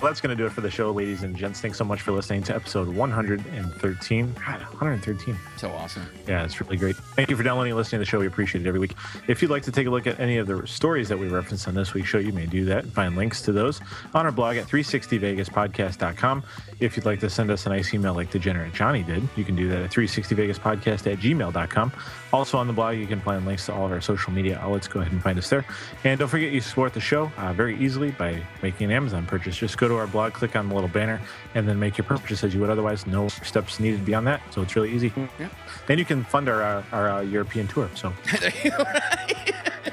Well, 0.00 0.12
that's 0.12 0.20
going 0.20 0.36
to 0.36 0.40
do 0.40 0.46
it 0.46 0.52
for 0.52 0.60
the 0.60 0.70
show, 0.70 0.92
ladies 0.92 1.24
and 1.24 1.34
gents. 1.34 1.60
Thanks 1.60 1.76
so 1.76 1.84
much 1.84 2.02
for 2.02 2.12
listening 2.12 2.44
to 2.44 2.54
episode 2.54 2.86
113. 2.86 4.32
God, 4.34 4.60
113. 4.60 5.36
So 5.56 5.72
awesome. 5.72 6.06
Yeah, 6.28 6.44
it's 6.44 6.60
really 6.60 6.76
great. 6.76 6.94
Thank 6.94 7.30
you 7.30 7.36
for 7.36 7.42
downloading 7.42 7.72
and 7.72 7.76
listening 7.76 7.98
to 7.98 8.04
the 8.04 8.08
show. 8.08 8.20
We 8.20 8.28
appreciate 8.28 8.64
it 8.64 8.68
every 8.68 8.78
week. 8.78 8.94
If 9.26 9.42
you'd 9.42 9.50
like 9.50 9.64
to 9.64 9.72
take 9.72 9.88
a 9.88 9.90
look 9.90 10.06
at 10.06 10.20
any 10.20 10.36
of 10.36 10.46
the 10.46 10.64
stories 10.68 11.08
that 11.08 11.18
we 11.18 11.26
referenced 11.26 11.66
on 11.66 11.74
this 11.74 11.94
week's 11.94 12.08
show, 12.08 12.18
you 12.18 12.32
may 12.32 12.46
do 12.46 12.64
that 12.66 12.84
and 12.84 12.92
find 12.92 13.16
links 13.16 13.42
to 13.42 13.50
those 13.50 13.80
on 14.14 14.24
our 14.24 14.30
blog 14.30 14.56
at 14.56 14.68
360vegaspodcast.com. 14.68 16.44
If 16.80 16.96
you'd 16.96 17.06
like 17.06 17.18
to 17.20 17.30
send 17.30 17.50
us 17.50 17.66
a 17.66 17.70
nice 17.70 17.92
email 17.92 18.14
like 18.14 18.30
Degenerate 18.30 18.72
Johnny 18.72 19.02
did, 19.02 19.28
you 19.34 19.44
can 19.44 19.56
do 19.56 19.68
that 19.68 19.82
at 19.82 19.90
360vegaspodcast 19.90 21.10
at 21.12 21.18
gmail.com. 21.18 21.92
Also 22.32 22.56
on 22.56 22.68
the 22.68 22.72
blog, 22.72 22.96
you 22.96 23.06
can 23.06 23.20
find 23.20 23.44
links 23.44 23.66
to 23.66 23.74
all 23.74 23.86
of 23.86 23.92
our 23.92 24.00
social 24.00 24.32
media 24.32 24.58
outlets. 24.58 24.86
Go 24.86 25.00
ahead 25.00 25.12
and 25.12 25.20
find 25.20 25.38
us 25.38 25.48
there. 25.50 25.64
And 26.04 26.20
don't 26.20 26.28
forget, 26.28 26.52
you 26.52 26.60
support 26.60 26.94
the 26.94 27.00
show 27.00 27.32
uh, 27.36 27.52
very 27.52 27.76
easily 27.78 28.12
by 28.12 28.40
making 28.62 28.86
an 28.86 28.90
Amazon 28.92 29.26
purchase. 29.26 29.56
Just 29.56 29.76
go 29.76 29.88
to 29.88 29.96
our 29.96 30.06
blog, 30.06 30.34
click 30.34 30.54
on 30.54 30.68
the 30.68 30.74
little 30.74 30.88
banner, 30.88 31.20
and 31.54 31.68
then 31.68 31.80
make 31.80 31.98
your 31.98 32.04
purchase 32.04 32.44
as 32.44 32.54
you 32.54 32.60
would 32.60 32.70
otherwise. 32.70 33.06
No 33.06 33.26
steps 33.28 33.80
needed 33.80 34.04
beyond 34.04 34.28
that. 34.28 34.40
So 34.54 34.62
it's 34.62 34.76
really 34.76 34.92
easy. 34.92 35.12
Yeah. 35.40 35.48
And 35.88 35.98
you 35.98 36.04
can 36.04 36.22
fund 36.24 36.48
our 36.48 36.62
uh, 36.62 36.84
our 36.92 37.10
uh, 37.10 37.20
European 37.22 37.66
tour. 37.66 37.90
So, 37.96 38.12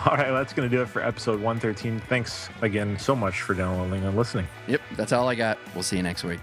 all 0.06 0.16
right, 0.16 0.30
that's 0.30 0.52
going 0.52 0.68
to 0.68 0.74
do 0.74 0.82
it 0.82 0.88
for 0.88 1.02
episode 1.02 1.40
113. 1.40 2.00
Thanks 2.00 2.48
again 2.62 2.98
so 2.98 3.14
much 3.14 3.42
for 3.42 3.54
downloading 3.54 4.04
and 4.04 4.16
listening. 4.16 4.46
Yep, 4.66 4.80
that's 4.96 5.12
all 5.12 5.28
I 5.28 5.34
got. 5.34 5.58
We'll 5.74 5.82
see 5.82 5.96
you 5.96 6.02
next 6.02 6.24
week. 6.24 6.40